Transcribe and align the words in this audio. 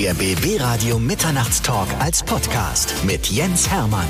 Der 0.00 0.14
BB 0.14 0.58
Radio 0.58 0.98
Mitternachtstalk 0.98 1.86
als 1.98 2.22
Podcast 2.22 2.94
mit 3.04 3.26
Jens 3.26 3.70
Hermann. 3.70 4.06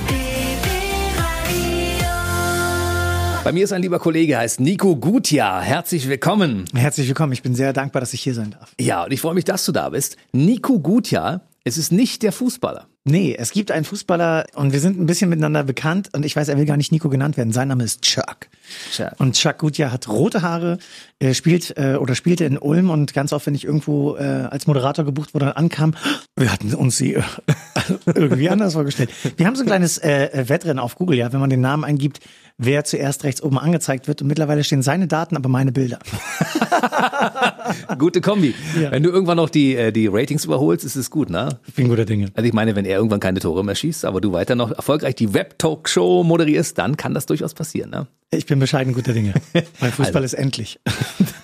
Bei 3.42 3.50
mir 3.50 3.64
ist 3.64 3.72
ein 3.72 3.82
lieber 3.82 3.98
Kollege, 3.98 4.38
heißt 4.38 4.60
Nico 4.60 4.94
Gutjahr. 4.94 5.60
Herzlich 5.60 6.08
willkommen. 6.08 6.66
Herzlich 6.76 7.08
willkommen. 7.08 7.32
Ich 7.32 7.42
bin 7.42 7.56
sehr 7.56 7.72
dankbar, 7.72 7.98
dass 7.98 8.14
ich 8.14 8.20
hier 8.20 8.34
sein 8.34 8.52
darf. 8.52 8.72
Ja, 8.78 9.02
und 9.02 9.12
ich 9.12 9.20
freue 9.20 9.34
mich, 9.34 9.44
dass 9.44 9.64
du 9.64 9.72
da 9.72 9.88
bist. 9.88 10.16
Nico 10.30 10.78
Gutjahr, 10.78 11.40
es 11.64 11.76
ist 11.76 11.90
nicht 11.90 12.22
der 12.22 12.30
Fußballer. 12.30 12.86
Nee, 13.04 13.34
es 13.38 13.52
gibt 13.52 13.70
einen 13.70 13.86
Fußballer 13.86 14.44
und 14.54 14.74
wir 14.74 14.80
sind 14.80 15.00
ein 15.00 15.06
bisschen 15.06 15.30
miteinander 15.30 15.64
bekannt 15.64 16.10
und 16.12 16.26
ich 16.26 16.36
weiß, 16.36 16.48
er 16.48 16.58
will 16.58 16.66
gar 16.66 16.76
nicht 16.76 16.92
Nico 16.92 17.08
genannt 17.08 17.38
werden. 17.38 17.50
Sein 17.50 17.68
Name 17.68 17.82
ist 17.82 18.02
Chuck. 18.02 18.48
Chuck. 18.92 19.12
Und 19.18 19.36
Chuck 19.36 19.56
Gutjahr 19.56 19.90
hat 19.90 20.06
rote 20.06 20.42
Haare, 20.42 20.76
er 21.18 21.32
spielt 21.32 21.78
äh, 21.78 21.94
oder 21.94 22.14
spielte 22.14 22.44
in 22.44 22.58
Ulm 22.58 22.90
und 22.90 23.14
ganz 23.14 23.32
oft, 23.32 23.46
wenn 23.46 23.54
ich 23.54 23.64
irgendwo 23.64 24.16
äh, 24.16 24.22
als 24.22 24.66
Moderator 24.66 25.06
gebucht 25.06 25.32
wurde, 25.32 25.56
ankam, 25.56 25.94
wir 26.36 26.52
hatten 26.52 26.74
uns 26.74 26.98
sie 26.98 27.14
äh, 27.14 27.22
irgendwie 28.14 28.50
anders 28.50 28.74
vorgestellt. 28.74 29.10
Wir 29.38 29.46
haben 29.46 29.56
so 29.56 29.62
ein 29.62 29.66
kleines 29.66 29.96
äh, 29.96 30.44
Wettrennen 30.48 30.78
auf 30.78 30.96
Google, 30.96 31.16
ja, 31.16 31.32
wenn 31.32 31.40
man 31.40 31.48
den 31.48 31.62
Namen 31.62 31.84
eingibt, 31.84 32.20
wer 32.58 32.84
zuerst 32.84 33.24
rechts 33.24 33.42
oben 33.42 33.58
angezeigt 33.58 34.08
wird 34.08 34.20
und 34.20 34.28
mittlerweile 34.28 34.62
stehen 34.62 34.82
seine 34.82 35.06
Daten, 35.06 35.36
aber 35.36 35.48
meine 35.48 35.72
Bilder. 35.72 36.00
Gute 37.98 38.20
Kombi. 38.20 38.54
Ja. 38.80 38.90
Wenn 38.90 39.02
du 39.02 39.10
irgendwann 39.10 39.38
noch 39.38 39.48
die, 39.48 39.92
die 39.92 40.06
Ratings 40.08 40.44
überholst, 40.44 40.84
ist 40.84 40.96
es 40.96 41.10
gut, 41.10 41.30
ne? 41.30 41.60
Ich 41.66 41.74
bin 41.74 41.88
guter 41.88 42.04
Dinge. 42.04 42.30
Also 42.34 42.46
ich 42.46 42.52
meine, 42.52 42.76
wenn 42.76 42.84
er 42.90 42.98
irgendwann 42.98 43.20
keine 43.20 43.40
Tore 43.40 43.64
mehr 43.64 43.74
schießt, 43.74 44.04
aber 44.04 44.20
du 44.20 44.32
weiter 44.32 44.54
noch 44.54 44.70
erfolgreich 44.70 45.14
die 45.14 45.32
Web-Talk-Show 45.34 46.22
moderierst, 46.24 46.76
dann 46.78 46.96
kann 46.96 47.14
das 47.14 47.26
durchaus 47.26 47.54
passieren, 47.54 47.90
ne? 47.90 48.06
Ich 48.32 48.46
bin 48.46 48.58
bescheiden 48.58 48.94
guter 48.94 49.12
Dinge. 49.12 49.34
Mein 49.80 49.92
Fußball 49.92 50.24
ist 50.24 50.34
endlich. 50.34 50.78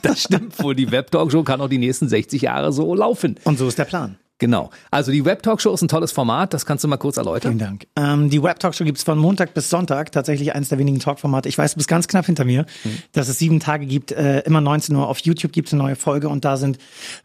Das 0.02 0.22
stimmt 0.22 0.62
wohl. 0.62 0.76
Die 0.76 0.92
Web-Talk-Show 0.92 1.42
kann 1.42 1.60
auch 1.60 1.68
die 1.68 1.78
nächsten 1.78 2.08
60 2.08 2.42
Jahre 2.42 2.72
so 2.72 2.94
laufen. 2.94 3.34
Und 3.42 3.58
so 3.58 3.66
ist 3.66 3.76
der 3.76 3.86
Plan. 3.86 4.16
Genau. 4.38 4.70
Also 4.90 5.12
die 5.12 5.24
Web-Talk-Show 5.24 5.72
ist 5.72 5.80
ein 5.80 5.88
tolles 5.88 6.12
Format. 6.12 6.52
Das 6.52 6.66
kannst 6.66 6.84
du 6.84 6.88
mal 6.88 6.98
kurz 6.98 7.16
erläutern. 7.16 7.52
Vielen 7.52 7.58
Dank. 7.58 7.86
Ähm, 7.96 8.28
die 8.28 8.42
Web 8.42 8.60
Talkshow 8.60 8.84
gibt's 8.84 9.02
von 9.02 9.18
Montag 9.18 9.54
bis 9.54 9.70
Sonntag. 9.70 10.12
Tatsächlich 10.12 10.54
eines 10.54 10.68
der 10.68 10.78
wenigen 10.78 10.98
Talkformate. 10.98 11.48
Ich 11.48 11.56
weiß, 11.56 11.72
du 11.72 11.76
bist 11.78 11.88
ganz 11.88 12.06
knapp 12.06 12.26
hinter 12.26 12.44
mir, 12.44 12.66
dass 13.12 13.28
es 13.28 13.38
sieben 13.38 13.60
Tage 13.60 13.86
gibt. 13.86 14.12
Äh, 14.12 14.40
immer 14.40 14.60
19 14.60 14.94
Uhr 14.94 15.08
auf 15.08 15.20
YouTube 15.20 15.52
gibt's 15.52 15.72
eine 15.72 15.82
neue 15.82 15.96
Folge 15.96 16.28
und 16.28 16.44
da 16.44 16.58
sind 16.58 16.78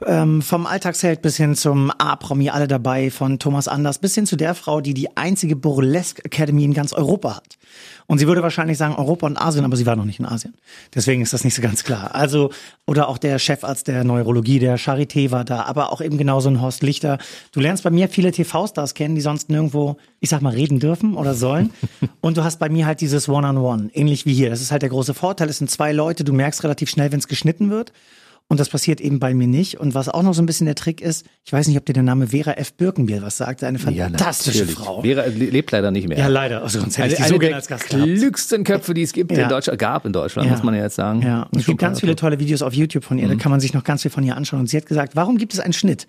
ähm, 0.05 0.41
vom 0.41 0.66
Alltagsheld 0.66 1.21
bis 1.21 1.36
hin 1.36 1.55
zum 1.55 1.91
A-Promi 1.97 2.49
alle 2.49 2.67
dabei, 2.67 3.11
von 3.11 3.39
Thomas 3.39 3.67
Anders 3.67 3.99
bis 3.99 4.16
hin 4.16 4.25
zu 4.25 4.38
der 4.38 4.55
Frau, 4.55 4.80
die 4.80 4.93
die 4.93 5.17
einzige 5.17 5.58
Burlesque 5.58 6.23
Academy 6.23 6.64
in 6.64 6.73
ganz 6.73 6.93
Europa 6.93 7.36
hat. 7.36 7.58
Und 8.07 8.17
sie 8.17 8.27
würde 8.27 8.41
wahrscheinlich 8.41 8.77
sagen 8.77 8.95
Europa 8.95 9.27
und 9.27 9.38
Asien, 9.38 9.66
aber 9.66 9.75
sie 9.75 9.85
war 9.85 9.95
noch 9.95 10.05
nicht 10.05 10.19
in 10.19 10.25
Asien. 10.25 10.53
Deswegen 10.94 11.21
ist 11.21 11.33
das 11.33 11.44
nicht 11.44 11.55
so 11.55 11.61
ganz 11.61 11.83
klar. 11.83 12.16
Also, 12.16 12.52
oder 12.85 13.08
auch 13.08 13.17
der 13.17 13.39
Chefarzt 13.39 13.88
der 13.88 14.03
Neurologie, 14.03 14.59
der 14.59 14.77
Charité 14.77 15.31
war 15.31 15.45
da, 15.45 15.63
aber 15.63 15.91
auch 15.91 16.02
eben 16.02 16.17
genauso 16.17 16.49
ein 16.49 16.61
Horst 16.61 16.83
Lichter. 16.83 17.17
Du 17.52 17.59
lernst 17.59 17.83
bei 17.83 17.89
mir 17.89 18.09
viele 18.09 18.31
TV-Stars 18.31 18.93
kennen, 18.93 19.16
die 19.16 19.21
sonst 19.21 19.49
nirgendwo, 19.49 19.97
ich 20.19 20.30
sag 20.30 20.41
mal, 20.41 20.53
reden 20.53 20.80
dürfen 20.80 21.16
oder 21.16 21.33
sollen. 21.33 21.71
und 22.21 22.38
du 22.38 22.43
hast 22.43 22.59
bei 22.59 22.69
mir 22.69 22.85
halt 22.85 23.02
dieses 23.02 23.30
One-on-One, 23.30 23.89
ähnlich 23.93 24.25
wie 24.25 24.33
hier. 24.33 24.49
Das 24.49 24.61
ist 24.61 24.71
halt 24.71 24.81
der 24.81 24.89
große 24.89 25.13
Vorteil. 25.13 25.49
Es 25.49 25.58
sind 25.58 25.69
zwei 25.69 25.91
Leute, 25.91 26.23
du 26.23 26.33
merkst 26.33 26.63
relativ 26.63 26.89
schnell, 26.89 27.11
wenn 27.11 27.19
es 27.19 27.27
geschnitten 27.27 27.69
wird. 27.69 27.91
Und 28.52 28.59
das 28.59 28.67
passiert 28.67 28.99
eben 28.99 29.17
bei 29.17 29.33
mir 29.33 29.47
nicht. 29.47 29.80
Und 29.80 29.95
was 29.95 30.09
auch 30.09 30.23
noch 30.23 30.33
so 30.33 30.41
ein 30.41 30.45
bisschen 30.45 30.66
der 30.66 30.75
Trick 30.75 30.99
ist, 30.99 31.25
ich 31.45 31.53
weiß 31.53 31.69
nicht, 31.69 31.77
ob 31.77 31.85
dir 31.85 31.94
der 31.94 32.03
Name 32.03 32.27
Vera 32.27 32.52
F. 32.52 32.73
Birkenbiel 32.73 33.21
was 33.21 33.38
sagt, 33.38 33.63
eine 33.63 33.80
fantastische 33.80 34.58
natürlich. 34.66 34.75
Frau. 34.77 35.02
Vera 35.03 35.23
lebt 35.27 35.71
leider 35.71 35.89
nicht 35.89 36.09
mehr. 36.09 36.17
Ja, 36.17 36.27
leider. 36.27 36.61
Also 36.61 36.81
sonst 36.81 36.97
hätte 36.97 37.13
ich 37.13 37.19
Eine, 37.19 37.27
die 37.27 37.33
so 37.33 37.39
gerne 37.39 37.47
der 37.52 37.55
als 37.55 37.67
Gast 37.67 37.88
gehabt. 37.89 38.03
klügsten 38.03 38.66
Köpfe, 38.66 38.93
die 38.93 39.03
es 39.03 39.13
gibt 39.13 39.31
Ja. 39.31 39.43
in 39.43 39.47
Deutschland, 39.47 39.80
gab 39.80 40.05
in 40.05 40.11
Deutschland, 40.11 40.47
Ja. 40.49 40.52
muss 40.53 40.63
man 40.63 40.73
ja 40.75 40.81
jetzt 40.83 40.95
sagen. 40.95 41.21
Ja, 41.21 41.43
und 41.43 41.59
es 41.61 41.66
gibt 41.66 41.80
ganz 41.80 42.02
viele 42.02 42.17
tolle 42.17 42.39
Videos 42.39 42.61
auf 42.61 42.73
YouTube 42.73 43.05
von 43.05 43.17
ihr, 43.19 43.27
Mhm. 43.27 43.30
da 43.30 43.35
kann 43.38 43.52
man 43.52 43.61
sich 43.61 43.73
noch 43.73 43.85
ganz 43.85 44.02
viel 44.02 44.11
von 44.11 44.21
ihr 44.25 44.35
anschauen. 44.35 44.59
Und 44.59 44.67
sie 44.67 44.75
hat 44.75 44.86
gesagt, 44.86 45.15
warum 45.15 45.38
gibt 45.38 45.53
es 45.53 45.61
einen 45.61 45.71
Schnitt? 45.71 46.05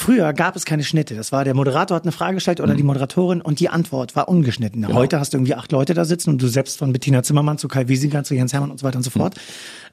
Früher 0.00 0.32
gab 0.32 0.56
es 0.56 0.64
keine 0.64 0.82
Schnitte. 0.82 1.14
Das 1.14 1.30
war 1.30 1.44
der 1.44 1.52
Moderator 1.54 1.94
hat 1.94 2.04
eine 2.04 2.12
Frage 2.12 2.36
gestellt 2.36 2.58
Mhm. 2.58 2.64
oder 2.64 2.74
die 2.74 2.82
Moderatorin 2.82 3.42
und 3.42 3.60
die 3.60 3.68
Antwort 3.68 4.16
war 4.16 4.30
ungeschnitten. 4.30 4.80
Genau. 4.80 4.94
Heute 4.94 5.20
hast 5.20 5.34
du 5.34 5.36
irgendwie 5.36 5.54
acht 5.54 5.70
Leute 5.72 5.92
da 5.92 6.06
sitzen 6.06 6.30
und 6.30 6.40
du 6.40 6.48
selbst 6.48 6.78
von 6.78 6.90
Bettina 6.94 7.22
Zimmermann 7.22 7.58
zu 7.58 7.68
Kai 7.68 7.86
Wiesinger 7.88 8.24
zu 8.24 8.34
Jens 8.34 8.54
Hermann 8.54 8.70
und 8.70 8.78
so 8.80 8.86
weiter 8.86 8.96
und 8.96 9.02
so 9.02 9.10
fort. 9.10 9.34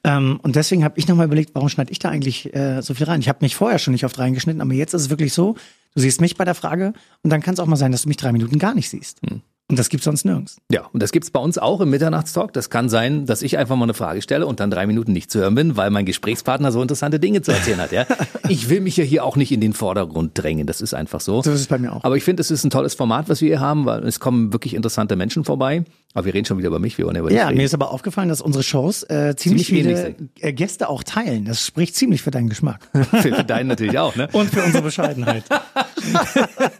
Ähm, 0.05 0.39
und 0.43 0.55
deswegen 0.55 0.85
habe 0.85 0.97
ich 0.97 1.09
nochmal 1.09 1.25
überlegt, 1.25 1.51
warum 1.55 1.67
schneide 1.67 1.91
ich 1.91 1.99
da 1.99 2.09
eigentlich 2.09 2.53
äh, 2.55 2.81
so 2.81 2.93
viel 2.93 3.05
rein? 3.05 3.19
Ich 3.19 3.27
habe 3.27 3.39
mich 3.41 3.55
vorher 3.57 3.79
schon 3.79 3.91
nicht 3.91 4.05
oft 4.05 4.17
reingeschnitten, 4.17 4.61
aber 4.61 4.73
jetzt 4.73 4.93
ist 4.93 5.01
es 5.01 5.09
wirklich 5.09 5.33
so, 5.33 5.55
du 5.93 5.99
siehst 6.01 6.21
mich 6.21 6.37
bei 6.37 6.45
der 6.45 6.55
Frage 6.55 6.93
und 7.23 7.29
dann 7.29 7.41
kann 7.41 7.55
es 7.55 7.59
auch 7.59 7.65
mal 7.65 7.75
sein, 7.75 7.91
dass 7.91 8.03
du 8.03 8.07
mich 8.07 8.17
drei 8.17 8.31
Minuten 8.31 8.59
gar 8.59 8.73
nicht 8.75 8.89
siehst. 8.89 9.21
Mhm. 9.29 9.41
Und 9.69 9.77
das 9.77 9.89
gibt's 9.89 10.05
sonst 10.05 10.23
nirgends. 10.23 10.61
Ja, 10.71 10.85
und 10.93 11.03
das 11.03 11.11
gibt's 11.11 11.29
bei 11.29 11.41
uns 11.41 11.57
auch 11.57 11.81
im 11.81 11.89
Mitternachtstalk. 11.89 12.53
Das 12.53 12.69
kann 12.69 12.87
sein, 12.87 13.25
dass 13.25 13.41
ich 13.41 13.57
einfach 13.57 13.75
mal 13.75 13.83
eine 13.83 13.93
Frage 13.93 14.21
stelle 14.21 14.45
und 14.47 14.61
dann 14.61 14.71
drei 14.71 14.87
Minuten 14.87 15.11
nicht 15.11 15.29
zu 15.29 15.39
hören 15.39 15.55
bin, 15.55 15.75
weil 15.75 15.89
mein 15.89 16.05
Gesprächspartner 16.05 16.71
so 16.71 16.81
interessante 16.81 17.19
Dinge 17.19 17.41
zu 17.41 17.51
erzählen 17.51 17.79
hat. 17.79 17.91
Ja? 17.91 18.05
Ich 18.49 18.69
will 18.69 18.79
mich 18.79 18.95
ja 18.95 19.03
hier 19.03 19.25
auch 19.25 19.35
nicht 19.35 19.51
in 19.51 19.59
den 19.59 19.73
Vordergrund 19.73 20.31
drängen. 20.35 20.67
Das 20.67 20.79
ist 20.79 20.93
einfach 20.93 21.19
so. 21.19 21.41
So 21.41 21.51
ist 21.51 21.59
es 21.59 21.67
bei 21.67 21.77
mir 21.77 21.91
auch. 21.91 22.05
Aber 22.05 22.15
ich 22.15 22.23
finde, 22.23 22.39
es 22.39 22.49
ist 22.49 22.63
ein 22.63 22.69
tolles 22.69 22.95
Format, 22.95 23.27
was 23.27 23.41
wir 23.41 23.49
hier 23.49 23.59
haben, 23.59 23.85
weil 23.85 24.05
es 24.05 24.21
kommen 24.21 24.53
wirklich 24.53 24.73
interessante 24.73 25.17
Menschen 25.17 25.43
vorbei. 25.43 25.83
Aber 26.13 26.25
wir 26.25 26.33
reden 26.33 26.45
schon 26.45 26.57
wieder 26.57 26.67
über 26.69 26.79
mich, 26.79 26.97
wir 26.97 27.05
wollen 27.05 27.15
ja 27.15 27.19
über 27.21 27.29
dich 27.29 27.37
Ja, 27.37 27.47
reden. 27.47 27.57
mir 27.57 27.65
ist 27.65 27.73
aber 27.75 27.91
aufgefallen, 27.91 28.29
dass 28.29 28.41
unsere 28.41 28.63
Shows 28.63 29.03
äh, 29.03 29.35
ziemlich, 29.35 29.67
Ziemlich 29.67 29.85
viele 29.87 30.15
äh, 30.39 30.53
Gäste 30.53 30.89
auch 30.89 31.03
teilen. 31.03 31.45
Das 31.45 31.63
spricht 31.65 31.95
ziemlich 31.95 32.21
für 32.23 32.31
deinen 32.31 32.49
Geschmack. 32.49 32.87
für, 32.93 33.33
für 33.35 33.43
deinen 33.43 33.67
natürlich 33.67 33.99
auch, 33.99 34.15
ne? 34.15 34.27
Und 34.31 34.49
für 34.49 34.63
unsere 34.63 34.83
Bescheidenheit. 34.83 35.43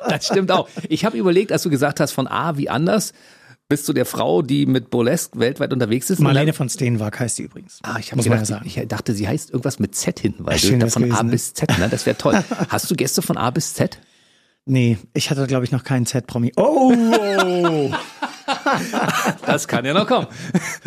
Das 0.08 0.26
stimmt 0.28 0.52
auch. 0.52 0.70
Ich 0.88 1.04
habe 1.04 1.18
überlegt, 1.18 1.52
als 1.52 1.64
du 1.64 1.70
gesagt 1.70 2.00
hast, 2.00 2.14
von 2.14 2.28
A 2.28 2.56
wie 2.58 2.70
anders, 2.70 3.12
bist 3.68 3.88
du 3.90 3.94
der 3.94 4.06
Frau, 4.06 4.42
die 4.42 4.66
mit 4.66 4.90
Burlesque 4.90 5.38
weltweit 5.40 5.74
unterwegs 5.74 6.10
ist. 6.10 6.20
Marlene 6.20 6.54
von 6.54 6.70
Steenwag 6.70 7.20
heißt 7.20 7.36
sie 7.36 7.44
übrigens. 7.44 7.80
Ah, 7.84 7.98
ich, 8.00 8.12
hab 8.14 8.22
gedacht, 8.22 8.46
sagen. 8.46 8.66
ich 8.66 8.82
dachte, 8.88 9.14
sie 9.14 9.28
heißt 9.28 9.50
irgendwas 9.50 9.80
mit 9.80 9.96
Z 9.96 10.20
hinten, 10.20 10.46
weil 10.46 10.54
du 10.58 10.66
schön 10.68 10.82
wär's 10.82 10.94
von 10.94 11.04
A 11.04 11.08
gewesen, 11.08 11.26
ne? 11.26 11.32
bis 11.32 11.54
Z, 11.54 11.78
ne? 11.78 11.90
Das 11.90 12.06
wäre 12.06 12.18
toll. 12.18 12.42
Hast 12.70 12.90
du 12.90 12.96
Gäste 12.96 13.22
von 13.22 13.38
A 13.38 13.50
bis 13.52 13.74
Z? 13.74 14.00
Nee, 14.66 14.98
ich 15.14 15.30
hatte, 15.30 15.46
glaube 15.48 15.66
ich, 15.66 15.72
noch 15.72 15.84
keinen 15.84 16.06
Z-Promi. 16.06 16.54
Oh. 16.56 17.92
Das 19.46 19.68
kann 19.68 19.86
ja 19.86 19.94
noch 19.94 20.08
kommen. 20.08 20.28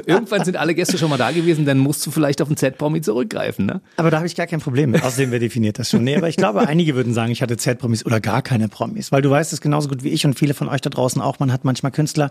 Irgendwann 0.06 0.44
sind 0.44 0.56
alle 0.56 0.74
Gäste 0.74 0.98
schon 0.98 1.10
mal 1.10 1.16
da 1.16 1.30
gewesen, 1.30 1.64
dann 1.66 1.78
musst 1.78 2.04
du 2.06 2.10
vielleicht 2.10 2.40
auf 2.42 2.48
den 2.48 2.56
Z-Promi 2.56 3.00
zurückgreifen, 3.00 3.66
ne? 3.66 3.80
Aber 3.96 4.10
da 4.10 4.18
habe 4.18 4.26
ich 4.26 4.34
gar 4.34 4.46
kein 4.46 4.60
Problem 4.60 4.90
mit. 4.90 5.02
Außerdem, 5.02 5.30
wer 5.30 5.38
definiert 5.38 5.78
das 5.78 5.90
schon? 5.90 6.04
Nee, 6.04 6.16
aber 6.16 6.28
ich 6.28 6.36
glaube, 6.36 6.66
einige 6.66 6.94
würden 6.94 7.12
sagen, 7.14 7.30
ich 7.32 7.42
hatte 7.42 7.56
Z-Promis 7.56 8.04
oder 8.06 8.20
gar 8.20 8.42
keine 8.42 8.68
Promis. 8.68 9.12
Weil 9.12 9.22
du 9.22 9.30
weißt 9.30 9.52
es 9.52 9.60
genauso 9.60 9.88
gut 9.88 10.02
wie 10.04 10.08
ich 10.08 10.24
und 10.24 10.38
viele 10.38 10.54
von 10.54 10.68
euch 10.68 10.80
da 10.80 10.90
draußen 10.90 11.20
auch. 11.20 11.38
Man 11.38 11.52
hat 11.52 11.64
manchmal 11.64 11.92
Künstler, 11.92 12.30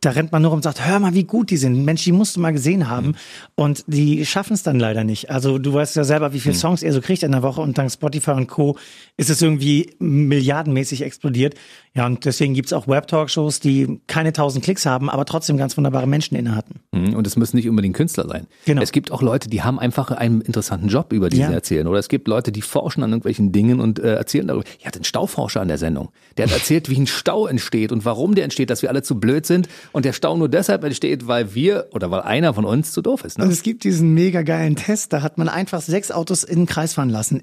da 0.00 0.10
rennt 0.10 0.32
man 0.32 0.42
nur 0.42 0.50
rum 0.50 0.58
und 0.58 0.62
sagt, 0.62 0.86
hör 0.86 0.98
mal, 0.98 1.14
wie 1.14 1.24
gut 1.24 1.50
die 1.50 1.56
sind. 1.56 1.84
Mensch, 1.84 2.04
die 2.04 2.12
musst 2.12 2.36
du 2.36 2.40
mal 2.40 2.52
gesehen 2.52 2.88
haben. 2.88 3.14
Und 3.54 3.84
die 3.86 4.26
schaffen 4.26 4.54
es 4.54 4.62
dann 4.62 4.78
leider 4.78 5.04
nicht. 5.04 5.30
Also 5.30 5.58
du 5.58 5.72
weißt 5.72 5.96
ja 5.96 6.04
selber, 6.04 6.32
wie 6.32 6.40
viele 6.40 6.54
Songs 6.54 6.82
ihr 6.82 6.92
so 6.92 7.00
kriegt 7.00 7.22
in 7.22 7.32
der 7.32 7.42
Woche 7.42 7.60
und 7.60 7.78
dank 7.78 7.90
Spotify 7.90 8.32
und 8.32 8.48
Co. 8.48 8.76
ist 9.16 9.30
es 9.30 9.40
irgendwie 9.40 9.94
milliardenmäßig 9.98 11.02
explodiert. 11.02 11.54
Ja, 11.94 12.04
und 12.04 12.26
deswegen 12.26 12.52
gibt's 12.52 12.74
auch 12.74 12.88
Web-Talkshows, 12.88 13.60
die 13.60 14.00
keine 14.06 14.34
tausend 14.34 14.64
Klicks 14.66 14.84
haben, 14.84 15.08
aber 15.08 15.24
trotzdem 15.24 15.56
ganz 15.56 15.76
wunderbare 15.76 16.06
Menschen 16.06 16.36
inne 16.36 16.56
hatten. 16.56 16.80
Mhm, 16.92 17.14
Und 17.14 17.26
es 17.26 17.36
müssen 17.36 17.56
nicht 17.56 17.68
unbedingt 17.68 17.94
Künstler 17.96 18.26
sein. 18.28 18.46
Genau. 18.64 18.82
Es 18.82 18.90
gibt 18.90 19.12
auch 19.12 19.22
Leute, 19.22 19.48
die 19.48 19.62
haben 19.62 19.78
einfach 19.78 20.10
einen 20.10 20.40
interessanten 20.40 20.88
Job, 20.88 21.12
über 21.12 21.30
die 21.30 21.38
Ja. 21.38 21.48
sie 21.48 21.54
erzählen. 21.54 21.86
Oder 21.86 22.00
es 22.00 22.08
gibt 22.08 22.26
Leute, 22.26 22.50
die 22.50 22.62
forschen 22.62 23.02
an 23.04 23.10
irgendwelchen 23.10 23.52
Dingen 23.52 23.78
und 23.80 23.98
äh, 24.00 24.14
erzählen 24.14 24.46
darüber. 24.48 24.64
Ich 24.78 24.86
hatte 24.86 24.96
einen 24.98 25.04
Stauforscher 25.04 25.60
an 25.60 25.68
der 25.68 25.78
Sendung. 25.78 26.10
Der 26.36 26.46
hat 26.46 26.52
erzählt, 26.52 26.90
wie 26.90 26.98
ein 26.98 27.06
Stau 27.06 27.46
entsteht 27.46 27.92
und 27.92 28.04
warum 28.04 28.34
der 28.34 28.42
entsteht, 28.44 28.68
dass 28.70 28.82
wir 28.82 28.88
alle 28.90 29.02
zu 29.02 29.20
blöd 29.20 29.46
sind. 29.46 29.68
Und 29.92 30.04
der 30.04 30.12
Stau 30.12 30.36
nur 30.36 30.48
deshalb 30.48 30.82
entsteht, 30.84 31.28
weil 31.28 31.54
wir 31.54 31.86
oder 31.92 32.10
weil 32.10 32.22
einer 32.22 32.52
von 32.52 32.64
uns 32.64 32.90
zu 32.92 33.02
doof 33.02 33.24
ist. 33.24 33.38
Und 33.38 33.46
Ne? 33.46 33.52
es 33.52 33.62
gibt 33.62 33.84
diesen 33.84 34.14
mega 34.14 34.42
geilen 34.42 34.74
Test, 34.76 35.12
da 35.12 35.22
hat 35.22 35.38
man 35.38 35.48
einfach 35.48 35.80
sechs 35.80 36.10
Autos 36.10 36.42
in 36.42 36.60
den 36.60 36.66
Kreis 36.66 36.94
fahren 36.94 37.10
lassen. 37.10 37.40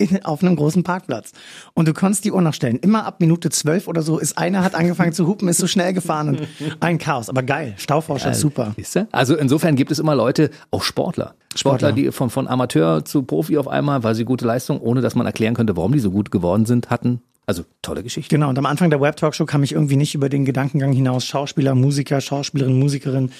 In, 0.00 0.24
auf 0.24 0.42
einem 0.42 0.54
großen 0.54 0.84
Parkplatz. 0.84 1.32
Und 1.74 1.88
du 1.88 1.92
konntest 1.92 2.24
die 2.24 2.30
Uhr 2.30 2.40
noch 2.40 2.54
stellen. 2.54 2.76
Immer 2.76 3.04
ab 3.04 3.18
Minute 3.18 3.50
zwölf 3.50 3.88
oder 3.88 4.02
so 4.02 4.18
ist 4.18 4.38
einer 4.38 4.62
hat 4.62 4.76
angefangen 4.76 5.12
zu 5.12 5.26
hupen, 5.26 5.48
ist 5.48 5.58
so 5.58 5.66
schnell 5.66 5.92
gefahren 5.92 6.28
und 6.28 6.48
ein 6.78 6.98
Chaos. 6.98 7.28
Aber 7.28 7.42
geil. 7.42 7.74
Stauforscher, 7.76 8.32
super. 8.32 8.74
Siehst 8.76 8.94
du? 8.94 9.08
Also 9.10 9.34
insofern 9.36 9.74
gibt 9.74 9.90
es 9.90 9.98
immer 9.98 10.14
Leute, 10.14 10.50
auch 10.70 10.84
Sportler. 10.84 11.34
Sportler, 11.56 11.88
Sportler. 11.88 11.92
die 11.92 12.12
von, 12.12 12.30
von 12.30 12.46
Amateur 12.46 13.04
zu 13.04 13.24
Profi 13.24 13.58
auf 13.58 13.66
einmal, 13.66 14.04
weil 14.04 14.14
sie 14.14 14.24
gute 14.24 14.44
Leistung, 14.44 14.80
ohne 14.80 15.00
dass 15.00 15.16
man 15.16 15.26
erklären 15.26 15.54
könnte, 15.54 15.76
warum 15.76 15.90
die 15.90 15.98
so 15.98 16.12
gut 16.12 16.30
geworden 16.30 16.64
sind, 16.64 16.90
hatten. 16.90 17.20
Also 17.46 17.64
tolle 17.82 18.02
Geschichte. 18.02 18.32
Genau, 18.32 18.50
und 18.50 18.58
am 18.58 18.66
Anfang 18.66 18.90
der 18.90 19.00
Web-Talkshow 19.00 19.46
kam 19.46 19.62
ich 19.62 19.72
irgendwie 19.72 19.96
nicht 19.96 20.14
über 20.14 20.28
den 20.28 20.44
Gedankengang 20.44 20.92
hinaus. 20.92 21.24
Schauspieler, 21.24 21.74
Musiker, 21.74 22.20
Schauspielerin, 22.20 22.78
Musikerin. 22.78 23.30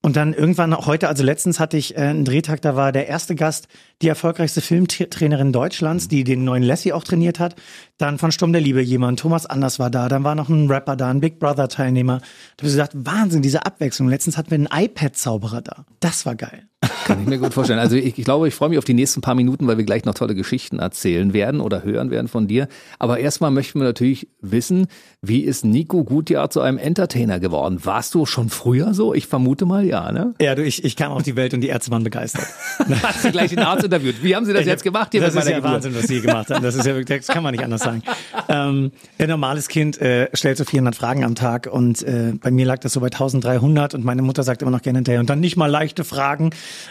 Und 0.00 0.16
dann 0.16 0.34
irgendwann, 0.34 0.74
auch 0.74 0.86
heute, 0.86 1.08
also 1.08 1.22
letztens 1.22 1.60
hatte 1.60 1.76
ich 1.76 1.96
äh, 1.96 2.00
einen 2.00 2.24
Drehtag, 2.24 2.60
da 2.60 2.74
war 2.74 2.90
der 2.90 3.06
erste 3.06 3.36
Gast 3.36 3.68
die 4.02 4.08
erfolgreichste 4.08 4.60
Filmtrainerin 4.60 5.52
Deutschlands, 5.52 6.08
die 6.08 6.24
den 6.24 6.44
neuen 6.44 6.62
Lassie 6.62 6.92
auch 6.92 7.04
trainiert 7.04 7.38
hat. 7.38 7.54
Dann 7.98 8.18
von 8.18 8.32
Sturm 8.32 8.52
der 8.52 8.60
Liebe 8.60 8.82
jemand, 8.82 9.20
Thomas 9.20 9.46
Anders 9.46 9.78
war 9.78 9.90
da, 9.90 10.08
dann 10.08 10.24
war 10.24 10.34
noch 10.34 10.48
ein 10.48 10.68
Rapper 10.68 10.96
da, 10.96 11.08
ein 11.10 11.20
Big 11.20 11.38
Brother-Teilnehmer. 11.38 12.18
Da 12.18 12.24
habe 12.24 12.68
ich 12.68 12.72
gesagt, 12.72 12.92
Wahnsinn, 12.94 13.42
diese 13.42 13.64
Abwechslung. 13.64 14.08
Letztens 14.08 14.36
hatten 14.36 14.50
wir 14.50 14.56
einen 14.56 14.68
iPad-Zauberer 14.84 15.62
da. 15.62 15.86
Das 16.00 16.26
war 16.26 16.34
geil. 16.34 16.66
Kann 17.04 17.20
ich 17.20 17.28
mir 17.28 17.38
gut 17.38 17.54
vorstellen. 17.54 17.78
Also 17.78 17.94
ich, 17.96 18.18
ich 18.18 18.24
glaube, 18.24 18.48
ich 18.48 18.54
freue 18.54 18.68
mich 18.68 18.78
auf 18.78 18.84
die 18.84 18.94
nächsten 18.94 19.20
paar 19.20 19.36
Minuten, 19.36 19.66
weil 19.68 19.78
wir 19.78 19.84
gleich 19.84 20.04
noch 20.04 20.14
tolle 20.14 20.34
Geschichten 20.34 20.80
erzählen 20.80 21.32
werden 21.32 21.60
oder 21.60 21.84
hören 21.84 22.10
werden 22.10 22.26
von 22.26 22.48
dir. 22.48 22.66
Aber 22.98 23.18
erstmal 23.18 23.52
möchten 23.52 23.78
wir 23.78 23.84
natürlich 23.84 24.28
wissen, 24.40 24.86
wie 25.20 25.42
ist 25.42 25.64
Nico 25.64 26.02
Gutjahr 26.02 26.50
zu 26.50 26.60
einem 26.60 26.78
Entertainer 26.78 27.38
geworden? 27.38 27.78
Warst 27.84 28.14
du 28.14 28.26
schon 28.26 28.48
früher 28.48 28.94
so? 28.94 29.14
Ich 29.14 29.28
vermute 29.28 29.64
mal 29.64 29.84
ja, 29.84 30.10
ne? 30.10 30.34
Ja, 30.40 30.56
du, 30.56 30.64
ich, 30.64 30.84
ich 30.84 30.96
kam 30.96 31.12
auf 31.12 31.22
die 31.22 31.36
Welt 31.36 31.54
und 31.54 31.60
die 31.60 31.68
Ärzte 31.68 31.92
waren 31.92 32.02
begeistert. 32.02 32.46
Hast 33.02 33.24
du 33.24 33.30
gleich 33.30 33.50
den 33.50 33.60
Arzt 33.60 33.84
interviewt. 33.92 34.22
Wie 34.22 34.34
haben 34.34 34.44
Sie 34.44 34.52
das 34.52 34.64
jetzt 34.64 34.82
gemacht 34.82 35.08
hier 35.12 35.20
das 35.20 35.34
ist 35.34 35.48
ja 35.48 35.56
Geburt? 35.56 35.72
Wahnsinn, 35.72 35.94
was 35.94 36.04
Sie 36.04 36.20
gemacht 36.20 36.50
haben. 36.50 36.62
Das 36.62 36.74
ist 36.74 36.86
ja 36.86 36.94
wirklich, 36.94 37.20
das 37.20 37.28
kann 37.28 37.42
man 37.42 37.52
nicht 37.52 37.64
anders 37.64 37.82
sagen. 37.82 38.02
Ähm, 38.48 38.92
ein 39.18 39.28
normales 39.28 39.68
Kind 39.68 40.00
äh, 40.00 40.28
stellt 40.34 40.58
so 40.58 40.64
400 40.64 40.94
Fragen 40.94 41.24
am 41.24 41.34
Tag 41.34 41.68
und 41.70 42.02
äh, 42.02 42.32
bei 42.40 42.50
mir 42.50 42.66
lag 42.66 42.78
das 42.78 42.92
so 42.94 43.00
bei 43.00 43.06
1300 43.06 43.94
und 43.94 44.04
meine 44.04 44.22
Mutter 44.22 44.42
sagt 44.42 44.62
immer 44.62 44.70
noch 44.70 44.82
gerne 44.82 44.98
hinterher 44.98 45.20
und 45.20 45.30
dann 45.30 45.40
nicht 45.40 45.56
mal 45.56 45.66
leichte 45.70 46.04
Fragen. 46.04 46.50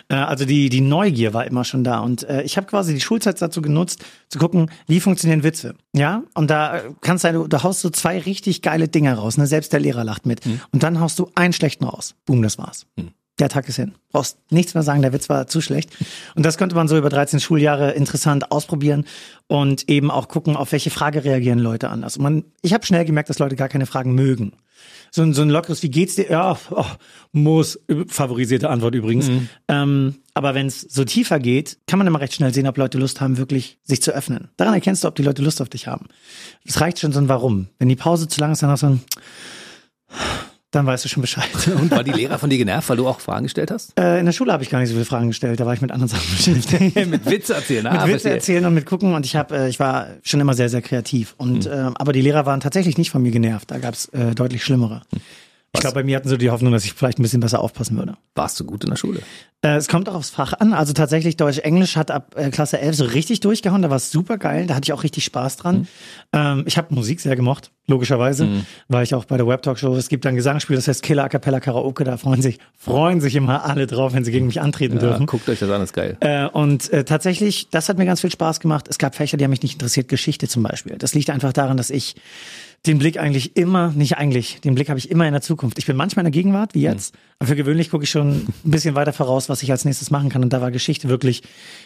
Äh, 0.10 0.16
also 0.16 0.46
die 0.46 0.70
die 0.70 0.82
Neugier 0.82 1.34
war 1.34 1.46
immer 1.46 1.64
schon 1.64 1.84
da 1.84 2.00
und 2.00 2.24
äh, 2.24 2.44
ich 2.44 2.58
habe 2.58 2.68
quasi 2.68 2.94
die 2.94 3.02
Schulzeit 3.02 3.42
dazu 3.42 3.62
genutzt, 3.62 4.04
zu 4.30 4.40
gucken, 4.40 4.70
wie 4.88 5.00
funktionieren 5.00 5.44
Witze. 5.44 5.76
Ja, 5.94 6.24
und 6.36 6.50
da 6.50 6.78
äh, 6.78 6.82
kannst 7.02 7.24
du, 7.24 7.48
du 7.48 7.64
haust 7.64 7.82
so 7.82 7.90
zwei 7.90 8.20
richtig 8.20 8.62
geile 8.62 8.88
Dinge 8.88 9.14
raus. 9.14 9.38
Ne? 9.38 9.48
Selbst 9.48 9.74
der 9.74 9.80
Lehrer 9.80 10.04
lacht 10.04 10.26
mit. 10.26 10.42
Und 10.72 10.84
dann 10.84 11.00
haust 11.00 11.20
du 11.20 11.30
einen 11.36 11.54
schlechten 11.54 11.86
raus. 11.86 12.16
Boom, 12.26 12.42
das 12.42 12.58
war's. 12.58 12.86
Der 13.42 13.50
Tag 13.50 13.68
ist 13.68 13.78
hin. 13.78 13.94
Brauchst 14.12 14.38
nichts 14.52 14.76
mehr 14.76 14.84
sagen, 14.84 15.02
der 15.02 15.14
Witz 15.14 15.28
war 15.28 15.48
zu 15.48 15.62
schlecht. 15.62 15.90
Und 16.36 16.46
das 16.46 16.60
konnte 16.60 16.76
man 16.76 16.88
so 16.88 16.96
über 16.96 17.10
13 17.10 17.40
Schuljahre 17.40 17.90
interessant 17.94 18.52
ausprobieren 18.52 19.06
und 19.48 19.90
eben 19.90 20.12
auch 20.12 20.28
gucken, 20.28 20.56
auf 20.56 20.72
welche 20.74 20.92
Frage 20.92 21.24
reagieren 21.24 21.58
Leute 21.58 21.90
anders. 21.90 22.18
Und 22.18 22.24
man, 22.24 22.44
ich 22.62 22.72
habe 22.72 22.86
schnell 22.86 23.04
gemerkt, 23.04 23.32
dass 23.32 23.40
Leute 23.40 23.56
gar 23.56 23.68
keine 23.68 23.88
Fragen 23.88 24.14
mögen. 24.14 24.54
So 25.10 25.24
ein, 25.24 25.34
so 25.34 25.42
ein 25.42 25.50
lockeres, 25.50 25.82
wie 25.82 25.90
geht's 25.90 26.18
dir? 26.18 26.30
Ja, 26.30 26.56
oh, 26.70 26.86
muss, 27.32 27.80
favorisierte 28.06 28.70
Antwort 28.70 28.94
übrigens. 28.94 29.32
Ähm, 29.68 30.18
aber 30.36 30.54
wenn 30.54 30.68
es 30.68 30.82
so 30.82 31.04
tiefer 31.04 31.40
geht, 31.40 31.80
kann 31.88 31.98
man 31.98 32.06
immer 32.06 32.20
recht 32.22 32.36
schnell 32.36 32.54
sehen, 32.54 32.68
ob 32.68 32.78
Leute 32.78 33.00
Lust 33.00 33.22
haben, 33.22 33.40
wirklich 33.40 33.80
sich 33.84 34.04
zu 34.04 34.12
öffnen. 34.12 34.50
Daran 34.56 34.76
erkennst 34.76 35.04
du, 35.04 35.08
ob 35.08 35.16
die 35.16 35.24
Leute 35.24 35.42
Lust 35.42 35.64
auf 35.64 35.70
dich 35.70 35.88
haben. 35.88 36.06
Es 36.64 36.80
reicht 36.80 37.00
schon 37.00 37.12
so 37.12 37.20
ein 37.20 37.28
Warum. 37.28 37.70
Wenn 37.80 37.90
die 37.90 37.96
Pause 37.96 38.28
zu 38.28 38.40
lang 38.40 38.52
ist, 38.52 38.62
dann 38.62 38.70
hast 38.70 38.84
du 38.84 38.88
ein 38.88 39.02
dann 40.72 40.86
weißt 40.86 41.04
du 41.04 41.10
schon 41.10 41.22
Bescheid. 41.22 41.50
Und 41.80 41.92
war 41.92 42.04
die 42.04 42.12
Lehrer 42.12 42.40
von 42.40 42.50
dir 42.50 42.58
genervt, 42.58 42.90
weil 42.90 42.98
du 42.98 43.08
auch 43.08 43.20
Fragen 43.20 43.44
gestellt 43.44 43.72
hast? 43.72 43.98
Äh, 44.00 44.20
in 44.20 44.26
der 44.26 44.34
Schule 44.34 44.54
habe 44.54 44.64
ich 44.64 44.70
gar 44.70 44.80
nicht 44.80 44.90
so 44.90 44.96
viele 44.96 45.06
Fragen 45.06 45.28
gestellt, 45.28 45.60
da 45.60 45.66
war 45.66 45.74
ich 45.74 45.82
mit 45.82 45.92
anderen 45.92 46.08
Sachen 46.10 46.30
beschäftigt. 46.36 46.96
mit 47.08 47.26
Witze 47.30 47.54
erzählen, 47.54 47.88
ah, 47.88 48.06
mit 48.06 48.16
Witze 48.16 48.30
erzählen 48.30 48.66
und 48.66 48.74
mit 48.74 48.86
gucken 48.86 49.14
und 49.14 49.26
ich 49.26 49.36
habe, 49.36 49.56
äh, 49.56 49.70
ich 49.70 49.80
war 49.80 50.08
schon 50.24 50.40
immer 50.40 50.54
sehr, 50.54 50.70
sehr 50.70 50.82
kreativ. 50.82 51.36
Und 51.38 51.66
äh, 51.66 51.90
aber 51.94 52.14
die 52.14 52.22
Lehrer 52.22 52.46
waren 52.46 52.62
tatsächlich 52.62 52.98
nicht 52.98 53.12
von 53.12 53.22
mir 53.22 53.32
genervt. 53.32 53.70
Da 53.70 53.80
gab's 53.80 54.06
äh, 54.10 54.34
deutlich 54.34 54.64
schlimmere. 54.64 55.02
Ich 55.74 55.80
glaube, 55.80 55.96
bei 55.96 56.04
mir 56.04 56.18
hatten 56.18 56.28
sie 56.28 56.38
die 56.38 56.50
Hoffnung, 56.52 56.74
dass 56.74 56.84
ich 56.84 56.94
vielleicht 56.94 57.18
ein 57.18 57.22
bisschen 57.24 57.40
besser 57.40 57.62
aufpassen 57.62 57.98
würde. 57.98 58.16
Warst 58.36 58.60
du 58.60 58.66
gut 58.66 58.84
in 58.84 58.90
der 58.90 58.98
Schule? 58.98 59.22
Äh, 59.64 59.76
es 59.78 59.88
kommt 59.88 60.10
auch 60.10 60.16
aufs 60.16 60.30
Fach 60.30 60.52
an. 60.54 60.74
Also 60.74 60.92
tatsächlich 60.92 61.38
Deutsch-Englisch 61.38 61.96
hat 61.96 62.12
ab 62.12 62.36
äh, 62.36 62.50
Klasse 62.50 62.80
11 62.80 62.96
so 62.98 63.06
richtig 63.06 63.40
durchgehauen. 63.40 63.82
Da 63.82 63.90
war 63.90 63.96
es 63.98 64.12
super 64.12 64.38
geil. 64.38 64.68
Da 64.68 64.76
hatte 64.76 64.86
ich 64.86 64.94
auch 64.94 65.04
richtig 65.04 65.24
Spaß 65.24 65.56
dran. 65.58 65.88
Ähm, 66.34 66.64
ich 66.68 66.78
habe 66.78 66.94
Musik 66.94 67.22
sehr 67.22 67.38
gemocht, 67.38 67.72
logischerweise. 67.88 68.48
War 68.90 69.02
ich 69.02 69.16
auch 69.16 69.24
bei 69.26 69.38
der 69.38 69.48
Web-Talk-Show. 69.48 69.96
Es 69.96 70.10
gibt 70.10 70.26
ein 70.26 70.36
Gesangsspiel, 70.36 70.76
das 70.76 70.90
heißt 70.90 71.04
Killer 71.04 71.24
A 71.24 71.30
Cappella 71.30 71.62
Karaoke. 71.62 72.04
Da 72.04 72.18
freuen 72.18 72.42
sich, 72.42 72.60
freuen 72.78 73.22
sich 73.22 73.36
immer 73.36 73.64
alle 73.64 73.88
drauf, 73.88 74.14
wenn 74.14 74.26
sie 74.26 74.32
gegen 74.32 74.48
mich 74.48 74.60
antreten 74.60 74.96
Ja, 74.96 75.02
dürfen. 75.02 75.26
guckt 75.26 75.48
euch 75.48 75.60
das 75.60 75.70
an, 75.70 75.82
ist 75.82 75.94
geil. 75.94 76.18
Äh, 76.20 76.48
und 76.48 76.92
äh, 76.92 77.06
tatsächlich, 77.06 77.70
das 77.70 77.88
hat 77.88 77.98
mir 77.98 78.06
ganz 78.06 78.20
viel 78.22 78.32
Spaß 78.32 78.60
gemacht. 78.60 78.88
Es 78.90 78.98
gab 78.98 79.16
Fächer, 79.16 79.38
die 79.38 79.46
haben 79.46 79.52
mich 79.52 79.64
nicht 79.64 79.74
interessiert, 79.74 80.10
Geschichte 80.10 80.50
zum 80.50 80.64
Beispiel. 80.64 80.98
Das 80.98 81.14
liegt 81.14 81.30
einfach 81.30 81.54
daran, 81.54 81.78
dass 81.78 81.90
ich 81.92 82.16
den 82.86 82.98
Blick 82.98 83.18
eigentlich 83.18 83.56
immer, 83.58 83.92
nicht 83.92 84.18
eigentlich, 84.18 84.60
den 84.62 84.76
Blick 84.76 84.90
habe 84.90 84.98
ich 84.98 85.12
immer 85.12 85.28
in 85.28 85.34
der 85.34 85.42
Zukunft. 85.42 85.78
Ich 85.78 85.86
bin 85.86 85.96
manchmal 85.96 86.26
in 86.26 86.32
der 86.32 86.40
Gegenwart, 86.40 86.74
wie 86.74 86.82
jetzt, 86.82 87.16
für 87.46 87.56
gewöhnlich 87.56 87.90
gucke 87.90 88.04
ich 88.04 88.10
schon 88.10 88.48
ein 88.64 88.72
bisschen 88.72 88.96
weiter 88.96 89.14
voraus, 89.14 89.50
was 89.50 89.64
ich 89.64 89.72
als 89.72 89.86
nächstes 89.86 90.12
machen 90.12 90.30
kann. 90.30 90.44
Und 90.44 90.54
da 90.54 90.62
war 90.62 90.72
Geschichte 90.72 91.10
wirklich 91.10 91.42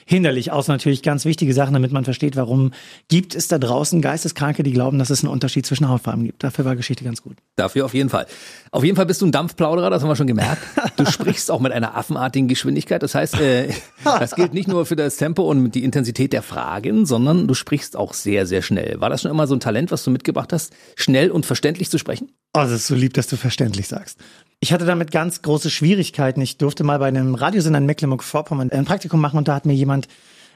hinderlich, 0.06 0.52
außer 0.52 0.72
natürlich 0.72 1.02
ganz 1.02 1.26
wichtige 1.26 1.54
Sachen, 1.54 1.74
damit 1.74 1.92
man 1.92 2.04
versteht, 2.04 2.36
warum 2.36 2.72
gibt 3.08 3.36
es 3.36 3.48
da 3.48 3.58
draußen 3.58 4.02
Geisteskranke, 4.02 4.64
die 4.64 4.72
glauben, 4.72 5.00
dass 5.00 5.10
es 5.10 5.24
einen 5.24 5.32
Unterschied 5.32 5.66
zwischen 5.66 5.88
Hautfarben 5.88 6.26
gibt. 6.26 6.44
Dafür 6.44 6.66
war 6.66 6.76
Geschichte 6.76 7.04
ganz 7.04 7.22
gut. 7.22 7.38
Dafür 7.56 7.86
auf 7.86 7.94
jeden 7.94 8.10
Fall. 8.10 8.26
Auf 8.72 8.84
jeden 8.84 8.96
Fall 8.96 9.06
bist 9.06 9.22
du 9.22 9.26
ein 9.26 9.32
Dampfplauderer, 9.32 9.90
das 9.90 10.02
haben 10.02 10.10
wir 10.10 10.16
schon 10.16 10.28
gemerkt. 10.28 10.62
Du 10.98 11.06
sprichst 11.10 11.50
auch 11.50 11.60
mit 11.60 11.72
einer 11.72 11.96
affenartigen 11.96 12.48
Geschwindigkeit. 12.48 13.02
Das 13.02 13.16
heißt, 13.16 13.40
äh, 13.40 13.70
das 14.04 14.36
gilt 14.36 14.54
nicht 14.54 14.68
nur 14.68 14.86
für 14.86 14.96
das 14.96 15.18
Tempo 15.18 15.44
und 15.44 15.72
die 15.72 15.84
Intensität 15.84 16.34
der 16.34 16.42
Fragen, 16.42 17.06
sondern 17.06 17.48
du 17.48 17.54
sprichst 17.54 17.96
auch 17.96 18.14
sehr, 18.14 18.46
sehr 18.46 18.62
schnell. 18.62 19.00
War 19.00 19.10
das 19.10 19.22
schon 19.22 19.32
immer 19.32 19.48
so 19.48 19.56
ein 19.56 19.60
Talent, 19.60 19.92
was 19.92 20.04
du 20.04 20.12
mitgebracht 20.12 20.52
hast, 20.54 20.74
schnell 20.96 21.32
und 21.32 21.46
verständlich 21.46 21.90
zu 21.90 21.98
sprechen? 21.98 22.32
Oh, 22.54 22.62
das 22.62 22.72
ist 22.72 22.88
so 22.88 22.96
lieb, 22.96 23.14
dass 23.14 23.28
du 23.28 23.36
verständlich 23.36 23.88
sagst. 23.88 24.20
Ich 24.66 24.74
hatte 24.74 24.86
damit 24.86 25.12
ganz 25.12 25.44
große 25.44 25.70
Schwierigkeiten. 25.70 26.42
Ich 26.42 26.58
durfte 26.58 26.84
mal 26.84 26.98
bei 26.98 27.06
einem 27.06 27.36
Radiosender 27.36 27.78
in 27.78 27.86
Mecklenburg-Vorpommern 27.86 28.72
ein 28.72 28.84
Praktikum 28.86 29.22
machen 29.22 29.38
und 29.38 29.48
da 29.48 29.54
hat 29.54 29.68
mir 29.68 29.74
jemand 29.76 30.08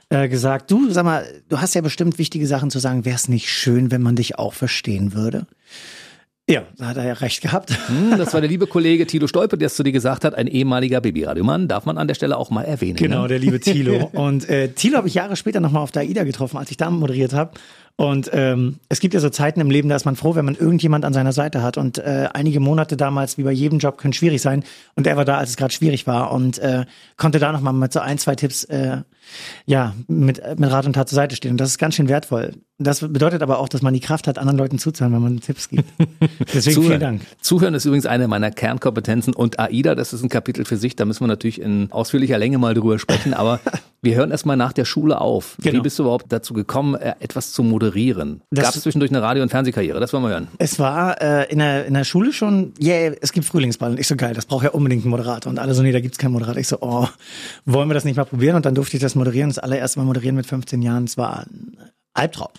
äh, 0.10 0.28
gesagt, 0.28 0.72
du, 0.72 0.90
sag 0.90 1.06
mal, 1.06 1.28
du 1.48 1.62
hast 1.62 1.76
ja 1.76 1.82
bestimmt 1.82 2.18
wichtige 2.18 2.48
Sachen 2.48 2.72
zu 2.72 2.80
sagen. 2.80 3.06
Wäre 3.06 3.18
es 3.18 3.30
nicht 3.30 3.52
schön, 3.52 3.92
wenn 3.92 4.02
man 4.02 4.16
dich 4.16 4.40
auch 4.40 4.56
verstehen 4.56 5.14
würde? 5.14 5.46
Ja, 6.50 6.64
da 6.80 6.88
hat 6.88 6.98
er 6.98 7.06
ja 7.06 7.14
recht 7.14 7.44
gehabt. 7.44 7.70
Hm, 7.88 8.18
das 8.18 8.34
war 8.34 8.42
der 8.42 8.50
liebe 8.50 8.66
Kollege 8.66 9.06
Tilo 9.06 9.28
Stolpe, 9.28 9.60
der 9.60 9.68
es 9.68 9.76
zu 9.76 9.84
dir 9.84 9.92
gesagt 9.92 10.26
hat, 10.26 10.34
ein 10.34 10.48
ehemaliger 10.48 11.02
Babyradiomann, 11.02 11.68
darf 11.68 11.86
man 11.86 12.00
an 12.00 12.08
der 12.08 12.16
Stelle 12.16 12.36
auch 12.38 12.50
mal 12.50 12.64
erwähnen. 12.64 12.96
Genau, 12.96 13.22
Ne? 13.22 13.28
der 13.28 13.38
liebe 13.38 13.60
Thilo. 13.60 14.06
Und 14.14 14.50
äh, 14.50 14.70
Thilo 14.70 14.98
habe 14.98 15.08
ich 15.08 15.14
Jahre 15.14 15.36
später 15.36 15.60
nochmal 15.60 15.84
auf 15.84 15.92
der 15.92 16.02
AIDA 16.02 16.24
getroffen, 16.24 16.58
als 16.58 16.72
ich 16.72 16.78
da 16.78 16.90
moderiert 16.90 17.34
habe. 17.34 17.52
Und 18.00 18.30
ähm, 18.31 18.78
es 18.88 19.01
gibt 19.01 19.13
ja 19.13 19.19
so 19.19 19.30
Zeiten 19.30 19.60
im 19.60 19.69
Leben, 19.69 19.90
da 19.90 19.96
ist 19.98 20.06
man 20.06 20.16
froh, 20.16 20.34
wenn 20.34 20.46
man 20.46 20.56
irgendjemand 20.56 21.04
an 21.04 21.12
seiner 21.12 21.34
Seite 21.34 21.62
hat. 21.62 21.75
Und 21.75 21.98
äh, 21.98 22.30
einige 22.34 22.62
Monate 22.62 22.96
damals, 22.96 23.38
wie 23.38 23.44
bei 23.44 23.51
jedem 23.51 23.80
Job, 23.80 23.98
können 23.98 24.13
schwierig 24.13 24.42
sein. 24.42 24.63
Und 24.96 25.06
er 25.06 25.18
war 25.18 25.25
da, 25.25 25.38
als 25.38 25.50
es 25.50 25.57
gerade 25.57 25.74
schwierig 25.74 26.07
war 26.07 26.31
und 26.31 26.60
äh, 26.60 26.86
konnte 27.18 27.40
da 27.40 27.51
nochmal 27.51 27.74
mit 27.74 27.92
so 27.92 28.00
ein, 28.00 28.18
zwei 28.18 28.36
Tipps 28.36 28.63
äh, 28.63 29.00
ja, 29.66 29.94
mit, 30.07 30.42
mit 30.57 30.72
Rat 30.72 30.86
und 30.86 30.94
Tat 30.94 31.10
zur 31.10 31.18
Seite 31.18 31.36
stehen. 31.36 31.51
Und 31.51 31.57
das 31.57 31.69
ist 31.69 31.78
ganz 31.78 31.96
schön 31.96 32.07
wertvoll. 32.07 32.54
Das 32.78 33.01
bedeutet 33.01 33.42
aber 33.42 33.60
auch, 33.60 33.68
dass 33.68 33.81
man 33.81 33.94
die 33.94 34.00
Kraft 34.00 34.28
hat, 34.28 34.38
anderen 34.38 34.57
Leuten 34.57 34.80
zuzuhören, 34.80 35.13
wenn 35.13 35.22
man 35.22 35.42
Tipps 35.42 35.68
gibt. 35.68 35.84
Deswegen 36.54 36.81
vielen 36.81 37.00
Dank. 37.00 37.22
Zuhören 37.42 37.74
ist 37.74 37.84
übrigens 37.84 38.06
eine 38.06 38.30
meiner 38.30 38.52
Kernkompetenzen 38.52 39.34
und 39.36 39.60
AIDA, 39.60 39.95
das 39.95 40.13
ist 40.13 40.24
ein 40.24 40.30
Kapitel 40.30 40.63
für 40.63 40.78
sich, 40.78 40.95
da 40.95 41.04
müssen 41.04 41.22
wir 41.22 41.28
natürlich 41.28 41.60
in 41.60 41.92
ausführlicher 41.92 42.38
Länge 42.38 42.57
mal 42.57 42.74
drüber 42.74 42.98
sprechen, 42.98 43.34
aber 43.34 43.60
wir 44.02 44.16
hören 44.16 44.31
erstmal 44.31 44.56
nach 44.56 44.72
der 44.72 44.86
Schule 44.86 45.19
auf. 45.19 45.57
Wie 45.60 45.69
Genau. 45.69 45.84
bist 45.84 46.00
du 46.00 46.04
überhaupt 46.04 46.28
dazu 46.30 46.54
gekommen, 46.54 46.95
äh, 46.95 47.16
etwas 47.19 47.52
zu 47.52 47.63
moderieren? 47.63 47.89
Das- 48.52 48.66
Gab 48.66 48.76
es 48.76 48.82
zwischendurch 48.82 49.12
eine 49.12 49.22
Radio- 49.22 49.44
und 49.44 49.50
Fernsehkarriere? 49.50 50.00
Das 50.00 50.14
wollen 50.14 50.24
wir 50.24 50.30
hören. 50.30 50.48
Es 50.58 50.80
war 50.80 51.22
äh, 51.22 51.52
in, 51.52 51.60
der, 51.60 51.86
in 51.86 51.94
der 51.94 52.04
Schule 52.04 52.32
schon, 52.34 52.74
yeah, 52.82 53.14
es 53.22 53.32
gibt 53.34 53.46
Frühlingsball. 53.46 53.92
Und 53.92 54.00
ich 54.00 54.08
so, 54.08 54.16
geil, 54.16 54.34
das 54.34 54.46
braucht 54.46 54.64
ja 54.64 54.72
unbedingt 54.72 55.04
einen 55.04 55.12
Moderator. 55.12 55.50
Und 55.50 55.60
alle 55.60 55.74
so, 55.74 55.82
nee, 55.84 55.92
da 55.92 56.00
gibt's 56.00 56.18
keinen 56.18 56.32
Moderator. 56.34 56.60
Ich 56.60 56.68
so, 56.68 56.78
oh, 56.82 57.08
wollen 57.66 57.90
wir 57.90 57.94
das 57.94 58.06
nicht 58.06 58.18
mal 58.18 58.26
probieren? 58.26 58.56
Und 58.56 58.66
dann 58.66 58.76
durfte 58.76 58.98
ich 58.98 59.02
das 59.02 59.16
moderieren. 59.16 59.50
Das 59.50 59.60
allererste 59.60 60.00
Mal 60.00 60.06
moderieren 60.06 60.36
mit 60.36 60.46
15 60.46 60.82
Jahren. 60.82 61.04
Es 61.06 61.18
war 61.18 61.42
ein 61.42 61.78
Albtraum. 62.14 62.50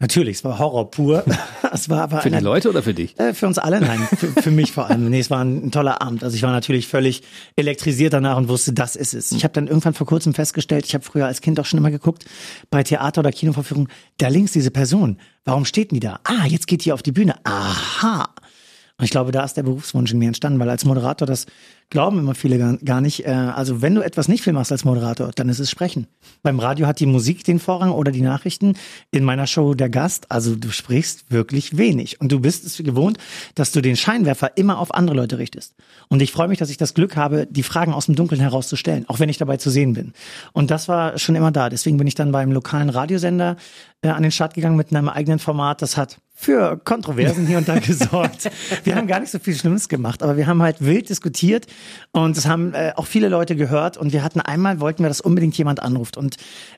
Natürlich, 0.00 0.38
es 0.38 0.44
war 0.44 0.58
Horror 0.58 0.90
pur. 0.90 1.24
es 1.72 1.90
war 1.90 2.02
aber 2.02 2.22
Für 2.22 2.30
die 2.30 2.38
Leute 2.38 2.70
oder 2.70 2.82
für 2.82 2.94
dich? 2.94 3.18
äh, 3.20 3.34
für 3.34 3.46
uns 3.46 3.58
alle, 3.58 3.80
nein, 3.82 4.00
für, 4.16 4.28
für 4.28 4.50
mich 4.50 4.72
vor 4.72 4.88
allem. 4.88 5.10
Nee, 5.10 5.20
es 5.20 5.30
war 5.30 5.40
ein, 5.40 5.66
ein 5.66 5.70
toller 5.70 6.00
Abend. 6.00 6.24
Also 6.24 6.34
ich 6.36 6.42
war 6.42 6.52
natürlich 6.52 6.88
völlig 6.88 7.22
elektrisiert 7.54 8.14
danach 8.14 8.38
und 8.38 8.48
wusste, 8.48 8.72
das 8.72 8.96
ist 8.96 9.12
es. 9.12 9.30
Ich 9.32 9.44
habe 9.44 9.52
dann 9.52 9.66
irgendwann 9.66 9.92
vor 9.92 10.06
kurzem 10.06 10.32
festgestellt, 10.32 10.86
ich 10.86 10.94
habe 10.94 11.04
früher 11.04 11.26
als 11.26 11.42
Kind 11.42 11.60
auch 11.60 11.66
schon 11.66 11.78
immer 11.78 11.90
geguckt, 11.90 12.24
bei 12.70 12.82
Theater- 12.82 13.20
oder 13.20 13.30
Kinovorführungen, 13.30 13.90
da 14.16 14.28
links 14.28 14.52
diese 14.52 14.70
Person, 14.70 15.18
warum 15.44 15.66
steht 15.66 15.90
die 15.92 16.00
da? 16.00 16.18
Ah, 16.24 16.46
jetzt 16.46 16.66
geht 16.66 16.84
die 16.86 16.92
auf 16.92 17.02
die 17.02 17.12
Bühne. 17.12 17.34
Aha. 17.44 18.30
Und 19.00 19.04
ich 19.04 19.10
glaube, 19.12 19.32
da 19.32 19.42
ist 19.44 19.56
der 19.56 19.62
Berufswunsch 19.62 20.12
in 20.12 20.18
mir 20.18 20.26
entstanden, 20.26 20.60
weil 20.60 20.68
als 20.68 20.84
Moderator, 20.84 21.26
das 21.26 21.46
glauben 21.88 22.18
immer 22.18 22.34
viele 22.34 22.58
gar, 22.58 22.76
gar 22.76 23.00
nicht. 23.00 23.24
Äh, 23.24 23.30
also 23.30 23.80
wenn 23.80 23.94
du 23.94 24.02
etwas 24.02 24.28
nicht 24.28 24.44
viel 24.44 24.52
machst 24.52 24.72
als 24.72 24.84
Moderator, 24.84 25.30
dann 25.34 25.48
ist 25.48 25.58
es 25.58 25.70
Sprechen. 25.70 26.06
Beim 26.42 26.60
Radio 26.60 26.86
hat 26.86 27.00
die 27.00 27.06
Musik 27.06 27.42
den 27.42 27.60
Vorrang 27.60 27.92
oder 27.92 28.12
die 28.12 28.20
Nachrichten. 28.20 28.74
In 29.10 29.24
meiner 29.24 29.46
Show 29.46 29.72
der 29.72 29.88
Gast, 29.88 30.30
also 30.30 30.54
du 30.54 30.70
sprichst 30.70 31.30
wirklich 31.30 31.78
wenig. 31.78 32.20
Und 32.20 32.30
du 32.30 32.40
bist 32.40 32.66
es 32.66 32.76
gewohnt, 32.76 33.16
dass 33.54 33.72
du 33.72 33.80
den 33.80 33.96
Scheinwerfer 33.96 34.58
immer 34.58 34.78
auf 34.78 34.92
andere 34.94 35.16
Leute 35.16 35.38
richtest. 35.38 35.76
Und 36.08 36.20
ich 36.20 36.30
freue 36.30 36.48
mich, 36.48 36.58
dass 36.58 36.68
ich 36.68 36.76
das 36.76 36.92
Glück 36.92 37.16
habe, 37.16 37.46
die 37.50 37.62
Fragen 37.62 37.94
aus 37.94 38.04
dem 38.04 38.16
Dunkeln 38.16 38.42
herauszustellen, 38.42 39.08
auch 39.08 39.18
wenn 39.18 39.30
ich 39.30 39.38
dabei 39.38 39.56
zu 39.56 39.70
sehen 39.70 39.94
bin. 39.94 40.12
Und 40.52 40.70
das 40.70 40.88
war 40.88 41.16
schon 41.18 41.36
immer 41.36 41.52
da. 41.52 41.70
Deswegen 41.70 41.96
bin 41.96 42.06
ich 42.06 42.16
dann 42.16 42.32
beim 42.32 42.52
lokalen 42.52 42.90
Radiosender 42.90 43.56
äh, 44.02 44.08
an 44.08 44.22
den 44.22 44.30
Start 44.30 44.52
gegangen 44.52 44.76
mit 44.76 44.94
einem 44.94 45.08
eigenen 45.08 45.38
Format. 45.38 45.80
Das 45.80 45.96
hat 45.96 46.18
für 46.40 46.80
Kontroversen 46.82 47.46
hier 47.46 47.58
und 47.58 47.68
da 47.68 47.78
gesorgt. 47.86 48.50
Wir 48.84 48.96
haben 48.96 49.06
gar 49.06 49.20
nicht 49.20 49.30
so 49.30 49.38
viel 49.38 49.54
Schlimmes 49.54 49.90
gemacht, 49.90 50.22
aber 50.22 50.38
wir 50.38 50.46
haben 50.46 50.62
halt 50.62 50.80
wild 50.80 51.10
diskutiert 51.10 51.66
und 52.12 52.34
es 52.36 52.46
haben 52.46 52.72
äh, 52.72 52.92
auch 52.96 53.06
viele 53.06 53.28
Leute 53.28 53.56
gehört 53.56 53.98
und 53.98 54.14
wir 54.14 54.24
hatten 54.24 54.40
einmal, 54.40 54.80
wollten 54.80 55.02
wir, 55.04 55.08
dass 55.08 55.20
unbedingt 55.20 55.58
jemand 55.58 55.82
anruft 55.82 56.16
und 56.16 56.36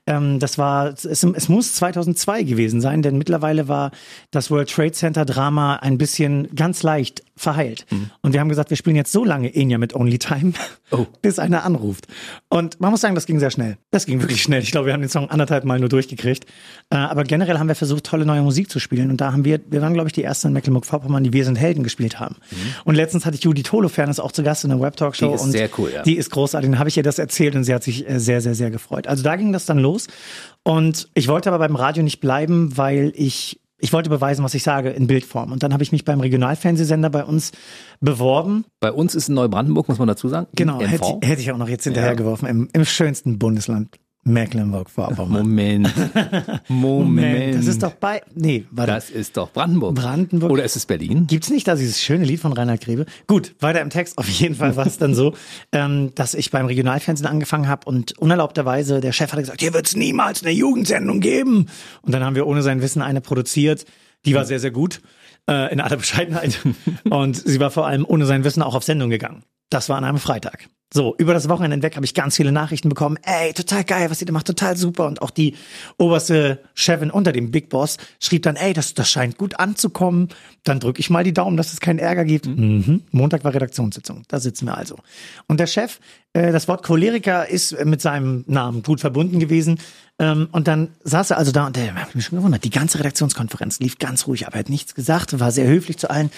ähm, 0.09 0.41
das 0.41 0.59
war, 0.59 0.89
es, 0.89 1.05
es 1.05 1.49
muss 1.49 1.75
2002 1.75 2.43
gewesen 2.43 2.81
sein, 2.81 3.03
denn 3.03 3.17
mittlerweile 3.17 3.69
war 3.69 3.93
das 4.33 4.51
World 4.51 4.69
Trade 4.69 4.93
Center 4.93 5.25
Drama 5.25 5.77
ein 5.77 5.97
bisschen 5.97 6.53
ganz 6.57 6.83
leicht 6.83 7.23
verheilt. 7.37 7.87
Und 8.21 8.33
wir 8.33 8.41
haben 8.41 8.49
gesagt, 8.49 8.71
wir 8.71 8.77
spielen 8.77 8.97
jetzt 8.97 9.11
so 9.13 9.25
lange 9.25 9.55
Enya 9.55 9.79
mit 9.79 9.95
Only 9.95 10.19
Time, 10.19 10.53
Oh. 10.91 11.07
bis 11.23 11.39
einer 11.39 11.65
anruft. 11.65 12.07
Und 12.51 12.79
man 12.81 12.91
muss 12.91 13.01
sagen, 13.01 13.15
das 13.15 13.25
ging 13.27 13.39
sehr 13.39 13.51
schnell. 13.51 13.79
Das 13.91 14.05
ging 14.05 14.21
wirklich 14.21 14.43
schnell. 14.43 14.63
Ich 14.63 14.71
glaube, 14.71 14.87
wir 14.87 14.93
haben 14.93 15.01
den 15.01 15.09
Song 15.09 15.31
anderthalb 15.31 15.65
Mal 15.65 15.81
nur 15.81 15.89
durchgekriegt. 15.89 16.45
Äh, 16.91 16.97
aber 16.97 17.25
generell 17.25 17.59
haben 17.59 17.69
wir 17.69 17.75
versucht, 17.75 18.05
tolle 18.05 18.27
neue 18.27 18.43
Musik 18.43 18.71
zu 18.71 18.79
spielen. 18.79 19.11
Und 19.11 19.21
da 19.21 19.33
haben 19.33 19.45
wir, 19.47 19.61
wir 19.71 19.81
waren, 19.81 19.95
glaube 19.95 20.09
ich, 20.09 20.13
die 20.13 20.23
ersten 20.23 20.49
in 20.49 20.53
Mecklenburg-Vorpommern, 20.53 21.25
die 21.25 21.33
Wir 21.33 21.45
sind 21.47 21.57
Helden 21.57 21.83
gespielt 21.83 22.21
haben. 22.21 22.37
Und 22.85 22.95
letztens 22.95 23.25
hatte 23.25 23.37
ich 23.37 23.43
Judith 23.45 23.73
Holofernes 23.73 24.21
auch 24.21 24.33
zu 24.33 24.43
Gast 24.43 24.65
in 24.65 24.71
der 24.71 24.81
Web-Talk-Show. 24.81 25.29
Die 25.29 25.35
ist 25.35 25.43
und 25.43 25.53
sehr 25.53 25.71
cool, 25.79 25.91
ja. 25.95 26.03
Die 26.03 26.17
ist 26.17 26.31
großartig. 26.31 26.69
Dann 26.71 26.79
habe 26.79 26.91
ich 26.91 26.97
ihr 26.99 27.03
das 27.03 27.19
erzählt 27.19 27.55
und 27.55 27.65
sie 27.65 27.73
hat 27.75 27.83
sich 27.83 28.09
äh, 28.09 28.21
sehr, 28.21 28.43
sehr, 28.43 28.55
sehr 28.55 28.71
gefreut. 28.71 29.07
Also 29.07 29.23
da 29.23 29.37
ging 29.37 29.53
das 29.53 29.65
dann 29.65 29.79
los. 29.79 30.09
Und 30.65 31.09
ich 31.15 31.29
wollte 31.29 31.49
aber 31.49 31.59
beim 31.59 31.75
Radio 31.77 32.03
nicht 32.03 32.21
bleiben, 32.21 32.77
weil 32.77 33.13
ich 33.17 33.59
ich 33.83 33.93
wollte 33.93 34.09
beweisen, 34.09 34.45
was 34.45 34.55
ich 34.55 34.63
sage, 34.63 34.91
in 34.91 35.09
Bildform. 35.09 35.51
Und 35.51 35.65
dann 35.65 35.73
habe 35.73 35.83
ich 35.83 35.91
mich 35.91 36.05
beim 36.05 36.21
Regionalfernsehsender 36.21 37.11
bei 37.11 37.25
uns 37.25 37.51
beworben. 38.01 38.65
Bei 38.79 38.93
uns 38.93 39.17
ist 39.17 39.29
in 39.29 39.35
Neubrandenburg, 39.35 39.89
muss 39.89 39.99
man 39.99 40.07
dazu 40.07 40.29
sagen. 40.29 40.47
Genau, 40.55 40.81
hätte, 40.81 41.19
hätte 41.21 41.43
ich 41.43 41.51
auch 41.51 41.59
noch 41.59 41.69
jetzt 41.69 41.85
hinterhergeworfen, 41.85 42.49
im, 42.49 42.69
im 42.73 42.85
schönsten 42.85 43.41
Bundesland 43.41 43.99
Mecklenburg-Vorpommern. 44.25 45.43
Moment. 45.49 45.91
Moment. 46.69 47.57
Das 47.57 47.67
ist 47.67 47.83
doch 47.83 47.93
bei. 47.93 48.23
Nee, 48.35 48.67
warte. 48.71 48.93
Das 48.93 49.11
ist 49.11 49.37
doch 49.37 49.53
Brandenburg. 49.53 49.95
Brandenburg. 49.95 50.51
Oder 50.51 50.65
ist 50.65 50.77
es 50.77 50.87
Berlin? 50.87 51.27
Gibt's 51.27 51.51
nicht 51.51 51.67
da 51.67 51.75
dieses 51.75 52.01
schöne 52.01 52.25
Lied 52.25 52.41
von 52.41 52.53
Reinhard 52.53 52.81
Grebe? 52.81 53.07
Gut, 53.27 53.55
weiter 53.61 53.81
im 53.81 53.91
Text. 53.91 54.19
Auf 54.19 54.29
jeden 54.29 54.55
Fall 54.55 54.77
war 54.77 54.87
es 54.87 54.99
dann 54.99 55.15
so, 55.15 55.35
ähm, 55.73 56.15
dass 56.15 56.35
ich 56.35 56.51
beim 56.51 56.67
Regionalfernsehen 56.67 57.29
angefangen 57.29 57.69
habe 57.69 57.87
und 57.89 58.17
unerlaubterweise 58.19 59.01
der 59.01 59.13
Chef 59.13 59.33
hatte 59.33 59.43
gesagt, 59.43 59.61
hier 59.61 59.75
wird's 59.75 59.97
niemals 59.97 60.43
eine 60.43 60.53
Jugendsendung 60.53 61.21
geben. 61.21 61.67
Und 62.03 62.13
dann 62.13 62.25
haben 62.25 62.37
wir 62.37 62.47
ohne 62.47 62.63
sein 62.63 62.81
Wissen 62.81 63.03
eine 63.03 63.21
produziert. 63.21 63.85
Die 64.25 64.35
war 64.35 64.45
sehr, 64.45 64.61
sehr 64.61 64.71
gut 64.71 65.01
äh, 65.49 65.73
in 65.73 65.81
aller 65.81 65.97
Bescheidenheit. 65.97 66.61
und 67.11 67.37
sie 67.37 67.61
war 67.61 67.71
vor 67.71 67.87
allem 67.87 68.05
ohne 68.07 68.27
sein 68.27 68.45
Wissen 68.45 68.63
auch 68.63 68.75
auf 68.75 68.85
Sendung 68.85 69.11
gegangen. 69.11 69.43
Das 69.71 69.89
war 69.89 69.97
an 69.97 70.05
einem 70.05 70.19
Freitag. 70.19 70.69
So, 70.95 71.15
über 71.17 71.33
das 71.33 71.49
Wochenende 71.49 71.77
hinweg 71.77 71.97
habe 71.97 72.05
ich 72.05 72.13
ganz 72.13 72.37
viele 72.37 72.53
Nachrichten 72.53 72.91
bekommen. 72.91 73.17
Ey, 73.23 73.55
total 73.55 73.83
geil, 73.83 74.11
was 74.11 74.21
ihr 74.21 74.27
da 74.27 74.33
macht, 74.33 74.47
total 74.47 74.77
super. 74.77 75.07
Und 75.07 75.23
auch 75.23 75.31
die 75.31 75.55
oberste 75.97 76.61
Chefin 76.75 77.11
unter 77.11 77.33
dem 77.33 77.51
Big 77.51 77.71
Boss 77.71 77.97
schrieb 78.21 78.43
dann, 78.43 78.57
ey, 78.57 78.75
das, 78.75 78.93
das 78.93 79.11
scheint 79.11 79.39
gut 79.39 79.59
anzukommen. 79.59 80.29
Dann 80.65 80.81
drücke 80.81 81.01
ich 81.01 81.09
mal 81.09 81.25
die 81.25 81.33
Daumen, 81.33 81.57
dass 81.57 81.73
es 81.73 81.81
keinen 81.81 81.99
Ärger 81.99 82.27
gibt. 82.27 82.47
Mhm. 82.47 83.03
Montag 83.11 83.43
war 83.43 83.55
Redaktionssitzung. 83.55 84.25
Da 84.29 84.39
sitzen 84.39 84.67
wir 84.67 84.77
also. 84.77 84.99
Und 85.47 85.61
der 85.61 85.67
Chef, 85.67 85.99
äh, 86.35 86.53
das 86.53 86.69
Wort 86.69 86.83
Choleriker 86.83 87.49
ist 87.49 87.85
mit 87.85 88.03
seinem 88.03 88.45
Namen 88.47 88.83
gut 88.83 89.01
verbunden 89.01 89.41
gewesen. 89.41 89.79
Ähm, 90.19 90.49
und 90.53 90.69
dann 90.69 90.89
saß 91.05 91.31
er 91.31 91.39
also 91.39 91.53
da 91.53 91.67
und 91.67 91.77
der 91.77 91.95
hat 91.95 92.15
mich 92.15 92.27
schon 92.27 92.39
gewundert. 92.39 92.65
Die 92.65 92.71
ganze 92.71 92.99
Redaktionskonferenz 92.99 93.81
lief 93.81 93.99
ganz 93.99 94.27
ruhig, 94.27 94.47
aber 94.47 94.57
er 94.57 94.61
hat 94.61 94.69
nichts 94.69 94.95
gesagt, 94.95 95.41
war 95.41 95.51
sehr 95.51 95.67
höflich 95.67 95.99
zu 95.99 96.11
allen. 96.11 96.31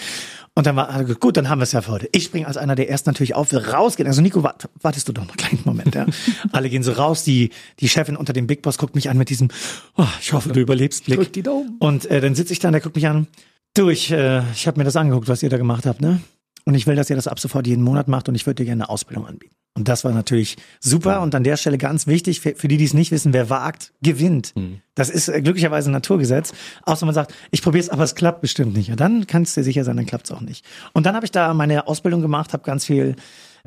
Und 0.57 0.65
dann 0.67 0.77
war 0.77 1.03
gut, 1.03 1.35
dann 1.35 1.49
haben 1.49 1.59
wir 1.59 1.63
es 1.63 1.73
ja 1.73 1.81
für 1.81 1.91
heute. 1.91 2.09
Ich 2.13 2.23
springe 2.23 2.47
als 2.47 2.55
einer 2.55 2.75
der 2.75 2.89
ersten 2.89 3.09
natürlich 3.09 3.35
auf, 3.35 3.51
will 3.51 3.59
rausgehen. 3.59 4.07
Also 4.07 4.21
Nico, 4.21 4.41
wart, 4.45 4.69
wartest 4.81 5.09
du 5.09 5.13
doch 5.13 5.23
noch 5.23 5.31
einen 5.31 5.37
kleinen 5.37 5.61
Moment. 5.65 5.95
Ja. 5.95 6.05
Alle 6.53 6.69
gehen 6.69 6.83
so 6.83 6.93
raus. 6.93 7.25
Die 7.25 7.49
die 7.81 7.89
Chefin 7.89 8.15
unter 8.15 8.31
dem 8.31 8.47
Big 8.47 8.61
Boss 8.61 8.77
guckt 8.77 8.95
mich 8.95 9.09
an 9.09 9.17
mit 9.17 9.29
diesem, 9.29 9.49
oh, 9.97 10.07
ich 10.21 10.31
hoffe, 10.31 10.53
du 10.53 10.61
überlebst 10.61 11.05
Blick. 11.05 11.17
Drück 11.17 11.33
die 11.33 11.43
Daumen. 11.43 11.75
Und 11.79 12.05
äh, 12.05 12.21
dann 12.21 12.35
sitze 12.35 12.53
ich 12.53 12.59
da 12.59 12.69
und 12.69 12.73
der 12.73 12.81
guckt 12.81 12.95
mich 12.95 13.07
an. 13.07 13.27
Du, 13.73 13.89
ich, 13.89 14.11
äh, 14.11 14.41
ich 14.53 14.67
habe 14.67 14.77
mir 14.77 14.85
das 14.85 14.95
angeguckt, 14.95 15.27
was 15.27 15.43
ihr 15.43 15.49
da 15.49 15.57
gemacht 15.57 15.85
habt, 15.85 15.99
ne? 15.99 16.21
Und 16.63 16.73
ich 16.73 16.87
will, 16.87 16.95
dass 16.95 17.09
ihr 17.09 17.15
das 17.15 17.27
ab 17.27 17.39
sofort 17.39 17.67
jeden 17.67 17.83
Monat 17.83 18.07
macht 18.07 18.29
und 18.29 18.35
ich 18.35 18.45
würde 18.45 18.63
dir 18.63 18.65
gerne 18.65 18.85
eine 18.85 18.89
Ausbildung 18.89 19.27
anbieten. 19.27 19.53
Und 19.77 19.89
das 19.89 20.05
war 20.05 20.13
natürlich 20.13 20.55
super 20.79 21.21
und 21.21 21.35
an 21.35 21.43
der 21.43 21.57
Stelle 21.57 21.77
ganz 21.77 22.07
wichtig, 22.07 22.39
für, 22.39 22.55
für 22.55 22.69
die, 22.69 22.77
die 22.77 22.85
es 22.85 22.93
nicht 22.93 23.11
wissen, 23.11 23.33
wer 23.33 23.49
wagt, 23.49 23.91
gewinnt. 24.01 24.53
Das 24.95 25.09
ist 25.09 25.27
äh, 25.27 25.41
glücklicherweise 25.41 25.89
ein 25.89 25.93
Naturgesetz. 25.93 26.53
Außer 26.83 27.05
man 27.05 27.13
sagt, 27.13 27.33
ich 27.51 27.61
probiere 27.61 27.83
es, 27.83 27.89
aber 27.89 28.03
es 28.03 28.15
klappt 28.15 28.39
bestimmt 28.39 28.73
nicht. 28.73 28.87
Ja, 28.87 28.95
dann 28.95 29.27
kannst 29.27 29.55
du 29.55 29.59
dir 29.59 29.65
sicher 29.65 29.83
sein, 29.83 29.97
dann 29.97 30.05
klappt 30.05 30.25
es 30.25 30.31
auch 30.31 30.39
nicht. 30.39 30.65
Und 30.93 31.05
dann 31.05 31.15
habe 31.15 31.25
ich 31.25 31.31
da 31.31 31.53
meine 31.53 31.87
Ausbildung 31.87 32.21
gemacht, 32.21 32.53
habe 32.53 32.63
ganz 32.63 32.85
viel 32.85 33.17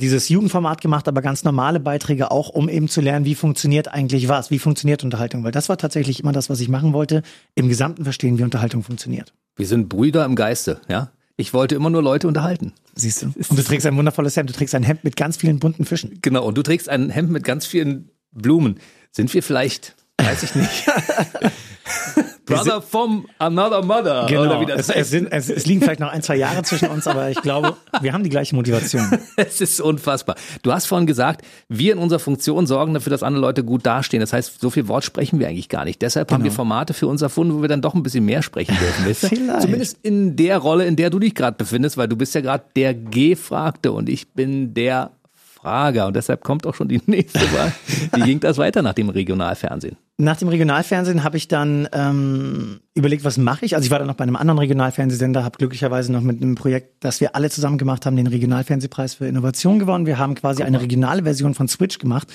dieses 0.01 0.29
Jugendformat 0.29 0.81
gemacht, 0.81 1.09
aber 1.09 1.23
ganz 1.23 1.45
normale 1.45 1.81
Beiträge 1.81 2.31
auch, 2.31 2.49
um 2.49 2.69
eben 2.69 2.89
zu 2.89 3.01
lernen, 3.01 3.25
wie 3.25 3.35
funktioniert 3.35 3.89
eigentlich 3.89 4.29
was, 4.29 4.51
wie 4.51 4.59
funktioniert 4.59 5.05
Unterhaltung. 5.05 5.45
Weil 5.45 5.53
das 5.53 5.69
war 5.69 5.77
tatsächlich 5.77 6.21
immer 6.21 6.33
das, 6.33 6.49
was 6.49 6.61
ich 6.61 6.69
machen 6.69 6.93
wollte, 6.93 7.23
im 7.55 7.69
Gesamten 7.69 8.05
verstehen, 8.05 8.39
wie 8.39 8.45
Unterhaltung 8.45 8.83
funktioniert. 8.83 9.33
Wir 9.57 9.67
sind 9.67 9.89
Brüder 9.89 10.25
im 10.25 10.37
Geiste, 10.37 10.81
ja? 10.89 11.11
Ich 11.37 11.55
wollte 11.55 11.77
immer 11.77 11.89
nur 11.89 12.03
Leute 12.03 12.27
unterhalten. 12.27 12.73
Siehst 12.97 13.23
du? 13.23 13.27
Und 13.27 13.57
du 13.57 13.63
trägst 13.63 13.87
ein 13.87 13.97
wundervolles 13.97 14.37
Hemd, 14.37 14.51
du 14.51 14.55
trägst 14.55 14.75
ein 14.75 14.83
Hemd 14.83 15.05
mit 15.05 15.15
ganz 15.15 15.37
vielen 15.37 15.61
bunten 15.61 15.85
Fischen. 15.85 16.19
Genau, 16.21 16.45
und 16.45 16.59
du 16.59 16.63
trägst 16.63 16.89
ein 16.89 17.11
Hemd 17.11 17.31
mit 17.31 17.45
ganz 17.45 17.65
vielen 17.65 18.11
Blumen. 18.33 18.81
Sind 19.13 19.33
wir 19.33 19.43
vielleicht, 19.43 19.95
weiß 20.21 20.43
ich 20.43 20.55
nicht, 20.57 20.87
Brother 22.47 22.81
from 22.81 23.27
another 23.39 23.83
mother? 23.83 24.25
Oder 24.25 24.61
wie 24.61 24.67
das 24.67 24.89
Genau. 24.89 24.99
es, 24.99 25.07
es, 25.07 25.11
sind, 25.11 25.29
es, 25.31 25.51
es 25.51 25.67
liegen 25.67 25.83
vielleicht 25.83 26.01
noch 26.01 26.11
ein, 26.11 26.23
zwei 26.23 26.37
Jahre 26.37 26.63
zwischen 26.63 26.89
uns, 26.89 27.07
aber 27.07 27.31
ich 27.31 27.41
glaube, 27.43 27.77
wir 28.01 28.13
haben 28.13 28.25
die 28.25 28.31
gleiche 28.31 28.55
Motivation. 28.55 29.07
Es 29.37 29.61
ist 29.61 29.81
unfassbar. 29.81 30.37
Du 30.63 30.73
hast 30.73 30.87
vorhin 30.87 31.07
gesagt, 31.07 31.43
wir 31.69 31.93
in 31.93 31.99
unserer 31.99 32.19
Funktion 32.19 32.67
sorgen 32.67 32.95
dafür, 32.95 33.11
dass 33.11 33.23
andere 33.23 33.41
Leute 33.41 33.63
gut 33.65 33.87
dastehen. 33.87 34.21
Das 34.21 34.33
heißt, 34.33 34.61
so 34.61 34.71
viel 34.71 34.89
Wort 34.89 35.05
sprechen 35.05 35.39
wir 35.39 35.49
eigentlich 35.49 35.69
gar 35.69 35.85
nicht. 35.85 36.03
Deshalb 36.03 36.33
haben 36.33 36.45
wir 36.45 36.51
Formate 36.51 36.95
für 36.95 37.07
uns 37.07 37.23
erfunden, 37.23 37.55
wo 37.55 37.63
wir 37.63 37.69
dann 37.69 37.83
doch 37.83 37.95
ein 37.95 38.03
bisschen 38.03 38.25
mehr 38.25 38.43
sprechen 38.43 38.77
dürfen. 38.81 39.15
Vielleicht. 39.29 39.63
Zumindest 39.63 39.99
in 40.03 40.37
der 40.37 40.59
Rolle, 40.59 40.87
in 40.87 40.97
der 40.97 41.11
du 41.11 41.19
dich 41.19 41.35
gerade 41.35 41.57
befindest, 41.57 41.97
weil 41.97 42.09
du 42.09 42.17
bist 42.17 42.35
ja 42.35 42.41
gerade 42.41 42.65
der 42.75 42.95
Gefragte 42.95 43.93
und 43.93 44.09
ich 44.09 44.29
bin 44.33 44.75
der 44.75 45.11
Frager. 45.55 46.07
Und 46.07 46.17
deshalb 46.17 46.43
kommt 46.45 46.67
auch 46.67 46.75
schon 46.75 46.89
die 46.89 47.01
nächste 47.07 47.41
Wahl. 47.53 47.73
Wie 48.15 48.23
ging 48.23 48.41
das 48.41 48.59
weiter 48.59 48.83
nach 48.83 48.95
dem 48.95 49.09
Regionalfernsehen? 49.09 49.97
Nach 50.21 50.37
dem 50.37 50.49
Regionalfernsehen 50.49 51.23
habe 51.23 51.37
ich 51.37 51.47
dann 51.47 51.89
ähm, 51.93 52.81
überlegt, 52.95 53.23
was 53.23 53.39
mache 53.39 53.65
ich. 53.65 53.77
Also 53.77 53.87
ich 53.87 53.93
war 53.93 54.01
dann 54.01 54.09
noch 54.09 54.17
bei 54.17 54.25
einem 54.25 54.35
anderen 54.35 54.59
Regionalfernsehsender, 54.59 55.45
habe 55.45 55.59
glücklicherweise 55.59 56.11
noch 56.11 56.23
mit 56.23 56.43
einem 56.43 56.57
Projekt, 56.57 57.05
das 57.05 57.21
wir 57.21 57.37
alle 57.37 57.51
zusammen 57.51 57.79
gemacht 57.79 58.05
haben, 58.05 58.17
den 58.17 58.27
Regionalfernsehpreis 58.27 59.15
für 59.15 59.29
Innovation 59.29 59.79
gewonnen. 59.79 60.07
Wir 60.07 60.19
haben 60.19 60.35
quasi 60.35 60.65
eine 60.65 60.81
regionale 60.81 61.23
Version 61.23 61.55
von 61.55 61.69
Switch 61.69 62.01
gemacht, 62.01 62.27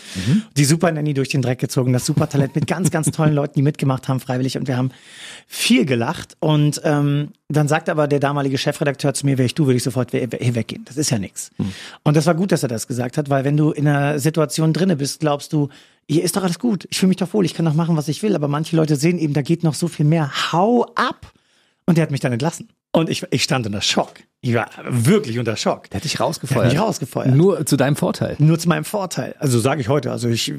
die 0.56 0.64
Super 0.64 0.94
Nanny 0.94 1.14
durch 1.14 1.28
den 1.28 1.42
Dreck 1.42 1.60
gezogen, 1.60 1.92
das 1.92 2.06
Supertalent 2.06 2.56
mit 2.56 2.68
ganz, 2.68 2.90
ganz 2.90 3.12
tollen 3.12 3.34
Leuten, 3.34 3.56
die 3.56 3.64
mitgemacht 3.64 4.08
haben, 4.08 4.22
freiwillig. 4.22 4.58
Und 4.58 4.70
wir 4.70 4.78
haben 4.78 4.92
viel 5.46 5.86
gelacht. 5.86 6.38
Und 6.40 6.80
ähm, 6.86 7.32
dann 7.50 7.68
sagt 7.68 7.90
aber 7.90 8.08
der 8.08 8.22
damalige 8.22 8.58
Chefredakteur 8.58 9.14
zu 9.14 9.26
mir, 9.26 9.38
wäre 9.38 9.46
ich 9.46 9.56
du, 9.56 9.66
würde 9.66 9.76
ich 9.76 9.84
sofort 9.84 10.12
hier 10.12 10.56
weggehen. 10.56 10.86
Das 10.86 10.96
ist 10.96 11.10
ja 11.10 11.20
nichts. 11.20 11.52
Und 12.04 12.16
das 12.16 12.26
war 12.28 12.36
gut, 12.36 12.54
dass 12.54 12.64
er 12.64 12.70
das 12.70 12.88
gesagt 12.88 13.18
hat, 13.18 13.30
weil 13.30 13.44
wenn 13.44 13.58
du 13.58 13.72
in 13.72 13.90
einer 13.90 14.20
Situation 14.20 14.72
drinne 14.72 14.96
bist, 14.96 15.20
glaubst 15.20 15.52
du, 15.52 15.68
hier 16.10 16.24
ist 16.24 16.36
doch 16.36 16.44
alles 16.44 16.60
gut. 16.60 16.88
Ich 16.92 17.00
fühle 17.00 17.10
mich 17.10 17.18
doch 17.18 17.34
wohl. 17.34 17.46
Ich 17.46 17.54
kann 17.54 17.66
doch 17.66 17.74
machen, 17.74 17.96
was 17.98 18.08
ich 18.08 18.22
will. 18.24 18.36
Aber 18.36 18.48
manche 18.48 18.76
Leute 18.76 18.96
sehen 18.96 19.18
eben, 19.18 19.34
da 19.34 19.42
geht 19.42 19.64
noch 19.64 19.74
so 19.74 19.88
viel 19.88 20.06
mehr. 20.06 20.52
Hau 20.52 20.86
ab! 20.96 21.32
Und 21.86 21.98
der 21.98 22.04
hat 22.04 22.12
mich 22.12 22.22
dann 22.22 22.32
entlassen. 22.32 22.70
Und 22.96 23.10
ich, 23.10 23.26
ich 23.32 23.44
stand 23.44 23.66
unter 23.66 23.82
Schock. 23.82 24.14
Ich 24.42 24.54
war 24.54 24.70
wirklich 24.88 25.40
unter 25.40 25.56
Schock. 25.56 25.90
Der 25.90 25.98
hat 25.98 26.04
dich 26.04 26.12
Der 26.14 26.22
rausgefeuert. 26.22 26.66
hat 26.66 26.74
mich 26.74 26.82
rausgefeuert. 26.82 27.34
Nur 27.34 27.66
zu 27.66 27.76
deinem 27.76 27.96
Vorteil. 27.96 28.36
Nur 28.38 28.60
zu 28.60 28.70
meinem 28.70 28.84
Vorteil. 28.84 29.36
Also 29.40 29.60
sage 29.60 29.82
ich 29.82 29.90
heute. 29.90 30.12
Also 30.12 30.30
ich 30.30 30.50
äh, 30.50 30.56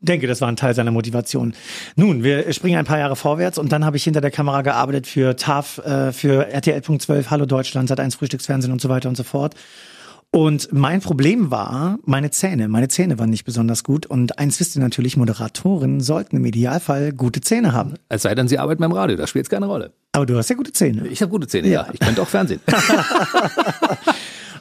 denke, 0.00 0.26
das 0.28 0.40
war 0.40 0.48
ein 0.48 0.56
Teil 0.56 0.74
seiner 0.74 0.92
Motivation. 0.92 1.54
Nun, 1.96 2.22
wir 2.22 2.52
springen 2.52 2.78
ein 2.78 2.84
paar 2.84 2.98
Jahre 2.98 3.16
vorwärts 3.16 3.58
und 3.58 3.72
dann 3.72 3.84
habe 3.84 3.96
ich 3.96 4.04
hinter 4.04 4.20
der 4.20 4.30
Kamera 4.30 4.62
gearbeitet 4.62 5.06
für 5.06 5.34
TAF, 5.34 5.78
äh, 5.78 6.12
für 6.12 6.46
RTL.12, 6.48 7.30
Hallo 7.30 7.44
Deutschland, 7.46 7.90
Sat1 7.90 8.16
Frühstücksfernsehen 8.16 8.72
und 8.72 8.80
so 8.80 8.88
weiter 8.88 9.08
und 9.08 9.16
so 9.16 9.24
fort. 9.24 9.54
Und 10.30 10.72
mein 10.72 11.00
Problem 11.00 11.50
war 11.50 11.98
meine 12.04 12.30
Zähne. 12.30 12.68
Meine 12.68 12.88
Zähne 12.88 13.18
waren 13.18 13.30
nicht 13.30 13.44
besonders 13.44 13.82
gut. 13.82 14.04
Und 14.04 14.38
eins 14.38 14.60
wisst 14.60 14.76
ihr 14.76 14.82
natürlich, 14.82 15.16
Moderatoren 15.16 16.00
sollten 16.00 16.36
im 16.36 16.44
Idealfall 16.44 17.12
gute 17.12 17.40
Zähne 17.40 17.72
haben. 17.72 17.94
Es 18.10 18.22
sei 18.22 18.34
denn, 18.34 18.46
sie 18.46 18.58
arbeiten 18.58 18.82
beim 18.82 18.92
Radio, 18.92 19.16
das 19.16 19.30
spielt 19.30 19.46
jetzt 19.46 19.50
keine 19.50 19.66
Rolle. 19.66 19.92
Aber 20.12 20.26
du 20.26 20.36
hast 20.36 20.50
ja 20.50 20.56
gute 20.56 20.72
Zähne. 20.72 21.06
Ich 21.08 21.22
habe 21.22 21.30
gute 21.30 21.46
Zähne, 21.46 21.68
ja. 21.68 21.86
Ich 21.92 22.00
könnte 22.00 22.20
auch 22.20 22.28
Fernsehen. 22.28 22.60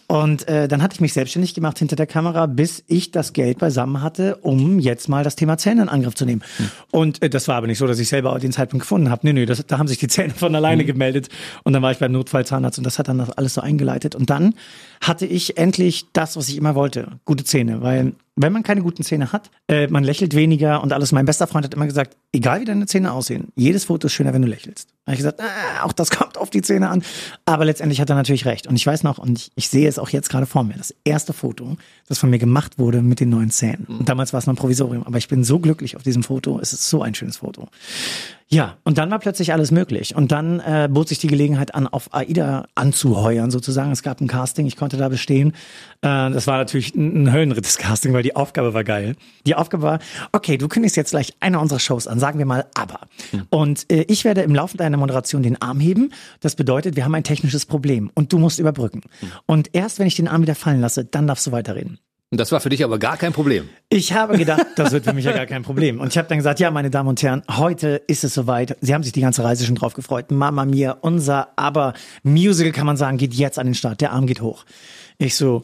Und 0.07 0.47
äh, 0.47 0.69
dann 0.69 0.81
hatte 0.81 0.93
ich 0.93 1.01
mich 1.01 1.11
selbstständig 1.11 1.53
gemacht 1.53 1.79
hinter 1.79 1.97
der 1.97 2.07
Kamera, 2.07 2.45
bis 2.45 2.81
ich 2.87 3.11
das 3.11 3.33
Geld 3.33 3.59
beisammen 3.59 4.01
hatte, 4.01 4.37
um 4.37 4.79
jetzt 4.79 5.09
mal 5.09 5.25
das 5.25 5.35
Thema 5.35 5.57
Zähne 5.57 5.81
in 5.81 5.89
Angriff 5.89 6.15
zu 6.15 6.25
nehmen. 6.25 6.41
Und 6.91 7.21
äh, 7.21 7.29
das 7.29 7.49
war 7.49 7.55
aber 7.55 7.67
nicht 7.67 7.77
so, 7.77 7.87
dass 7.87 7.99
ich 7.99 8.07
selber 8.07 8.39
den 8.39 8.53
Zeitpunkt 8.53 8.83
gefunden 8.83 9.09
habe. 9.09 9.21
Nee, 9.23 9.33
nee, 9.33 9.45
das, 9.45 9.65
da 9.67 9.77
haben 9.77 9.89
sich 9.89 9.97
die 9.97 10.07
Zähne 10.07 10.33
von 10.33 10.55
alleine 10.55 10.85
gemeldet. 10.85 11.27
Und 11.63 11.73
dann 11.73 11.81
war 11.81 11.91
ich 11.91 11.97
beim 11.97 12.13
Notfallzahnarzt 12.13 12.77
und 12.77 12.85
das 12.85 12.99
hat 12.99 13.09
dann 13.09 13.17
das 13.17 13.31
alles 13.31 13.55
so 13.55 13.61
eingeleitet. 13.61 14.15
Und 14.15 14.29
dann 14.29 14.53
hatte 15.01 15.25
ich 15.25 15.57
endlich 15.57 16.05
das, 16.13 16.37
was 16.37 16.47
ich 16.47 16.55
immer 16.55 16.73
wollte. 16.73 17.19
Gute 17.25 17.43
Zähne. 17.43 17.81
Weil 17.81 18.13
wenn 18.37 18.53
man 18.53 18.63
keine 18.63 18.81
guten 18.81 19.03
Zähne 19.03 19.31
hat, 19.31 19.49
äh, 19.67 19.87
man 19.87 20.03
lächelt 20.03 20.35
weniger 20.35 20.81
und 20.83 20.93
alles. 20.93 21.11
Mein 21.11 21.25
bester 21.25 21.47
Freund 21.47 21.65
hat 21.65 21.73
immer 21.73 21.87
gesagt, 21.87 22.15
egal 22.31 22.61
wie 22.61 22.65
deine 22.65 22.85
Zähne 22.85 23.11
aussehen, 23.11 23.47
jedes 23.55 23.85
Foto 23.85 24.07
ist 24.07 24.13
schöner, 24.13 24.31
wenn 24.33 24.43
du 24.43 24.47
lächelst. 24.47 24.89
Da 24.89 25.11
habe 25.11 25.13
ich 25.13 25.17
gesagt, 25.17 25.41
ah, 25.41 25.83
auch 25.83 25.91
das 25.91 26.11
kommt 26.17 26.37
auf 26.37 26.51
die 26.51 26.61
Zähne 26.61 26.89
an. 26.89 27.03
Aber 27.45 27.65
letztendlich 27.65 27.99
hat 27.99 28.09
er 28.09 28.15
natürlich 28.15 28.45
recht. 28.45 28.67
Und 28.67 28.75
ich 28.75 28.85
weiß 28.85 29.03
noch, 29.03 29.17
und 29.17 29.39
ich, 29.39 29.51
ich 29.55 29.69
sehe 29.69 29.89
es 29.89 29.97
auch 29.97 30.09
jetzt 30.09 30.29
gerade 30.29 30.45
vor 30.45 30.63
mir, 30.63 30.75
das 30.77 30.93
erste 31.03 31.33
Foto, 31.33 31.77
das 32.07 32.19
von 32.19 32.29
mir 32.29 32.39
gemacht 32.39 32.77
wurde 32.77 33.01
mit 33.01 33.19
den 33.19 33.29
neuen 33.29 33.49
Zähnen. 33.49 33.85
Und 33.85 34.07
damals 34.07 34.33
war 34.33 34.37
es 34.37 34.45
noch 34.45 34.53
ein 34.53 34.57
Provisorium, 34.57 35.03
aber 35.03 35.17
ich 35.17 35.27
bin 35.27 35.43
so 35.43 35.59
glücklich 35.59 35.95
auf 35.95 36.03
diesem 36.03 36.21
Foto. 36.23 36.59
Es 36.59 36.73
ist 36.73 36.87
so 36.89 37.01
ein 37.01 37.15
schönes 37.15 37.37
Foto. 37.37 37.67
Ja, 38.49 38.77
und 38.85 38.97
dann 38.97 39.11
war 39.11 39.19
plötzlich 39.19 39.51
alles 39.51 39.71
möglich. 39.71 40.15
Und 40.15 40.31
dann 40.31 40.61
äh, 40.61 40.87
bot 40.89 41.09
sich 41.09 41.19
die 41.19 41.27
Gelegenheit 41.27 41.75
an, 41.75 41.85
auf 41.85 42.13
AIDA 42.13 42.67
anzuheuern 42.75 43.51
sozusagen. 43.51 43.91
Es 43.91 44.03
gab 44.03 44.21
ein 44.21 44.27
Casting, 44.27 44.65
ich 44.67 44.77
konnte 44.77 44.95
da 44.95 45.09
bestehen. 45.09 45.49
Äh, 46.01 46.31
das 46.31 46.47
war 46.47 46.57
natürlich 46.57 46.95
ein, 46.95 47.23
ein 47.23 47.33
Höllenritt, 47.33 47.65
das 47.65 47.77
Casting, 47.77 48.13
weil 48.13 48.23
die 48.23 48.26
Aufgabe 48.35 48.73
war 48.73 48.83
geil. 48.83 49.15
Die 49.45 49.55
Aufgabe 49.55 49.83
war, 49.83 49.99
okay, 50.31 50.57
du 50.57 50.67
kündigst 50.67 50.97
jetzt 50.97 51.11
gleich 51.11 51.33
eine 51.39 51.59
unserer 51.59 51.79
Shows 51.79 52.07
an, 52.07 52.19
sagen 52.19 52.39
wir 52.39 52.45
mal 52.45 52.65
aber. 52.73 53.01
Und 53.49 53.91
äh, 53.91 54.05
ich 54.07 54.25
werde 54.25 54.41
im 54.41 54.55
Laufe 54.55 54.77
deiner 54.77 54.97
Moderation 54.97 55.43
den 55.43 55.61
Arm 55.61 55.79
heben. 55.79 56.11
Das 56.39 56.55
bedeutet, 56.55 56.95
wir 56.95 57.05
haben 57.05 57.15
ein 57.15 57.23
technisches 57.23 57.65
Problem 57.65 58.11
und 58.13 58.33
du 58.33 58.37
musst 58.37 58.59
überbrücken. 58.59 59.01
Und 59.45 59.69
erst 59.73 59.99
wenn 59.99 60.07
ich 60.07 60.15
den 60.15 60.27
Arm 60.27 60.41
wieder 60.41 60.55
fallen 60.55 60.81
lasse, 60.81 61.05
dann 61.05 61.27
darfst 61.27 61.47
du 61.47 61.51
weiterreden. 61.51 61.99
Und 62.29 62.41
das 62.41 62.51
war 62.51 62.59
für 62.59 62.67
dich 62.67 62.83
aber 62.83 62.99
gar 62.99 63.15
kein 63.15 63.31
Problem. 63.31 63.69
Ich 63.87 64.11
habe 64.11 64.37
gedacht, 64.37 64.65
das 64.75 64.91
wird 64.91 65.05
für 65.05 65.13
mich 65.13 65.23
ja 65.23 65.31
gar 65.31 65.45
kein 65.45 65.63
Problem. 65.63 66.01
Und 66.01 66.09
ich 66.09 66.17
habe 66.17 66.27
dann 66.27 66.37
gesagt, 66.37 66.59
ja, 66.59 66.69
meine 66.71 66.89
Damen 66.89 67.07
und 67.07 67.23
Herren, 67.23 67.41
heute 67.49 68.01
ist 68.07 68.25
es 68.25 68.33
soweit. 68.33 68.75
Sie 68.81 68.93
haben 68.93 69.03
sich 69.03 69.13
die 69.13 69.21
ganze 69.21 69.45
Reise 69.45 69.65
schon 69.65 69.75
drauf 69.75 69.93
gefreut. 69.93 70.29
Mama 70.29 70.65
Mia, 70.65 70.97
unser 70.99 71.49
aber 71.55 71.93
Musical 72.23 72.73
kann 72.73 72.85
man 72.85 72.97
sagen, 72.97 73.17
geht 73.17 73.33
jetzt 73.33 73.57
an 73.57 73.67
den 73.67 73.75
Start. 73.75 74.01
Der 74.01 74.11
Arm 74.11 74.27
geht 74.27 74.41
hoch. 74.41 74.65
Ich 75.17 75.35
so, 75.37 75.63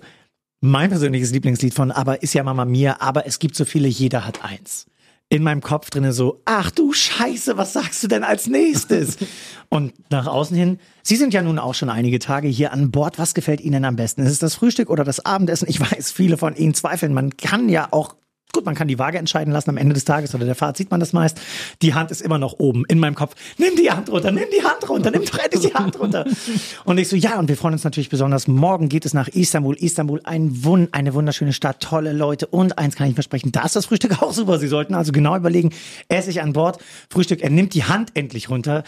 mein 0.63 0.89
persönliches 0.89 1.31
Lieblingslied 1.31 1.73
von 1.73 1.91
Aber 1.91 2.23
ist 2.23 2.33
ja 2.33 2.41
Mama 2.41 2.63
Mia, 2.63 2.95
aber 2.99 3.27
es 3.27 3.39
gibt 3.39 3.53
so 3.55 3.65
viele, 3.65 3.89
jeder 3.89 4.25
hat 4.25 4.45
eins. 4.45 4.85
In 5.27 5.43
meinem 5.43 5.59
Kopf 5.59 5.89
drinne 5.89 6.13
so, 6.13 6.41
ach 6.45 6.71
du 6.71 6.93
Scheiße, 6.93 7.57
was 7.57 7.73
sagst 7.73 8.01
du 8.01 8.07
denn 8.07 8.23
als 8.23 8.47
nächstes? 8.47 9.17
Und 9.69 9.93
nach 10.09 10.25
außen 10.25 10.55
hin, 10.55 10.79
Sie 11.01 11.17
sind 11.17 11.33
ja 11.33 11.41
nun 11.41 11.59
auch 11.59 11.73
schon 11.73 11.89
einige 11.89 12.17
Tage 12.19 12.47
hier 12.47 12.71
an 12.71 12.91
Bord. 12.91 13.19
Was 13.19 13.33
gefällt 13.33 13.59
Ihnen 13.59 13.83
am 13.83 13.97
besten? 13.97 14.21
Ist 14.21 14.31
es 14.31 14.39
das 14.39 14.55
Frühstück 14.55 14.89
oder 14.89 15.03
das 15.03 15.25
Abendessen? 15.25 15.67
Ich 15.67 15.81
weiß, 15.81 16.11
viele 16.11 16.37
von 16.37 16.55
Ihnen 16.55 16.73
zweifeln. 16.73 17.13
Man 17.13 17.35
kann 17.35 17.67
ja 17.67 17.89
auch 17.91 18.15
Gut, 18.55 18.65
man 18.65 18.75
kann 18.75 18.87
die 18.87 18.99
Waage 18.99 19.17
entscheiden 19.17 19.51
lassen 19.51 19.71
am 19.71 19.77
Ende 19.77 19.95
des 19.95 20.05
Tages 20.05 20.35
oder 20.35 20.45
der 20.45 20.53
Fahrt 20.53 20.77
sieht 20.77 20.91
man 20.91 20.99
das 20.99 21.11
meist. 21.11 21.41
Die 21.81 21.95
Hand 21.95 22.11
ist 22.11 22.21
immer 22.21 22.37
noch 22.37 22.59
oben 22.59 22.85
in 22.87 22.99
meinem 22.99 23.15
Kopf. 23.15 23.33
Nimm 23.57 23.75
die 23.75 23.89
Hand 23.89 24.11
runter, 24.11 24.31
nimm 24.31 24.45
die 24.55 24.63
Hand 24.63 24.87
runter, 24.87 25.09
nimm 25.09 25.25
doch 25.25 25.39
endlich 25.39 25.61
die 25.61 25.73
Hand 25.73 25.99
runter. 25.99 26.23
Und 26.85 26.99
ich 26.99 27.07
so, 27.07 27.15
ja, 27.15 27.39
und 27.39 27.49
wir 27.49 27.57
freuen 27.57 27.73
uns 27.73 27.83
natürlich 27.83 28.09
besonders. 28.09 28.47
Morgen 28.47 28.89
geht 28.89 29.07
es 29.07 29.15
nach 29.15 29.27
Istanbul. 29.27 29.75
Istanbul, 29.75 30.21
ein 30.23 30.63
Wun 30.63 30.87
eine 30.91 31.15
wunderschöne 31.15 31.51
Stadt, 31.51 31.79
tolle 31.79 32.13
Leute. 32.13 32.45
Und 32.45 32.77
eins 32.77 32.95
kann 32.95 33.07
ich 33.07 33.15
versprechen, 33.15 33.51
da 33.51 33.63
ist 33.63 33.75
das 33.75 33.87
Frühstück 33.87 34.21
auch 34.21 34.33
super. 34.33 34.59
Sie 34.59 34.67
sollten 34.67 34.93
also 34.93 35.11
genau 35.11 35.35
überlegen, 35.35 35.71
esse 36.07 36.29
ich 36.29 36.39
an 36.39 36.53
Bord, 36.53 36.77
Frühstück, 37.09 37.41
er 37.41 37.49
nimmt 37.49 37.73
die 37.73 37.85
Hand 37.85 38.11
endlich 38.13 38.51
runter. 38.51 38.83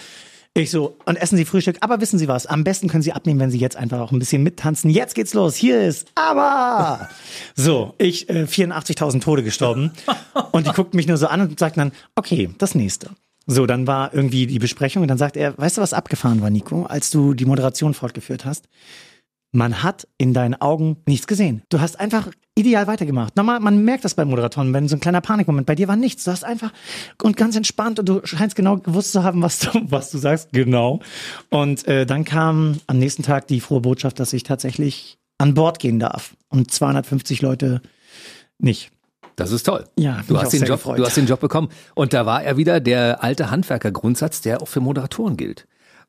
Ich 0.57 0.71
so, 0.71 0.95
und 1.03 1.17
essen 1.17 1.35
Sie 1.35 1.43
Frühstück, 1.43 1.75
aber 1.81 1.99
wissen 1.99 2.17
Sie 2.17 2.29
was? 2.29 2.45
Am 2.45 2.63
besten 2.63 2.87
können 2.87 3.03
Sie 3.03 3.11
abnehmen, 3.11 3.41
wenn 3.41 3.51
Sie 3.51 3.59
jetzt 3.59 3.75
einfach 3.75 3.99
auch 3.99 4.13
ein 4.13 4.19
bisschen 4.19 4.41
mittanzen. 4.41 4.89
Jetzt 4.89 5.13
geht's 5.13 5.33
los. 5.33 5.53
Hier 5.53 5.81
ist 5.81 6.07
aber. 6.15 7.09
So, 7.55 7.93
ich 7.97 8.29
äh, 8.29 8.43
84.000 8.43 9.19
Tode 9.19 9.43
gestorben. 9.43 9.91
Und 10.53 10.65
die 10.65 10.71
guckt 10.71 10.93
mich 10.93 11.07
nur 11.07 11.17
so 11.17 11.27
an 11.27 11.41
und 11.41 11.59
sagt 11.59 11.77
dann, 11.77 11.91
okay, 12.15 12.49
das 12.57 12.73
nächste. 12.73 13.09
So, 13.47 13.65
dann 13.65 13.85
war 13.85 14.13
irgendwie 14.13 14.47
die 14.47 14.59
Besprechung 14.59 15.01
und 15.03 15.07
dann 15.09 15.17
sagt 15.17 15.37
er, 15.37 15.57
weißt 15.57 15.77
du, 15.77 15.81
was 15.81 15.93
abgefahren 15.93 16.41
war, 16.41 16.49
Nico, 16.49 16.83
als 16.83 17.11
du 17.11 17.33
die 17.33 17.45
Moderation 17.45 17.93
fortgeführt 17.93 18.43
hast? 18.45 18.67
Man 19.55 19.83
hat 19.83 20.05
in 20.17 20.33
deinen 20.33 20.55
Augen 20.55 20.97
nichts 21.05 21.27
gesehen. 21.27 21.61
Du 21.69 21.79
hast 21.79 21.97
einfach 21.97 22.27
ideal 22.55 22.87
weitergemacht. 22.87 23.37
Normal, 23.37 23.61
man 23.61 23.85
merkt 23.85 24.03
das 24.03 24.13
bei 24.13 24.25
Moderatoren, 24.25 24.73
wenn 24.73 24.89
so 24.89 24.97
ein 24.97 24.99
kleiner 24.99 25.21
Panikmoment. 25.21 25.65
Bei 25.65 25.75
dir 25.75 25.87
war 25.87 25.95
nichts. 25.95 26.25
Du 26.25 26.31
hast 26.31 26.43
einfach 26.43 26.73
und 27.23 27.37
ganz 27.37 27.55
entspannt 27.55 27.97
und 27.97 28.09
du 28.09 28.19
scheinst 28.25 28.57
genau 28.57 28.77
gewusst 28.77 29.13
zu 29.13 29.23
haben, 29.23 29.41
was 29.41 29.59
du, 29.59 29.69
was 29.89 30.11
du 30.11 30.17
sagst. 30.17 30.49
Genau. 30.51 30.99
Und 31.49 31.87
äh, 31.87 32.05
dann 32.05 32.25
kam 32.25 32.81
am 32.87 32.99
nächsten 32.99 33.23
Tag 33.23 33.47
die 33.47 33.61
frohe 33.61 33.79
Botschaft, 33.79 34.19
dass 34.19 34.33
ich 34.33 34.43
tatsächlich 34.43 35.19
an 35.37 35.53
Bord 35.53 35.79
gehen 35.79 35.99
darf. 35.99 36.35
Und 36.49 36.69
250 36.69 37.41
Leute 37.41 37.81
nicht. 38.59 38.91
Das 39.37 39.53
ist 39.53 39.63
toll. 39.63 39.85
Ja, 39.97 40.21
du 40.27 40.37
hast 40.37 40.51
den 40.51 40.63
Job, 40.63 40.79
gefreut. 40.79 40.99
du 40.99 41.05
hast 41.05 41.15
den 41.15 41.27
Job 41.27 41.39
bekommen. 41.39 41.69
Und 41.93 42.11
da 42.11 42.25
war 42.25 42.43
er 42.43 42.57
wieder 42.57 42.81
der 42.81 43.23
alte 43.23 43.51
Handwerkergrundsatz, 43.51 44.41
der 44.41 44.61
auch 44.61 44.67
für 44.67 44.81
Moderatoren 44.81 45.37
gilt. 45.37 45.65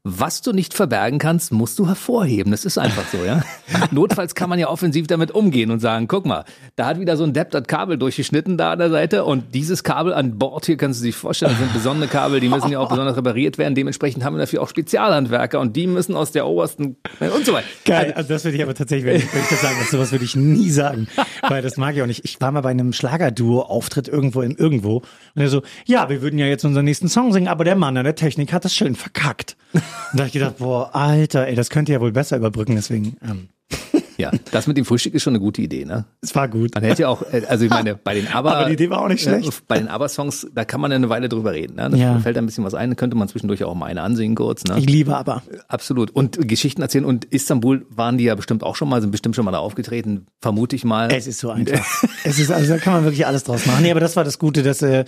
Was 0.09 0.41
du 0.41 0.53
nicht 0.53 0.73
verbergen 0.73 1.19
kannst, 1.19 1.51
musst 1.51 1.81
du 1.81 1.89
hervorheben. 1.89 2.53
Das 2.53 2.65
ist 2.65 2.79
einfach 2.79 3.03
so, 3.11 3.25
ja. 3.25 3.43
Notfalls 3.91 4.37
kann 4.37 4.49
man 4.49 4.57
ja 4.61 4.69
offensiv 4.69 5.09
damit 5.09 5.33
umgehen 5.33 5.73
und 5.73 5.81
sagen, 5.81 6.07
guck 6.07 6.27
mal, 6.27 6.45
da 6.77 6.87
hat 6.87 7.01
wieder 7.01 7.17
so 7.17 7.25
ein 7.25 7.33
Depp 7.33 7.51
das 7.51 7.65
Kabel 7.65 7.99
durchgeschnitten 7.99 8.57
da 8.57 8.71
an 8.71 8.79
der 8.79 8.91
Seite 8.91 9.25
und 9.25 9.53
dieses 9.53 9.83
Kabel 9.83 10.15
an 10.15 10.39
Bord 10.39 10.65
hier 10.67 10.77
kannst 10.77 11.01
du 11.01 11.03
sich 11.03 11.17
vorstellen, 11.17 11.51
das 11.51 11.59
sind 11.59 11.73
besondere 11.73 12.09
Kabel, 12.09 12.39
die 12.39 12.49
müssen 12.49 12.71
ja 12.71 12.79
auch 12.79 12.89
besonders 12.89 13.17
repariert 13.17 13.59
werden. 13.59 13.75
Dementsprechend 13.75 14.25
haben 14.25 14.37
wir 14.37 14.39
dafür 14.39 14.63
auch 14.63 14.69
Spezialhandwerker 14.69 15.59
und 15.59 15.75
die 15.75 15.89
müssen 15.89 16.15
aus 16.15 16.31
der 16.31 16.47
obersten 16.47 16.99
und 17.19 17.45
so 17.45 17.53
weiter. 17.53 17.67
Geil, 17.85 18.13
also 18.15 18.29
das 18.29 18.45
würde 18.45 18.59
ich 18.59 18.63
aber 18.63 18.75
tatsächlich, 18.75 19.07
wenn 19.07 19.17
ich, 19.17 19.35
wenn 19.35 19.43
ich 19.43 19.49
das 19.49 19.61
sagen 19.61 19.77
muss, 19.77 19.91
sowas 19.91 20.13
würde 20.13 20.25
ich 20.25 20.37
nie 20.37 20.71
sagen, 20.71 21.09
weil 21.49 21.63
das 21.63 21.79
mag 21.79 21.97
ich 21.97 22.03
auch 22.03 22.07
nicht. 22.07 22.25
Ich 22.25 22.41
war 22.41 22.53
mal 22.53 22.61
bei 22.61 22.71
einem 22.71 22.93
Schlagerduo-Auftritt 22.93 24.07
irgendwo 24.07 24.43
in 24.43 24.53
irgendwo 24.53 25.03
und 25.37 25.43
er 25.43 25.49
so, 25.51 25.63
ja, 25.85 26.09
wir 26.09 26.23
würden 26.23 26.39
ja 26.39 26.47
jetzt 26.47 26.65
unseren 26.65 26.87
nächsten 26.87 27.09
Song 27.09 27.33
singen, 27.33 27.49
aber 27.49 27.65
der 27.65 27.77
Mann 27.77 27.97
an 27.97 28.05
der 28.05 28.15
Technik 28.15 28.53
hat 28.53 28.65
das 28.65 28.75
schön 28.75 28.97
verkackt. 28.97 29.57
Und 29.75 29.83
da 30.15 30.19
habe 30.21 30.27
ich 30.29 30.33
gedacht, 30.33 30.57
boah, 30.59 30.95
Alter, 30.95 31.47
ey, 31.47 31.55
das 31.55 31.69
könnt 31.69 31.91
ihr 31.91 31.97
ja 31.97 32.01
wohl 32.01 32.13
besser 32.13 32.39
überbrücken, 32.39 32.75
deswegen, 32.75 33.19
ähm, 33.23 33.49
Ja, 34.19 34.31
das 34.51 34.67
mit 34.67 34.77
dem 34.77 34.85
Frühstück 34.85 35.15
ist 35.15 35.23
schon 35.23 35.33
eine 35.33 35.41
gute 35.41 35.61
Idee, 35.63 35.85
ne? 35.85 36.05
es 36.23 36.35
war 36.35 36.49
gut. 36.49 36.75
Man 36.75 36.85
hätte 36.85 37.03
ja 37.03 37.09
auch, 37.09 37.23
äh, 37.33 37.43
also 37.49 37.65
ich 37.65 37.71
meine, 37.71 37.95
bei 37.97 38.15
den 38.15 38.29
Aber, 38.33 38.57
Aber 38.57 38.67
die 38.67 38.73
Idee 38.75 38.91
war 38.91 39.01
auch 39.03 39.09
nicht 39.09 39.23
schlecht. 39.23 39.67
Bei 39.69 39.79
den 39.79 39.89
Aber-Songs, 39.89 40.47
da 40.55 40.65
kann 40.65 40.81
man 40.81 40.91
ja 40.91 40.97
eine 40.97 41.09
Weile 41.09 41.29
drüber 41.29 41.53
reden. 41.53 41.77
Ne? 41.77 41.91
Da 41.91 41.97
Ja. 41.97 42.19
fällt 42.21 42.37
ein 42.39 42.47
bisschen 42.47 42.65
was 42.65 42.75
ein, 42.75 42.91
da 42.91 42.95
könnte 42.97 43.17
man 43.17 43.29
zwischendurch 43.29 43.63
auch 43.65 43.75
mal 43.75 43.87
eine 43.87 44.03
ansingen 44.03 44.35
kurz. 44.35 44.65
Ne? 44.65 44.79
Ich 44.79 44.87
liebe 44.87 45.17
aber. 45.17 45.43
Absolut. 45.69 46.11
Und 46.11 46.49
Geschichten 46.49 46.83
erzählen. 46.83 47.05
Und 47.05 47.25
Istanbul 47.27 47.87
waren 47.91 48.19
die 48.19 48.25
ja 48.25 48.35
bestimmt 48.35 48.63
auch 48.63 48.77
schon 48.77 48.89
mal, 48.89 49.01
sind 49.01 49.11
bestimmt 49.11 49.37
schon 49.37 49.45
mal 49.45 49.53
da 49.53 49.59
aufgetreten, 49.59 50.27
vermute 50.41 50.77
ich 50.77 50.85
mal. 50.85 51.13
Es 51.13 51.27
ist 51.27 51.39
so 51.41 51.51
einfach. 51.51 51.85
es 52.25 52.39
ist, 52.39 52.51
also 52.51 52.73
da 52.73 52.79
kann 52.79 52.93
man 52.95 53.05
wirklich 53.05 53.27
alles 53.27 53.45
draus 53.45 53.67
machen. 53.67 53.83
Nee, 53.83 53.91
aber 53.91 54.01
das 54.01 54.17
war 54.17 54.25
das 54.25 54.39
Gute, 54.39 54.63
dass 54.63 54.83
äh, 54.83 55.05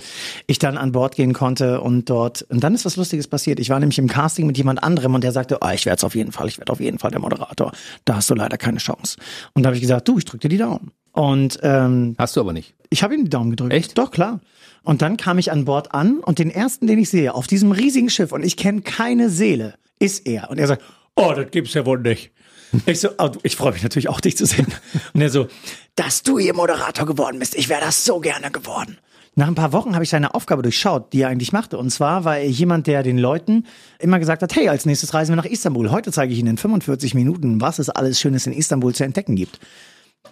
ich 0.47 0.59
dann 0.59 0.77
an 0.79 0.93
Bord 0.93 1.17
gehen 1.17 1.33
konnte 1.33 1.81
und 1.81 2.11
dort, 2.11 2.43
und 2.51 2.63
dann 2.63 2.75
ist 2.75 2.85
was 2.85 2.97
Lustiges 2.97 3.27
passiert. 3.29 3.59
Ich 3.61 3.71
war 3.71 3.81
nämlich 3.81 3.99
im 3.99 4.09
Casting 4.09 4.47
mit 4.47 4.57
jemand 4.59 4.83
anderem 4.83 5.15
und 5.15 5.25
der 5.25 5.33
sagte, 5.33 5.63
ah, 5.63 5.73
ich 5.73 5.87
werde 5.87 5.97
es 5.99 6.05
auf 6.05 6.15
jeden 6.15 6.33
Fall, 6.33 6.49
ich 6.49 6.59
werde 6.59 6.73
auf 6.73 6.81
jeden 6.81 6.99
Fall 6.99 7.11
der 7.11 7.21
Moderator. 7.21 7.73
Da 8.05 8.17
hast 8.17 8.31
du 8.31 8.35
leider 8.35 8.57
keine 8.59 8.79
Chance. 8.79 8.98
Und 9.55 9.63
da 9.63 9.69
habe 9.69 9.77
ich 9.77 9.83
gesagt, 9.83 10.09
du, 10.09 10.19
ich 10.19 10.25
drück 10.25 10.41
dir 10.41 10.49
die 10.49 10.59
Daumen. 10.59 10.93
Und 11.13 11.59
ähm, 11.63 12.15
Hast 12.19 12.37
du 12.37 12.41
aber 12.41 12.53
nicht. 12.53 12.75
ich 12.91 13.03
habe 13.03 13.15
ihm 13.15 13.25
die 13.25 13.31
Daumen 13.31 13.51
gedrückt. 13.51 13.73
Echt? 13.73 13.99
Doch, 13.99 14.11
klar. 14.11 14.41
Und 14.85 15.03
dann 15.03 15.17
kam 15.17 15.39
ich 15.39 15.51
an 15.51 15.65
Bord 15.65 15.93
an 15.93 16.19
und 16.19 16.39
den 16.39 16.51
ersten, 16.51 16.87
den 16.87 16.99
ich 16.99 17.11
sehe, 17.11 17.35
auf 17.35 17.47
diesem 17.47 17.73
riesigen 17.73 18.09
Schiff, 18.11 18.33
und 18.33 18.45
ich 18.45 18.57
kenne 18.57 18.83
keine 18.83 19.29
Seele, 19.29 19.75
ist 19.99 20.27
er. 20.27 20.51
Und 20.51 20.59
er 20.59 20.67
sagt, 20.67 20.83
oh, 21.17 21.33
das 21.35 21.51
gibt's 21.51 21.75
ja 21.75 21.85
wohl 21.87 21.99
nicht. 21.99 22.31
Ich 22.85 23.01
so, 23.01 23.09
oh, 23.17 23.31
ich 23.45 23.57
freue 23.57 23.73
mich 23.73 23.83
natürlich 23.83 24.11
auch, 24.11 24.21
dich 24.21 24.37
zu 24.37 24.45
sehen. 24.45 24.67
Und 25.15 25.23
er 25.23 25.31
so, 25.31 25.49
dass 25.95 26.23
du 26.23 26.39
hier 26.39 26.53
Moderator 26.53 27.07
geworden 27.07 27.39
bist, 27.39 27.55
ich 27.55 27.71
wäre 27.71 27.81
das 27.81 28.05
so 28.05 28.21
gerne 28.21 28.51
geworden. 28.51 28.99
Nach 29.39 29.47
ein 29.47 29.55
paar 29.55 29.73
Wochen 29.73 29.95
habe 29.95 30.03
ich 30.03 30.11
seine 30.11 30.35
Aufgabe 30.35 30.63
durchschaut, 30.63 31.13
die 31.13 31.21
er 31.21 31.29
eigentlich 31.29 31.53
machte. 31.53 31.79
Und 31.79 31.91
zwar 31.91 32.25
war 32.25 32.39
er 32.39 32.51
jemand, 32.51 32.89
der 32.89 33.05
den 33.05 33.19
Leuten 33.19 33.67
immer 34.01 34.19
gesagt 34.19 34.43
hat, 34.43 34.57
hey, 34.57 34.69
als 34.69 34.85
nächstes 34.85 35.15
reisen 35.15 35.31
wir 35.31 35.37
nach 35.37 35.45
Istanbul. 35.45 35.93
Heute 35.93 36.11
zeige 36.11 36.33
ich 36.33 36.41
Ihnen 36.41 36.49
in 36.49 36.57
45 36.57 37.15
Minuten, 37.15 37.61
was 37.61 37.79
es 37.79 37.89
alles 37.89 38.19
Schönes 38.19 38.49
in 38.49 38.53
Istanbul 38.53 38.97
zu 38.97 39.05
entdecken 39.05 39.37
gibt. 39.37 39.61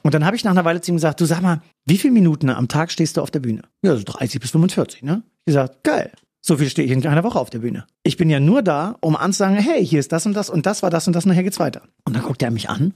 Und 0.03 0.13
dann 0.13 0.27
habe 0.27 0.35
ich 0.35 0.43
nach 0.43 0.51
einer 0.51 0.65
Weile 0.65 0.81
zu 0.81 0.91
ihm 0.91 0.97
gesagt, 0.97 1.21
du 1.21 1.25
sag 1.25 1.41
mal, 1.41 1.63
wie 1.85 1.99
viele 1.99 2.15
Minuten 2.15 2.51
am 2.51 2.67
Tag 2.67 2.91
stehst 2.91 3.17
du 3.17 3.21
auf 3.23 3.31
der 3.31 3.39
Bühne? 3.39 3.63
Ja, 3.81 3.95
so 3.95 4.03
30 4.05 4.41
bis 4.41 4.51
45, 4.51 5.05
ne? 5.05 5.23
Ich 5.45 5.53
gesagt, 5.55 5.85
geil. 5.85 6.11
So 6.43 6.57
viel 6.57 6.69
stehe 6.69 6.85
ich 6.85 6.91
in 6.91 7.07
einer 7.07 7.23
Woche 7.23 7.39
auf 7.39 7.51
der 7.51 7.61
Bühne. 7.61 7.87
Ich 8.03 8.17
bin 8.17 8.29
ja 8.29 8.41
nur 8.41 8.63
da, 8.63 8.97
um 9.03 9.15
anzusagen, 9.15 9.55
hey, 9.55 9.87
hier 9.87 10.01
ist 10.01 10.11
das 10.11 10.27
und 10.27 10.35
das 10.35 10.51
und 10.51 10.67
das 10.67 10.83
war 10.83 10.91
das 10.91 11.07
und 11.07 11.13
das 11.15 11.25
und 11.25 11.29
nachher 11.29 11.45
geht's 11.45 11.61
weiter. 11.61 11.83
Und 12.05 12.17
dann 12.17 12.25
guckt 12.25 12.43
er 12.43 12.51
mich 12.51 12.69
an 12.69 12.93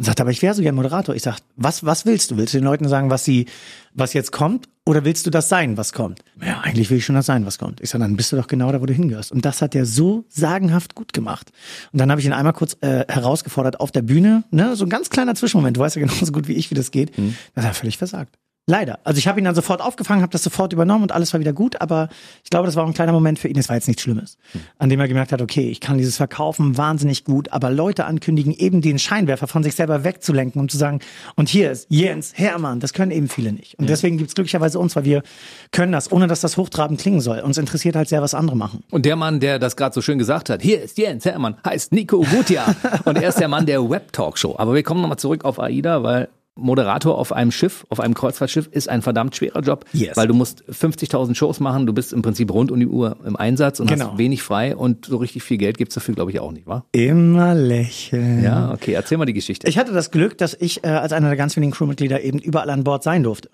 und 0.00 0.06
sagt, 0.06 0.18
aber 0.22 0.30
ich 0.30 0.40
wäre 0.40 0.54
so 0.54 0.62
gern 0.62 0.74
Moderator. 0.74 1.14
Ich 1.14 1.20
sag, 1.20 1.40
was, 1.56 1.84
was 1.84 2.06
willst 2.06 2.30
du? 2.30 2.38
Willst 2.38 2.54
du 2.54 2.58
den 2.58 2.64
Leuten 2.64 2.88
sagen, 2.88 3.10
was 3.10 3.22
sie, 3.22 3.44
was 3.92 4.14
jetzt 4.14 4.32
kommt? 4.32 4.66
Oder 4.86 5.04
willst 5.04 5.26
du 5.26 5.30
das 5.30 5.50
sein, 5.50 5.76
was 5.76 5.92
kommt? 5.92 6.20
Ja, 6.42 6.60
eigentlich 6.60 6.88
will 6.88 6.96
ich 6.96 7.04
schon 7.04 7.16
das 7.16 7.26
sein, 7.26 7.44
was 7.44 7.58
kommt. 7.58 7.82
Ich 7.82 7.90
sag, 7.90 8.00
dann 8.00 8.16
bist 8.16 8.32
du 8.32 8.36
doch 8.36 8.46
genau 8.46 8.72
da, 8.72 8.80
wo 8.80 8.86
du 8.86 8.94
hingehörst. 8.94 9.30
Und 9.30 9.44
das 9.44 9.60
hat 9.60 9.74
er 9.74 9.84
so 9.84 10.24
sagenhaft 10.30 10.94
gut 10.94 11.12
gemacht. 11.12 11.52
Und 11.92 12.00
dann 12.00 12.10
habe 12.10 12.18
ich 12.18 12.26
ihn 12.26 12.32
einmal 12.32 12.54
kurz 12.54 12.78
äh, 12.80 13.04
herausgefordert 13.12 13.78
auf 13.78 13.92
der 13.92 14.00
Bühne, 14.00 14.44
ne, 14.50 14.74
so 14.74 14.86
ein 14.86 14.88
ganz 14.88 15.10
kleiner 15.10 15.34
Zwischenmoment. 15.34 15.76
Du 15.76 15.82
weißt 15.82 15.96
ja 15.96 16.00
genauso 16.00 16.32
gut 16.32 16.48
wie 16.48 16.54
ich, 16.54 16.70
wie 16.70 16.74
das 16.74 16.92
geht. 16.92 17.12
Das 17.54 17.66
hat 17.66 17.72
er 17.72 17.74
völlig 17.74 17.98
versagt. 17.98 18.38
Leider. 18.70 19.00
Also 19.02 19.18
ich 19.18 19.26
habe 19.26 19.40
ihn 19.40 19.44
dann 19.44 19.56
sofort 19.56 19.80
aufgefangen, 19.80 20.22
habe 20.22 20.30
das 20.30 20.44
sofort 20.44 20.72
übernommen 20.72 21.02
und 21.02 21.10
alles 21.10 21.32
war 21.32 21.40
wieder 21.40 21.52
gut, 21.52 21.80
aber 21.80 22.08
ich 22.44 22.50
glaube, 22.50 22.66
das 22.66 22.76
war 22.76 22.84
auch 22.84 22.86
ein 22.86 22.94
kleiner 22.94 23.10
Moment 23.10 23.40
für 23.40 23.48
ihn. 23.48 23.58
Es 23.58 23.68
war 23.68 23.74
jetzt 23.74 23.88
nichts 23.88 24.02
Schlimmes, 24.02 24.38
an 24.78 24.88
dem 24.88 25.00
er 25.00 25.08
gemerkt 25.08 25.32
hat, 25.32 25.42
okay, 25.42 25.68
ich 25.68 25.80
kann 25.80 25.98
dieses 25.98 26.16
Verkaufen 26.16 26.78
wahnsinnig 26.78 27.24
gut, 27.24 27.52
aber 27.52 27.72
Leute 27.72 28.04
ankündigen, 28.04 28.52
eben 28.52 28.80
den 28.80 29.00
Scheinwerfer 29.00 29.48
von 29.48 29.64
sich 29.64 29.74
selber 29.74 30.04
wegzulenken, 30.04 30.60
um 30.60 30.68
zu 30.68 30.76
sagen, 30.76 31.00
und 31.34 31.48
hier 31.48 31.72
ist 31.72 31.88
Jens 31.88 32.34
Hermann, 32.36 32.78
das 32.78 32.92
können 32.92 33.10
eben 33.10 33.28
viele 33.28 33.52
nicht. 33.52 33.76
Und 33.76 33.90
deswegen 33.90 34.18
gibt's 34.18 34.36
glücklicherweise 34.36 34.78
uns, 34.78 34.94
weil 34.94 35.04
wir 35.04 35.24
können 35.72 35.90
das, 35.90 36.12
ohne 36.12 36.28
dass 36.28 36.40
das 36.40 36.56
hochtrabend 36.56 37.00
klingen 37.00 37.20
soll. 37.20 37.40
Uns 37.40 37.58
interessiert 37.58 37.96
halt 37.96 38.08
sehr, 38.08 38.22
was 38.22 38.34
andere 38.34 38.56
machen. 38.56 38.84
Und 38.92 39.04
der 39.04 39.16
Mann, 39.16 39.40
der 39.40 39.58
das 39.58 39.74
gerade 39.74 39.92
so 39.92 40.00
schön 40.00 40.18
gesagt 40.18 40.48
hat, 40.48 40.62
hier 40.62 40.80
ist 40.80 40.96
Jens 40.96 41.24
Hermann, 41.24 41.56
heißt 41.64 41.90
Nico 41.90 42.20
Gutia. 42.20 42.72
und 43.04 43.16
er 43.16 43.30
ist 43.30 43.40
der 43.40 43.48
Mann 43.48 43.66
der 43.66 43.90
Web-Talkshow. 43.90 44.54
Aber 44.58 44.74
wir 44.74 44.84
kommen 44.84 45.00
nochmal 45.00 45.18
zurück 45.18 45.44
auf 45.44 45.58
AIDA, 45.58 46.04
weil 46.04 46.28
Moderator 46.60 47.18
auf 47.18 47.32
einem 47.32 47.50
Schiff, 47.50 47.84
auf 47.88 48.00
einem 48.00 48.14
Kreuzfahrtschiff, 48.14 48.68
ist 48.70 48.88
ein 48.88 49.02
verdammt 49.02 49.34
schwerer 49.36 49.60
Job, 49.60 49.84
Yes. 49.92 50.16
weil 50.16 50.26
du 50.28 50.34
musst 50.34 50.62
50.000 50.70 51.34
Shows 51.34 51.60
machen, 51.60 51.86
du 51.86 51.92
bist 51.92 52.12
im 52.12 52.22
Prinzip 52.22 52.52
rund 52.52 52.70
um 52.70 52.78
die 52.78 52.86
Uhr 52.86 53.16
im 53.24 53.36
Einsatz 53.36 53.80
und 53.80 53.88
Genau. 53.88 54.10
hast 54.12 54.18
wenig 54.18 54.42
frei 54.42 54.76
und 54.76 55.06
so 55.06 55.16
richtig 55.16 55.42
viel 55.42 55.56
Geld 55.58 55.78
gibt's 55.78 55.94
dafür, 55.94 56.14
glaube 56.14 56.30
ich, 56.30 56.40
auch 56.40 56.52
nicht, 56.52 56.66
wa? 56.66 56.84
Immer 56.92 57.54
lächeln. 57.54 58.42
Ja, 58.44 58.72
okay, 58.72 58.92
erzähl 58.92 59.18
mal 59.18 59.24
die 59.26 59.32
Geschichte. 59.32 59.68
Ich 59.68 59.78
hatte 59.78 59.92
das 59.92 60.10
Glück, 60.10 60.38
dass 60.38 60.54
ich 60.54 60.84
äh, 60.84 60.88
als 60.88 61.12
einer 61.12 61.28
der 61.28 61.36
ganz 61.36 61.56
wenigen 61.56 61.72
Crewmitglieder 61.72 62.20
eben 62.22 62.38
überall 62.38 62.70
an 62.70 62.84
Bord 62.84 63.02
sein 63.02 63.22
durfte. 63.22 63.50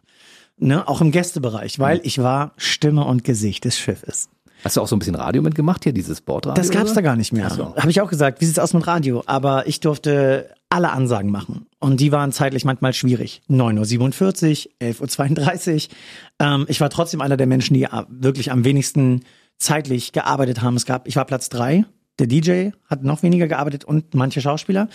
Ne? 0.59 0.89
Auch 0.89 1.01
im 1.01 1.11
Gästebereich, 1.11 1.79
weil 1.79 2.01
ich 2.03 2.19
war 2.23 2.53
Stimme 2.57 3.05
und 3.05 3.25
Gesicht 3.25 3.65
des 3.65 3.79
Schiffes. 3.79 4.29
Hast 4.65 4.77
du 4.77 4.81
auch 4.81 4.89
so 4.89 4.97
ein 4.97 4.99
bisschen 4.99 5.15
Radio 5.15 5.43
mitgemacht 5.43 5.85
hier, 5.85 5.93
dieses 5.93 6.23
Bordradio? 6.23 6.61
Das 6.61 6.71
gab's 6.71 6.87
oder? 6.93 6.95
da 6.97 7.01
gar 7.03 7.17
nicht 7.17 7.33
mehr. 7.33 7.51
So. 7.51 7.77
Habe 7.77 7.91
ich 7.91 8.01
auch 8.01 8.09
gesagt, 8.09 8.41
wie 8.41 8.47
sieht's 8.47 8.59
aus 8.59 8.73
mit 8.73 8.87
Radio? 8.87 9.23
Aber 9.27 9.67
ich 9.67 9.81
durfte 9.81 10.49
alle 10.69 10.91
Ansagen 10.91 11.31
machen. 11.31 11.67
Und 11.79 12.01
die 12.01 12.13
waren 12.13 12.33
zeitlich 12.33 12.65
manchmal 12.65 12.93
schwierig. 12.93 13.43
9.47 13.49 14.67
Uhr, 14.67 14.89
11.32 14.89 15.75
Uhr. 15.75 15.97
Ähm, 16.41 16.67
ich 16.69 16.81
war 16.81 16.91
trotzdem 16.91 17.21
einer 17.21 17.37
der 17.37 17.47
Menschen, 17.47 17.75
die 17.75 17.85
äh, 17.85 18.05
wirklich 18.09 18.51
am 18.51 18.65
wenigsten 18.65 19.23
zeitlich 19.59 20.13
gearbeitet 20.13 20.63
haben. 20.63 20.77
Es 20.77 20.87
gab, 20.87 21.07
ich 21.07 21.17
war 21.17 21.25
Platz 21.25 21.49
drei. 21.49 21.85
Der 22.19 22.27
DJ 22.27 22.71
hat 22.87 23.05
noch 23.05 23.23
weniger 23.23 23.47
gearbeitet 23.47 23.85
und 23.85 24.15
manche 24.15 24.41
Schauspieler. 24.41 24.89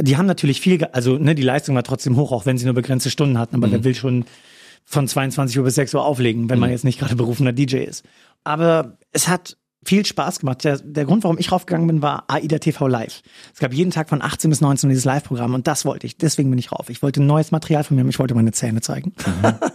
Die 0.00 0.16
haben 0.16 0.26
natürlich 0.26 0.60
viel, 0.60 0.82
also 0.86 1.18
ne, 1.18 1.34
die 1.34 1.42
Leistung 1.42 1.74
war 1.74 1.82
trotzdem 1.82 2.16
hoch, 2.16 2.32
auch 2.32 2.46
wenn 2.46 2.56
sie 2.56 2.64
nur 2.64 2.74
begrenzte 2.74 3.10
Stunden 3.10 3.38
hatten. 3.38 3.56
Aber 3.56 3.68
der 3.68 3.84
will 3.84 3.94
schon 3.94 4.24
von 4.84 5.06
22 5.06 5.58
Uhr 5.58 5.64
bis 5.64 5.74
6 5.74 5.94
Uhr 5.94 6.04
auflegen, 6.04 6.50
wenn 6.50 6.58
man 6.58 6.70
jetzt 6.70 6.84
nicht 6.84 6.98
gerade 6.98 7.16
berufener 7.16 7.52
DJ 7.52 7.78
ist. 7.78 8.04
Aber 8.44 8.96
es 9.12 9.28
hat 9.28 9.56
viel 9.84 10.06
Spaß 10.06 10.40
gemacht. 10.40 10.64
Der, 10.64 10.78
der 10.78 11.04
Grund, 11.04 11.24
warum 11.24 11.38
ich 11.38 11.50
raufgegangen 11.50 11.86
bin, 11.86 12.02
war 12.02 12.24
AIDA 12.28 12.58
TV 12.58 12.86
Live. 12.86 13.22
Es 13.52 13.60
gab 13.60 13.72
jeden 13.72 13.90
Tag 13.90 14.08
von 14.08 14.22
18 14.22 14.50
bis 14.50 14.60
19 14.60 14.88
Uhr 14.88 14.92
dieses 14.92 15.04
Live-Programm 15.04 15.54
und 15.54 15.66
das 15.66 15.84
wollte 15.84 16.06
ich. 16.06 16.16
Deswegen 16.16 16.50
bin 16.50 16.58
ich 16.58 16.72
rauf. 16.72 16.88
Ich 16.88 17.02
wollte 17.02 17.22
neues 17.22 17.50
Material 17.50 17.84
von 17.84 17.96
mir 17.96 18.02
haben. 18.02 18.10
Ich 18.10 18.18
wollte 18.18 18.34
meine 18.34 18.52
Zähne 18.52 18.80
zeigen. 18.80 19.14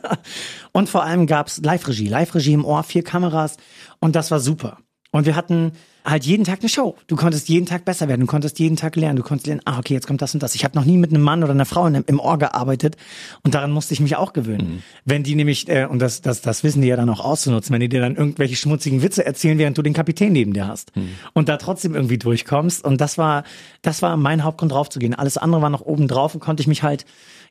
und 0.72 0.90
vor 0.90 1.04
allem 1.04 1.28
gab's 1.28 1.60
Live-Regie. 1.62 2.08
Live-Regie 2.08 2.54
im 2.54 2.66
Ohr, 2.66 2.84
vier 2.84 3.04
Kameras 3.04 3.58
und 4.00 4.16
das 4.16 4.32
war 4.32 4.40
super. 4.40 4.78
Und 5.12 5.26
wir 5.26 5.36
hatten 5.36 5.74
halt 6.08 6.26
jeden 6.26 6.46
Tag 6.46 6.60
eine 6.62 6.70
Show. 6.70 6.96
Du 7.08 7.16
konntest 7.16 7.50
jeden 7.50 7.66
Tag 7.66 7.86
besser 7.86 8.08
werden, 8.08 8.22
du 8.22 8.28
konntest 8.28 8.60
jeden 8.60 8.78
Tag 8.78 8.96
lernen, 8.96 9.18
du 9.18 9.24
konntest 9.24 9.48
lernen, 9.48 9.62
ah, 9.66 9.78
okay, 9.78 9.94
jetzt 9.94 10.08
kommt 10.08 10.22
das 10.22 10.34
und 10.34 10.42
das. 10.42 10.56
Ich 10.56 10.64
habe 10.64 10.76
noch 10.76 10.86
nie 10.86 10.98
mit 10.98 11.12
einem 11.12 11.22
Mann 11.22 11.44
oder 11.44 11.52
einer 11.52 11.66
Frau 11.66 11.86
im, 11.86 12.04
im 12.08 12.20
Ohr 12.20 12.38
gearbeitet 12.38 12.96
und 13.44 13.54
daran 13.54 13.72
musste 13.72 13.94
ich 13.94 14.00
mich 14.00 14.16
auch 14.16 14.34
gewöhnen. 14.34 14.68
Mhm. 14.68 14.84
Wenn 15.06 15.24
die 15.24 15.36
nämlich, 15.36 15.68
äh, 15.68 15.86
und 15.86 16.00
das, 16.00 16.22
das, 16.22 16.42
das 16.42 16.64
wissen 16.64 16.82
die 16.82 16.88
ja 16.88 16.96
dann 16.96 17.10
auch 17.10 17.20
auszunutzen, 17.20 17.74
wenn 17.74 17.82
die 17.82 17.90
dir 17.90 18.02
dann 18.02 18.16
irgendwelche 18.16 18.56
schmutzigen 18.56 19.02
Witze 19.02 19.26
erzählen, 19.26 19.58
während 19.58 19.78
du 19.78 19.82
den 19.82 19.94
Kapitän 19.94 20.32
neben 20.32 20.54
dir 20.54 20.68
hast 20.68 20.96
mhm. 20.96 21.10
und 21.34 21.50
da 21.50 21.58
trotzdem 21.58 21.94
irgendwie 21.94 22.18
durchkommst. 22.18 22.84
Und 22.86 23.02
das 23.02 23.18
war, 23.18 23.44
das 23.82 24.02
war 24.02 24.16
mein 24.18 24.44
Hauptgrund 24.44 24.72
draufzugehen. 24.72 25.14
Alles 25.14 25.38
andere 25.38 25.62
war 25.62 25.70
noch 25.70 25.82
oben 25.82 26.08
drauf 26.08 26.34
und 26.34 26.40
konnte 26.40 26.62
ich 26.62 26.68
mich 26.68 26.84
halt 26.84 27.06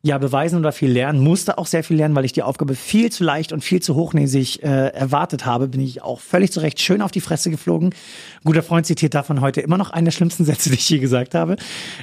ja 0.06 0.18
beweisen 0.18 0.58
oder 0.58 0.72
viel 0.72 0.90
lernen, 0.90 1.20
musste 1.20 1.58
auch 1.58 1.66
sehr 1.66 1.84
viel 1.84 1.96
lernen, 1.96 2.14
weil 2.14 2.24
ich 2.24 2.32
die 2.32 2.42
Aufgabe 2.42 2.74
viel 2.74 3.10
zu 3.10 3.24
leicht 3.24 3.52
und 3.52 3.62
viel 3.62 3.82
zu 3.82 3.94
hochnäsig 3.94 4.62
äh, 4.62 4.88
erwartet 4.88 5.44
habe, 5.44 5.68
bin 5.68 5.80
ich 5.80 6.02
auch 6.02 6.20
völlig 6.20 6.52
zu 6.52 6.60
Recht 6.60 6.80
schön 6.80 7.02
auf 7.02 7.10
die 7.10 7.20
Fresse 7.20 7.50
geflogen. 7.50 7.94
guter 8.44 8.62
Freund 8.62 8.86
zitiert 8.86 9.14
davon 9.14 9.40
heute 9.40 9.60
immer 9.60 9.78
noch 9.78 9.90
einen 9.90 10.04
der 10.04 10.12
schlimmsten 10.12 10.44
Sätze, 10.44 10.70
die 10.70 10.76
ich 10.76 10.88
je 10.88 10.98
gesagt 10.98 11.34
habe. 11.34 11.56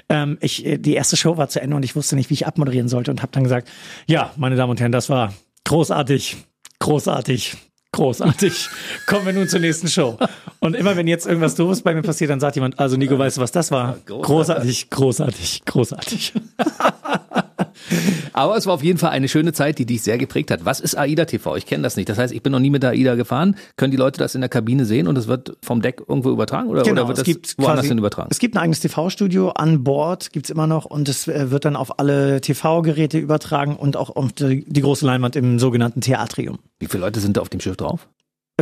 Ähm, 0.09 0.37
ich, 0.41 0.65
äh, 0.65 0.77
die 0.77 0.93
erste 0.93 1.17
Show 1.17 1.37
war 1.37 1.47
zu 1.47 1.61
Ende 1.61 1.75
und 1.75 1.83
ich 1.83 1.95
wusste 1.95 2.15
nicht, 2.15 2.29
wie 2.29 2.35
ich 2.35 2.45
abmoderieren 2.45 2.89
sollte 2.89 3.09
und 3.09 3.21
habe 3.21 3.31
dann 3.31 3.43
gesagt, 3.43 3.69
ja, 4.05 4.31
meine 4.35 4.55
Damen 4.55 4.71
und 4.71 4.79
Herren, 4.79 4.91
das 4.91 5.09
war 5.09 5.33
großartig, 5.63 6.37
großartig, 6.79 7.55
Großartig. 7.93 8.69
Kommen 9.05 9.27
wir 9.27 9.33
nun 9.33 9.47
zur 9.47 9.59
nächsten 9.59 9.87
Show. 9.87 10.17
Und 10.59 10.75
immer 10.75 10.97
wenn 10.97 11.07
jetzt 11.07 11.27
irgendwas 11.27 11.53
doofes 11.53 11.83
bei 11.83 11.93
mir 11.93 12.01
passiert, 12.01 12.31
dann 12.31 12.39
sagt 12.39 12.55
jemand, 12.55 12.79
also 12.79 12.97
Nico, 12.97 13.19
weißt 13.19 13.37
du, 13.37 13.41
was 13.41 13.51
das 13.51 13.69
war? 13.69 13.97
Großartig, 14.07 14.89
großartig, 14.89 15.61
großartig. 15.65 16.33
Aber 18.33 18.57
es 18.57 18.65
war 18.65 18.73
auf 18.73 18.83
jeden 18.83 18.99
Fall 18.99 19.11
eine 19.11 19.27
schöne 19.27 19.53
Zeit, 19.53 19.79
die 19.79 19.85
dich 19.85 20.01
sehr 20.01 20.17
geprägt 20.17 20.51
hat. 20.51 20.65
Was 20.65 20.79
ist 20.79 20.97
AIDA 20.97 21.25
TV? 21.25 21.55
Ich 21.55 21.65
kenne 21.65 21.83
das 21.83 21.95
nicht. 21.95 22.09
Das 22.09 22.17
heißt, 22.17 22.33
ich 22.33 22.41
bin 22.41 22.51
noch 22.51 22.59
nie 22.59 22.69
mit 22.69 22.83
der 22.83 22.91
AIDA 22.91 23.15
gefahren. 23.15 23.55
Können 23.75 23.91
die 23.91 23.97
Leute 23.97 24.19
das 24.19 24.35
in 24.35 24.41
der 24.41 24.49
Kabine 24.49 24.85
sehen 24.85 25.07
und 25.07 25.17
es 25.17 25.27
wird 25.27 25.57
vom 25.61 25.81
Deck 25.81 26.01
irgendwo 26.07 26.31
übertragen 26.31 26.69
oder, 26.69 26.83
genau, 26.83 27.01
oder 27.01 27.09
wird 27.09 27.17
es 27.19 27.23
gibt 27.23 27.57
woanders 27.57 27.75
quasi, 27.75 27.87
hin 27.89 27.97
übertragen? 27.97 28.29
Es 28.31 28.39
gibt 28.39 28.55
ein 28.55 28.59
eigenes 28.59 28.79
TV-Studio 28.79 29.49
an 29.49 29.83
Bord, 29.83 30.31
gibt's 30.31 30.49
immer 30.49 30.67
noch 30.67 30.85
und 30.85 31.09
es 31.09 31.27
äh, 31.27 31.51
wird 31.51 31.65
dann 31.65 31.75
auf 31.75 31.99
alle 31.99 32.41
TV-Geräte 32.41 33.17
übertragen 33.17 33.75
und 33.75 33.97
auch 33.97 34.15
auf 34.15 34.33
die, 34.33 34.65
die 34.65 34.81
große 34.81 35.05
Leinwand 35.05 35.35
im 35.35 35.59
sogenannten 35.59 36.01
Theatrium. 36.01 36.59
Wie 36.79 36.87
viele 36.87 37.01
Leute 37.01 37.19
sind 37.19 37.37
da 37.37 37.41
auf 37.41 37.49
dem 37.49 37.59
Schiff 37.59 37.77
drauf? 37.77 38.07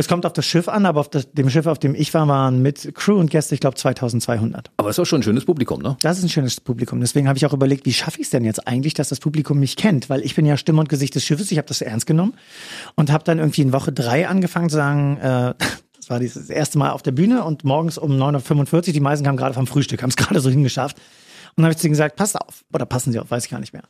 Es 0.02 0.08
kommt 0.08 0.26
auf 0.26 0.32
das 0.32 0.44
Schiff 0.44 0.66
an, 0.66 0.84
aber 0.84 0.98
auf 0.98 1.10
das, 1.10 1.30
dem 1.30 1.48
Schiff, 1.48 1.64
auf 1.68 1.78
dem 1.78 1.94
ich 1.94 2.12
war, 2.12 2.26
waren 2.26 2.60
mit 2.60 2.92
Crew 2.96 3.20
und 3.20 3.30
Gäste, 3.30 3.54
ich 3.54 3.60
glaube, 3.60 3.76
2200. 3.76 4.72
Aber 4.78 4.90
ist 4.90 4.98
doch 4.98 5.06
schon 5.06 5.20
ein 5.20 5.22
schönes 5.22 5.44
Publikum, 5.44 5.80
ne? 5.80 5.96
Das 6.02 6.18
ist 6.18 6.24
ein 6.24 6.28
schönes 6.28 6.60
Publikum. 6.60 6.98
Deswegen 6.98 7.28
habe 7.28 7.36
ich 7.36 7.46
auch 7.46 7.52
überlegt, 7.52 7.86
wie 7.86 7.92
schaffe 7.92 8.18
ich 8.18 8.24
es 8.24 8.30
denn 8.30 8.44
jetzt 8.44 8.66
eigentlich, 8.66 8.94
dass 8.94 9.10
das 9.10 9.20
Publikum 9.20 9.60
mich 9.60 9.76
kennt? 9.76 10.10
Weil 10.10 10.22
ich 10.22 10.34
bin 10.34 10.44
ja 10.44 10.56
Stimme 10.56 10.80
und 10.80 10.88
Gesicht 10.88 11.14
des 11.14 11.24
Schiffes, 11.24 11.52
ich 11.52 11.58
habe 11.58 11.68
das 11.68 11.80
ernst 11.82 12.08
genommen 12.08 12.34
und 12.96 13.12
habe 13.12 13.22
dann 13.22 13.38
irgendwie 13.38 13.62
in 13.62 13.72
Woche 13.72 13.92
drei 13.92 14.26
angefangen 14.26 14.70
zu 14.70 14.74
sagen, 14.74 15.18
äh, 15.18 15.54
das 15.96 16.10
war 16.10 16.18
das 16.18 16.50
erste 16.50 16.78
Mal 16.78 16.90
auf 16.90 17.02
der 17.02 17.12
Bühne 17.12 17.44
und 17.44 17.62
morgens 17.62 17.96
um 17.96 18.10
9.45 18.10 18.74
Uhr, 18.74 18.82
die 18.82 18.98
meisten 18.98 19.24
kamen 19.24 19.38
gerade 19.38 19.54
vom 19.54 19.68
Frühstück, 19.68 20.02
haben 20.02 20.10
es 20.10 20.16
gerade 20.16 20.40
so 20.40 20.50
hingeschafft. 20.50 20.96
Und 20.96 21.58
dann 21.58 21.66
habe 21.66 21.74
ich 21.74 21.78
zu 21.78 21.86
ihnen 21.86 21.92
gesagt, 21.92 22.16
passt 22.16 22.40
auf. 22.40 22.64
Oder 22.72 22.86
passen 22.86 23.12
Sie 23.12 23.20
auf, 23.20 23.30
weiß 23.30 23.44
ich 23.44 23.50
gar 23.52 23.60
nicht 23.60 23.72
mehr. 23.72 23.84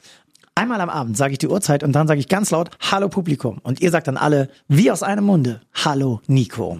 Einmal 0.54 0.82
am 0.82 0.90
Abend 0.90 1.16
sage 1.16 1.32
ich 1.32 1.38
die 1.38 1.48
Uhrzeit 1.48 1.82
und 1.82 1.92
dann 1.92 2.06
sage 2.06 2.20
ich 2.20 2.28
ganz 2.28 2.50
laut 2.50 2.70
Hallo 2.78 3.08
Publikum. 3.08 3.58
Und 3.62 3.80
ihr 3.80 3.90
sagt 3.90 4.06
dann 4.06 4.18
alle, 4.18 4.50
wie 4.68 4.90
aus 4.90 5.02
einem 5.02 5.24
Munde, 5.24 5.62
Hallo 5.72 6.20
Nico. 6.26 6.78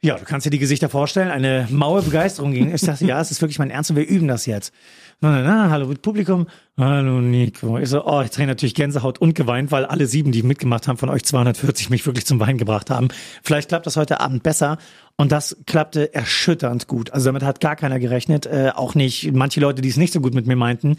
Ja, 0.00 0.16
du 0.16 0.24
kannst 0.24 0.46
dir 0.46 0.50
die 0.50 0.58
Gesichter 0.58 0.88
vorstellen, 0.88 1.30
eine 1.30 1.68
maue 1.70 2.02
Begeisterung 2.02 2.52
ging. 2.52 2.74
Ich 2.74 2.80
dachte, 2.82 3.04
ja, 3.06 3.20
es 3.20 3.30
ist 3.30 3.42
wirklich 3.42 3.58
mein 3.58 3.70
Ernst 3.70 3.90
und 3.90 3.96
wir 3.96 4.06
üben 4.06 4.28
das 4.28 4.46
jetzt. 4.46 4.72
Na, 5.20 5.30
na, 5.30 5.42
na, 5.42 5.70
hallo 5.70 5.94
Publikum, 6.00 6.46
hallo 6.78 7.20
Nico. 7.20 7.78
Ich 7.78 7.88
so, 7.88 8.04
oh, 8.04 8.22
ich 8.22 8.30
drehe 8.30 8.46
natürlich 8.46 8.74
Gänsehaut 8.74 9.18
und 9.18 9.34
geweint, 9.34 9.70
weil 9.70 9.84
alle 9.84 10.06
sieben, 10.06 10.32
die 10.32 10.42
mitgemacht 10.42 10.88
haben, 10.88 10.98
von 10.98 11.08
euch 11.08 11.24
240 11.24 11.90
mich 11.90 12.04
wirklich 12.04 12.26
zum 12.26 12.40
Weinen 12.40 12.58
gebracht 12.58 12.90
haben. 12.90 13.08
Vielleicht 13.42 13.68
klappt 13.68 13.86
das 13.86 13.96
heute 13.96 14.20
Abend 14.20 14.42
besser. 14.42 14.78
Und 15.16 15.30
das 15.30 15.56
klappte 15.66 16.12
erschütternd 16.12 16.88
gut. 16.88 17.12
Also 17.12 17.26
damit 17.26 17.44
hat 17.44 17.60
gar 17.60 17.76
keiner 17.76 18.00
gerechnet, 18.00 18.46
äh, 18.46 18.72
auch 18.74 18.96
nicht 18.96 19.32
manche 19.32 19.60
Leute, 19.60 19.80
die 19.80 19.88
es 19.88 19.96
nicht 19.96 20.12
so 20.12 20.20
gut 20.20 20.34
mit 20.34 20.48
mir 20.48 20.56
meinten, 20.56 20.96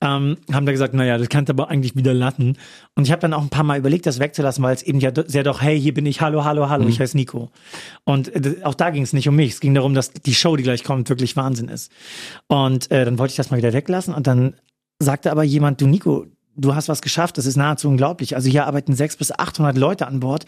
ähm, 0.00 0.36
haben 0.52 0.66
da 0.66 0.72
gesagt, 0.72 0.94
naja, 0.94 1.18
das 1.18 1.28
kann 1.28 1.46
aber 1.48 1.68
eigentlich 1.68 1.96
wieder 1.96 2.14
latten. 2.14 2.58
Und 2.94 3.04
ich 3.04 3.10
habe 3.10 3.20
dann 3.20 3.32
auch 3.32 3.42
ein 3.42 3.48
paar 3.48 3.64
Mal 3.64 3.76
überlegt, 3.76 4.06
das 4.06 4.20
wegzulassen, 4.20 4.62
weil 4.62 4.74
es 4.74 4.84
eben 4.84 5.00
ja 5.00 5.10
sehr 5.26 5.42
doch, 5.42 5.62
hey, 5.62 5.80
hier 5.80 5.94
bin 5.94 6.06
ich, 6.06 6.20
hallo, 6.20 6.44
hallo, 6.44 6.68
hallo, 6.68 6.84
mhm. 6.84 6.90
ich 6.90 7.00
heiße 7.00 7.16
Nico. 7.16 7.50
Und 8.04 8.32
äh, 8.36 8.62
auch 8.62 8.74
da 8.74 8.90
ging 8.90 9.02
es 9.02 9.12
nicht 9.12 9.28
um 9.28 9.34
mich. 9.34 9.54
Es 9.54 9.60
ging 9.60 9.74
darum, 9.74 9.94
dass 9.94 10.12
die 10.12 10.34
Show, 10.34 10.54
die 10.54 10.62
gleich 10.62 10.84
kommt, 10.84 11.08
wirklich 11.08 11.36
Wahnsinn 11.36 11.68
ist. 11.68 11.90
Und 12.46 12.88
äh, 12.92 13.04
dann 13.04 13.18
wollte 13.18 13.32
ich 13.32 13.36
das 13.36 13.50
mal 13.50 13.56
wieder 13.56 13.72
weglassen. 13.72 14.14
Und 14.14 14.28
dann 14.28 14.54
sagte 15.00 15.32
aber 15.32 15.42
jemand, 15.42 15.80
du 15.80 15.88
Nico, 15.88 16.26
du 16.56 16.76
hast 16.76 16.88
was 16.88 17.02
geschafft, 17.02 17.36
das 17.36 17.46
ist 17.46 17.56
nahezu 17.56 17.88
unglaublich. 17.88 18.36
Also 18.36 18.48
hier 18.48 18.66
arbeiten 18.66 18.94
sechs 18.94 19.16
bis 19.16 19.32
achthundert 19.32 19.76
Leute 19.76 20.06
an 20.06 20.20
Bord 20.20 20.46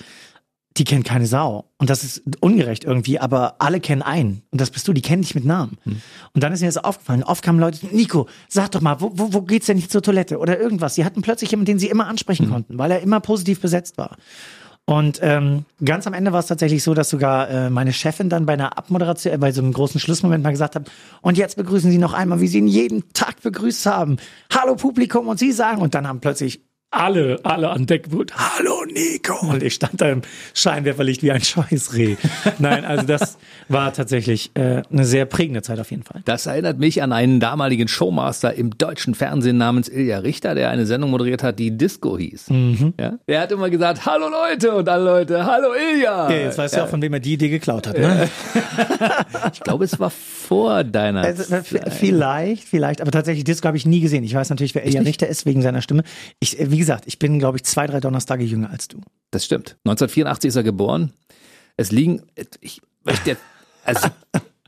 die 0.79 0.85
kennt 0.85 1.05
keine 1.05 1.27
Sau. 1.27 1.64
Und 1.79 1.91
das 1.91 2.05
ist 2.05 2.23
ungerecht 2.41 2.85
irgendwie, 2.85 3.19
aber 3.19 3.57
alle 3.59 3.81
kennen 3.81 4.03
einen. 4.03 4.43
Und 4.51 4.61
das 4.61 4.71
bist 4.71 4.87
du, 4.87 4.93
die 4.93 5.03
kennen 5.03 5.23
dich 5.23 5.35
mit 5.35 5.45
Namen. 5.45 5.79
Hm. 5.85 6.01
Und 6.35 6.43
dann 6.43 6.53
ist 6.53 6.61
mir 6.61 6.67
das 6.67 6.79
aufgefallen. 6.79 7.23
Oft 7.23 7.43
kamen 7.43 7.59
Leute, 7.59 7.87
Nico, 7.91 8.29
sag 8.49 8.71
doch 8.71 8.81
mal, 8.81 9.01
wo, 9.01 9.11
wo, 9.14 9.33
wo 9.33 9.43
geht's 9.43 9.67
denn 9.67 9.77
nicht 9.77 9.91
zur 9.91 10.03
Toilette? 10.03 10.38
Oder 10.38 10.59
irgendwas. 10.59 10.95
Sie 10.95 11.05
hatten 11.05 11.23
plötzlich 11.23 11.51
jemanden, 11.51 11.73
den 11.73 11.79
sie 11.79 11.88
immer 11.88 12.07
ansprechen 12.07 12.47
hm. 12.47 12.53
konnten, 12.53 12.79
weil 12.79 12.91
er 12.91 13.01
immer 13.01 13.21
positiv 13.21 13.61
besetzt 13.61 13.99
war. 13.99 14.17
Und 14.88 15.19
ähm, 15.21 15.67
ganz 15.85 16.07
am 16.07 16.14
Ende 16.14 16.33
war 16.33 16.41
es 16.41 16.47
tatsächlich 16.47 16.83
so, 16.83 16.95
dass 16.95 17.11
sogar 17.11 17.51
äh, 17.51 17.69
meine 17.69 17.93
Chefin 17.93 18.31
dann 18.31 18.47
bei 18.47 18.55
einer 18.55 18.79
Abmoderation, 18.79 19.35
äh, 19.35 19.37
bei 19.37 19.53
so 19.53 19.61
einem 19.61 19.75
großen 19.75 20.01
Schlussmoment 20.01 20.43
mal 20.43 20.51
gesagt 20.51 20.77
hat, 20.77 20.91
und 21.21 21.37
jetzt 21.37 21.57
begrüßen 21.57 21.91
Sie 21.91 21.99
noch 21.99 22.14
einmal, 22.14 22.41
wie 22.41 22.49
Sie 22.49 22.57
ihn 22.57 22.69
jeden 22.69 23.12
Tag 23.12 23.43
begrüßt 23.43 23.85
haben. 23.85 24.17
Hallo 24.51 24.77
Publikum 24.77 25.29
und 25.29 25.38
Sie 25.38 25.53
sagen, 25.53 25.83
und 25.83 25.95
dann 25.95 26.09
haben 26.09 26.21
plötzlich 26.21 26.62
alle, 26.90 27.38
alle 27.42 27.68
an 27.68 27.85
Deck 27.85 28.12
wird, 28.12 28.33
hallo 28.35 28.85
Nico. 28.87 29.46
Und 29.46 29.62
ich 29.62 29.74
stand 29.74 30.01
da 30.01 30.09
im 30.09 30.22
Scheinwerferlicht 30.55 31.22
wie 31.22 31.31
ein 31.31 31.42
Scheißreh. 31.42 32.16
Nein, 32.59 32.85
also 32.87 33.05
das 33.05 33.37
war 33.68 33.92
tatsächlich 33.92 34.51
äh, 34.55 34.83
eine 34.90 35.05
sehr 35.05 35.27
prägende 35.27 35.61
Zeit 35.61 35.81
auf 35.81 35.90
jeden 35.90 36.03
Fall. 36.03 36.22
Das 36.24 36.46
erinnert 36.46 36.79
mich 36.79 37.03
an 37.03 37.12
einen 37.12 37.40
damaligen 37.40 37.88
Showmaster 37.88 38.55
im 38.55 38.79
deutschen 38.79 39.14
Fernsehen 39.14 39.59
namens 39.59 39.88
Ilja 39.88 40.20
Richter, 40.20 40.55
der 40.55 40.70
eine 40.70 40.87
Sendung 40.87 41.11
moderiert 41.11 41.42
hat, 41.42 41.59
die 41.59 41.77
Disco 41.77 42.16
hieß. 42.16 42.48
Mhm. 42.51 42.94
Ja? 42.98 43.18
Er 43.27 43.42
hat 43.42 43.53
immer 43.53 43.68
gesagt, 43.68 44.07
hallo 44.07 44.29
Leute 44.31 44.74
und 44.74 44.88
alle 44.88 45.05
Leute, 45.05 45.44
hallo 45.44 45.74
Ilja. 45.74 46.31
Ja, 46.31 46.37
jetzt 46.37 46.57
weißt 46.57 46.74
ja. 46.74 46.81
du 46.81 46.85
auch, 46.87 46.90
von 46.90 47.03
wem 47.03 47.12
er 47.12 47.20
die 47.20 47.35
Idee 47.35 47.51
geklaut 47.51 47.87
hat. 47.87 47.98
Ne? 47.98 48.31
ich 49.53 49.61
glaube, 49.61 49.85
es 49.85 50.01
war 50.01 50.11
vor 50.11 50.85
deiner 50.85 51.22
also, 51.22 51.57
Vielleicht, 51.90 52.64
vielleicht, 52.64 53.03
aber 53.03 53.11
tatsächlich 53.11 53.44
Disco 53.44 53.66
habe 53.66 53.77
ich 53.77 53.85
nie 53.85 54.01
gesehen. 54.01 54.24
Ich 54.24 54.35
weiß 54.35 54.48
natürlich, 54.48 54.74
wer 54.74 54.87
Ilja 54.87 55.03
Richter 55.03 55.27
ist, 55.27 55.44
wegen 55.44 55.61
seiner 55.61 55.83
Stimme. 55.83 56.03
Ich, 56.40 56.57
wie 56.59 56.78
wie 56.79 56.81
gesagt, 56.81 57.09
ich 57.09 57.19
bin, 57.19 57.41
glaube 57.41 57.57
ich, 57.59 57.64
zwei, 57.64 57.88
drei 57.88 57.99
Donnerstage 57.99 58.45
jünger 58.45 58.71
als 58.71 58.87
du. 58.87 59.01
Das 59.33 59.45
stimmt. 59.45 59.77
1984 59.85 60.47
ist 60.47 60.55
er 60.55 60.62
geboren. 60.62 61.12
Es 61.77 61.91
liegen, 61.91 62.23
ich 62.61 62.81
möchte 63.03 63.31
jetzt, 63.31 63.43
also, 63.85 64.07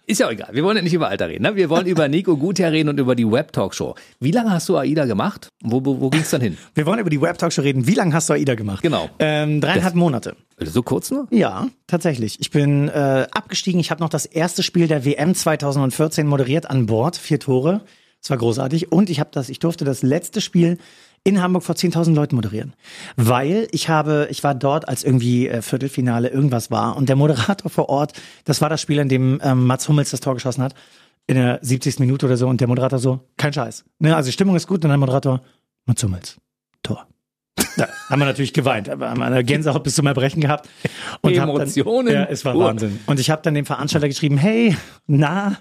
ist 0.07 0.18
ja 0.18 0.27
auch 0.27 0.33
egal. 0.33 0.49
Wir 0.51 0.64
wollen 0.64 0.77
ja 0.77 0.83
nicht 0.83 0.92
über 0.92 1.07
Alter 1.07 1.29
reden. 1.29 1.44
Ne? 1.44 1.55
Wir 1.55 1.70
wollen 1.70 1.87
über 1.87 2.09
Nico 2.09 2.37
Gutherr 2.37 2.73
reden 2.73 2.88
und 2.88 2.99
über 2.99 3.14
die 3.14 3.31
Web 3.31 3.53
Talkshow. 3.53 3.94
Wie 4.18 4.33
lange 4.33 4.51
hast 4.51 4.68
du 4.68 4.77
AIDA 4.77 5.05
gemacht? 5.05 5.51
Wo, 5.62 5.85
wo, 5.85 6.01
wo 6.01 6.11
ging 6.11 6.23
es 6.23 6.31
dann 6.31 6.40
hin? 6.40 6.59
Wir 6.75 6.85
wollen 6.85 6.99
über 6.99 7.11
die 7.11 7.20
Web 7.20 7.38
Talkshow 7.38 7.62
reden. 7.62 7.87
Wie 7.87 7.94
lange 7.94 8.12
hast 8.12 8.29
du 8.29 8.33
AIDA 8.33 8.57
gemacht? 8.57 8.83
Genau. 8.83 9.09
Ähm, 9.20 9.61
dreieinhalb 9.61 9.94
das, 9.94 9.94
Monate. 9.94 10.35
So 10.59 10.83
kurz 10.83 11.12
nur? 11.12 11.29
Ja, 11.31 11.68
tatsächlich. 11.87 12.40
Ich 12.40 12.51
bin 12.51 12.88
äh, 12.88 13.29
abgestiegen. 13.31 13.79
Ich 13.79 13.92
habe 13.92 14.01
noch 14.01 14.09
das 14.09 14.27
erste 14.27 14.64
Spiel 14.64 14.88
der 14.88 15.05
WM 15.05 15.33
2014 15.33 16.27
moderiert 16.27 16.68
an 16.68 16.87
Bord. 16.87 17.16
Vier 17.16 17.38
Tore. 17.38 17.83
Das 18.20 18.31
war 18.31 18.37
großartig. 18.37 18.90
Und 18.90 19.11
ich 19.11 19.20
habe 19.20 19.31
das, 19.33 19.49
ich 19.49 19.61
durfte 19.61 19.85
das 19.85 20.03
letzte 20.03 20.40
Spiel 20.40 20.79
in 21.24 21.42
Hamburg 21.42 21.62
vor 21.62 21.74
10.000 21.74 22.14
Leuten 22.14 22.37
moderieren. 22.37 22.74
Weil 23.16 23.68
ich 23.72 23.88
habe, 23.88 24.28
ich 24.30 24.42
war 24.42 24.54
dort, 24.54 24.88
als 24.88 25.04
irgendwie 25.04 25.48
äh, 25.48 25.62
Viertelfinale 25.62 26.28
irgendwas 26.28 26.70
war 26.70 26.96
und 26.96 27.09
der 27.09 27.16
Moderator 27.16 27.70
vor 27.70 27.88
Ort, 27.88 28.12
das 28.44 28.61
war 28.61 28.68
das 28.68 28.80
Spiel, 28.80 28.98
in 28.98 29.09
dem 29.09 29.40
ähm, 29.42 29.66
Mats 29.66 29.88
Hummels 29.88 30.11
das 30.11 30.20
Tor 30.20 30.35
geschossen 30.35 30.62
hat, 30.62 30.74
in 31.26 31.37
der 31.37 31.59
70. 31.62 32.00
Minute 32.00 32.26
oder 32.26 32.37
so 32.37 32.48
und 32.48 32.61
der 32.61 32.68
Moderator 32.68 32.98
so, 32.98 33.20
kein 33.37 33.52
Scheiß. 33.52 33.85
Ne, 33.98 34.16
also 34.16 34.30
Stimmung 34.30 34.56
ist 34.56 34.66
gut 34.66 34.83
und 34.85 34.88
der 34.88 34.98
Moderator, 34.98 35.42
Mats 35.87 36.02
Hummels, 36.02 36.37
Tor. 36.83 37.06
Da 37.76 37.88
haben 38.09 38.18
wir 38.18 38.26
natürlich 38.26 38.52
geweint, 38.52 38.88
aber 38.88 39.11
haben 39.11 39.22
eine 39.22 39.44
Gänsehaut 39.44 39.85
bis 39.85 39.94
zum 39.94 40.06
Erbrechen 40.06 40.40
gehabt. 40.40 40.68
Und 41.20 41.35
Emotionen. 41.35 42.06
Dann, 42.06 42.14
ja, 42.14 42.24
es 42.24 42.44
war 42.44 42.59
Wahnsinn. 42.59 42.98
Und 43.06 43.20
ich 43.20 43.30
habe 43.30 43.42
dann 43.42 43.54
dem 43.54 43.64
Veranstalter 43.64 44.09
geschrieben, 44.09 44.38
hey, 44.38 44.76
na, 45.06 45.59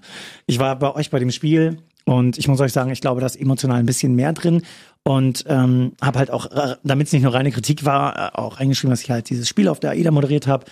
ich 0.47 0.59
war 0.59 0.77
bei 0.77 0.93
euch 0.95 1.09
bei 1.11 1.19
dem 1.19 1.31
Spiel 1.31 1.77
und 2.05 2.39
ich 2.39 2.47
muss 2.47 2.59
euch 2.59 2.73
sagen, 2.73 2.89
ich 2.89 3.01
glaube, 3.01 3.21
da 3.21 3.27
ist 3.27 3.35
emotional 3.35 3.77
ein 3.77 3.85
bisschen 3.85 4.15
mehr 4.15 4.33
drin 4.33 4.63
und 5.03 5.45
ähm, 5.47 5.93
habe 6.01 6.19
halt 6.19 6.31
auch, 6.31 6.51
äh, 6.51 6.75
damit 6.83 7.07
es 7.07 7.13
nicht 7.13 7.23
nur 7.23 7.33
reine 7.33 7.51
Kritik 7.51 7.85
war, 7.85 8.15
äh, 8.15 8.37
auch 8.37 8.59
eingeschrieben, 8.59 8.91
dass 8.91 9.01
ich 9.01 9.09
halt 9.09 9.29
dieses 9.29 9.47
Spiel 9.47 9.67
auf 9.67 9.79
der 9.79 9.91
AIDA 9.91 10.11
moderiert 10.11 10.47
habe. 10.47 10.65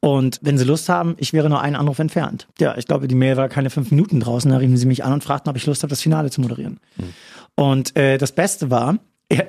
Und 0.00 0.38
wenn 0.42 0.58
sie 0.58 0.64
Lust 0.64 0.88
haben, 0.88 1.16
ich 1.18 1.32
wäre 1.32 1.48
nur 1.48 1.60
einen 1.60 1.76
Anruf 1.76 1.98
entfernt. 1.98 2.46
Ja, 2.58 2.76
ich 2.76 2.86
glaube, 2.86 3.08
die 3.08 3.14
Mail 3.14 3.36
war 3.36 3.48
keine 3.48 3.70
fünf 3.70 3.90
Minuten 3.90 4.20
draußen. 4.20 4.50
Da 4.50 4.58
riefen 4.58 4.76
sie 4.76 4.86
mich 4.86 5.04
an 5.04 5.12
und 5.12 5.24
fragten, 5.24 5.50
ob 5.50 5.56
ich 5.56 5.66
Lust 5.66 5.82
habe, 5.82 5.90
das 5.90 6.00
Finale 6.00 6.30
zu 6.30 6.40
moderieren. 6.40 6.78
Mhm. 6.96 7.14
Und 7.56 7.96
äh, 7.96 8.16
das 8.16 8.32
Beste 8.32 8.70
war, 8.70 8.98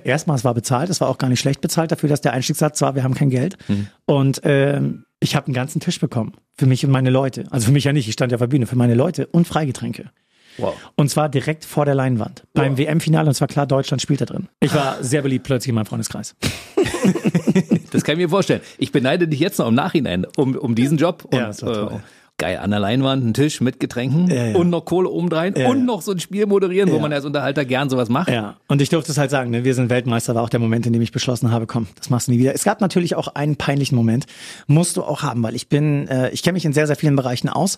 erstmal, 0.04 0.38
es 0.38 0.44
war 0.44 0.54
bezahlt, 0.54 0.90
es 0.90 1.02
war 1.02 1.10
auch 1.10 1.18
gar 1.18 1.30
nicht 1.30 1.40
schlecht 1.40 1.62
bezahlt 1.62 1.92
dafür, 1.92 2.10
dass 2.10 2.22
der 2.22 2.34
Einstiegssatz 2.34 2.82
war, 2.82 2.96
wir 2.96 3.04
haben 3.04 3.14
kein 3.14 3.30
Geld. 3.30 3.58
Mhm. 3.68 3.88
Und 4.06 4.44
äh, 4.44 4.82
ich 5.20 5.36
habe 5.36 5.48
einen 5.48 5.54
ganzen 5.54 5.80
Tisch 5.80 6.00
bekommen. 6.00 6.34
Für 6.58 6.66
mich 6.66 6.86
und 6.86 6.92
meine 6.92 7.10
Leute. 7.10 7.46
Also 7.52 7.68
für 7.68 7.72
mich 7.72 7.84
ja 7.84 7.94
nicht, 7.94 8.08
ich 8.08 8.14
stand 8.14 8.32
ja 8.32 8.36
auf 8.36 8.42
der 8.42 8.48
Bühne, 8.48 8.68
für 8.68 8.76
meine 8.76 8.96
Leute 8.96 9.28
und 9.28 9.48
Freigetränke. 9.48 10.10
Wow. 10.58 10.76
Und 10.96 11.10
zwar 11.10 11.30
direkt 11.30 11.66
vor 11.66 11.86
der 11.86 11.96
Leinwand. 11.96 12.44
Beim 12.54 12.74
wow. 12.74 12.80
WM-Finale 12.80 13.28
und 13.30 13.34
zwar 13.34 13.48
klar, 13.48 13.66
Deutschland 13.66 14.02
spielt 14.02 14.22
da 14.22 14.26
drin. 14.26 14.48
Ich 14.60 14.74
war 14.74 15.04
sehr 15.04 15.22
beliebt 15.22 15.46
plötzlich 15.46 15.70
in 15.70 15.76
meinem 15.76 15.86
Freundeskreis. 15.86 16.36
das 17.92 18.04
kann 18.04 18.14
ich 18.14 18.26
mir 18.26 18.30
vorstellen. 18.30 18.62
Ich 18.78 18.92
beneide 18.92 19.28
dich 19.28 19.40
jetzt 19.40 19.60
noch 19.60 19.68
im 19.68 19.76
Nachhinein 19.76 20.26
um, 20.38 20.56
um 20.56 20.76
diesen 20.76 20.98
Job. 20.98 21.26
Und, 21.26 21.38
ja, 21.38 21.48
das 21.48 21.64
war 21.64 21.74
toll. 21.74 21.92
Äh, 21.96 22.00
Geil, 22.42 22.58
an 22.58 22.72
der 22.72 22.80
Leinwand, 22.80 23.24
ein 23.24 23.34
Tisch 23.36 23.62
mit 23.62 23.80
Getränken 23.80 24.28
Ja, 24.28 24.48
ja. 24.48 24.56
und 24.58 24.72
noch 24.72 24.84
Kohle 24.84 25.10
obendrein 25.10 25.54
Ja, 25.56 25.70
und 25.70 25.86
noch 25.86 26.02
so 26.02 26.12
ein 26.12 26.20
Spiel 26.20 26.48
moderieren, 26.48 26.92
wo 26.92 26.98
man 26.98 27.14
als 27.14 27.24
Unterhalter 27.24 27.66
gern 27.66 27.88
sowas 27.88 28.10
macht. 28.10 28.30
Ja, 28.30 28.58
und 28.68 28.82
ich 28.82 28.90
durfte 28.90 29.12
es 29.12 29.20
halt 29.20 29.30
sagen, 29.30 29.52
ne? 29.52 29.64
wir 29.64 29.76
sind 29.76 29.92
Weltmeister, 29.92 30.34
war 30.34 30.42
auch 30.42 30.50
der 30.50 30.60
Moment, 30.60 30.88
in 30.88 30.94
dem 30.94 31.04
ich 31.04 31.12
beschlossen 31.12 31.52
habe, 31.52 31.68
komm, 31.68 31.86
das 31.96 32.10
machst 32.10 32.28
du 32.28 32.32
nie 32.32 32.40
wieder. 32.40 32.56
Es 32.56 32.64
gab 32.64 32.82
natürlich 32.82 33.14
auch 33.14 33.28
einen 33.36 33.58
peinlichen 33.58 33.96
Moment, 33.96 34.26
musst 34.66 34.98
du 34.98 35.04
auch 35.04 35.22
haben, 35.22 35.44
weil 35.44 35.56
ich 35.56 35.70
bin, 35.70 36.08
äh, 36.08 36.32
ich 36.32 36.42
kenne 36.42 36.54
mich 36.54 36.66
in 36.66 36.74
sehr, 36.74 36.88
sehr 36.88 36.96
vielen 36.96 37.16
Bereichen 37.16 37.48
aus, 37.48 37.78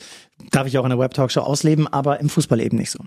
darf 0.52 0.66
ich 0.66 0.78
auch 0.78 0.86
in 0.86 0.92
der 0.92 1.00
Web-Talkshow 1.00 1.42
ausleben, 1.42 1.88
aber 1.88 2.22
im 2.22 2.30
Fußball 2.30 2.62
eben 2.62 2.78
nicht 2.78 2.92
so. 2.92 3.00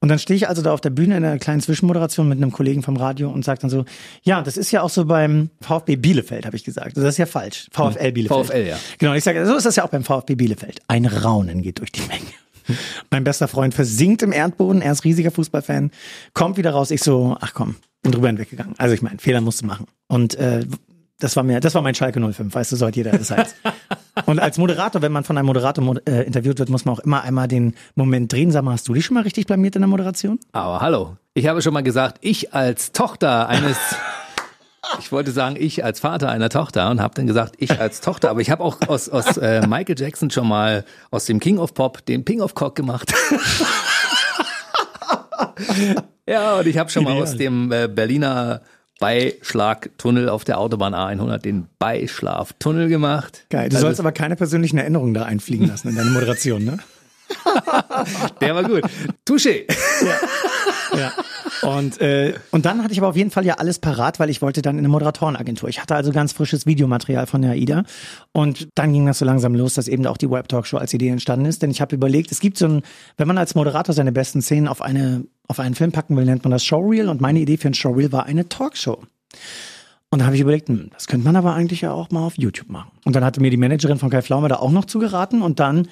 Und 0.00 0.08
dann 0.08 0.18
stehe 0.18 0.36
ich 0.36 0.48
also 0.48 0.62
da 0.62 0.72
auf 0.72 0.80
der 0.80 0.90
Bühne 0.90 1.16
in 1.16 1.24
einer 1.24 1.38
kleinen 1.38 1.60
Zwischenmoderation 1.60 2.28
mit 2.28 2.38
einem 2.38 2.50
Kollegen 2.50 2.82
vom 2.82 2.96
Radio 2.96 3.30
und 3.30 3.44
sage 3.44 3.60
dann 3.60 3.70
so, 3.70 3.84
ja, 4.22 4.42
das 4.42 4.56
ist 4.56 4.70
ja 4.70 4.82
auch 4.82 4.90
so 4.90 5.04
beim 5.04 5.50
VfB 5.60 5.96
Bielefeld, 5.96 6.46
habe 6.46 6.56
ich 6.56 6.64
gesagt. 6.64 6.96
Das 6.96 7.04
ist 7.04 7.18
ja 7.18 7.26
falsch. 7.26 7.68
VfL 7.72 8.12
Bielefeld. 8.12 8.46
VfL, 8.46 8.66
ja. 8.68 8.76
Genau, 8.98 9.14
ich 9.14 9.22
sage, 9.22 9.46
so 9.46 9.56
ist 9.56 9.66
das 9.66 9.76
ja 9.76 9.84
auch 9.84 9.90
beim 9.90 10.02
VfB 10.04 10.34
Bielefeld. 10.34 10.80
Ein 10.88 11.04
Raunen 11.04 11.62
geht 11.62 11.78
durch 11.78 11.92
die 11.92 12.00
Menge. 12.02 12.32
Mein 13.10 13.24
bester 13.24 13.46
Freund 13.46 13.74
versinkt 13.74 14.22
im 14.22 14.32
Erdboden, 14.32 14.82
er 14.82 14.92
ist 14.92 15.04
riesiger 15.04 15.30
Fußballfan, 15.30 15.90
kommt 16.32 16.56
wieder 16.56 16.70
raus, 16.70 16.90
ich 16.90 17.02
so, 17.02 17.36
ach 17.40 17.52
komm, 17.54 17.76
bin 18.02 18.12
drüber 18.12 18.28
hinweggegangen. 18.28 18.74
Also 18.78 18.94
ich 18.94 19.02
meine, 19.02 19.18
Fehler 19.18 19.40
musst 19.40 19.62
du 19.62 19.66
machen. 19.66 19.86
Und 20.06 20.34
äh, 20.36 20.64
das 21.20 21.36
war 21.36 21.42
mir, 21.42 21.60
das 21.60 21.74
war 21.74 21.82
mein 21.82 21.94
Schalke 21.94 22.20
05, 22.20 22.54
weißt 22.54 22.72
du, 22.72 22.76
so 22.76 22.86
hat 22.86 22.96
jeder 22.96 23.12
das 23.12 23.30
heißt. 23.30 23.56
Und 24.26 24.40
als 24.40 24.58
Moderator, 24.58 25.02
wenn 25.02 25.12
man 25.12 25.24
von 25.24 25.36
einem 25.38 25.46
Moderator 25.46 25.84
mod 25.84 26.08
äh, 26.08 26.22
interviewt 26.22 26.58
wird, 26.58 26.70
muss 26.70 26.84
man 26.84 26.96
auch 26.96 27.00
immer 27.00 27.22
einmal 27.22 27.48
den 27.48 27.74
Moment 27.94 28.32
drehen. 28.32 28.50
Sag 28.50 28.64
mal, 28.64 28.72
hast 28.72 28.88
du 28.88 28.94
dich 28.94 29.04
schon 29.04 29.14
mal 29.14 29.22
richtig 29.22 29.46
blamiert 29.46 29.76
in 29.76 29.82
der 29.82 29.88
Moderation? 29.88 30.40
Aber 30.52 30.80
hallo, 30.80 31.16
ich 31.34 31.46
habe 31.46 31.62
schon 31.62 31.72
mal 31.72 31.82
gesagt, 31.82 32.18
ich 32.20 32.52
als 32.52 32.92
Tochter 32.92 33.48
eines, 33.48 33.76
ich 35.00 35.12
wollte 35.12 35.32
sagen, 35.32 35.56
ich 35.58 35.84
als 35.84 36.00
Vater 36.00 36.28
einer 36.30 36.48
Tochter 36.48 36.90
und 36.90 37.00
habe 37.00 37.14
dann 37.14 37.26
gesagt, 37.26 37.54
ich 37.58 37.78
als 37.80 38.00
Tochter, 38.00 38.30
aber 38.30 38.40
ich 38.40 38.50
habe 38.50 38.62
auch 38.62 38.78
aus, 38.88 39.08
aus 39.08 39.36
äh, 39.36 39.66
Michael 39.66 39.98
Jackson 39.98 40.30
schon 40.30 40.48
mal 40.48 40.84
aus 41.10 41.26
dem 41.26 41.40
King 41.40 41.58
of 41.58 41.74
Pop 41.74 42.04
den 42.06 42.24
Ping 42.24 42.40
of 42.40 42.54
Cock 42.54 42.74
gemacht. 42.74 43.12
ja, 46.26 46.56
und 46.58 46.66
ich 46.66 46.78
habe 46.78 46.90
schon 46.90 47.04
mal 47.04 47.10
Ideal. 47.12 47.22
aus 47.24 47.36
dem 47.36 47.72
äh, 47.72 47.88
Berliner 47.88 48.62
Beischlagtunnel 49.00 50.28
auf 50.28 50.42
der 50.44 50.58
Autobahn 50.58 50.94
A100 50.94 51.38
den 51.38 51.68
Beischlaftunnel 51.78 52.88
gemacht. 52.88 53.46
Geil. 53.48 53.68
Du 53.68 53.76
Also, 53.76 53.86
sollst 53.86 54.00
aber 54.00 54.10
keine 54.12 54.34
persönlichen 54.36 54.76
Erinnerungen 54.78 55.14
da 55.14 55.22
einfliegen 55.22 55.68
lassen 55.68 55.88
in 55.88 55.96
deine 55.96 56.10
Moderation, 56.10 56.64
ne? 56.64 56.78
der 58.40 58.54
war 58.54 58.64
gut. 58.64 58.82
Touché. 59.26 59.64
Ja. 60.96 61.12
Und, 61.62 62.00
äh, 62.00 62.34
und 62.50 62.66
dann 62.66 62.82
hatte 62.82 62.92
ich 62.92 62.98
aber 62.98 63.08
auf 63.08 63.16
jeden 63.16 63.30
Fall 63.30 63.44
ja 63.44 63.54
alles 63.54 63.78
parat, 63.78 64.20
weil 64.20 64.30
ich 64.30 64.42
wollte 64.42 64.62
dann 64.62 64.76
in 64.76 64.80
eine 64.80 64.88
Moderatorenagentur. 64.88 65.68
Ich 65.68 65.80
hatte 65.80 65.94
also 65.94 66.12
ganz 66.12 66.32
frisches 66.32 66.66
Videomaterial 66.66 67.26
von 67.26 67.42
der 67.42 67.52
AIDA. 67.52 67.84
Und 68.32 68.68
dann 68.74 68.92
ging 68.92 69.06
das 69.06 69.18
so 69.18 69.24
langsam 69.24 69.54
los, 69.54 69.74
dass 69.74 69.88
eben 69.88 70.06
auch 70.06 70.16
die 70.16 70.30
Web 70.30 70.48
Talkshow 70.48 70.76
als 70.78 70.94
Idee 70.94 71.08
entstanden 71.08 71.46
ist. 71.46 71.62
Denn 71.62 71.70
ich 71.70 71.80
habe 71.80 71.94
überlegt, 71.94 72.32
es 72.32 72.40
gibt 72.40 72.58
so 72.58 72.66
ein, 72.66 72.82
wenn 73.16 73.28
man 73.28 73.38
als 73.38 73.54
Moderator 73.54 73.94
seine 73.94 74.12
besten 74.12 74.42
Szenen 74.42 74.68
auf 74.68 74.82
eine, 74.82 75.24
auf 75.48 75.58
einen 75.60 75.74
Film 75.74 75.92
packen 75.92 76.16
will, 76.16 76.24
nennt 76.24 76.44
man 76.44 76.52
das 76.52 76.64
Showreel. 76.64 77.08
Und 77.08 77.20
meine 77.20 77.40
Idee 77.40 77.56
für 77.56 77.68
ein 77.68 77.74
Showreel 77.74 78.12
war 78.12 78.26
eine 78.26 78.48
Talkshow. 78.48 79.02
Und 80.10 80.20
da 80.20 80.24
habe 80.24 80.36
ich 80.36 80.40
überlegt, 80.40 80.68
hm, 80.68 80.90
das 80.94 81.06
könnte 81.06 81.26
man 81.26 81.36
aber 81.36 81.54
eigentlich 81.54 81.82
ja 81.82 81.92
auch 81.92 82.10
mal 82.10 82.24
auf 82.24 82.38
YouTube 82.38 82.70
machen. 82.70 82.92
Und 83.04 83.14
dann 83.14 83.24
hatte 83.24 83.40
mir 83.40 83.50
die 83.50 83.58
Managerin 83.58 83.98
von 83.98 84.10
Kai 84.10 84.22
Pflaume 84.22 84.48
da 84.48 84.56
auch 84.56 84.70
noch 84.70 84.86
zugeraten. 84.86 85.42
Und 85.42 85.60
dann 85.60 85.88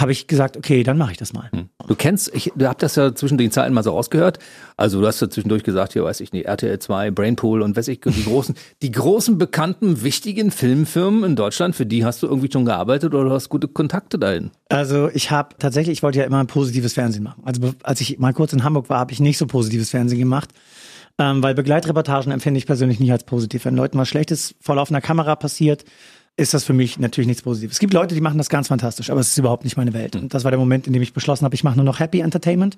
habe 0.00 0.12
ich 0.12 0.26
gesagt, 0.26 0.56
okay, 0.56 0.82
dann 0.82 0.98
mache 0.98 1.12
ich 1.12 1.18
das 1.18 1.32
mal. 1.32 1.50
Du 1.86 1.94
kennst, 1.94 2.34
ich, 2.34 2.52
du 2.54 2.68
habt 2.68 2.82
das 2.82 2.96
ja 2.96 3.14
zwischen 3.14 3.38
den 3.38 3.50
Zeiten 3.50 3.74
mal 3.74 3.82
so 3.82 3.90
rausgehört. 3.90 4.38
Also 4.76 5.00
du 5.00 5.06
hast 5.06 5.20
ja 5.20 5.28
zwischendurch 5.28 5.62
gesagt, 5.62 5.92
hier 5.92 6.04
weiß 6.04 6.20
ich 6.20 6.32
nicht, 6.32 6.46
RTL 6.46 6.78
2, 6.78 7.10
Brainpool 7.10 7.62
und 7.62 7.76
weiß 7.76 7.88
ich, 7.88 8.00
die 8.00 8.24
großen, 8.24 8.54
die 8.82 8.90
großen 8.90 9.38
bekannten, 9.38 10.02
wichtigen 10.02 10.50
Filmfirmen 10.50 11.24
in 11.24 11.36
Deutschland, 11.36 11.74
für 11.74 11.86
die 11.86 12.04
hast 12.04 12.22
du 12.22 12.26
irgendwie 12.26 12.50
schon 12.50 12.64
gearbeitet 12.64 13.14
oder 13.14 13.24
du 13.24 13.30
hast 13.32 13.48
gute 13.48 13.68
Kontakte 13.68 14.18
dahin. 14.18 14.50
Also 14.68 15.10
ich 15.12 15.30
habe 15.30 15.56
tatsächlich, 15.58 15.98
ich 15.98 16.02
wollte 16.02 16.18
ja 16.18 16.24
immer 16.24 16.44
positives 16.44 16.94
Fernsehen 16.94 17.24
machen. 17.24 17.42
Also 17.44 17.72
als 17.82 18.00
ich 18.00 18.18
mal 18.18 18.32
kurz 18.32 18.52
in 18.52 18.64
Hamburg 18.64 18.88
war, 18.88 19.00
habe 19.00 19.12
ich 19.12 19.20
nicht 19.20 19.38
so 19.38 19.46
positives 19.46 19.90
Fernsehen 19.90 20.18
gemacht. 20.18 20.50
Ähm, 21.18 21.42
weil 21.42 21.54
Begleitreportagen 21.54 22.32
empfinde 22.32 22.56
ich 22.56 22.66
persönlich 22.66 22.98
nicht 22.98 23.12
als 23.12 23.24
positiv. 23.24 23.66
Wenn 23.66 23.76
Leuten 23.76 23.98
was 23.98 24.08
Schlechtes 24.08 24.54
vor 24.60 24.76
laufender 24.76 25.02
Kamera 25.02 25.36
passiert, 25.36 25.84
ist 26.40 26.54
das 26.54 26.64
für 26.64 26.72
mich 26.72 26.98
natürlich 26.98 27.28
nichts 27.28 27.42
Positives. 27.42 27.74
Es 27.74 27.78
gibt 27.78 27.92
Leute, 27.92 28.14
die 28.14 28.20
machen 28.20 28.38
das 28.38 28.48
ganz 28.48 28.68
fantastisch, 28.68 29.10
aber 29.10 29.20
es 29.20 29.28
ist 29.28 29.38
überhaupt 29.38 29.64
nicht 29.64 29.76
meine 29.76 29.92
Welt. 29.92 30.16
Und 30.16 30.32
das 30.32 30.42
war 30.42 30.50
der 30.50 30.58
Moment, 30.58 30.86
in 30.86 30.92
dem 30.92 31.02
ich 31.02 31.12
beschlossen 31.12 31.44
habe, 31.44 31.54
ich 31.54 31.64
mache 31.64 31.76
nur 31.76 31.84
noch 31.84 32.00
Happy 32.00 32.20
Entertainment. 32.20 32.76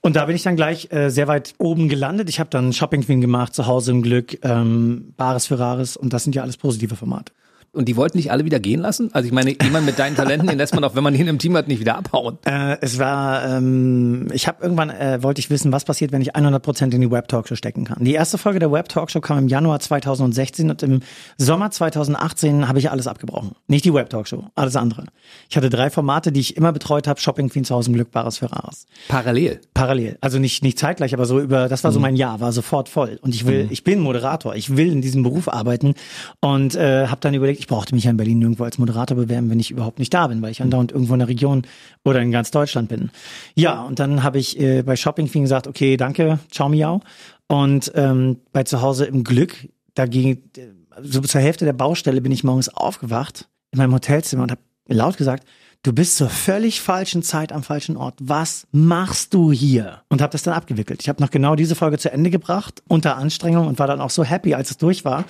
Und 0.00 0.16
da 0.16 0.24
bin 0.24 0.34
ich 0.34 0.42
dann 0.42 0.56
gleich 0.56 0.90
äh, 0.90 1.10
sehr 1.10 1.28
weit 1.28 1.54
oben 1.58 1.88
gelandet. 1.88 2.28
Ich 2.28 2.40
habe 2.40 2.48
dann 2.50 2.72
Shopping 2.72 3.02
Queen 3.02 3.20
gemacht, 3.20 3.54
zu 3.54 3.66
Hause 3.66 3.90
im 3.90 4.02
Glück, 4.02 4.38
ähm, 4.42 5.12
Bares 5.16 5.46
für 5.46 5.58
Rares 5.58 5.96
und 5.96 6.12
das 6.12 6.24
sind 6.24 6.34
ja 6.34 6.42
alles 6.42 6.56
positive 6.56 6.96
Formate. 6.96 7.32
Und 7.72 7.86
die 7.86 7.96
wollten 7.96 8.16
nicht 8.16 8.30
alle 8.32 8.44
wieder 8.44 8.58
gehen 8.60 8.80
lassen? 8.80 9.10
Also 9.12 9.26
ich 9.26 9.32
meine, 9.32 9.54
jemand 9.62 9.84
mit 9.86 9.98
deinen 9.98 10.16
Talenten, 10.16 10.48
den 10.48 10.56
lässt 10.58 10.72
man 10.74 10.82
doch, 10.82 10.94
wenn 10.96 11.04
man 11.04 11.14
ihn 11.14 11.26
im 11.28 11.38
Team 11.38 11.56
hat, 11.56 11.68
nicht 11.68 11.80
wieder 11.80 11.96
abhauen. 11.98 12.38
Äh, 12.44 12.76
es 12.80 12.98
war, 12.98 13.44
ähm, 13.44 14.28
ich 14.32 14.48
habe 14.48 14.62
irgendwann, 14.62 14.90
äh, 14.90 15.22
wollte 15.22 15.40
ich 15.40 15.50
wissen, 15.50 15.70
was 15.70 15.84
passiert, 15.84 16.10
wenn 16.10 16.22
ich 16.22 16.34
100% 16.34 16.94
in 16.94 17.00
die 17.00 17.10
Web 17.10 17.28
Talkshow 17.28 17.54
stecken 17.56 17.84
kann. 17.84 18.02
Die 18.02 18.14
erste 18.14 18.38
Folge 18.38 18.58
der 18.58 18.72
Web 18.72 18.88
Talkshow 18.88 19.20
kam 19.20 19.38
im 19.38 19.48
Januar 19.48 19.80
2016 19.80 20.70
und 20.70 20.82
im 20.82 21.00
Sommer 21.36 21.70
2018 21.70 22.68
habe 22.68 22.78
ich 22.78 22.90
alles 22.90 23.06
abgebrochen. 23.06 23.52
Nicht 23.66 23.84
die 23.84 23.92
Web 23.92 24.10
Talkshow, 24.10 24.44
alles 24.54 24.74
andere. 24.76 25.04
Ich 25.50 25.56
hatte 25.56 25.68
drei 25.70 25.90
Formate, 25.90 26.32
die 26.32 26.40
ich 26.40 26.56
immer 26.56 26.72
betreut 26.72 27.06
habe, 27.06 27.20
Shopping 27.20 27.48
Queen 27.50 27.64
zu 27.64 27.74
Hause 27.74 27.90
im 27.90 27.94
Glück, 27.94 28.10
Bares 28.10 28.38
für 28.38 28.50
Rares. 28.50 28.86
Parallel. 29.08 29.60
Parallel. 29.74 30.16
Also 30.20 30.38
nicht, 30.38 30.62
nicht 30.62 30.78
zeitgleich, 30.78 31.12
aber 31.14 31.26
so 31.26 31.38
über, 31.38 31.68
das 31.68 31.84
war 31.84 31.90
Mhm. 31.90 31.94
so 31.94 32.00
mein 32.00 32.16
Jahr, 32.16 32.40
war 32.40 32.52
sofort 32.52 32.88
voll. 32.88 33.18
Und 33.22 33.34
ich 33.34 33.46
will, 33.46 33.68
ich 33.70 33.84
bin 33.84 34.00
Moderator, 34.00 34.54
ich 34.54 34.76
will 34.76 34.90
in 34.90 35.02
diesem 35.02 35.22
Beruf 35.22 35.48
arbeiten 35.48 35.94
und 36.40 36.74
äh, 36.74 37.06
habe 37.08 37.20
dann 37.20 37.34
überlegt, 37.34 37.57
ich 37.58 37.66
brauchte 37.66 37.94
mich 37.94 38.04
ja 38.04 38.10
in 38.10 38.16
Berlin 38.16 38.38
nirgendwo 38.38 38.64
als 38.64 38.78
Moderator 38.78 39.16
bewerben, 39.16 39.50
wenn 39.50 39.60
ich 39.60 39.70
überhaupt 39.70 39.98
nicht 39.98 40.14
da 40.14 40.26
bin, 40.28 40.40
weil 40.42 40.52
ich 40.52 40.62
andauernd 40.62 40.92
irgendwo 40.92 41.14
in 41.14 41.18
der 41.18 41.28
Region 41.28 41.62
oder 42.04 42.20
in 42.20 42.30
ganz 42.30 42.50
Deutschland 42.50 42.88
bin. 42.88 43.10
Ja, 43.54 43.82
und 43.82 43.98
dann 43.98 44.22
habe 44.22 44.38
ich 44.38 44.58
äh, 44.60 44.82
bei 44.82 44.96
Shopping 44.96 45.28
Queen 45.28 45.42
gesagt, 45.42 45.66
okay, 45.66 45.96
danke, 45.96 46.38
ciao 46.50 46.68
miau. 46.68 47.00
Und 47.48 47.90
ähm, 47.94 48.38
bei 48.52 48.62
zu 48.62 48.80
Hause 48.80 49.06
im 49.06 49.24
Glück, 49.24 49.68
da 49.94 50.06
ging, 50.06 50.42
äh, 50.56 50.68
so 51.02 51.20
zur 51.20 51.40
Hälfte 51.40 51.64
der 51.64 51.72
Baustelle 51.72 52.20
bin 52.20 52.32
ich 52.32 52.44
morgens 52.44 52.68
aufgewacht 52.68 53.48
in 53.72 53.78
meinem 53.78 53.94
Hotelzimmer 53.94 54.44
und 54.44 54.50
habe 54.50 54.60
laut 54.86 55.16
gesagt, 55.16 55.46
du 55.82 55.92
bist 55.92 56.16
zur 56.16 56.28
völlig 56.28 56.80
falschen 56.80 57.22
Zeit 57.22 57.52
am 57.52 57.62
falschen 57.62 57.96
Ort. 57.96 58.14
Was 58.20 58.66
machst 58.72 59.34
du 59.34 59.52
hier? 59.52 60.02
Und 60.08 60.20
habe 60.20 60.32
das 60.32 60.42
dann 60.42 60.54
abgewickelt. 60.54 61.02
Ich 61.02 61.08
habe 61.08 61.22
noch 61.22 61.30
genau 61.30 61.54
diese 61.54 61.74
Folge 61.74 61.98
zu 61.98 62.10
Ende 62.10 62.30
gebracht, 62.30 62.82
unter 62.88 63.16
Anstrengung 63.16 63.66
und 63.66 63.78
war 63.78 63.86
dann 63.86 64.00
auch 64.00 64.10
so 64.10 64.24
happy, 64.24 64.54
als 64.54 64.70
es 64.70 64.76
durch 64.78 65.04
war. 65.04 65.24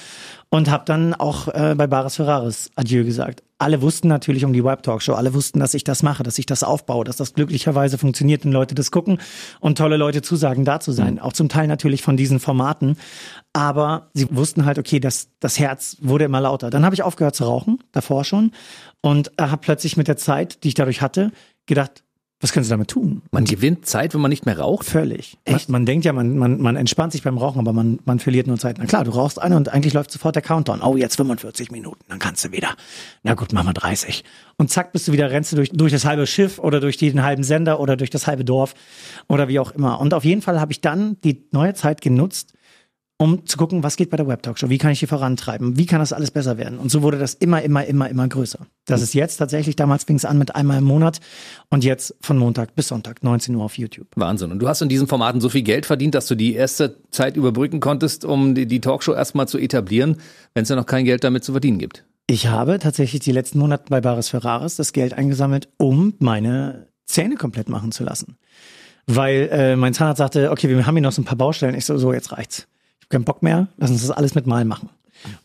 Und 0.50 0.70
habe 0.70 0.84
dann 0.86 1.14
auch 1.14 1.48
äh, 1.48 1.74
bei 1.76 1.86
Bares 1.86 2.16
Ferraris 2.16 2.70
Adieu 2.74 3.04
gesagt. 3.04 3.42
Alle 3.60 3.82
wussten 3.82 4.06
natürlich 4.06 4.44
um 4.44 4.52
die 4.52 4.62
Web 4.62 4.84
Talk 4.84 5.02
Show. 5.02 5.14
Alle 5.14 5.34
wussten, 5.34 5.58
dass 5.58 5.74
ich 5.74 5.82
das 5.82 6.04
mache, 6.04 6.22
dass 6.22 6.38
ich 6.38 6.46
das 6.46 6.62
aufbaue, 6.62 7.04
dass 7.04 7.16
das 7.16 7.34
glücklicherweise 7.34 7.98
funktioniert 7.98 8.44
und 8.44 8.52
Leute 8.52 8.76
das 8.76 8.92
gucken 8.92 9.18
und 9.58 9.76
tolle 9.78 9.96
Leute 9.96 10.22
zusagen, 10.22 10.64
da 10.64 10.78
zu 10.78 10.92
sein. 10.92 11.18
Auch 11.18 11.32
zum 11.32 11.48
Teil 11.48 11.66
natürlich 11.66 12.02
von 12.02 12.16
diesen 12.16 12.38
Formaten. 12.38 12.96
Aber 13.52 14.10
sie 14.14 14.28
wussten 14.30 14.64
halt, 14.64 14.78
okay, 14.78 15.00
das, 15.00 15.30
das 15.40 15.58
Herz 15.58 15.96
wurde 16.00 16.24
immer 16.24 16.40
lauter. 16.40 16.70
Dann 16.70 16.84
habe 16.84 16.94
ich 16.94 17.02
aufgehört 17.02 17.34
zu 17.34 17.44
rauchen, 17.44 17.82
davor 17.90 18.24
schon. 18.24 18.52
Und 19.00 19.32
habe 19.40 19.58
plötzlich 19.60 19.96
mit 19.96 20.06
der 20.06 20.16
Zeit, 20.16 20.62
die 20.62 20.68
ich 20.68 20.74
dadurch 20.74 21.02
hatte, 21.02 21.32
gedacht, 21.66 22.04
was 22.40 22.52
können 22.52 22.62
sie 22.62 22.70
damit 22.70 22.88
tun? 22.88 23.22
Man 23.32 23.44
gewinnt 23.44 23.86
Zeit, 23.86 24.14
wenn 24.14 24.20
man 24.20 24.28
nicht 24.28 24.46
mehr 24.46 24.60
raucht. 24.60 24.86
Völlig. 24.86 25.38
Man, 25.48 25.60
man 25.66 25.86
denkt 25.86 26.04
ja, 26.04 26.12
man, 26.12 26.38
man, 26.38 26.60
man 26.60 26.76
entspannt 26.76 27.10
sich 27.12 27.24
beim 27.24 27.36
Rauchen, 27.36 27.58
aber 27.58 27.72
man, 27.72 27.98
man 28.04 28.20
verliert 28.20 28.46
nur 28.46 28.58
Zeit. 28.58 28.78
Na 28.78 28.86
klar, 28.86 29.02
du 29.02 29.10
rauchst 29.10 29.42
eine 29.42 29.56
und 29.56 29.68
eigentlich 29.68 29.92
läuft 29.92 30.12
sofort 30.12 30.36
der 30.36 30.42
Countdown. 30.42 30.80
Oh, 30.82 30.96
jetzt 30.96 31.16
45 31.16 31.72
Minuten, 31.72 32.00
dann 32.08 32.20
kannst 32.20 32.44
du 32.44 32.52
wieder. 32.52 32.76
Na 33.24 33.34
gut, 33.34 33.52
machen 33.52 33.66
wir 33.66 33.72
30. 33.72 34.22
Und 34.56 34.70
zack, 34.70 34.92
bist 34.92 35.08
du 35.08 35.12
wieder, 35.12 35.32
rennst 35.32 35.50
du 35.50 35.56
durch, 35.56 35.70
durch 35.70 35.90
das 35.90 36.04
halbe 36.04 36.28
Schiff 36.28 36.60
oder 36.60 36.78
durch 36.78 36.96
den 36.96 37.24
halben 37.24 37.42
Sender 37.42 37.80
oder 37.80 37.96
durch 37.96 38.10
das 38.10 38.28
halbe 38.28 38.44
Dorf 38.44 38.74
oder 39.26 39.48
wie 39.48 39.58
auch 39.58 39.72
immer. 39.72 40.00
Und 40.00 40.14
auf 40.14 40.24
jeden 40.24 40.42
Fall 40.42 40.60
habe 40.60 40.70
ich 40.70 40.80
dann 40.80 41.16
die 41.24 41.44
neue 41.50 41.74
Zeit 41.74 42.00
genutzt, 42.00 42.52
um 43.18 43.44
zu 43.46 43.58
gucken, 43.58 43.82
was 43.82 43.96
geht 43.96 44.10
bei 44.10 44.16
der 44.16 44.28
Web 44.28 44.42
Talkshow, 44.44 44.70
wie 44.70 44.78
kann 44.78 44.92
ich 44.92 45.00
die 45.00 45.08
vorantreiben, 45.08 45.76
wie 45.76 45.86
kann 45.86 45.98
das 45.98 46.12
alles 46.12 46.30
besser 46.30 46.56
werden. 46.56 46.78
Und 46.78 46.90
so 46.90 47.02
wurde 47.02 47.18
das 47.18 47.34
immer, 47.34 47.60
immer, 47.62 47.84
immer, 47.84 48.08
immer 48.08 48.28
größer. 48.28 48.60
Das 48.86 49.02
ist 49.02 49.12
jetzt 49.12 49.38
tatsächlich, 49.38 49.74
damals 49.74 50.04
fing 50.04 50.16
es 50.16 50.24
an 50.24 50.38
mit 50.38 50.54
einmal 50.54 50.78
im 50.78 50.84
Monat 50.84 51.20
und 51.68 51.82
jetzt 51.82 52.14
von 52.20 52.38
Montag 52.38 52.76
bis 52.76 52.88
Sonntag, 52.88 53.24
19 53.24 53.56
Uhr 53.56 53.64
auf 53.64 53.76
YouTube. 53.76 54.06
Wahnsinn. 54.14 54.52
Und 54.52 54.60
du 54.60 54.68
hast 54.68 54.82
in 54.82 54.88
diesen 54.88 55.08
Formaten 55.08 55.40
so 55.40 55.48
viel 55.48 55.62
Geld 55.62 55.84
verdient, 55.84 56.14
dass 56.14 56.26
du 56.26 56.36
die 56.36 56.54
erste 56.54 56.96
Zeit 57.10 57.36
überbrücken 57.36 57.80
konntest, 57.80 58.24
um 58.24 58.54
die, 58.54 58.66
die 58.66 58.80
Talkshow 58.80 59.14
erstmal 59.14 59.48
zu 59.48 59.58
etablieren, 59.58 60.18
wenn 60.54 60.62
es 60.62 60.68
ja 60.68 60.76
noch 60.76 60.86
kein 60.86 61.04
Geld 61.04 61.24
damit 61.24 61.42
zu 61.42 61.52
verdienen 61.52 61.78
gibt. 61.78 62.04
Ich 62.28 62.46
habe 62.46 62.78
tatsächlich 62.78 63.22
die 63.22 63.32
letzten 63.32 63.58
Monate 63.58 63.84
bei 63.88 64.00
Bares 64.00 64.28
Ferraris 64.28 64.76
das 64.76 64.92
Geld 64.92 65.14
eingesammelt, 65.14 65.68
um 65.76 66.14
meine 66.20 66.86
Zähne 67.04 67.34
komplett 67.34 67.68
machen 67.68 67.90
zu 67.90 68.04
lassen. 68.04 68.36
Weil 69.06 69.48
äh, 69.50 69.76
mein 69.76 69.94
Zahnarzt 69.94 70.18
sagte, 70.18 70.52
okay, 70.52 70.68
wir 70.68 70.86
haben 70.86 70.94
hier 70.94 71.02
noch 71.02 71.12
so 71.12 71.22
ein 71.22 71.24
paar 71.24 71.38
Baustellen. 71.38 71.74
Ich 71.74 71.86
so, 71.86 71.96
so, 71.98 72.12
jetzt 72.12 72.30
reicht's. 72.30 72.68
Keinen 73.08 73.24
Bock 73.24 73.42
mehr, 73.42 73.68
lass 73.76 73.90
uns 73.90 74.02
das 74.02 74.10
alles 74.10 74.34
mit 74.34 74.46
Mal 74.46 74.64
machen. 74.64 74.90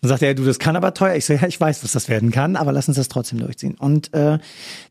Und 0.01 0.09
sagte 0.09 0.25
er, 0.25 0.35
du, 0.35 0.43
das 0.43 0.59
kann 0.59 0.75
aber 0.75 0.93
teuer. 0.93 1.15
Ich 1.15 1.25
so, 1.25 1.33
ja, 1.33 1.47
ich 1.47 1.59
weiß, 1.59 1.83
was 1.83 1.93
das 1.93 2.07
werden 2.07 2.31
kann, 2.31 2.55
aber 2.55 2.71
lass 2.71 2.87
uns 2.87 2.97
das 2.97 3.07
trotzdem 3.07 3.39
durchziehen. 3.39 3.75
Und 3.79 4.13
äh, 4.13 4.37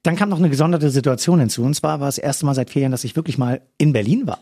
dann 0.02 0.16
kam 0.16 0.28
noch 0.28 0.38
eine 0.38 0.50
gesonderte 0.50 0.90
Situation 0.90 1.38
hinzu. 1.38 1.62
Und 1.62 1.74
zwar 1.74 2.00
war 2.00 2.08
es 2.08 2.16
das 2.16 2.24
erste 2.24 2.46
Mal 2.46 2.54
seit 2.54 2.70
vier 2.70 2.82
Jahren, 2.82 2.92
dass 2.92 3.04
ich 3.04 3.14
wirklich 3.14 3.38
mal 3.38 3.61
in 3.78 3.92
Berlin 3.92 4.26
war. 4.26 4.40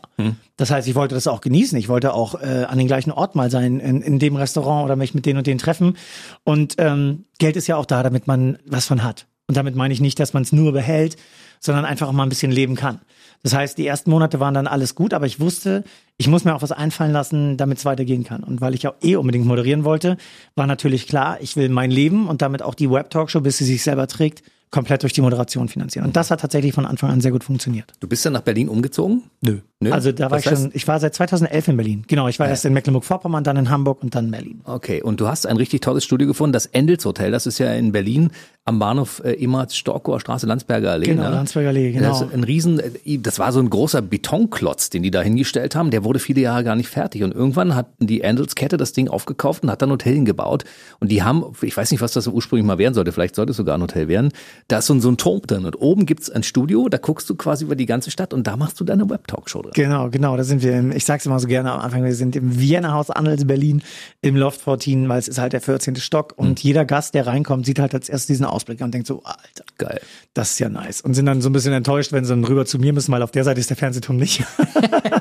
Das 0.57 0.71
heißt, 0.71 0.87
ich 0.87 0.95
wollte 0.95 1.15
das 1.15 1.27
auch 1.27 1.41
genießen. 1.41 1.77
Ich 1.77 1.89
wollte 1.89 2.13
auch 2.13 2.41
äh, 2.41 2.65
an 2.67 2.77
den 2.77 2.87
gleichen 2.87 3.11
Ort 3.11 3.35
mal 3.35 3.51
sein, 3.51 3.79
in, 3.79 4.01
in 4.01 4.19
dem 4.19 4.35
Restaurant 4.35 4.85
oder 4.85 4.95
mich 4.95 5.13
mit 5.13 5.25
denen 5.25 5.37
und 5.37 5.47
denen 5.47 5.59
treffen. 5.59 5.97
Und 6.43 6.75
ähm, 6.79 7.25
Geld 7.37 7.55
ist 7.55 7.67
ja 7.67 7.75
auch 7.75 7.85
da, 7.85 8.01
damit 8.01 8.27
man 8.27 8.57
was 8.65 8.85
von 8.85 9.03
hat. 9.03 9.27
Und 9.47 9.57
damit 9.57 9.75
meine 9.75 9.93
ich 9.93 10.01
nicht, 10.01 10.19
dass 10.19 10.33
man 10.33 10.43
es 10.43 10.51
nur 10.51 10.71
behält, 10.71 11.17
sondern 11.61 11.85
einfach 11.85 12.09
auch 12.09 12.11
mal 12.11 12.23
ein 12.23 12.29
bisschen 12.29 12.51
leben 12.51 12.75
kann. 12.75 12.99
Das 13.43 13.53
heißt, 13.53 13.77
die 13.77 13.87
ersten 13.87 14.11
Monate 14.11 14.39
waren 14.39 14.53
dann 14.53 14.67
alles 14.67 14.93
gut, 14.93 15.13
aber 15.13 15.25
ich 15.25 15.39
wusste, 15.39 15.83
ich 16.17 16.27
muss 16.27 16.43
mir 16.43 16.53
auch 16.53 16.61
was 16.61 16.71
einfallen 16.71 17.11
lassen, 17.11 17.57
damit 17.57 17.77
es 17.77 17.85
weitergehen 17.85 18.23
kann. 18.23 18.43
Und 18.43 18.61
weil 18.61 18.75
ich 18.75 18.87
auch 18.87 18.95
eh 19.01 19.15
unbedingt 19.15 19.45
moderieren 19.45 19.83
wollte, 19.83 20.17
war 20.55 20.67
natürlich 20.67 21.07
klar, 21.07 21.37
ich 21.41 21.55
will 21.55 21.69
mein 21.69 21.89
Leben 21.89 22.27
und 22.27 22.41
damit 22.41 22.61
auch 22.61 22.75
die 22.75 22.91
Web-Talkshow, 22.91 23.41
bis 23.41 23.57
sie 23.57 23.65
sich 23.65 23.81
selber 23.81 24.07
trägt, 24.07 24.43
komplett 24.69 25.03
durch 25.03 25.13
die 25.13 25.21
Moderation 25.21 25.69
finanzieren. 25.69 26.05
Und 26.05 26.15
das 26.15 26.29
hat 26.29 26.41
tatsächlich 26.41 26.73
von 26.73 26.85
Anfang 26.85 27.09
an 27.09 27.21
sehr 27.21 27.31
gut 27.31 27.43
funktioniert. 27.43 27.91
Du 27.99 28.07
bist 28.07 28.25
dann 28.25 28.33
nach 28.33 28.41
Berlin 28.41 28.69
umgezogen? 28.69 29.23
Nö. 29.41 29.59
Nö? 29.81 29.91
Also 29.91 30.11
da 30.11 30.29
war 30.29 30.37
ich 30.37 30.45
schon, 30.45 30.69
ich 30.73 30.87
war 30.87 30.99
seit 30.99 31.15
2011 31.15 31.69
in 31.69 31.77
Berlin. 31.77 32.03
Genau, 32.07 32.27
ich 32.27 32.37
war 32.37 32.45
ja. 32.45 32.51
erst 32.51 32.65
in 32.65 32.73
Mecklenburg-Vorpommern, 32.73 33.43
dann 33.43 33.57
in 33.57 33.71
Hamburg 33.71 34.03
und 34.03 34.13
dann 34.13 34.25
in 34.25 34.31
Berlin. 34.31 34.61
Okay, 34.63 35.01
und 35.01 35.19
du 35.19 35.27
hast 35.27 35.47
ein 35.47 35.57
richtig 35.57 35.81
tolles 35.81 36.03
Studio 36.03 36.27
gefunden, 36.27 36.53
das 36.53 36.67
Endels 36.67 37.03
Hotel, 37.03 37.31
das 37.31 37.47
ist 37.47 37.57
ja 37.57 37.73
in 37.73 37.91
Berlin 37.91 38.29
am 38.63 38.77
Bahnhof 38.77 39.23
äh, 39.25 39.43
Emmerts 39.43 39.75
Storkower 39.75 40.19
Straße, 40.19 40.45
Landsberger 40.45 40.91
Allee. 40.91 41.07
Genau, 41.07 41.23
ne? 41.23 41.29
Landsberger 41.31 41.69
Allee, 41.69 41.91
genau. 41.93 42.09
Das 42.09 42.21
ist 42.21 42.31
ein 42.31 42.43
riesen, 42.43 42.79
äh, 42.79 43.17
das 43.17 43.39
war 43.39 43.51
so 43.51 43.59
ein 43.59 43.69
großer 43.69 44.03
Betonklotz, 44.03 44.91
den 44.91 45.01
die 45.01 45.09
da 45.09 45.21
hingestellt 45.21 45.75
haben, 45.75 45.89
der 45.89 46.03
wurde 46.03 46.19
viele 46.19 46.41
Jahre 46.41 46.63
gar 46.63 46.75
nicht 46.75 46.89
fertig. 46.89 47.23
Und 47.23 47.33
irgendwann 47.33 47.73
hat 47.73 47.87
die 47.97 48.21
Endels 48.21 48.53
Kette 48.53 48.77
das 48.77 48.93
Ding 48.93 49.07
aufgekauft 49.07 49.63
und 49.63 49.71
hat 49.71 49.81
dann 49.81 49.89
ein 49.89 49.93
Hotel 49.93 50.13
hingebaut. 50.13 50.63
Und 50.99 51.11
die 51.11 51.23
haben, 51.23 51.43
ich 51.61 51.75
weiß 51.75 51.89
nicht, 51.89 52.01
was 52.01 52.13
das 52.13 52.27
ursprünglich 52.27 52.65
mal 52.65 52.77
werden 52.77 52.93
sollte, 52.93 53.11
vielleicht 53.11 53.35
sollte 53.35 53.51
es 53.51 53.57
sogar 53.57 53.75
ein 53.77 53.81
Hotel 53.81 54.07
werden, 54.07 54.31
da 54.67 54.77
ist 54.77 54.85
so 54.85 54.93
ein, 54.93 55.01
so 55.01 55.09
ein 55.09 55.17
Turm 55.17 55.41
drin. 55.41 55.65
Und 55.65 55.81
oben 55.81 56.05
gibt's 56.05 56.29
ein 56.29 56.43
Studio, 56.43 56.87
da 56.87 56.99
guckst 56.99 57.27
du 57.31 57.35
quasi 57.35 57.65
über 57.65 57.75
die 57.75 57.87
ganze 57.87 58.11
Stadt 58.11 58.31
und 58.31 58.45
da 58.45 58.57
machst 58.57 58.79
du 58.79 58.83
deine 58.83 59.09
Web-Talk-Show 59.09 59.63
drin. 59.63 59.70
Genau, 59.73 60.09
genau. 60.09 60.37
Das 60.37 60.47
sind 60.47 60.63
wir 60.63 60.77
im, 60.77 60.91
ich 60.91 61.05
sag's 61.05 61.25
immer 61.25 61.39
so 61.39 61.47
gerne 61.47 61.71
am 61.71 61.79
Anfang, 61.79 62.03
wir 62.03 62.13
sind 62.15 62.35
im 62.35 62.59
Vienna 62.59 62.93
Haus 62.93 63.09
Annels 63.09 63.45
Berlin 63.45 63.81
im 64.21 64.35
Loft 64.35 64.61
14, 64.61 65.07
weil 65.07 65.19
es 65.19 65.27
ist 65.27 65.39
halt 65.39 65.53
der 65.53 65.61
14. 65.61 65.95
Stock 65.97 66.33
und 66.35 66.49
mhm. 66.49 66.55
jeder 66.59 66.85
Gast, 66.85 67.13
der 67.13 67.27
reinkommt, 67.27 67.65
sieht 67.65 67.79
halt 67.79 67.93
als 67.93 68.09
erstes 68.09 68.27
diesen 68.27 68.45
Ausblick 68.45 68.81
und 68.81 68.93
denkt 68.93 69.07
so, 69.07 69.21
Alter, 69.23 69.63
geil, 69.77 70.01
das 70.33 70.51
ist 70.51 70.59
ja 70.59 70.69
nice. 70.69 71.01
Und 71.01 71.13
sind 71.13 71.25
dann 71.25 71.41
so 71.41 71.49
ein 71.49 71.53
bisschen 71.53 71.73
enttäuscht, 71.73 72.11
wenn 72.11 72.25
sie 72.25 72.31
dann 72.31 72.43
rüber 72.43 72.65
zu 72.65 72.79
mir 72.79 72.93
müssen, 72.93 73.11
weil 73.11 73.21
auf 73.21 73.31
der 73.31 73.43
Seite 73.43 73.59
ist 73.59 73.69
der 73.69 73.77
Fernsehturm 73.77 74.17
nicht. 74.17 74.43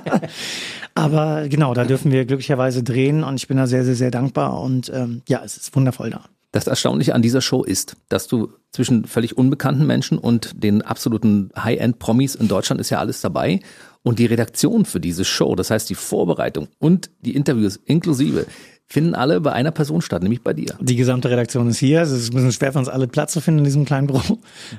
Aber 0.95 1.49
genau, 1.49 1.75
da 1.75 1.85
dürfen 1.85 2.11
wir 2.11 2.25
glücklicherweise 2.25 2.83
drehen 2.83 3.23
und 3.23 3.37
ich 3.37 3.49
bin 3.49 3.57
da 3.57 3.67
sehr, 3.67 3.85
sehr, 3.85 3.95
sehr 3.95 4.11
dankbar 4.11 4.61
und 4.61 4.91
ähm, 4.95 5.23
ja, 5.29 5.43
es 5.45 5.57
ist 5.57 5.75
wundervoll 5.77 6.11
da. 6.11 6.25
Das 6.53 6.67
Erstaunliche 6.67 7.15
an 7.15 7.23
dieser 7.23 7.41
Show 7.41 7.63
ist, 7.63 7.97
dass 8.09 8.27
du 8.27 8.53
zwischen 8.73 9.05
völlig 9.05 9.39
unbekannten 9.39 9.87
Menschen 9.87 10.19
und 10.19 10.63
den 10.63 10.83
absoluten 10.83 11.51
High-End-Promis 11.57 12.35
in 12.35 12.49
Deutschland 12.49 12.81
ist 12.81 12.91
ja 12.91 12.99
alles 12.99 13.21
dabei. 13.21 13.61
Und 14.03 14.19
die 14.19 14.27
Redaktion 14.27 14.85
für 14.85 15.01
diese 15.01 15.25
Show, 15.25 15.55
das 15.55 15.71
heißt 15.71 15.91
die 15.91 15.95
Vorbereitung 15.95 16.69
und 16.79 17.11
die 17.21 17.35
Interviews 17.35 17.79
inklusive, 17.85 18.47
finden 18.91 19.15
alle 19.15 19.41
bei 19.41 19.53
einer 19.53 19.71
Person 19.71 20.03
statt, 20.03 20.23
nämlich 20.23 20.43
bei 20.43 20.53
dir. 20.53 20.77
Die 20.81 20.97
gesamte 20.97 21.31
Redaktion 21.31 21.69
ist 21.69 21.79
hier. 21.79 22.03
Es 22.03 22.11
ist 22.11 22.31
ein 22.31 22.35
bisschen 22.35 22.53
schwer 22.53 22.73
für 22.73 22.81
uns 22.81 22.89
alle 22.89 23.07
Platz 23.07 23.33
zu 23.33 23.41
finden 23.41 23.59
in 23.59 23.65
diesem 23.65 23.85
kleinen 23.85 24.09
Büro. 24.09 24.39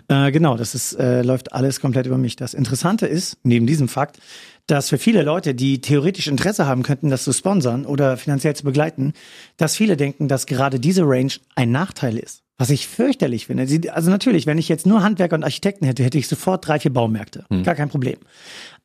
Äh, 0.09 0.31
genau, 0.31 0.57
das 0.57 0.75
ist, 0.75 0.93
äh, 0.93 1.21
läuft 1.21 1.53
alles 1.53 1.79
komplett 1.79 2.07
über 2.07 2.17
mich. 2.17 2.35
Das 2.35 2.53
Interessante 2.53 3.07
ist, 3.07 3.37
neben 3.43 3.65
diesem 3.67 3.87
Fakt, 3.87 4.19
dass 4.67 4.89
für 4.89 4.97
viele 4.97 5.23
Leute, 5.23 5.55
die 5.55 5.79
theoretisch 5.79 6.27
Interesse 6.27 6.65
haben 6.65 6.83
könnten, 6.83 7.09
das 7.09 7.23
zu 7.23 7.31
sponsern 7.31 7.85
oder 7.85 8.17
finanziell 8.17 8.55
zu 8.55 8.65
begleiten, 8.65 9.13
dass 9.57 9.77
viele 9.77 9.95
denken, 9.95 10.27
dass 10.27 10.45
gerade 10.45 10.79
diese 10.79 11.03
Range 11.03 11.33
ein 11.55 11.71
Nachteil 11.71 12.17
ist. 12.17 12.40
Was 12.61 12.69
ich 12.69 12.87
fürchterlich 12.87 13.47
finde. 13.47 13.91
Also 13.91 14.11
natürlich, 14.11 14.45
wenn 14.45 14.59
ich 14.59 14.69
jetzt 14.69 14.85
nur 14.85 15.01
Handwerker 15.01 15.35
und 15.35 15.43
Architekten 15.43 15.83
hätte, 15.83 16.03
hätte 16.03 16.19
ich 16.19 16.27
sofort 16.27 16.67
drei, 16.67 16.79
vier 16.79 16.93
Baumärkte. 16.93 17.43
Hm. 17.49 17.63
Gar 17.63 17.73
kein 17.73 17.89
Problem. 17.89 18.17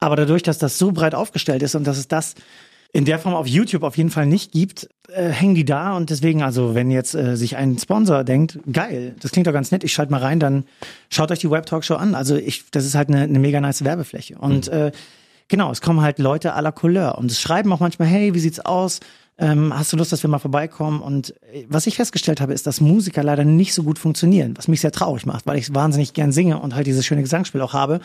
Aber 0.01 0.17
dadurch, 0.17 0.43
dass 0.43 0.57
das 0.57 0.79
so 0.79 0.93
breit 0.93 1.15
aufgestellt 1.15 1.63
ist 1.63 1.75
und 1.75 1.87
dass 1.87 1.99
es 1.99 2.09
das 2.09 2.37
in 2.95 3.05
der 3.05 3.19
Form 3.19 3.35
auf 3.35 3.47
YouTube 3.47 3.83
auf 3.83 3.99
jeden 3.99 4.09
Fall 4.09 4.25
nicht 4.25 4.53
gibt, 4.53 4.89
äh, 5.13 5.29
hängen 5.29 5.55
die 5.55 5.67
da 5.67 5.95
und 5.95 6.09
deswegen, 6.09 6.43
also 6.43 6.75
wenn 6.75 6.91
jetzt 6.91 7.15
äh, 7.15 7.37
sich 7.37 7.59
ein 7.59 7.77
Sponsor 7.77 8.25
denkt, 8.25 8.59
geil, 8.73 9.15
das 9.21 9.33
klingt 9.33 9.47
doch 9.47 9.53
ganz 9.53 9.71
nett, 9.71 9.85
ich 9.85 9.93
schalte 9.93 10.11
mal 10.11 10.23
rein, 10.23 10.41
dann 10.41 10.65
schaut 11.11 11.31
euch 11.31 11.41
die 11.41 11.51
Web 11.51 11.67
Talk 11.67 11.85
Show 11.85 11.97
an. 11.97 12.15
Also 12.15 12.35
ich, 12.37 12.71
das 12.71 12.87
ist 12.87 12.95
halt 12.95 13.11
eine, 13.11 13.25
eine 13.25 13.39
mega 13.39 13.61
nice 13.61 13.85
Werbefläche. 13.85 14.39
Und 14.39 14.69
mhm. 14.69 14.73
äh, 14.73 14.93
genau, 15.49 15.71
es 15.71 15.83
kommen 15.83 16.01
halt 16.01 16.19
Leute 16.19 16.57
à 16.57 16.63
la 16.63 16.73
Couleur 16.73 17.19
und 17.19 17.31
es 17.31 17.43
schreiben 17.43 17.71
auch 17.75 17.81
manchmal, 17.81 18.09
hey, 18.09 18.33
wie 18.33 18.41
sieht's 18.41 18.61
aus? 18.61 19.01
Ähm, 19.39 19.77
hast 19.77 19.93
du 19.93 19.97
Lust, 19.97 20.13
dass 20.13 20.23
wir 20.23 20.31
mal 20.31 20.39
vorbeikommen? 20.39 21.01
Und 21.01 21.35
äh, 21.53 21.67
was 21.69 21.87
ich 21.87 21.97
festgestellt 21.97 22.41
habe, 22.41 22.55
ist, 22.55 22.67
dass 22.67 22.81
Musiker 22.81 23.23
leider 23.23 23.45
nicht 23.45 23.75
so 23.75 23.83
gut 23.83 23.99
funktionieren, 23.99 24.55
was 24.57 24.69
mich 24.69 24.81
sehr 24.81 24.93
traurig 24.93 25.27
macht, 25.27 25.47
weil 25.47 25.59
ich 25.59 25.75
wahnsinnig 25.75 26.15
gern 26.15 26.33
singe 26.33 26.59
und 26.59 26.75
halt 26.75 26.87
dieses 26.87 27.05
schöne 27.05 27.23
Gesangsspiel 27.23 27.61
auch 27.61 27.73
habe. 27.73 28.01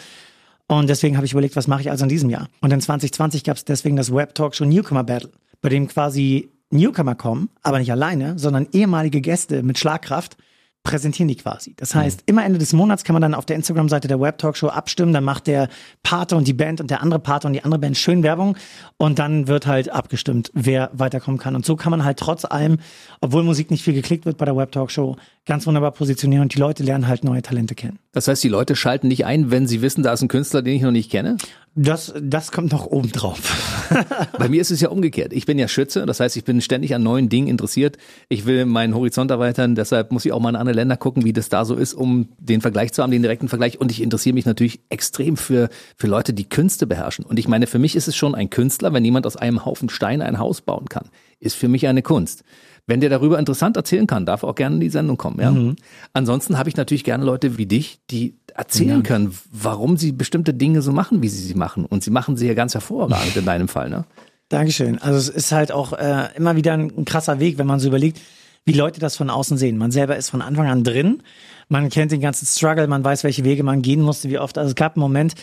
Und 0.67 0.89
deswegen 0.89 1.17
habe 1.17 1.25
ich 1.25 1.33
überlegt, 1.33 1.55
was 1.55 1.67
mache 1.67 1.81
ich 1.81 1.91
also 1.91 2.03
in 2.05 2.09
diesem 2.09 2.29
Jahr? 2.29 2.47
Und 2.61 2.71
in 2.71 2.81
2020 2.81 3.43
gab 3.43 3.57
es 3.57 3.65
deswegen 3.65 3.95
das 3.95 4.13
Web 4.13 4.35
Talk 4.35 4.55
Show 4.55 4.65
Newcomer 4.65 5.03
Battle, 5.03 5.31
bei 5.61 5.69
dem 5.69 5.87
quasi 5.87 6.49
Newcomer 6.69 7.15
kommen, 7.15 7.49
aber 7.61 7.79
nicht 7.79 7.91
alleine, 7.91 8.39
sondern 8.39 8.67
ehemalige 8.71 9.21
Gäste 9.21 9.63
mit 9.63 9.77
Schlagkraft 9.77 10.37
präsentieren 10.83 11.27
die 11.27 11.35
quasi. 11.35 11.75
Das 11.77 11.93
heißt, 11.93 12.21
mhm. 12.21 12.23
immer 12.25 12.45
Ende 12.45 12.57
des 12.57 12.73
Monats 12.73 13.03
kann 13.03 13.13
man 13.13 13.21
dann 13.21 13.35
auf 13.35 13.45
der 13.45 13.55
Instagram-Seite 13.55 14.07
der 14.07 14.19
Web 14.19 14.39
Talk 14.39 14.57
Show 14.57 14.67
abstimmen. 14.67 15.13
Dann 15.13 15.23
macht 15.23 15.47
der 15.47 15.69
Pater 16.01 16.37
und 16.37 16.47
die 16.47 16.53
Band 16.53 16.81
und 16.81 16.89
der 16.89 17.01
andere 17.01 17.19
Pater 17.19 17.47
und 17.47 17.53
die 17.53 17.63
andere 17.63 17.79
Band 17.79 17.97
schön 17.97 18.23
Werbung 18.23 18.57
und 18.97 19.19
dann 19.19 19.47
wird 19.47 19.67
halt 19.67 19.89
abgestimmt, 19.89 20.51
wer 20.53 20.89
weiterkommen 20.93 21.39
kann. 21.39 21.55
Und 21.55 21.65
so 21.65 21.75
kann 21.75 21.91
man 21.91 22.03
halt 22.03 22.17
trotz 22.17 22.45
allem, 22.45 22.77
obwohl 23.19 23.43
Musik 23.43 23.69
nicht 23.69 23.83
viel 23.83 23.93
geklickt 23.93 24.25
wird 24.25 24.37
bei 24.37 24.45
der 24.45 24.57
Web 24.57 24.71
Talk 24.71 24.89
Show, 24.89 25.17
ganz 25.45 25.67
wunderbar 25.67 25.91
positionieren 25.91 26.43
und 26.43 26.55
die 26.55 26.59
Leute 26.59 26.83
lernen 26.83 27.07
halt 27.07 27.23
neue 27.23 27.41
Talente 27.41 27.75
kennen. 27.75 27.99
Das 28.11 28.27
heißt, 28.27 28.43
die 28.43 28.49
Leute 28.49 28.75
schalten 28.75 29.07
nicht 29.07 29.25
ein, 29.25 29.51
wenn 29.51 29.67
sie 29.67 29.81
wissen, 29.81 30.03
da 30.03 30.13
ist 30.13 30.21
ein 30.21 30.27
Künstler, 30.27 30.61
den 30.61 30.75
ich 30.75 30.81
noch 30.81 30.91
nicht 30.91 31.11
kenne? 31.11 31.37
Das, 31.73 32.13
das 32.21 32.51
kommt 32.51 32.73
noch 32.73 32.85
oben 32.85 33.13
drauf. 33.13 33.87
Bei 34.37 34.49
mir 34.49 34.59
ist 34.59 34.71
es 34.71 34.81
ja 34.81 34.89
umgekehrt. 34.89 35.31
Ich 35.31 35.45
bin 35.45 35.57
ja 35.57 35.69
Schütze, 35.69 36.05
das 36.05 36.19
heißt, 36.19 36.35
ich 36.35 36.43
bin 36.43 36.59
ständig 36.59 36.93
an 36.93 37.01
neuen 37.01 37.29
Dingen 37.29 37.47
interessiert. 37.47 37.97
Ich 38.27 38.45
will 38.45 38.65
meinen 38.65 38.93
Horizont 38.93 39.31
erweitern, 39.31 39.75
deshalb 39.75 40.11
muss 40.11 40.25
ich 40.25 40.33
auch 40.33 40.41
mal 40.41 40.49
in 40.49 40.57
andere 40.57 40.75
Länder 40.75 40.97
gucken, 40.97 41.23
wie 41.23 41.31
das 41.31 41.47
da 41.47 41.63
so 41.63 41.75
ist, 41.75 41.93
um 41.93 42.27
den 42.39 42.59
Vergleich 42.59 42.91
zu 42.91 43.01
haben, 43.01 43.11
den 43.11 43.21
direkten 43.21 43.47
Vergleich. 43.47 43.79
Und 43.79 43.89
ich 43.89 44.01
interessiere 44.01 44.33
mich 44.33 44.45
natürlich 44.45 44.81
extrem 44.89 45.37
für, 45.37 45.69
für 45.95 46.07
Leute, 46.07 46.33
die 46.33 46.49
Künste 46.49 46.87
beherrschen. 46.87 47.23
Und 47.23 47.39
ich 47.39 47.47
meine, 47.47 47.67
für 47.67 47.79
mich 47.79 47.95
ist 47.95 48.09
es 48.09 48.17
schon 48.17 48.35
ein 48.35 48.49
Künstler, 48.49 48.91
wenn 48.91 49.05
jemand 49.05 49.25
aus 49.25 49.37
einem 49.37 49.63
Haufen 49.63 49.87
Steine 49.87 50.25
ein 50.25 50.39
Haus 50.39 50.59
bauen 50.59 50.89
kann. 50.89 51.09
Ist 51.39 51.55
für 51.55 51.69
mich 51.69 51.87
eine 51.87 52.01
Kunst. 52.01 52.43
Wenn 52.87 52.99
der 52.99 53.09
darüber 53.09 53.39
interessant 53.39 53.77
erzählen 53.77 54.07
kann, 54.07 54.25
darf 54.25 54.43
auch 54.43 54.55
gerne 54.55 54.75
in 54.75 54.81
die 54.81 54.89
Sendung 54.89 55.17
kommen. 55.17 55.39
Ja? 55.39 55.51
Mhm. 55.51 55.75
Ansonsten 56.13 56.57
habe 56.57 56.69
ich 56.69 56.75
natürlich 56.75 57.03
gerne 57.03 57.23
Leute 57.23 57.57
wie 57.57 57.65
dich, 57.65 57.99
die 58.09 58.35
erzählen 58.53 58.97
ja. 58.97 59.01
können, 59.01 59.37
warum 59.51 59.97
sie 59.97 60.11
bestimmte 60.11 60.53
Dinge 60.53 60.81
so 60.81 60.91
machen, 60.91 61.21
wie 61.21 61.29
sie 61.29 61.41
sie 61.41 61.55
machen. 61.55 61.85
Und 61.85 62.03
sie 62.03 62.11
machen 62.11 62.37
sie 62.37 62.47
ja 62.47 62.53
ganz 62.53 62.73
hervorragend 62.73 63.35
in 63.35 63.45
deinem 63.45 63.67
Fall. 63.67 63.89
Ne? 63.89 64.05
Dankeschön. 64.49 64.97
Also 64.99 65.17
es 65.17 65.29
ist 65.29 65.51
halt 65.51 65.71
auch 65.71 65.93
äh, 65.93 66.29
immer 66.35 66.55
wieder 66.55 66.73
ein, 66.73 66.91
ein 66.95 67.05
krasser 67.05 67.39
Weg, 67.39 67.57
wenn 67.57 67.67
man 67.67 67.79
so 67.79 67.87
überlegt, 67.87 68.19
wie 68.65 68.73
Leute 68.73 68.99
das 68.99 69.15
von 69.15 69.29
außen 69.29 69.57
sehen. 69.57 69.77
Man 69.77 69.91
selber 69.91 70.17
ist 70.17 70.29
von 70.29 70.41
Anfang 70.41 70.67
an 70.67 70.83
drin. 70.83 71.23
Man 71.69 71.89
kennt 71.89 72.11
den 72.11 72.21
ganzen 72.21 72.45
Struggle, 72.45 72.87
man 72.87 73.03
weiß, 73.03 73.23
welche 73.23 73.43
Wege 73.43 73.63
man 73.63 73.81
gehen 73.81 74.01
musste, 74.01 74.29
wie 74.29 74.37
oft. 74.37 74.57
Also 74.57 74.69
es 74.69 74.75
gab 74.75 74.95
einen 74.95 75.01
Moment, 75.01 75.35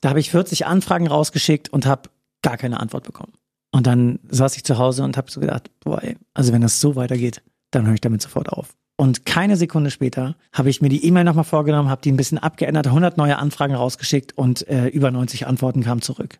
da 0.00 0.08
habe 0.08 0.20
ich 0.20 0.30
40 0.30 0.66
Anfragen 0.66 1.06
rausgeschickt 1.06 1.68
und 1.68 1.86
habe 1.86 2.08
gar 2.42 2.56
keine 2.56 2.80
Antwort 2.80 3.04
bekommen. 3.04 3.32
Und 3.76 3.86
dann 3.86 4.20
saß 4.30 4.56
ich 4.56 4.64
zu 4.64 4.78
Hause 4.78 5.04
und 5.04 5.18
habe 5.18 5.30
so 5.30 5.38
gedacht, 5.38 5.70
boah, 5.80 6.02
ey, 6.02 6.16
also 6.32 6.50
wenn 6.54 6.62
das 6.62 6.80
so 6.80 6.96
weitergeht, 6.96 7.42
dann 7.70 7.86
höre 7.86 7.92
ich 7.92 8.00
damit 8.00 8.22
sofort 8.22 8.48
auf. 8.48 8.74
Und 8.96 9.26
keine 9.26 9.58
Sekunde 9.58 9.90
später 9.90 10.34
habe 10.50 10.70
ich 10.70 10.80
mir 10.80 10.88
die 10.88 11.04
E-Mail 11.04 11.24
nochmal 11.24 11.44
vorgenommen, 11.44 11.90
habe 11.90 12.00
die 12.00 12.10
ein 12.10 12.16
bisschen 12.16 12.38
abgeändert, 12.38 12.86
100 12.86 13.18
neue 13.18 13.36
Anfragen 13.36 13.74
rausgeschickt 13.74 14.32
und 14.32 14.66
äh, 14.66 14.86
über 14.86 15.10
90 15.10 15.46
Antworten 15.46 15.82
kamen 15.82 16.00
zurück. 16.00 16.38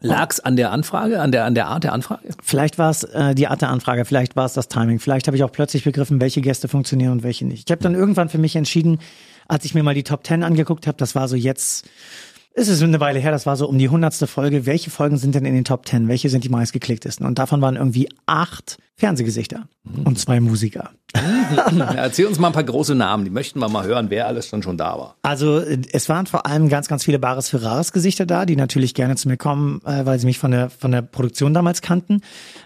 Lag's 0.00 0.40
an 0.40 0.56
der 0.56 0.72
Anfrage, 0.72 1.20
an 1.20 1.30
der, 1.30 1.44
an 1.44 1.54
der 1.54 1.68
Art 1.68 1.84
der 1.84 1.92
Anfrage? 1.92 2.28
Vielleicht 2.42 2.76
war 2.76 2.90
es 2.90 3.04
äh, 3.04 3.36
die 3.36 3.46
Art 3.46 3.62
der 3.62 3.70
Anfrage, 3.70 4.04
vielleicht 4.04 4.34
war 4.34 4.46
es 4.46 4.54
das 4.54 4.66
Timing, 4.66 4.98
vielleicht 4.98 5.28
habe 5.28 5.36
ich 5.36 5.44
auch 5.44 5.52
plötzlich 5.52 5.84
begriffen, 5.84 6.20
welche 6.20 6.40
Gäste 6.40 6.66
funktionieren 6.66 7.12
und 7.12 7.22
welche 7.22 7.46
nicht. 7.46 7.70
Ich 7.70 7.72
habe 7.72 7.84
dann 7.84 7.94
irgendwann 7.94 8.30
für 8.30 8.38
mich 8.38 8.56
entschieden, 8.56 8.98
als 9.46 9.64
ich 9.64 9.74
mir 9.74 9.84
mal 9.84 9.94
die 9.94 10.02
Top 10.02 10.26
10 10.26 10.42
angeguckt 10.42 10.88
habe, 10.88 10.98
das 10.98 11.14
war 11.14 11.28
so 11.28 11.36
jetzt 11.36 11.88
es 12.58 12.68
ist 12.68 12.82
eine 12.82 12.98
Weile 12.98 13.20
her, 13.20 13.30
das 13.30 13.46
war 13.46 13.56
so 13.56 13.68
um 13.68 13.78
die 13.78 13.88
hundertste 13.88 14.26
Folge. 14.26 14.66
Welche 14.66 14.90
Folgen 14.90 15.16
sind 15.16 15.34
denn 15.34 15.44
in 15.44 15.54
den 15.54 15.64
Top 15.64 15.86
Ten? 15.86 16.08
Welche 16.08 16.28
sind 16.28 16.42
die 16.42 16.48
meistgeklicktesten? 16.48 17.24
Und 17.24 17.38
davon 17.38 17.60
waren 17.60 17.76
irgendwie 17.76 18.08
acht 18.26 18.78
Fernsehgesichter 18.96 19.68
mhm. 19.84 20.02
und 20.02 20.18
zwei 20.18 20.40
Musiker. 20.40 20.90
ja, 21.14 21.92
erzähl 21.96 22.26
uns 22.26 22.40
mal 22.40 22.48
ein 22.48 22.52
paar 22.52 22.64
große 22.64 22.96
Namen, 22.96 23.24
die 23.24 23.30
möchten 23.30 23.60
wir 23.60 23.68
mal 23.68 23.86
hören, 23.86 24.10
wer 24.10 24.26
alles 24.26 24.50
dann 24.50 24.60
schon 24.60 24.76
da 24.76 24.98
war. 24.98 25.14
Also 25.22 25.60
es 25.60 26.08
waren 26.08 26.26
vor 26.26 26.46
allem 26.46 26.68
ganz, 26.68 26.88
ganz 26.88 27.04
viele 27.04 27.20
Bares 27.20 27.48
Ferraris 27.48 27.92
Gesichter 27.92 28.26
da, 28.26 28.44
die 28.44 28.56
natürlich 28.56 28.94
gerne 28.94 29.14
zu 29.14 29.28
mir 29.28 29.36
kommen, 29.36 29.80
äh, 29.84 30.04
weil 30.04 30.18
sie 30.18 30.26
mich 30.26 30.40
von 30.40 30.50
der, 30.50 30.68
von 30.68 30.90
der 30.90 31.02
Produktion 31.02 31.54
damals 31.54 31.80
kannten. 31.80 32.22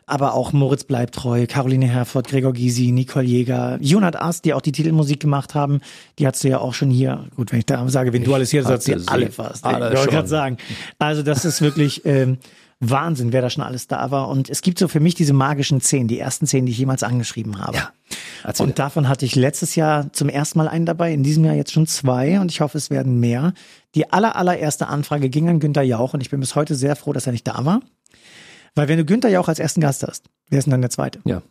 Aber 0.07 0.33
auch 0.33 0.55
Moritz 0.55 0.85
Bleibtreu, 0.85 1.47
Caroline 1.47 1.87
Herford, 1.87 2.29
Gregor 2.29 2.55
Gysi, 2.55 2.93
Nicole 2.93 3.27
Jäger, 3.27 3.77
Jonat 3.83 4.17
Ast, 4.17 4.47
die 4.47 4.55
auch 4.55 4.63
die 4.63 4.73
Titelmusik 4.73 5.21
gemacht 5.21 5.55
haben, 5.55 5.81
die 6.19 6.27
hast 6.27 6.43
du 6.43 6.49
ja 6.49 6.59
auch 6.59 6.73
schon 6.73 6.91
hier. 6.91 7.27
Gut, 7.37 7.53
wenn 7.53 7.59
ich 7.59 7.67
da 7.67 7.87
sage, 7.91 8.15
wenn 8.15 8.25
du 8.25 8.35
alles 8.35 8.51
hier 8.51 8.63
sagst, 8.63 8.89
du 8.89 8.99
alle 9.07 9.31
fast. 9.31 9.65
Alle 9.67 9.82
ich 9.91 9.99
wollte 9.99 10.13
gerade 10.13 10.29
sagen. 10.29 10.57
Also 10.99 11.23
das 11.23 11.45
ist 11.45 11.61
wirklich... 11.61 12.05
Ähm, 12.05 12.39
Wahnsinn, 12.85 13.33
wer 13.33 13.43
da 13.43 13.49
schon 13.49 13.63
alles 13.63 13.87
da 13.87 14.11
war. 14.11 14.29
Und 14.29 14.51
es 14.51 14.61
gibt 14.61 14.79
so 14.81 14.89
für 14.89 14.99
mich 14.99 15.15
diese 15.15 15.33
magischen 15.33 15.81
zehn, 15.81 16.09
die 16.09 16.19
ersten 16.19 16.49
zehn, 16.49 16.67
die 16.67 16.73
ich 16.73 16.79
jemals 16.79 17.05
angeschrieben 17.05 17.61
habe. 17.61 17.77
Ja. 17.77 17.93
Erzähl. 18.43 18.67
Und 18.67 18.79
davon 18.81 19.09
hatte 19.09 19.25
ich 19.25 19.37
letztes 19.37 19.77
Jahr 19.77 20.13
zum 20.13 20.29
ersten 20.29 20.59
Mal 20.59 20.67
einen 20.67 20.85
dabei, 20.85 21.13
in 21.13 21.23
diesem 21.23 21.45
Jahr 21.45 21.55
jetzt 21.55 21.73
schon 21.73 21.87
zwei 21.87 22.41
und 22.41 22.51
ich 22.51 22.61
hoffe, 22.61 22.77
es 22.77 22.91
werden 22.91 23.21
mehr. 23.21 23.55
Die 23.95 24.13
aller, 24.13 24.35
allererste 24.35 24.89
Anfrage 24.89 25.31
ging 25.31 25.49
an 25.49 25.61
Günter 25.61 25.83
Jauch 25.83 26.13
und 26.13 26.23
ich 26.23 26.31
bin 26.31 26.41
bis 26.41 26.57
heute 26.57 26.75
sehr 26.75 26.97
froh, 26.97 27.13
dass 27.13 27.27
er 27.27 27.33
nicht 27.33 27.47
da 27.47 27.65
war. 27.65 27.83
Weil 28.75 28.89
wenn 28.89 28.99
du 28.99 29.05
Günter 29.05 29.29
Jauch 29.29 29.47
als 29.47 29.61
ersten 29.61 29.81
Gast 29.81 30.03
hast, 30.03 30.25
wer 30.49 30.59
ist 30.59 30.65
denn 30.65 30.73
dann 30.73 30.81
der 30.81 30.91
zweite? 30.91 31.21
Ja. 31.25 31.43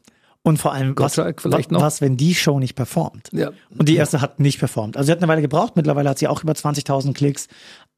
Und 0.44 0.58
vor 0.58 0.74
allem, 0.74 0.90
was, 0.90 1.16
Gottschalk 1.16 1.42
vielleicht 1.42 1.72
noch? 1.72 1.82
was, 1.82 2.02
wenn 2.02 2.18
die 2.18 2.34
Show 2.34 2.60
nicht 2.60 2.74
performt? 2.74 3.30
Ja. 3.32 3.52
Und 3.78 3.88
die 3.88 3.96
erste 3.96 4.22
hat 4.22 4.40
nicht 4.40 4.58
performt. 4.58 4.98
Also 4.98 5.06
sie 5.06 5.12
hat 5.12 5.20
eine 5.20 5.28
Weile 5.28 5.42
gebraucht, 5.42 5.76
mittlerweile 5.76 6.10
hat 6.10 6.18
sie 6.18 6.28
auch 6.28 6.44
über 6.44 6.54
20.000 6.54 7.14
Klicks. 7.14 7.48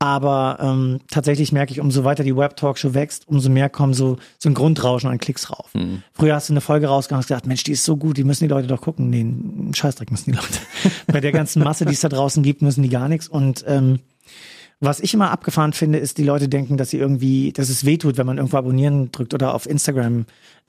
Aber 0.03 0.57
ähm, 0.59 0.99
tatsächlich 1.09 1.53
merke 1.53 1.71
ich, 1.71 1.79
umso 1.79 2.03
weiter 2.03 2.25
die 2.25 2.35
Web-Talkshow 2.35 2.93
wächst, 2.93 3.25
umso 3.25 3.49
mehr 3.49 3.69
kommen 3.69 3.93
so, 3.93 4.17
so 4.37 4.49
ein 4.49 4.53
Grundrauschen 4.53 5.09
an 5.09 5.17
Klicks 5.17 5.49
rauf. 5.49 5.71
Früher 6.11 6.35
hast 6.35 6.49
du 6.49 6.53
eine 6.53 6.59
Folge 6.59 6.87
rausgehauen 6.87 7.21
und 7.21 7.25
gesagt, 7.25 7.47
Mensch, 7.47 7.63
die 7.63 7.71
ist 7.71 7.85
so 7.85 7.95
gut, 7.95 8.17
die 8.17 8.25
müssen 8.25 8.43
die 8.43 8.49
Leute 8.49 8.67
doch 8.67 8.81
gucken. 8.81 9.09
Nee, 9.09 9.21
einen 9.21 9.73
Scheißdreck 9.73 10.11
müssen 10.11 10.31
die 10.31 10.35
Leute. 10.35 10.59
Bei 11.07 11.21
der 11.21 11.31
ganzen 11.31 11.63
Masse, 11.63 11.85
die 11.85 11.93
es 11.93 12.01
da 12.01 12.09
draußen 12.09 12.43
gibt, 12.43 12.61
müssen 12.61 12.83
die 12.83 12.89
gar 12.89 13.07
nichts. 13.07 13.29
Und 13.29 13.63
ähm, 13.65 13.99
was 14.81 14.99
ich 14.99 15.13
immer 15.13 15.31
abgefahren 15.31 15.71
finde, 15.71 15.99
ist, 15.99 16.17
die 16.17 16.25
Leute 16.25 16.49
denken, 16.49 16.75
dass 16.75 16.89
sie 16.89 16.97
irgendwie, 16.97 17.53
dass 17.53 17.69
es 17.69 17.85
wehtut, 17.85 18.17
wenn 18.17 18.27
man 18.27 18.39
irgendwo 18.39 18.57
abonnieren 18.57 19.09
drückt 19.13 19.33
oder 19.33 19.55
auf 19.55 19.69
Instagram 19.69 20.25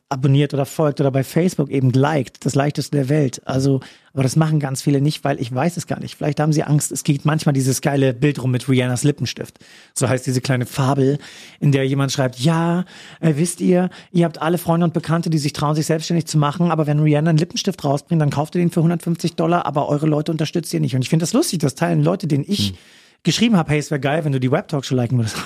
abonniert 0.08 0.54
oder 0.54 0.66
folgt 0.66 1.00
oder 1.00 1.10
bei 1.10 1.24
Facebook 1.24 1.70
eben 1.70 1.90
liked, 1.90 2.44
das 2.44 2.54
leichteste 2.54 2.96
der 2.96 3.08
Welt. 3.08 3.40
Also, 3.46 3.80
aber 4.12 4.22
das 4.22 4.36
machen 4.36 4.60
ganz 4.60 4.82
viele 4.82 5.00
nicht, 5.00 5.24
weil 5.24 5.40
ich 5.40 5.52
weiß 5.52 5.76
es 5.76 5.86
gar 5.86 5.98
nicht. 5.98 6.16
Vielleicht 6.16 6.40
haben 6.40 6.52
sie 6.52 6.62
Angst. 6.62 6.92
Es 6.92 7.04
geht 7.04 7.24
manchmal 7.24 7.52
dieses 7.52 7.80
geile 7.80 8.14
Bild 8.14 8.40
rum 8.42 8.50
mit 8.50 8.68
Rihannas 8.68 9.02
Lippenstift. 9.02 9.58
So 9.94 10.08
heißt 10.08 10.26
diese 10.26 10.40
kleine 10.40 10.66
Fabel, 10.66 11.18
in 11.58 11.72
der 11.72 11.86
jemand 11.86 12.12
schreibt, 12.12 12.38
ja, 12.38 12.84
äh, 13.20 13.34
wisst 13.36 13.60
ihr, 13.60 13.90
ihr 14.12 14.26
habt 14.26 14.40
alle 14.40 14.58
Freunde 14.58 14.84
und 14.84 14.92
Bekannte, 14.92 15.30
die 15.30 15.38
sich 15.38 15.52
trauen, 15.52 15.74
sich 15.74 15.86
selbstständig 15.86 16.26
zu 16.26 16.38
machen, 16.38 16.70
aber 16.70 16.86
wenn 16.86 17.00
Rihanna 17.00 17.30
einen 17.30 17.38
Lippenstift 17.38 17.82
rausbringt, 17.82 18.20
dann 18.20 18.30
kauft 18.30 18.54
ihr 18.54 18.60
den 18.60 18.70
für 18.70 18.80
150 18.80 19.34
Dollar, 19.34 19.66
aber 19.66 19.88
eure 19.88 20.06
Leute 20.06 20.30
unterstützt 20.30 20.72
ihr 20.74 20.80
nicht. 20.80 20.94
Und 20.94 21.02
ich 21.02 21.08
finde 21.08 21.24
das 21.24 21.32
lustig, 21.32 21.58
das 21.60 21.74
teilen 21.74 22.02
Leute, 22.04 22.26
denen 22.26 22.44
ich 22.46 22.74
geschrieben 23.24 23.56
habe, 23.56 23.72
hey, 23.72 23.78
es 23.78 23.90
wäre 23.90 24.00
geil, 24.00 24.24
wenn 24.24 24.32
du 24.32 24.38
die 24.38 24.52
Web-Talkshow 24.52 24.94
liken 24.94 25.18
würdest. 25.18 25.36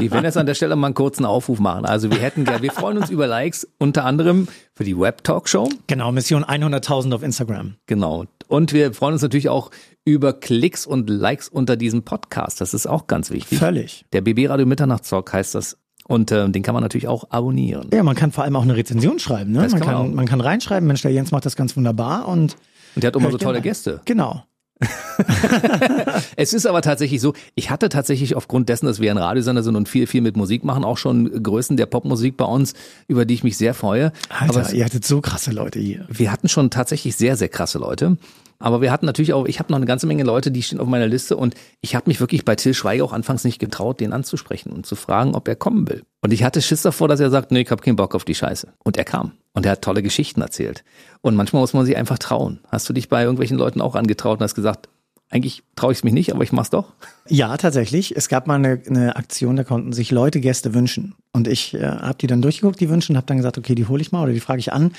Ich 0.00 0.10
will 0.10 0.22
jetzt 0.24 0.36
an 0.36 0.46
der 0.46 0.54
Stelle 0.54 0.76
mal 0.76 0.88
einen 0.88 0.94
kurzen 0.94 1.24
Aufruf 1.24 1.58
machen. 1.58 1.84
Also 1.86 2.10
wir 2.10 2.18
hätten 2.18 2.44
gerne, 2.44 2.62
wir 2.62 2.72
freuen 2.72 2.98
uns 2.98 3.10
über 3.10 3.26
Likes, 3.26 3.66
unter 3.78 4.04
anderem 4.04 4.48
für 4.74 4.84
die 4.84 4.98
Web-Talkshow. 4.98 5.68
Genau, 5.86 6.12
Mission 6.12 6.44
100.000 6.44 7.14
auf 7.14 7.22
Instagram. 7.22 7.76
Genau. 7.86 8.24
Und 8.48 8.72
wir 8.72 8.92
freuen 8.94 9.14
uns 9.14 9.22
natürlich 9.22 9.48
auch 9.48 9.70
über 10.04 10.32
Klicks 10.32 10.86
und 10.86 11.10
Likes 11.10 11.48
unter 11.48 11.76
diesem 11.76 12.02
Podcast. 12.02 12.60
Das 12.60 12.74
ist 12.74 12.86
auch 12.86 13.06
ganz 13.06 13.30
wichtig. 13.30 13.58
Völlig. 13.58 14.04
Der 14.12 14.20
BB 14.20 14.48
Radio 14.48 14.66
Mitternachtstalk 14.66 15.32
heißt 15.32 15.54
das. 15.54 15.78
Und 16.08 16.30
äh, 16.30 16.48
den 16.48 16.62
kann 16.62 16.72
man 16.74 16.84
natürlich 16.84 17.08
auch 17.08 17.30
abonnieren. 17.30 17.88
Ja, 17.92 18.04
man 18.04 18.14
kann 18.14 18.30
vor 18.30 18.44
allem 18.44 18.54
auch 18.54 18.62
eine 18.62 18.76
Rezension 18.76 19.18
schreiben. 19.18 19.50
Ne? 19.52 19.62
Das 19.62 19.72
Man 19.72 19.80
kann 19.80 19.92
man 19.94 20.04
kann, 20.06 20.14
man 20.14 20.26
kann 20.26 20.40
reinschreiben, 20.40 20.86
Mensch, 20.86 21.02
der 21.02 21.10
Jens 21.10 21.32
macht 21.32 21.44
das 21.46 21.56
ganz 21.56 21.76
wunderbar 21.76 22.28
und 22.28 22.56
Und 22.94 23.02
der 23.02 23.08
hat 23.08 23.16
immer 23.16 23.32
so 23.32 23.38
tolle. 23.38 23.60
Gäste. 23.60 24.00
genau. 24.04 24.44
Es 26.36 26.52
ist 26.52 26.66
aber 26.66 26.82
tatsächlich 26.82 27.20
so, 27.20 27.32
ich 27.54 27.70
hatte 27.70 27.88
tatsächlich 27.88 28.36
aufgrund 28.36 28.68
dessen, 28.68 28.86
dass 28.86 29.00
wir 29.00 29.10
ein 29.10 29.18
Radiosender 29.18 29.62
sind 29.62 29.76
und 29.76 29.88
viel, 29.88 30.06
viel 30.06 30.20
mit 30.20 30.36
Musik 30.36 30.64
machen, 30.64 30.84
auch 30.84 30.98
schon 30.98 31.42
Größen 31.42 31.76
der 31.76 31.86
Popmusik 31.86 32.36
bei 32.36 32.44
uns, 32.44 32.74
über 33.08 33.24
die 33.24 33.34
ich 33.34 33.44
mich 33.44 33.56
sehr 33.56 33.74
freue. 33.74 34.12
Alter, 34.28 34.50
aber 34.50 34.62
es, 34.62 34.72
ihr 34.72 34.84
hattet 34.84 35.04
so 35.04 35.20
krasse 35.20 35.52
Leute 35.52 35.78
hier. 35.78 36.06
wir 36.08 36.30
hatten 36.30 36.48
schon 36.48 36.70
tatsächlich 36.70 37.16
sehr, 37.16 37.36
sehr 37.36 37.48
krasse 37.48 37.78
Leute. 37.78 38.16
Aber 38.58 38.80
wir 38.80 38.90
hatten 38.90 39.06
natürlich 39.06 39.32
auch, 39.32 39.46
ich 39.46 39.58
habe 39.58 39.72
noch 39.72 39.76
eine 39.76 39.86
ganze 39.86 40.06
Menge 40.06 40.24
Leute, 40.24 40.50
die 40.50 40.62
stehen 40.62 40.80
auf 40.80 40.88
meiner 40.88 41.06
Liste 41.06 41.36
und 41.36 41.54
ich 41.80 41.94
habe 41.94 42.08
mich 42.08 42.20
wirklich 42.20 42.44
bei 42.44 42.56
Till 42.56 42.74
Schweiger 42.74 43.04
auch 43.04 43.12
anfangs 43.12 43.44
nicht 43.44 43.58
getraut, 43.58 44.00
den 44.00 44.12
anzusprechen 44.12 44.72
und 44.72 44.86
zu 44.86 44.96
fragen, 44.96 45.34
ob 45.34 45.48
er 45.48 45.56
kommen 45.56 45.88
will. 45.88 46.04
Und 46.22 46.32
ich 46.32 46.42
hatte 46.42 46.62
Schiss 46.62 46.82
davor, 46.82 47.08
dass 47.08 47.20
er 47.20 47.30
sagt, 47.30 47.50
nee, 47.52 47.60
ich 47.60 47.70
habe 47.70 47.82
keinen 47.82 47.96
Bock 47.96 48.14
auf 48.14 48.24
die 48.24 48.34
Scheiße. 48.34 48.68
Und 48.82 48.96
er 48.96 49.04
kam. 49.04 49.32
Und 49.52 49.66
er 49.66 49.72
hat 49.72 49.82
tolle 49.82 50.02
Geschichten 50.02 50.40
erzählt. 50.40 50.84
Und 51.20 51.36
manchmal 51.36 51.60
muss 51.60 51.72
man 51.72 51.86
sich 51.86 51.96
einfach 51.96 52.18
trauen. 52.18 52.60
Hast 52.68 52.88
du 52.88 52.92
dich 52.92 53.08
bei 53.08 53.22
irgendwelchen 53.22 53.58
Leuten 53.58 53.80
auch 53.80 53.94
angetraut 53.94 54.38
und 54.38 54.44
hast 54.44 54.54
gesagt, 54.54 54.88
eigentlich 55.28 55.64
traue 55.74 55.92
ich 55.92 55.98
es 55.98 56.04
mich 56.04 56.12
nicht, 56.12 56.32
aber 56.32 56.44
ich 56.44 56.52
mach's 56.52 56.70
doch? 56.70 56.92
Ja, 57.28 57.56
tatsächlich. 57.56 58.16
Es 58.16 58.28
gab 58.28 58.46
mal 58.46 58.54
eine, 58.54 58.80
eine 58.86 59.16
Aktion, 59.16 59.56
da 59.56 59.64
konnten 59.64 59.92
sich 59.92 60.10
Leute 60.10 60.40
Gäste 60.40 60.72
wünschen. 60.72 61.14
Und 61.32 61.48
ich 61.48 61.74
äh, 61.74 61.84
habe 61.84 62.18
die 62.18 62.28
dann 62.28 62.42
durchgeguckt, 62.42 62.80
die 62.80 62.88
Wünsche, 62.88 63.12
und 63.12 63.16
habe 63.16 63.26
dann 63.26 63.36
gesagt, 63.36 63.58
okay, 63.58 63.74
die 63.74 63.86
hole 63.86 64.00
ich 64.00 64.12
mal 64.12 64.22
oder 64.22 64.32
die 64.32 64.40
frage 64.40 64.60
ich 64.60 64.72
an. 64.72 64.92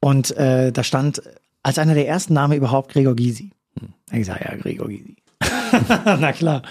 Und 0.00 0.36
äh, 0.36 0.70
da 0.70 0.84
stand 0.84 1.22
als 1.64 1.78
einer 1.78 1.94
der 1.94 2.06
ersten 2.06 2.34
Name 2.34 2.54
überhaupt 2.54 2.92
Gregor 2.92 3.16
Gysi. 3.16 3.50
Hm. 3.80 3.88
Ich 4.12 4.18
gesagt, 4.18 4.44
ja, 4.44 4.54
Gregor 4.56 4.88
Gysi. 4.88 5.16
Na 6.04 6.32
klar. 6.32 6.62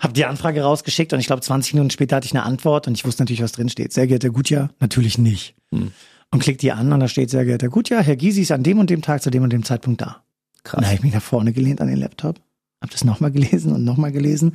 Hab 0.00 0.14
die 0.14 0.24
Anfrage 0.24 0.62
rausgeschickt 0.62 1.12
und 1.12 1.20
ich 1.20 1.26
glaube 1.26 1.42
20 1.42 1.74
Minuten 1.74 1.90
später 1.90 2.16
hatte 2.16 2.26
ich 2.26 2.32
eine 2.32 2.44
Antwort 2.44 2.86
und 2.86 2.94
ich 2.94 3.04
wusste 3.04 3.22
natürlich, 3.22 3.42
was 3.42 3.52
drin 3.52 3.68
steht. 3.68 3.92
Sehr 3.92 4.06
geehrter 4.06 4.30
Gutjahr, 4.30 4.70
natürlich 4.80 5.18
nicht. 5.18 5.54
Hm. 5.72 5.92
Und 6.30 6.40
klick 6.40 6.58
die 6.58 6.72
an 6.72 6.92
und 6.92 7.00
da 7.00 7.08
steht, 7.08 7.30
sehr 7.30 7.44
geehrter 7.44 7.68
Gutjahr, 7.68 8.02
Herr 8.02 8.16
Gysi 8.16 8.42
ist 8.42 8.52
an 8.52 8.62
dem 8.62 8.78
und 8.78 8.88
dem 8.88 9.02
Tag 9.02 9.22
zu 9.22 9.30
dem 9.30 9.42
und 9.42 9.52
dem 9.52 9.64
Zeitpunkt 9.64 10.00
da. 10.00 10.22
Krass. 10.64 10.78
Und 10.78 10.82
da 10.82 10.88
habe 10.88 10.96
ich 10.96 11.02
mich 11.02 11.14
nach 11.14 11.22
vorne 11.22 11.52
gelehnt 11.52 11.80
an 11.80 11.88
den 11.88 11.98
Laptop, 11.98 12.40
habe 12.80 12.92
das 12.92 13.04
nochmal 13.04 13.30
gelesen 13.30 13.72
und 13.72 13.84
nochmal 13.84 14.12
gelesen 14.12 14.52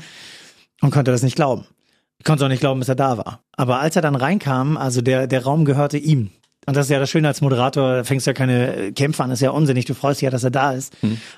und 0.82 0.92
konnte 0.92 1.12
das 1.12 1.24
nicht 1.24 1.36
glauben. 1.36 1.66
Ich 2.18 2.26
konnte 2.26 2.46
auch 2.46 2.50
nicht 2.50 2.60
glauben, 2.60 2.80
dass 2.80 2.90
er 2.90 2.96
da 2.96 3.18
war. 3.18 3.44
Aber 3.58 3.80
als 3.80 3.96
er 3.96 4.02
dann 4.02 4.16
reinkam, 4.16 4.78
also 4.78 5.02
der, 5.02 5.28
der 5.28 5.44
Raum 5.44 5.66
gehörte 5.66 5.98
ihm. 5.98 6.30
Und 6.68 6.78
das 6.78 6.86
ist 6.86 6.92
ja 6.92 7.00
das 7.00 7.10
Schöne 7.10 7.28
als 7.28 7.42
Moderator, 7.42 7.96
da 7.96 8.04
fängst 8.04 8.28
du 8.28 8.30
ja 8.30 8.34
keine 8.34 8.92
Kämpfe 8.94 9.24
an, 9.24 9.32
das 9.32 9.40
ist 9.40 9.44
ja 9.44 9.50
unsinnig. 9.50 9.86
Du 9.86 9.96
freust 9.96 10.22
dich 10.22 10.26
ja, 10.26 10.30
dass 10.30 10.44
er 10.44 10.52
da 10.52 10.74
ist 10.74 10.96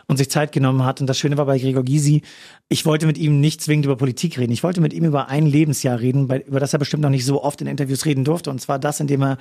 und 0.07 0.17
sich 0.17 0.29
Zeit 0.29 0.51
genommen 0.51 0.83
hat. 0.83 0.99
Und 0.99 1.07
das 1.07 1.17
Schöne 1.17 1.37
war 1.37 1.45
bei 1.45 1.57
Gregor 1.57 1.83
Gysi, 1.83 2.23
ich 2.67 2.85
wollte 2.85 3.05
mit 3.05 3.17
ihm 3.17 3.39
nicht 3.39 3.61
zwingend 3.61 3.85
über 3.85 3.95
Politik 3.95 4.37
reden. 4.37 4.51
Ich 4.51 4.63
wollte 4.63 4.81
mit 4.81 4.93
ihm 4.93 5.05
über 5.05 5.29
ein 5.29 5.45
Lebensjahr 5.45 5.99
reden, 5.99 6.23
über 6.23 6.59
das 6.59 6.73
er 6.73 6.79
bestimmt 6.79 7.03
noch 7.03 7.09
nicht 7.09 7.25
so 7.25 7.41
oft 7.41 7.61
in 7.61 7.67
Interviews 7.67 8.05
reden 8.05 8.25
durfte. 8.25 8.49
Und 8.49 8.59
zwar 8.59 8.79
das, 8.79 8.99
in 8.99 9.07
dem 9.07 9.21
er 9.21 9.37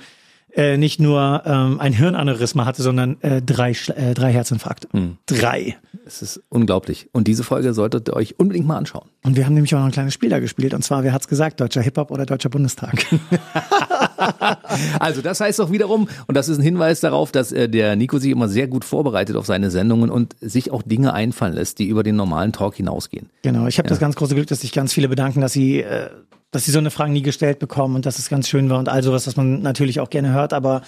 äh, 0.55 0.77
nicht 0.77 0.99
nur 0.99 1.41
ähm, 1.45 1.79
ein 1.79 1.93
Hirnaneurysma 1.93 2.65
hatte, 2.65 2.83
sondern 2.83 3.19
äh, 3.21 3.41
drei, 3.41 3.71
äh, 3.71 4.13
drei 4.13 4.31
Herzinfarkte. 4.31 4.87
Drei. 5.25 5.77
Es 6.05 6.21
ist 6.21 6.41
unglaublich. 6.49 7.09
Und 7.11 7.27
diese 7.27 7.43
Folge 7.43 7.73
solltet 7.73 8.09
ihr 8.09 8.15
euch 8.15 8.39
unbedingt 8.39 8.67
mal 8.67 8.77
anschauen. 8.77 9.09
Und 9.23 9.35
wir 9.35 9.45
haben 9.45 9.55
nämlich 9.55 9.73
auch 9.73 9.79
noch 9.79 9.87
ein 9.87 9.91
kleines 9.91 10.13
Spiel 10.13 10.29
da 10.29 10.39
gespielt. 10.39 10.73
Und 10.73 10.83
zwar, 10.83 11.03
wer 11.03 11.11
hat's 11.11 11.27
gesagt? 11.27 11.59
Deutscher 11.59 11.81
Hip-Hop 11.81 12.11
oder 12.11 12.25
Deutscher 12.25 12.49
Bundestag? 12.49 13.03
Also 14.99 15.21
das 15.21 15.39
heißt 15.39 15.59
doch 15.59 15.71
wiederum, 15.71 16.07
und 16.27 16.35
das 16.35 16.49
ist 16.49 16.57
ein 16.57 16.63
Hinweis 16.63 16.99
darauf, 16.99 17.31
dass 17.31 17.51
äh, 17.51 17.69
der 17.69 17.95
Nico 17.95 18.17
sich 18.17 18.31
immer 18.31 18.47
sehr 18.47 18.67
gut 18.67 18.85
vorbereitet 18.85 19.35
auf 19.35 19.45
seine 19.45 19.71
Sendungen 19.71 20.09
und 20.09 20.35
sich 20.41 20.71
auch 20.71 20.81
Dinge 20.81 21.13
einfallen 21.13 21.53
lässt, 21.53 21.79
die 21.79 21.87
über 21.87 22.03
den 22.03 22.15
normalen 22.15 22.51
Talk 22.51 22.75
hinausgehen. 22.75 23.29
genau. 23.41 23.67
Ich 23.67 23.77
habe 23.77 23.89
das 23.89 23.99
ganz 23.99 24.15
große 24.15 24.35
Glück, 24.35 24.47
dass 24.47 24.61
sich 24.61 24.71
ganz 24.71 24.93
viele 24.93 25.09
bedanken, 25.09 25.41
dass 25.41 25.53
sie, 25.53 25.81
äh, 25.81 26.09
dass 26.51 26.65
sie 26.65 26.71
so 26.71 26.79
eine 26.79 26.91
Frage 26.91 27.11
nie 27.11 27.21
gestellt 27.21 27.59
bekommen 27.59 27.95
und 27.95 28.05
dass 28.05 28.19
es 28.19 28.29
ganz 28.29 28.47
schön 28.47 28.69
war 28.69 28.79
und 28.79 28.89
all 28.89 29.03
sowas, 29.03 29.27
was 29.27 29.35
man 29.35 29.61
natürlich 29.61 29.99
auch 29.99 30.09
gerne 30.09 30.31
hört. 30.33 30.53
Aber 30.53 30.81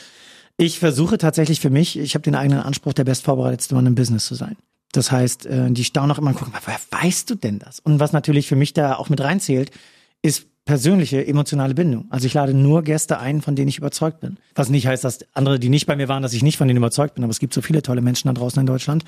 ich 0.57 0.79
versuche 0.79 1.17
tatsächlich 1.17 1.59
für 1.59 1.69
mich, 1.69 1.97
ich 1.97 2.15
habe 2.15 2.23
den 2.23 2.36
eigenen 2.36 2.61
Anspruch, 2.61 2.93
der 2.93 3.03
bestvorbereitetste 3.03 3.75
Mann 3.75 3.86
im 3.86 3.95
Business 3.95 4.25
zu 4.25 4.36
sein. 4.36 4.55
Das 4.91 5.11
heißt, 5.11 5.45
äh, 5.45 5.71
die 5.71 5.83
staunen 5.83 6.11
auch 6.11 6.17
immer 6.17 6.29
und 6.29 6.38
gucken, 6.38 6.53
woher 6.63 6.79
weißt 6.91 7.29
du 7.29 7.36
denn 7.36 7.59
das? 7.59 7.79
Und 7.79 7.99
was 7.99 8.13
natürlich 8.13 8.47
für 8.47 8.55
mich 8.55 8.73
da 8.73 8.95
auch 8.95 9.09
mit 9.09 9.21
reinzählt, 9.21 9.71
ist 10.21 10.47
persönliche 10.66 11.26
emotionale 11.26 11.76
Bindung. 11.76 12.05
Also 12.09 12.26
ich 12.26 12.34
lade 12.34 12.53
nur 12.53 12.82
Gäste 12.82 13.20
ein, 13.20 13.41
von 13.41 13.55
denen 13.55 13.68
ich 13.68 13.78
überzeugt 13.78 14.20
bin. 14.20 14.38
Was 14.55 14.70
nicht 14.70 14.88
heißt, 14.88 15.03
dass 15.03 15.20
andere, 15.34 15.59
die 15.59 15.70
nicht 15.70 15.86
bei 15.86 15.95
mir 15.95 16.09
waren, 16.09 16.24
dass 16.24 16.34
ich 16.34 16.41
nicht 16.41 16.57
von 16.57 16.68
denen 16.68 16.78
überzeugt 16.78 17.13
bin. 17.16 17.24
Aber 17.24 17.32
es 17.32 17.39
gibt 17.39 17.53
so 17.53 17.61
viele 17.61 17.84
tolle 17.84 18.01
Menschen 18.01 18.28
da 18.28 18.34
draußen 18.34 18.59
in 18.59 18.66
Deutschland 18.66 19.05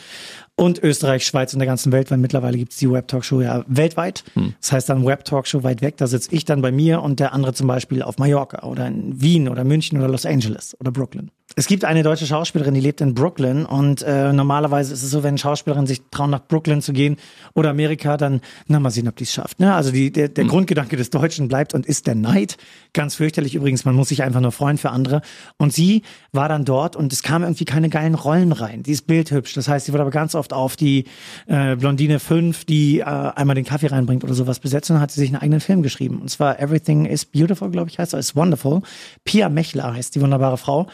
und 0.56 0.82
Österreich, 0.84 1.26
Schweiz 1.26 1.54
und 1.54 1.60
der 1.60 1.68
ganzen 1.68 1.92
Welt, 1.92 2.12
weil 2.12 2.20
mittlerweile 2.20 2.58
gibt 2.58 2.74
es 2.74 2.78
die 2.78 2.92
Web 2.92 3.08
Talkshow 3.08 3.42
ja 3.42 3.66
weltweit. 3.68 4.24
Das 4.62 4.72
heißt 4.72 4.90
dann 4.90 5.06
Web 5.06 5.26
Talkshow 5.26 5.64
weit 5.64 5.82
weg. 5.82 5.98
Da 5.98 6.06
sitze 6.06 6.30
ich 6.32 6.46
dann 6.46 6.62
bei 6.62 6.72
mir 6.72 7.02
und 7.02 7.20
der 7.20 7.34
andere 7.34 7.54
zum 7.54 7.68
Beispiel 7.68 8.04
auf 8.04 8.20
Mallorca 8.20 8.68
oder 8.68 8.88
in 8.88 9.20
Wien 9.20 9.50
oder 9.50 9.64
München 9.64 9.98
oder 9.98 10.08
Los 10.10 10.26
Angeles 10.28 10.78
oder 10.80 10.92
Brooklyn. 10.92 11.32
Es 11.56 11.66
gibt 11.66 11.86
eine 11.86 12.04
deutsche 12.04 12.28
Schauspielerin, 12.28 12.74
die 12.74 12.82
lebt 12.82 13.00
in 13.02 13.16
Brooklyn 13.16 13.66
und 13.66 14.04
äh, 14.04 14.32
normalerweise 14.34 14.94
ist 14.94 15.02
es 15.02 15.10
so, 15.10 15.24
wenn 15.24 15.38
Schauspielerinnen 15.38 15.88
sich 15.88 16.02
trauen, 16.12 16.30
nach 16.30 16.46
Brooklyn 16.46 16.82
zu 16.82 16.94
gehen 16.94 17.16
oder 17.56 17.70
Amerika, 17.70 18.18
dann, 18.18 18.42
na 18.68 18.80
mal 18.80 18.92
sehen, 18.92 19.08
ob 19.08 19.16
die 19.16 19.24
es 19.24 19.32
schafft. 19.32 19.60
Ne? 19.60 19.74
Also 19.74 19.92
die, 19.92 20.12
der, 20.12 20.28
der 20.28 20.44
Grundgedanke 20.44 20.98
des 20.98 21.10
Deutschen 21.10 21.48
bleibt 21.48 21.74
und 21.74 21.86
ist 21.86 22.06
der 22.06 22.16
Neid. 22.16 22.58
Ganz 22.94 23.16
fürchterlich 23.16 23.56
übrigens, 23.56 23.86
man 23.86 23.96
muss 23.96 24.10
sich 24.10 24.24
einfach 24.24 24.42
nur 24.42 24.52
freuen 24.52 24.78
für 24.78 24.92
andere. 24.92 25.22
Und 25.58 25.74
sie 25.74 26.04
war 26.32 26.50
dann 26.50 26.66
dort 26.66 26.96
und 26.96 27.12
es 27.14 27.24
kamen 27.24 27.46
irgendwie 27.46 27.66
keine 27.66 27.90
geilen 27.90 28.14
Rollen 28.14 28.52
rein. 28.52 28.84
Die 28.84 28.92
ist 28.92 29.08
bildhübsch, 29.08 29.54
das 29.54 29.68
heißt, 29.68 29.86
sie 29.86 29.94
wird 29.94 30.02
aber 30.02 30.12
ganz 30.12 30.36
oft 30.36 30.54
auf 30.54 30.76
die 30.76 31.06
äh, 31.48 31.76
Blondine 31.78 32.20
5, 32.20 32.66
die 32.66 33.00
äh, 33.00 33.04
einmal 33.04 33.56
den 33.56 33.66
Kaffee 33.66 33.88
reinbringt 33.88 34.24
oder 34.24 34.34
sowas 34.34 34.60
besetzt 34.60 34.92
und 34.92 34.96
dann 34.96 35.02
hat 35.02 35.12
sie 35.12 35.22
sich 35.22 35.30
einen 35.30 35.42
eigenen 35.42 35.62
Film 35.62 35.82
geschrieben. 35.82 36.20
Und 36.20 36.30
zwar 36.30 36.60
Everything 36.60 37.06
is 37.06 37.26
Beautiful, 37.26 37.72
glaube 37.72 37.90
ich, 37.90 37.98
heißt 37.98 38.14
er, 38.14 38.20
ist 38.20 38.36
Wonderful. 38.36 38.82
Pia 39.24 39.50
Mechler 39.50 39.94
heißt 39.94 40.14
die 40.14 40.22
wunderbare 40.22 40.58
Frau. 40.58 40.88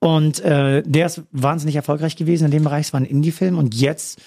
Und 0.00 0.40
äh, 0.40 0.82
der 0.84 1.06
ist 1.06 1.22
wahnsinnig 1.30 1.76
erfolgreich 1.76 2.16
gewesen 2.16 2.46
in 2.46 2.50
dem 2.50 2.64
Bereich. 2.64 2.86
Es 2.86 2.92
war 2.92 3.00
ein 3.00 3.06
Indie-Film 3.06 3.58
und 3.58 3.74
jetzt 3.74 4.20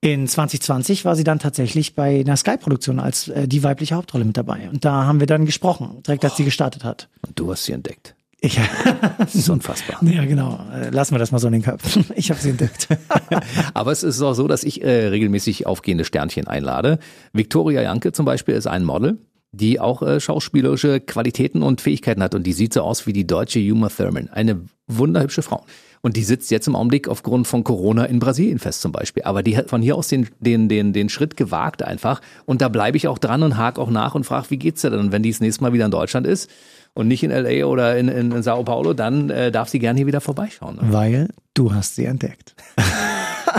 in 0.00 0.26
2020 0.26 1.04
war 1.04 1.16
sie 1.16 1.24
dann 1.24 1.38
tatsächlich 1.38 1.94
bei 1.94 2.20
einer 2.20 2.36
Sky-Produktion 2.36 2.98
als 3.00 3.28
äh, 3.28 3.46
die 3.46 3.62
weibliche 3.62 3.94
Hauptrolle 3.96 4.24
mit 4.24 4.36
dabei. 4.36 4.68
Und 4.70 4.84
da 4.84 5.04
haben 5.04 5.20
wir 5.20 5.26
dann 5.26 5.44
gesprochen, 5.44 6.02
direkt 6.06 6.24
als 6.24 6.36
sie 6.36 6.44
gestartet 6.44 6.84
hat. 6.84 7.08
Und 7.26 7.38
du 7.38 7.50
hast 7.52 7.64
sie 7.64 7.72
entdeckt. 7.72 8.14
Ich, 8.40 8.58
Das 9.18 9.34
ist 9.34 9.48
unfassbar. 9.48 9.98
ja, 10.04 10.24
genau. 10.24 10.60
Äh, 10.72 10.90
Lassen 10.90 11.14
wir 11.14 11.18
das 11.18 11.32
mal 11.32 11.40
so 11.40 11.48
in 11.48 11.54
den 11.54 11.62
Köpfen. 11.62 12.06
Ich 12.14 12.30
habe 12.30 12.40
sie 12.40 12.50
entdeckt. 12.50 12.88
Aber 13.74 13.90
es 13.90 14.04
ist 14.04 14.22
auch 14.22 14.34
so, 14.34 14.46
dass 14.46 14.62
ich 14.62 14.82
äh, 14.82 15.08
regelmäßig 15.08 15.66
aufgehende 15.66 16.04
Sternchen 16.04 16.46
einlade. 16.46 17.00
Victoria 17.32 17.82
Janke 17.82 18.12
zum 18.12 18.24
Beispiel 18.24 18.54
ist 18.54 18.68
ein 18.68 18.84
Model, 18.84 19.18
die 19.52 19.80
auch 19.80 20.02
äh, 20.02 20.20
schauspielerische 20.20 21.00
Qualitäten 21.00 21.62
und 21.62 21.80
Fähigkeiten 21.80 22.22
hat. 22.22 22.34
Und 22.34 22.46
die 22.46 22.52
sieht 22.52 22.74
so 22.74 22.82
aus 22.82 23.06
wie 23.06 23.12
die 23.12 23.26
deutsche 23.26 23.60
Uma 23.60 23.88
Thurman. 23.88 24.28
Eine 24.28 24.60
wunderhübsche 24.86 25.42
Frau. 25.42 25.64
Und 26.00 26.16
die 26.16 26.22
sitzt 26.22 26.50
jetzt 26.50 26.68
im 26.68 26.76
Augenblick 26.76 27.08
aufgrund 27.08 27.46
von 27.46 27.64
Corona 27.64 28.04
in 28.04 28.20
Brasilien 28.20 28.58
fest 28.58 28.82
zum 28.82 28.92
Beispiel. 28.92 29.24
Aber 29.24 29.42
die 29.42 29.56
hat 29.56 29.68
von 29.68 29.82
hier 29.82 29.96
aus 29.96 30.08
den, 30.08 30.28
den, 30.38 30.68
den, 30.68 30.92
den 30.92 31.08
Schritt 31.08 31.36
gewagt 31.36 31.82
einfach. 31.82 32.20
Und 32.44 32.60
da 32.60 32.68
bleibe 32.68 32.96
ich 32.96 33.08
auch 33.08 33.18
dran 33.18 33.42
und 33.42 33.56
hake 33.56 33.80
auch 33.80 33.90
nach 33.90 34.14
und 34.14 34.24
frage, 34.24 34.50
wie 34.50 34.58
geht's 34.58 34.82
dir 34.82 34.90
denn? 34.90 35.00
Und 35.00 35.12
wenn 35.12 35.22
die 35.22 35.30
das 35.30 35.40
nächste 35.40 35.62
Mal 35.62 35.72
wieder 35.72 35.86
in 35.86 35.90
Deutschland 35.90 36.26
ist 36.26 36.50
und 36.94 37.08
nicht 37.08 37.22
in 37.22 37.30
LA 37.30 37.64
oder 37.64 37.98
in, 37.98 38.08
in, 38.08 38.30
in 38.30 38.42
Sao 38.42 38.62
Paulo, 38.62 38.94
dann 38.94 39.30
äh, 39.30 39.50
darf 39.50 39.68
sie 39.68 39.78
gerne 39.78 39.98
hier 39.98 40.06
wieder 40.06 40.20
vorbeischauen. 40.20 40.76
Ne? 40.76 40.82
Weil 40.92 41.28
du 41.54 41.74
hast 41.74 41.96
sie 41.96 42.04
entdeckt. 42.04 42.54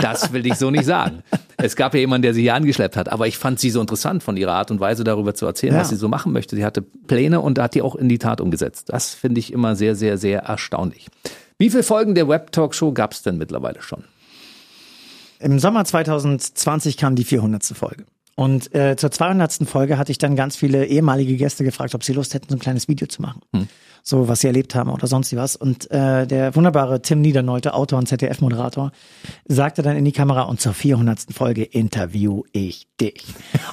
Das 0.00 0.32
will 0.32 0.46
ich 0.46 0.54
so 0.54 0.70
nicht 0.70 0.84
sagen. 0.84 1.22
Es 1.56 1.76
gab 1.76 1.94
ja 1.94 2.00
jemanden, 2.00 2.22
der 2.22 2.34
sie 2.34 2.42
hier 2.42 2.54
angeschleppt 2.54 2.96
hat, 2.96 3.10
aber 3.10 3.26
ich 3.26 3.36
fand 3.38 3.60
sie 3.60 3.70
so 3.70 3.80
interessant 3.80 4.22
von 4.22 4.36
ihrer 4.36 4.52
Art 4.54 4.70
und 4.70 4.80
Weise 4.80 5.04
darüber 5.04 5.34
zu 5.34 5.46
erzählen, 5.46 5.74
Ja. 5.74 5.80
was 5.80 5.88
sie 5.90 5.96
so 5.96 6.08
machen 6.08 6.32
möchte. 6.32 6.56
Sie 6.56 6.64
hatte 6.64 6.82
Pläne 6.82 7.40
und 7.40 7.58
hat 7.58 7.74
die 7.74 7.82
auch 7.82 7.94
in 7.96 8.08
die 8.08 8.18
Tat 8.18 8.40
umgesetzt. 8.40 8.88
Das 8.90 9.14
finde 9.14 9.38
ich 9.40 9.52
immer 9.52 9.76
sehr, 9.76 9.94
sehr, 9.96 10.18
sehr 10.18 10.40
erstaunlich. 10.40 11.08
Wie 11.58 11.70
viele 11.70 11.82
Folgen 11.82 12.14
der 12.14 12.28
Web 12.28 12.52
Talk 12.52 12.74
Show 12.74 12.92
gab 12.92 13.12
es 13.12 13.22
denn 13.22 13.36
mittlerweile 13.36 13.82
schon? 13.82 14.04
Im 15.38 15.58
Sommer 15.58 15.84
2020 15.84 16.96
kam 16.96 17.16
die 17.16 17.24
400. 17.24 17.64
Folge. 17.74 18.04
Und 18.40 18.74
äh, 18.74 18.96
zur 18.96 19.10
200. 19.10 19.68
Folge 19.68 19.98
hatte 19.98 20.12
ich 20.12 20.16
dann 20.16 20.34
ganz 20.34 20.56
viele 20.56 20.86
ehemalige 20.86 21.36
Gäste 21.36 21.62
gefragt, 21.62 21.94
ob 21.94 22.02
sie 22.02 22.14
Lust 22.14 22.32
hätten, 22.32 22.46
so 22.48 22.56
ein 22.56 22.58
kleines 22.58 22.88
Video 22.88 23.06
zu 23.06 23.20
machen. 23.20 23.42
So, 24.02 24.28
was 24.28 24.40
sie 24.40 24.46
erlebt 24.46 24.74
haben 24.74 24.88
oder 24.88 25.06
sonst 25.06 25.36
was. 25.36 25.56
Und 25.56 25.90
äh, 25.90 26.26
der 26.26 26.56
wunderbare 26.56 27.02
Tim 27.02 27.20
Niederneute, 27.20 27.74
Autor 27.74 27.98
und 27.98 28.06
ZDF-Moderator, 28.06 28.92
sagte 29.44 29.82
dann 29.82 29.94
in 29.94 30.06
die 30.06 30.12
Kamera, 30.12 30.44
und 30.44 30.58
zur 30.58 30.72
400. 30.72 31.26
Folge 31.34 31.64
interview 31.64 32.44
ich 32.52 32.88
dich. 32.98 33.26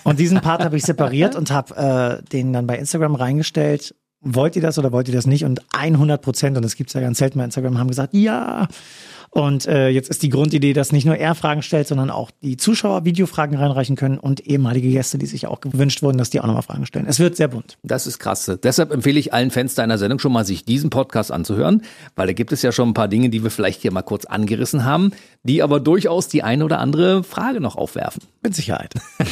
Und 0.04 0.20
diesen 0.20 0.42
Part 0.42 0.66
habe 0.66 0.76
ich 0.76 0.84
separiert 0.84 1.38
und 1.38 1.50
habe 1.50 2.20
äh, 2.22 2.30
den 2.30 2.52
dann 2.52 2.68
bei 2.68 2.78
Instagram 2.78 3.16
reingestellt. 3.16 3.96
Wollt 4.20 4.58
ihr 4.58 4.62
das 4.62 4.78
oder 4.78 4.92
wollt 4.92 5.08
ihr 5.08 5.14
das 5.14 5.28
nicht? 5.28 5.46
Und 5.46 5.62
100 5.72 6.22
Prozent, 6.22 6.58
und 6.58 6.66
das 6.66 6.76
gibt's 6.76 6.92
ja 6.92 7.00
ganz 7.00 7.20
selten 7.20 7.40
bei 7.40 7.46
Instagram, 7.46 7.78
haben 7.78 7.88
gesagt, 7.88 8.14
ja. 8.14 8.68
Und 9.38 9.68
äh, 9.68 9.90
jetzt 9.90 10.10
ist 10.10 10.24
die 10.24 10.30
Grundidee, 10.30 10.74
dass 10.74 10.92
nicht 10.92 11.06
nur 11.06 11.16
er 11.16 11.36
Fragen 11.36 11.62
stellt, 11.62 11.88
sondern 11.88 12.10
auch 12.10 12.32
die 12.42 12.58
Zuschauer 12.58 13.06
Videofragen 13.06 13.56
reinreichen 13.56 13.96
können 13.96 14.18
und 14.18 14.48
ehemalige 14.48 14.90
Gäste, 14.90 15.20
die 15.20 15.28
sich 15.28 15.46
auch 15.46 15.62
gewünscht 15.62 16.02
wurden, 16.02 16.18
dass 16.18 16.32
die 16.32 16.42
auch 16.42 16.48
nochmal 16.48 16.64
Fragen 16.64 16.88
stellen. 16.88 17.06
Es 17.08 17.20
wird 17.20 17.36
sehr 17.36 17.48
bunt. 17.48 17.78
Das 17.84 18.08
ist 18.08 18.18
krass. 18.18 18.52
Deshalb 18.64 18.92
empfehle 18.92 19.20
ich 19.20 19.36
allen 19.36 19.52
Fans 19.52 19.76
deiner 19.76 20.00
Sendung 20.00 20.18
schon 20.18 20.32
mal, 20.32 20.44
sich 20.44 20.66
diesen 20.66 20.90
Podcast 20.90 21.32
anzuhören, 21.32 21.84
weil 22.16 22.26
da 22.26 22.34
gibt 22.34 22.52
es 22.52 22.64
ja 22.64 22.72
schon 22.72 22.90
ein 22.90 22.94
paar 22.96 23.10
Dinge, 23.10 23.30
die 23.30 23.44
wir 23.44 23.52
vielleicht 23.52 23.84
hier 23.84 23.92
mal 23.92 24.02
kurz 24.02 24.26
angerissen 24.26 24.86
haben, 24.86 25.12
die 25.44 25.62
aber 25.62 25.80
durchaus 25.80 26.28
die 26.28 26.42
eine 26.42 26.66
oder 26.66 26.80
andere 26.80 27.24
Frage 27.24 27.62
noch 27.62 27.76
aufwerfen. 27.76 28.24
Mit 28.42 28.56
Sicherheit. 28.56 28.96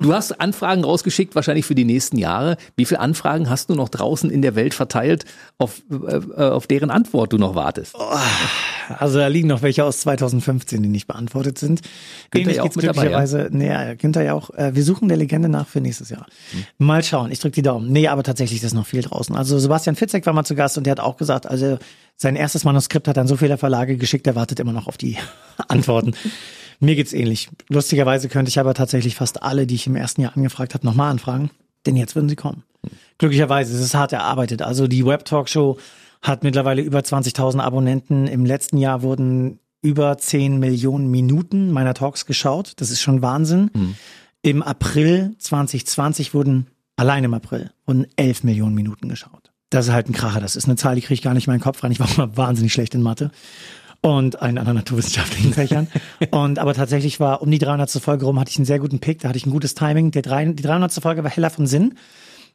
Du 0.00 0.14
hast 0.14 0.40
Anfragen 0.40 0.84
rausgeschickt, 0.84 1.34
wahrscheinlich 1.34 1.66
für 1.66 1.74
die 1.74 1.84
nächsten 1.84 2.18
Jahre. 2.18 2.56
Wie 2.76 2.84
viele 2.84 3.00
Anfragen 3.00 3.50
hast 3.50 3.70
du 3.70 3.74
noch 3.74 3.88
draußen 3.88 4.30
in 4.30 4.42
der 4.42 4.54
Welt 4.54 4.74
verteilt, 4.74 5.24
auf, 5.58 5.82
äh, 5.90 6.42
auf 6.42 6.66
deren 6.66 6.90
Antwort 6.90 7.32
du 7.32 7.38
noch 7.38 7.54
wartest? 7.54 7.94
Also 8.98 9.18
da 9.18 9.28
liegen 9.28 9.48
noch 9.48 9.62
welche 9.62 9.84
aus 9.84 10.00
2015, 10.00 10.82
die 10.82 10.88
nicht 10.88 11.06
beantwortet 11.06 11.58
sind. 11.58 11.80
Günther 12.30 12.54
ja 12.54 12.62
auch 12.62 12.74
mit 12.74 12.84
dabei, 12.84 12.92
glücklicherweise, 12.92 13.48
nee, 13.52 13.68
ja, 13.68 13.94
Günther 13.94 14.22
ja 14.22 14.34
auch. 14.34 14.50
Äh, 14.50 14.74
wir 14.74 14.82
suchen 14.82 15.08
der 15.08 15.16
Legende 15.16 15.48
nach 15.48 15.68
für 15.68 15.80
nächstes 15.80 16.10
Jahr. 16.10 16.26
Mal 16.78 17.04
schauen, 17.04 17.30
ich 17.30 17.38
drücke 17.38 17.54
die 17.54 17.62
Daumen. 17.62 17.92
Nee, 17.92 18.08
aber 18.08 18.22
tatsächlich 18.22 18.62
ist 18.62 18.74
noch 18.74 18.86
viel 18.86 19.02
draußen. 19.02 19.36
Also 19.36 19.58
Sebastian 19.58 19.96
Fitzek 19.96 20.26
war 20.26 20.32
mal 20.32 20.44
zu 20.44 20.54
Gast 20.54 20.76
und 20.78 20.84
der 20.84 20.92
hat 20.92 21.00
auch 21.00 21.16
gesagt, 21.16 21.46
also 21.46 21.78
sein 22.16 22.36
erstes 22.36 22.64
Manuskript 22.64 23.08
hat 23.08 23.16
an 23.16 23.26
so 23.26 23.36
viele 23.36 23.56
Verlage 23.58 23.96
geschickt, 23.96 24.26
er 24.26 24.34
wartet 24.34 24.60
immer 24.60 24.72
noch 24.72 24.88
auf 24.88 24.98
die 24.98 25.16
Antworten. 25.68 26.14
Mir 26.80 26.96
geht's 26.96 27.12
ähnlich. 27.12 27.48
Lustigerweise 27.68 28.28
könnte 28.28 28.48
ich 28.48 28.58
aber 28.58 28.74
tatsächlich 28.74 29.14
fast 29.14 29.42
alle, 29.42 29.66
die 29.66 29.74
ich 29.74 29.86
im 29.86 29.96
ersten 29.96 30.22
Jahr 30.22 30.36
angefragt 30.36 30.74
habe, 30.74 30.86
nochmal 30.86 31.10
anfragen. 31.10 31.50
Denn 31.86 31.96
jetzt 31.96 32.14
würden 32.14 32.28
sie 32.28 32.36
kommen. 32.36 32.62
Glücklicherweise, 33.18 33.74
es 33.74 33.80
ist 33.80 33.94
hart 33.94 34.12
erarbeitet. 34.12 34.62
Also 34.62 34.86
die 34.86 35.04
Web 35.04 35.24
Talk 35.24 35.48
Show 35.48 35.78
hat 36.22 36.42
mittlerweile 36.42 36.82
über 36.82 37.00
20.000 37.00 37.60
Abonnenten. 37.60 38.26
Im 38.26 38.44
letzten 38.44 38.76
Jahr 38.78 39.02
wurden 39.02 39.60
über 39.82 40.18
10 40.18 40.58
Millionen 40.58 41.10
Minuten 41.10 41.70
meiner 41.70 41.94
Talks 41.94 42.26
geschaut. 42.26 42.74
Das 42.76 42.90
ist 42.90 43.00
schon 43.00 43.22
Wahnsinn. 43.22 43.70
Im 44.42 44.62
April 44.62 45.34
2020 45.38 46.34
wurden, 46.34 46.66
allein 46.96 47.24
im 47.24 47.34
April, 47.34 47.70
wurden 47.86 48.06
11 48.16 48.44
Millionen 48.44 48.74
Minuten 48.74 49.08
geschaut. 49.08 49.50
Das 49.70 49.86
ist 49.86 49.92
halt 49.92 50.08
ein 50.08 50.12
Kracher. 50.12 50.40
Das 50.40 50.56
ist 50.56 50.66
eine 50.66 50.76
Zahl, 50.76 50.96
die 50.96 51.00
kriege 51.00 51.14
ich 51.14 51.22
gar 51.22 51.32
nicht 51.32 51.46
in 51.46 51.52
meinen 51.52 51.60
Kopf 51.60 51.82
rein. 51.82 51.92
Ich 51.92 52.00
war 52.00 52.08
immer 52.14 52.36
wahnsinnig 52.36 52.72
schlecht 52.72 52.94
in 52.94 53.02
Mathe 53.02 53.30
und 54.02 54.40
allen 54.40 54.58
anderen 54.58 54.76
naturwissenschaftlichen 54.76 55.52
Fächern. 55.52 55.88
und 56.30 56.58
aber 56.58 56.74
tatsächlich 56.74 57.20
war 57.20 57.42
um 57.42 57.50
die 57.50 57.58
300. 57.58 57.90
Folge 57.92 58.24
rum 58.24 58.40
hatte 58.40 58.50
ich 58.50 58.56
einen 58.56 58.64
sehr 58.64 58.78
guten 58.78 58.98
Pick, 58.98 59.20
da 59.20 59.28
hatte 59.28 59.38
ich 59.38 59.46
ein 59.46 59.50
gutes 59.50 59.74
Timing. 59.74 60.10
Der 60.10 60.22
drei, 60.22 60.44
die 60.44 60.62
300. 60.62 60.92
Folge 60.94 61.22
war 61.22 61.30
heller 61.30 61.50
von 61.50 61.66
Sinn. 61.66 61.94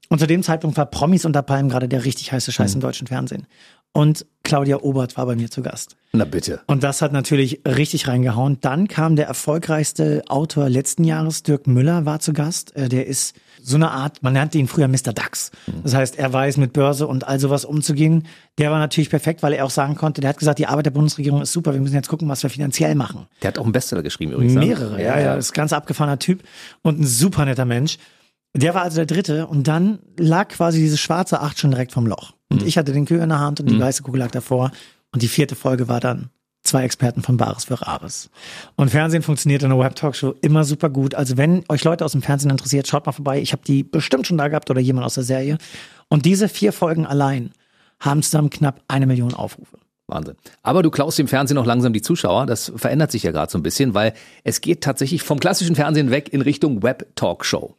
Und 0.10 0.20
zu 0.20 0.28
dem 0.28 0.43
Zeitpunkt 0.43 0.78
war 0.78 0.86
Promis 0.86 1.26
unter 1.26 1.41
Palmen 1.41 1.70
gerade 1.70 1.88
der 1.88 2.06
richtig 2.06 2.32
heiße 2.32 2.51
Scheiß 2.51 2.76
im 2.76 2.82
deutschen 2.82 3.08
Fernsehen. 3.08 3.47
Und 3.91 4.26
Claudia 4.43 4.82
Obert 4.82 5.16
war 5.16 5.26
bei 5.26 5.36
mir 5.38 5.49
zu 5.49 5.62
Gast. 5.62 5.95
Na 6.12 6.26
bitte. 6.26 6.60
Und 6.68 6.84
das 6.84 7.01
hat 7.01 7.14
natürlich 7.14 7.62
richtig 7.66 8.08
reingehauen. 8.10 8.58
Dann 8.60 8.89
kam 8.89 9.16
der 9.16 9.26
erfolgreichste 9.28 10.22
Autor 10.28 10.70
letzten 10.70 11.06
Jahres, 11.06 11.43
Dirk 11.43 11.66
Müller, 11.66 12.06
war 12.06 12.20
zu 12.20 12.34
Gast. 12.34 12.76
Äh, 12.76 12.89
Der 12.89 13.08
ist 13.08 13.36
so 13.64 13.78
eine 13.78 13.91
Art, 13.91 14.22
man 14.22 14.34
nannte 14.34 14.58
ihn 14.60 14.68
früher 14.68 14.88
Mr. 14.89 15.14
Dax. 15.14 15.49
Das 15.84 15.95
heißt, 15.95 16.20
er 16.20 16.32
weiß 16.32 16.58
mit 16.58 16.74
Börse 16.74 17.08
und 17.08 17.26
all 17.28 17.39
sowas 17.39 17.66
umzugehen. 17.66 18.28
Der 18.60 18.70
war 18.70 18.78
natürlich 18.80 19.10
perfekt, 19.10 19.41
weil 19.41 19.53
er 19.53 19.66
auch 19.66 19.70
sagen 19.72 19.95
konnte, 19.95 20.22
der 20.22 20.30
hat 20.32 20.38
gesagt, 20.38 20.60
die 20.60 20.68
Arbeit 20.68 20.86
der 20.88 20.91
Bundesregierung 20.91 21.41
ist 21.41 21.51
super, 21.53 21.74
wir 21.74 21.82
müssen 21.82 21.95
jetzt 21.95 22.10
gucken, 22.10 22.28
was 22.30 22.43
wir 22.43 22.49
finanziell 22.51 22.93
machen. 22.95 23.26
Der 23.41 23.47
hat 23.47 23.58
auch 23.58 23.64
einen 23.64 23.72
Bestseller 23.72 24.03
geschrieben 24.03 24.34
übrigens. 24.34 24.53
ne? 24.53 24.60
Mehrere, 24.60 25.01
ja, 25.01 25.20
ja. 25.20 25.36
Ist 25.36 25.51
ein 25.51 25.56
ganz 25.56 25.74
abgefahrener 25.74 26.20
Typ 26.20 26.43
und 26.84 26.99
ein 26.99 27.08
super 27.08 27.45
netter 27.45 27.66
Mensch. 27.66 27.97
Der 28.56 28.74
war 28.74 28.84
also 28.84 28.95
der 28.95 29.06
dritte 29.06 29.47
und 29.47 29.68
dann 29.68 29.99
lag 30.18 30.47
quasi 30.47 30.80
diese 30.80 30.97
schwarze 30.97 31.41
Acht 31.41 31.60
schon 31.60 31.72
direkt 31.72 31.91
vom 31.91 32.08
Loch. 32.08 32.34
Und 32.49 32.64
ich 32.64 32.78
hatte 32.78 32.93
den 32.93 33.06
Kühe 33.06 33.22
in 33.22 33.30
der 33.30 33.39
Hand 33.39 33.60
und 33.60 33.70
die 33.70 33.80
weiße 33.80 34.01
Kugel 34.01 34.20
lag 34.20 34.32
davor. 34.32 34.72
Und 35.12 35.22
die 35.22 35.28
vierte 35.28 35.56
Folge 35.56 35.89
war 35.89 35.99
dann 35.99 36.30
zwei 36.64 36.84
Experten 36.84 37.22
von 37.22 37.36
Bares 37.36 37.66
für 37.66 37.82
Rares. 37.82 38.30
Und 38.78 38.89
Fernsehen 38.89 39.24
funktioniert 39.24 39.64
in 39.64 39.72
einer 39.72 39.80
Web-Talkshow 39.82 40.36
immer 40.41 40.64
super 40.64 40.89
gut. 40.89 41.16
Also 41.16 41.36
wenn 41.36 41.64
euch 41.68 41.84
Leute 41.84 42.06
aus 42.06 42.14
dem 42.14 42.22
Fernsehen 42.22 42.49
interessiert, 42.49 42.88
schaut 42.88 43.06
mal 43.06 43.12
vorbei. 43.12 43.41
Ich 43.41 43.51
habe 43.51 43.62
die 43.66 43.84
bestimmt 43.84 44.26
schon 44.26 44.38
da 44.38 44.47
gehabt 44.47 44.70
oder 44.70 44.80
jemand 44.80 45.06
aus 45.06 45.16
der 45.16 45.24
Serie. 45.24 45.58
Und 46.08 46.26
diese 46.26 46.47
vier 46.47 46.72
Folgen 46.72 47.06
allein 47.06 47.51
haben 47.99 48.24
zusammen 48.24 48.49
knapp 48.49 48.82
eine 48.88 49.06
Million 49.06 49.34
Aufrufe. 49.34 49.78
Wahnsinn. 50.08 50.36
Aber 50.62 50.84
du 50.84 50.91
klaust 50.91 51.18
dem 51.18 51.28
Fernsehen 51.28 51.56
noch 51.56 51.66
langsam 51.66 51.91
die 51.91 52.01
Zuschauer. 52.01 52.45
Das 52.45 52.72
verändert 52.76 53.12
sich 53.12 53.24
ja 53.24 53.32
gerade 53.32 53.51
so 53.51 53.58
ein 53.58 53.64
bisschen, 53.64 53.93
weil 53.93 54.14
es 54.43 54.62
geht 54.62 54.82
tatsächlich 54.82 55.24
vom 55.24 55.39
klassischen 55.39 55.76
Fernsehen 55.76 56.12
weg 56.12 56.32
in 56.32 56.41
Richtung 56.41 56.84
Web-Talkshow. 56.84 57.76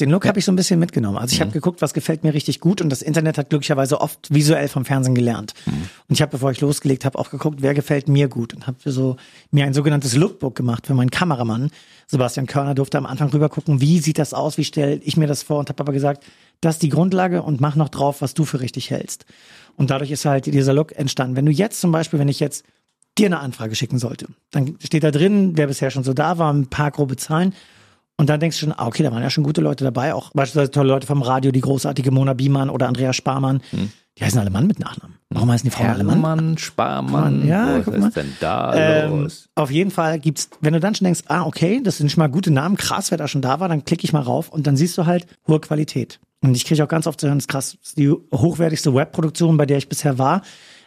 Den 0.00 0.10
Look 0.10 0.26
habe 0.26 0.38
ich 0.38 0.44
so 0.44 0.52
ein 0.52 0.56
bisschen 0.56 0.78
mitgenommen. 0.78 1.18
Also 1.18 1.34
ich 1.34 1.40
habe 1.40 1.50
geguckt, 1.50 1.82
was 1.82 1.94
gefällt 1.94 2.24
mir 2.24 2.34
richtig 2.34 2.60
gut 2.60 2.80
und 2.80 2.90
das 2.90 3.02
Internet 3.02 3.38
hat 3.38 3.50
glücklicherweise 3.50 4.00
oft 4.00 4.32
visuell 4.32 4.68
vom 4.68 4.84
Fernsehen 4.84 5.14
gelernt. 5.14 5.54
Und 5.66 6.14
ich 6.14 6.22
habe, 6.22 6.30
bevor 6.30 6.50
ich 6.50 6.60
losgelegt 6.60 7.04
habe, 7.04 7.18
auch 7.18 7.30
geguckt, 7.30 7.62
wer 7.62 7.74
gefällt 7.74 8.08
mir 8.08 8.28
gut 8.28 8.54
und 8.54 8.66
habe 8.66 8.78
so 8.84 9.16
mir 9.50 9.64
ein 9.64 9.74
sogenanntes 9.74 10.14
Lookbook 10.14 10.54
gemacht 10.54 10.86
für 10.86 10.94
meinen 10.94 11.10
Kameramann. 11.10 11.70
Sebastian 12.06 12.46
Körner 12.46 12.74
durfte 12.74 12.98
am 12.98 13.06
Anfang 13.06 13.28
rüber 13.30 13.48
gucken, 13.48 13.80
wie 13.80 13.98
sieht 13.98 14.18
das 14.18 14.34
aus, 14.34 14.58
wie 14.58 14.64
stelle 14.64 14.96
ich 14.96 15.16
mir 15.16 15.26
das 15.26 15.42
vor 15.42 15.58
und 15.58 15.68
habe 15.68 15.80
aber 15.80 15.92
gesagt, 15.92 16.24
das 16.60 16.76
ist 16.76 16.82
die 16.82 16.88
Grundlage 16.88 17.42
und 17.42 17.60
mach 17.60 17.76
noch 17.76 17.88
drauf, 17.88 18.20
was 18.20 18.34
du 18.34 18.44
für 18.44 18.60
richtig 18.60 18.90
hältst. 18.90 19.26
Und 19.76 19.90
dadurch 19.90 20.10
ist 20.10 20.24
halt 20.24 20.46
dieser 20.46 20.74
Look 20.74 20.96
entstanden. 20.96 21.36
Wenn 21.36 21.46
du 21.46 21.52
jetzt 21.52 21.80
zum 21.80 21.92
Beispiel, 21.92 22.18
wenn 22.18 22.28
ich 22.28 22.40
jetzt 22.40 22.64
dir 23.16 23.26
eine 23.26 23.40
Anfrage 23.40 23.74
schicken 23.74 23.98
sollte, 23.98 24.26
dann 24.50 24.76
steht 24.82 25.04
da 25.04 25.10
drin, 25.10 25.52
wer 25.56 25.66
bisher 25.66 25.90
schon 25.90 26.04
so 26.04 26.14
da 26.14 26.38
war, 26.38 26.52
ein 26.52 26.68
paar 26.68 26.90
grobe 26.90 27.16
Zahlen. 27.16 27.54
Und 28.20 28.28
dann 28.28 28.40
denkst 28.40 28.58
du 28.58 28.66
schon, 28.66 28.74
ah, 28.76 28.86
okay, 28.86 29.02
da 29.04 29.12
waren 29.12 29.22
ja 29.22 29.30
schon 29.30 29.44
gute 29.44 29.60
Leute 29.60 29.84
dabei, 29.84 30.12
auch 30.12 30.30
beispielsweise 30.34 30.72
tolle 30.72 30.88
Leute 30.88 31.06
vom 31.06 31.22
Radio, 31.22 31.52
die 31.52 31.60
großartige 31.60 32.10
Mona 32.10 32.34
Biemann 32.34 32.68
oder 32.68 32.88
Andrea 32.88 33.12
Sparmann. 33.12 33.60
Die 34.18 34.24
heißen 34.24 34.40
alle 34.40 34.50
Mann 34.50 34.66
mit 34.66 34.80
Nachnamen. 34.80 35.16
Warum 35.30 35.48
heißen 35.52 35.70
die 35.70 35.74
Frauen 35.74 35.90
alle 35.90 36.02
Mann? 36.02 36.14
Hermann, 36.20 36.58
Sparmann, 36.58 37.46
Ja, 37.46 37.86
was 37.86 37.94
ist 38.06 38.16
denn 38.16 38.32
da 38.40 38.74
Ähm, 38.74 39.20
los? 39.22 39.48
auf 39.54 39.70
jeden 39.70 39.92
Fall 39.92 40.18
gibt's, 40.18 40.50
wenn 40.60 40.72
du 40.72 40.80
dann 40.80 40.96
schon 40.96 41.04
denkst, 41.04 41.20
ah, 41.28 41.44
okay, 41.46 41.80
das 41.84 41.98
sind 41.98 42.10
schon 42.10 42.20
mal 42.20 42.26
gute 42.28 42.50
Namen, 42.50 42.76
krass, 42.76 43.12
wer 43.12 43.18
da 43.18 43.28
schon 43.28 43.42
da 43.42 43.60
war, 43.60 43.68
dann 43.68 43.84
klicke 43.84 44.02
ich 44.04 44.12
mal 44.12 44.22
rauf 44.22 44.48
und 44.48 44.66
dann 44.66 44.76
siehst 44.76 44.98
du 44.98 45.06
halt 45.06 45.26
hohe 45.46 45.60
Qualität. 45.60 46.18
Und 46.40 46.56
ich 46.56 46.64
kriege 46.64 46.82
auch 46.82 46.88
ganz 46.88 47.06
oft 47.06 47.20
zu 47.20 47.28
hören, 47.28 47.38
das 47.38 47.44
ist 47.44 47.48
krass, 47.48 47.76
das 47.80 47.88
ist 47.90 47.98
die 47.98 48.10
hochwertigste 48.34 48.92
Webproduktion, 48.94 49.56
bei 49.56 49.66
der 49.66 49.78
ich 49.78 49.88
bisher 49.88 50.18
war. 50.18 50.42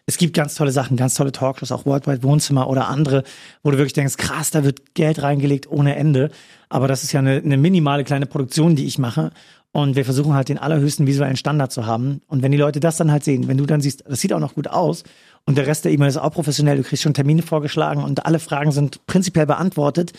Es 0.06 0.18
gibt 0.18 0.36
ganz 0.36 0.56
tolle 0.56 0.72
Sachen, 0.72 0.98
ganz 0.98 1.16
tolle 1.16 1.32
Talkshows, 1.32 1.72
auch 1.72 1.86
Worldwide 1.86 2.24
Wohnzimmer 2.24 2.70
oder 2.70 2.88
andere, 2.88 3.24
wo 3.64 3.72
du 3.72 3.78
wirklich 3.78 3.94
denkst, 3.94 4.18
krass, 4.18 4.52
da 4.52 4.64
wird 4.64 4.94
Geld 4.94 5.22
reingelegt 5.22 5.70
ohne 5.70 5.96
Ende. 5.96 6.32
Aber 6.70 6.88
das 6.88 7.04
ist 7.04 7.12
ja 7.12 7.20
eine, 7.20 7.38
eine 7.38 7.58
minimale 7.58 8.04
kleine 8.04 8.26
Produktion, 8.26 8.76
die 8.76 8.86
ich 8.86 8.98
mache. 8.98 9.32
Und 9.74 9.96
wir 9.96 10.04
versuchen 10.04 10.34
halt 10.34 10.50
den 10.50 10.58
allerhöchsten 10.58 11.08
visuellen 11.08 11.38
Standard 11.38 11.72
zu 11.72 11.86
haben. 11.86 12.22
Und 12.28 12.42
wenn 12.42 12.52
die 12.52 12.58
Leute 12.58 12.80
das 12.80 12.98
dann 12.98 13.12
halt 13.12 13.24
sehen, 13.24 13.48
wenn 13.48 13.58
du 13.58 13.66
dann 13.66 13.80
siehst, 13.80 14.04
das 14.06 14.20
sieht 14.20 14.34
auch 14.34 14.40
noch 14.40 14.56
gut 14.56 14.68
aus 14.68 15.04
und 15.46 15.58
der 15.58 15.66
Rest 15.66 15.86
der 15.86 15.94
E-Mail 15.94 16.10
ist 16.10 16.18
auch 16.18 16.34
professionell, 16.34 16.78
du 16.78 16.84
kriegst 16.84 17.04
schon 17.04 17.14
Termine 17.14 17.42
vorgeschlagen 17.42 18.04
und 18.04 18.26
alle 18.26 18.40
Fragen 18.40 18.72
sind 18.72 19.06
prinzipiell 19.06 19.46
beantwortet, 19.46 20.12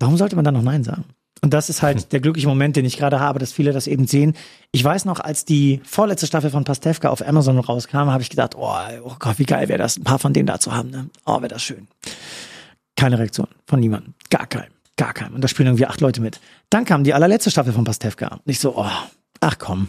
warum 0.00 0.16
sollte 0.16 0.34
man 0.34 0.44
dann 0.44 0.54
noch 0.54 0.62
Nein 0.62 0.82
sagen? 0.82 1.04
Und 1.44 1.52
das 1.52 1.68
ist 1.68 1.82
halt 1.82 2.10
der 2.12 2.20
glückliche 2.20 2.48
Moment, 2.48 2.74
den 2.74 2.86
ich 2.86 2.96
gerade 2.96 3.20
habe, 3.20 3.38
dass 3.38 3.52
viele 3.52 3.74
das 3.74 3.86
eben 3.86 4.06
sehen. 4.06 4.32
Ich 4.72 4.82
weiß 4.82 5.04
noch, 5.04 5.20
als 5.20 5.44
die 5.44 5.82
vorletzte 5.84 6.26
Staffel 6.26 6.48
von 6.48 6.64
Pastewka 6.64 7.10
auf 7.10 7.20
Amazon 7.20 7.58
rauskam, 7.58 8.08
habe 8.08 8.22
ich 8.22 8.30
gedacht, 8.30 8.54
oh, 8.56 8.74
oh 9.04 9.12
Gott, 9.18 9.38
wie 9.38 9.44
geil 9.44 9.68
wäre 9.68 9.78
das, 9.78 9.98
ein 9.98 10.04
paar 10.04 10.18
von 10.18 10.32
denen 10.32 10.46
da 10.46 10.58
zu 10.58 10.74
haben. 10.74 10.88
Ne? 10.88 11.10
Oh, 11.26 11.42
wäre 11.42 11.48
das 11.48 11.62
schön. 11.62 11.86
Keine 12.96 13.18
Reaktion 13.18 13.46
von 13.66 13.78
niemandem. 13.78 14.14
Gar 14.30 14.46
keinem. 14.46 14.70
Gar 14.96 15.12
keinem. 15.12 15.34
Und 15.34 15.42
da 15.42 15.48
spielen 15.48 15.66
irgendwie 15.66 15.84
acht 15.84 16.00
Leute 16.00 16.22
mit. 16.22 16.40
Dann 16.70 16.86
kam 16.86 17.04
die 17.04 17.12
allerletzte 17.12 17.50
Staffel 17.50 17.74
von 17.74 17.84
Pastewka. 17.84 18.28
Und 18.28 18.40
ich 18.46 18.58
so, 18.58 18.78
oh, 18.78 18.90
ach 19.40 19.58
komm. 19.58 19.88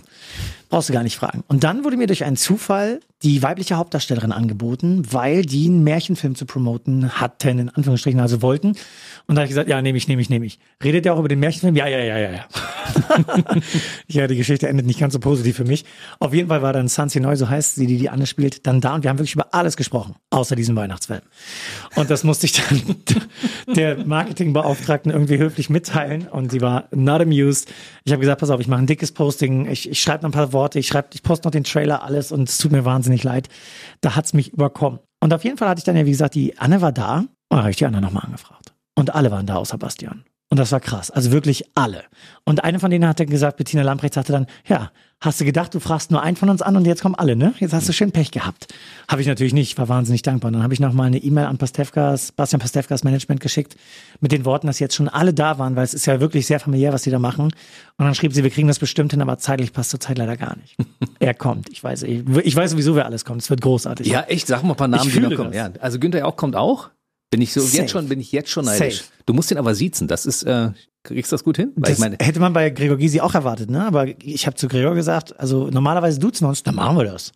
Brauchst 0.67 0.89
du 0.89 0.93
gar 0.93 1.03
nicht 1.03 1.15
fragen. 1.15 1.45
Und 1.47 1.63
dann 1.63 1.85
wurde 1.85 1.95
mir 1.95 2.07
durch 2.07 2.25
einen 2.25 2.35
Zufall 2.35 2.99
die 3.23 3.41
weibliche 3.41 3.75
Hauptdarstellerin 3.75 4.31
angeboten, 4.31 5.03
weil 5.11 5.43
die 5.43 5.67
einen 5.67 5.83
Märchenfilm 5.83 6.35
zu 6.35 6.45
promoten 6.45 7.11
hatten, 7.13 7.59
in 7.59 7.69
Anführungsstrichen, 7.69 8.19
also 8.19 8.41
wollten. 8.41 8.75
Und 9.27 9.35
da 9.35 9.41
habe 9.41 9.45
ich 9.45 9.49
gesagt, 9.49 9.69
ja, 9.69 9.81
nehme 9.81 9.97
ich, 9.97 10.07
nehme 10.07 10.21
ich, 10.21 10.29
nehme 10.29 10.45
ich. 10.45 10.59
Redet 10.83 11.05
ihr 11.05 11.13
auch 11.13 11.19
über 11.19 11.29
den 11.29 11.39
Märchenfilm? 11.39 11.75
Ja, 11.75 11.87
ja, 11.87 11.97
ja, 11.99 12.17
ja, 12.17 12.31
ja. 12.31 12.45
ja, 14.07 14.27
die 14.27 14.35
Geschichte 14.35 14.67
endet 14.67 14.85
nicht 14.85 14.99
ganz 14.99 15.13
so 15.13 15.19
positiv 15.19 15.55
für 15.55 15.63
mich. 15.63 15.85
Auf 16.19 16.33
jeden 16.33 16.49
Fall 16.49 16.61
war 16.61 16.73
dann 16.73 16.87
Sansi 16.87 17.19
Neu, 17.19 17.35
so 17.35 17.49
heißt 17.49 17.75
sie, 17.75 17.87
die 17.87 17.97
die 17.97 18.09
Anne 18.09 18.27
spielt, 18.27 18.67
dann 18.67 18.81
da 18.81 18.93
und 18.93 19.03
wir 19.03 19.09
haben 19.09 19.17
wirklich 19.17 19.33
über 19.33 19.53
alles 19.53 19.77
gesprochen, 19.77 20.15
außer 20.29 20.55
diesen 20.55 20.75
Weihnachtsfilm. 20.75 21.21
Und 21.95 22.09
das 22.11 22.23
musste 22.23 22.45
ich 22.45 22.53
dann 22.53 22.95
der 23.75 24.05
Marketingbeauftragten 24.05 25.11
irgendwie 25.11 25.37
höflich 25.37 25.69
mitteilen 25.69 26.27
und 26.27 26.51
sie 26.51 26.61
war 26.61 26.89
not 26.91 27.21
amused. 27.21 27.71
Ich 28.03 28.11
habe 28.11 28.19
gesagt, 28.19 28.41
pass 28.41 28.51
auf, 28.51 28.59
ich 28.59 28.67
mache 28.67 28.81
ein 28.81 28.87
dickes 28.87 29.13
Posting, 29.13 29.67
ich, 29.67 29.89
ich 29.89 30.01
schreibe 30.01 30.23
noch 30.23 30.29
ein 30.29 30.33
paar 30.33 30.53
Worte, 30.53 30.77
ich 30.77 30.87
schreibe, 30.87 31.07
ich 31.13 31.23
poste 31.23 31.47
noch 31.47 31.51
den 31.51 31.63
Trailer, 31.63 32.03
alles 32.03 32.31
und 32.31 32.49
es 32.49 32.59
tut 32.59 32.71
mir 32.71 32.85
wahnsinnig 32.85 33.04
leid. 33.23 33.49
Da 34.01 34.15
hat's 34.15 34.33
mich 34.33 34.53
überkommen. 34.53 34.99
Und 35.21 35.33
auf 35.33 35.43
jeden 35.43 35.57
Fall 35.57 35.69
hatte 35.69 35.79
ich 35.79 35.85
dann 35.85 35.95
ja, 35.95 36.05
wie 36.05 36.11
gesagt, 36.11 36.35
die 36.35 36.57
Anne 36.57 36.81
war 36.81 36.91
da 36.91 37.25
und 37.49 37.57
habe 37.57 37.69
ich 37.69 37.77
die 37.77 37.85
Anne 37.85 38.01
nochmal 38.01 38.25
angefragt. 38.25 38.73
Und 38.95 39.13
alle 39.13 39.31
waren 39.31 39.45
da 39.45 39.55
außer 39.55 39.77
Bastian. 39.77 40.23
Und 40.55 40.59
das 40.59 40.71
war 40.71 40.79
krass. 40.79 41.11
Also 41.11 41.33
wirklich 41.33 41.65
alle. 41.75 42.05
Und 42.45 42.63
eine 42.63 42.79
von 42.79 42.89
denen 42.89 43.05
hat 43.09 43.19
dann 43.19 43.27
gesagt, 43.27 43.57
Bettina 43.57 43.81
Lamprecht 43.83 44.13
sagte 44.13 44.31
dann, 44.31 44.47
ja, 44.65 44.89
hast 45.19 45.41
du 45.41 45.43
gedacht, 45.43 45.75
du 45.75 45.81
fragst 45.81 46.11
nur 46.11 46.21
einen 46.21 46.37
von 46.37 46.49
uns 46.49 46.61
an 46.61 46.77
und 46.77 46.85
jetzt 46.85 47.01
kommen 47.01 47.13
alle, 47.13 47.35
ne? 47.35 47.53
Jetzt 47.59 47.73
hast 47.73 47.89
du 47.89 47.91
schön 47.91 48.13
Pech 48.13 48.31
gehabt. 48.31 48.73
Habe 49.09 49.19
ich 49.19 49.27
natürlich 49.27 49.51
nicht, 49.53 49.77
war 49.77 49.89
wahnsinnig 49.89 50.21
dankbar. 50.21 50.47
Und 50.47 50.53
dann 50.53 50.63
habe 50.63 50.73
ich 50.73 50.79
noch 50.79 50.93
mal 50.93 51.07
eine 51.07 51.17
E-Mail 51.17 51.47
an 51.47 51.57
Pastewkas, 51.57 52.31
Bastian 52.31 52.61
Pastewkas 52.61 53.03
Management 53.03 53.41
geschickt 53.41 53.75
mit 54.21 54.31
den 54.31 54.45
Worten, 54.45 54.67
dass 54.67 54.79
jetzt 54.79 54.95
schon 54.95 55.09
alle 55.09 55.33
da 55.33 55.59
waren, 55.59 55.75
weil 55.75 55.83
es 55.83 55.93
ist 55.93 56.05
ja 56.05 56.21
wirklich 56.21 56.47
sehr 56.47 56.61
familiär, 56.61 56.93
was 56.93 57.01
die 57.01 57.11
da 57.11 57.19
machen. 57.19 57.47
Und 57.97 58.05
dann 58.05 58.15
schrieb 58.15 58.31
sie, 58.31 58.41
wir 58.41 58.49
kriegen 58.49 58.69
das 58.69 58.79
bestimmt 58.79 59.11
hin, 59.11 59.21
aber 59.21 59.37
zeitlich 59.37 59.73
passt 59.73 59.89
zur 59.89 59.99
Zeit 59.99 60.17
leider 60.17 60.37
gar 60.37 60.55
nicht. 60.55 60.77
er 61.19 61.33
kommt. 61.33 61.67
Ich 61.69 61.83
weiß, 61.83 62.03
ich, 62.03 62.23
ich 62.45 62.55
weiß 62.55 62.71
sowieso, 62.71 62.95
wer 62.95 63.07
alles 63.07 63.25
kommt. 63.25 63.41
Es 63.41 63.49
wird 63.49 63.59
großartig. 63.59 64.07
Ja, 64.07 64.21
echt, 64.21 64.47
sag 64.47 64.63
mal 64.63 64.69
ein 64.69 64.77
paar 64.77 64.87
Namen, 64.87 65.11
die 65.11 65.19
noch 65.19 65.35
kommen. 65.35 65.51
Ja, 65.51 65.69
also 65.81 65.99
Günther 65.99 66.19
Jauch 66.19 66.37
kommt 66.37 66.55
auch. 66.55 66.91
Bin 67.31 67.41
ich 67.41 67.53
so 67.53 67.61
Safe. 67.61 67.77
jetzt 67.77 67.91
schon, 67.91 68.07
bin 68.07 68.19
ich 68.19 68.31
jetzt 68.31 68.49
schon 68.49 68.65
neidisch. 68.65 68.97
Safe. 68.99 69.09
Du 69.25 69.33
musst 69.33 69.51
den 69.51 69.57
aber 69.57 69.75
siezen. 69.75 70.07
Das 70.07 70.25
ist, 70.25 70.43
äh, 70.43 70.69
kriegst 71.03 71.31
du 71.31 71.35
das 71.35 71.43
gut 71.43 71.57
hin? 71.57 71.71
Weil 71.75 71.89
Das 71.89 71.93
ich 71.93 71.99
meine, 71.99 72.17
hätte 72.21 72.39
man 72.39 72.53
bei 72.53 72.69
Gregor 72.69 72.97
Gysi 72.97 73.19
auch 73.19 73.33
erwartet, 73.35 73.69
ne? 73.69 73.85
Aber 73.85 74.07
ich 74.23 74.45
habe 74.47 74.55
zu 74.55 74.67
Gregor 74.67 74.95
gesagt, 74.95 75.37
also 75.39 75.67
normalerweise 75.69 76.19
duzen 76.19 76.45
wir 76.45 76.49
uns, 76.49 76.63
dann 76.63 76.75
machen 76.75 76.97
wir 76.97 77.05
das. 77.05 77.31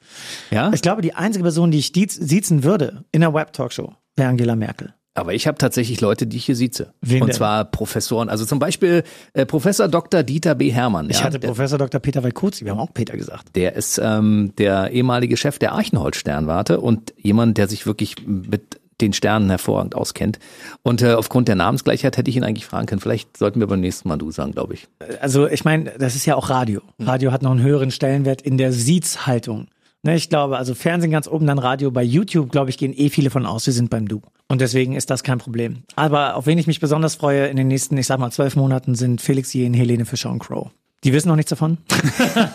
ja. 0.52 0.72
Ich 0.74 0.82
glaube, 0.82 1.02
die 1.02 1.14
einzige 1.16 1.44
Person, 1.44 1.72
die 1.72 1.80
ich 1.80 1.92
siezen 1.94 2.64
würde 2.64 3.04
in 3.12 3.22
der 3.22 3.34
Web-Talkshow, 3.34 3.94
wäre 4.16 4.30
Angela 4.30 4.56
Merkel. 4.56 4.94
Aber 5.16 5.34
ich 5.34 5.48
habe 5.48 5.58
tatsächlich 5.58 6.00
Leute, 6.00 6.28
die 6.28 6.38
ich 6.38 6.46
hier 6.46 6.56
sieze. 6.56 6.94
Wen 7.02 7.22
Und 7.24 7.28
denn? 7.30 7.36
zwar 7.36 7.66
Professoren. 7.66 8.30
Also 8.30 8.46
zum 8.46 8.60
Beispiel 8.60 9.04
äh, 9.34 9.46
Professor 9.46 9.90
Dr. 9.90 10.24
Dieter 10.24 10.56
B. 10.56 10.72
Hermann. 10.72 11.10
Ich 11.10 11.18
ja, 11.18 11.26
hatte 11.26 11.40
der, 11.40 11.50
Professor 11.50 11.78
Dr. 11.78 12.00
Peter 12.00 12.24
Walkozi, 12.24 12.64
wir 12.64 12.72
haben 12.72 12.80
auch 12.80 12.94
Peter 12.94 13.18
gesagt. 13.18 13.54
der 13.56 13.76
ist 13.76 14.00
ähm, 14.02 14.54
der 14.58 14.92
ehemalige 14.92 15.36
Chef 15.36 15.60
der 15.60 15.74
Archenholz-Sternwarte 15.74 16.80
und 16.80 17.14
jemand, 17.18 17.58
der 17.58 17.68
sich 17.68 17.86
wirklich 17.86 18.16
mit 18.26 18.80
den 19.02 19.14
Sternen 19.14 19.50
hervorragend 19.50 19.96
auskennt. 19.96 20.40
Und 20.84 21.02
äh, 21.02 21.14
aufgrund 21.14 21.48
der 21.48 21.56
Namensgleichheit 21.56 22.18
hätte 22.18 22.30
ich 22.30 22.38
ihn 22.38 22.44
eigentlich 22.44 22.66
fragen 22.66 22.86
können. 22.86 23.02
Vielleicht 23.02 23.38
sollten 23.38 23.60
wir 23.60 23.68
beim 23.68 23.80
nächsten 23.80 24.08
Mal 24.08 24.18
du 24.18 24.32
sagen, 24.32 24.52
glaube 24.52 24.74
ich. 24.74 24.88
Also 25.22 25.48
ich 25.48 25.66
meine, 25.66 25.92
das 25.98 26.16
ist 26.16 26.26
ja 26.26 26.36
auch 26.36 26.50
Radio. 26.50 26.82
Radio 27.00 27.32
hat 27.32 27.42
noch 27.42 27.52
einen 27.52 27.62
höheren 27.62 27.92
Stellenwert 27.92 28.42
in 28.42 28.58
der 28.58 28.72
Siezhaltung. 28.72 29.68
Ne, 30.02 30.16
ich 30.16 30.30
glaube, 30.30 30.58
also 30.58 30.76
Fernsehen 30.76 31.12
ganz 31.12 31.28
oben, 31.28 31.46
dann 31.46 31.60
Radio. 31.60 31.92
Bei 31.92 32.04
YouTube, 32.04 32.52
glaube 32.52 32.70
ich, 32.70 32.78
gehen 32.78 32.94
eh 32.96 33.10
viele 33.10 33.30
von 33.30 33.46
aus, 33.46 33.66
wir 33.66 33.74
sind 33.74 33.90
beim 33.90 34.08
Du. 34.08 34.22
Und 34.48 34.62
deswegen 34.62 34.96
ist 34.96 35.10
das 35.10 35.24
kein 35.24 35.40
Problem. 35.40 35.84
Aber 35.96 36.36
auf 36.36 36.46
wen 36.46 36.58
ich 36.58 36.68
mich 36.68 36.80
besonders 36.80 37.16
freue 37.16 37.48
in 37.48 37.58
den 37.58 37.68
nächsten, 37.68 37.98
ich 37.98 38.08
sag 38.08 38.18
mal, 38.18 38.32
zwölf 38.32 38.56
Monaten 38.56 38.96
sind 38.96 39.20
Felix 39.20 39.52
Jen, 39.54 39.74
Helene 39.74 40.06
Fischer 40.06 40.32
und 40.32 40.40
Crow. 40.40 40.72
Die 41.06 41.14
wissen 41.14 41.30
noch 41.30 41.38
nichts 41.38 41.50
davon. 41.50 41.78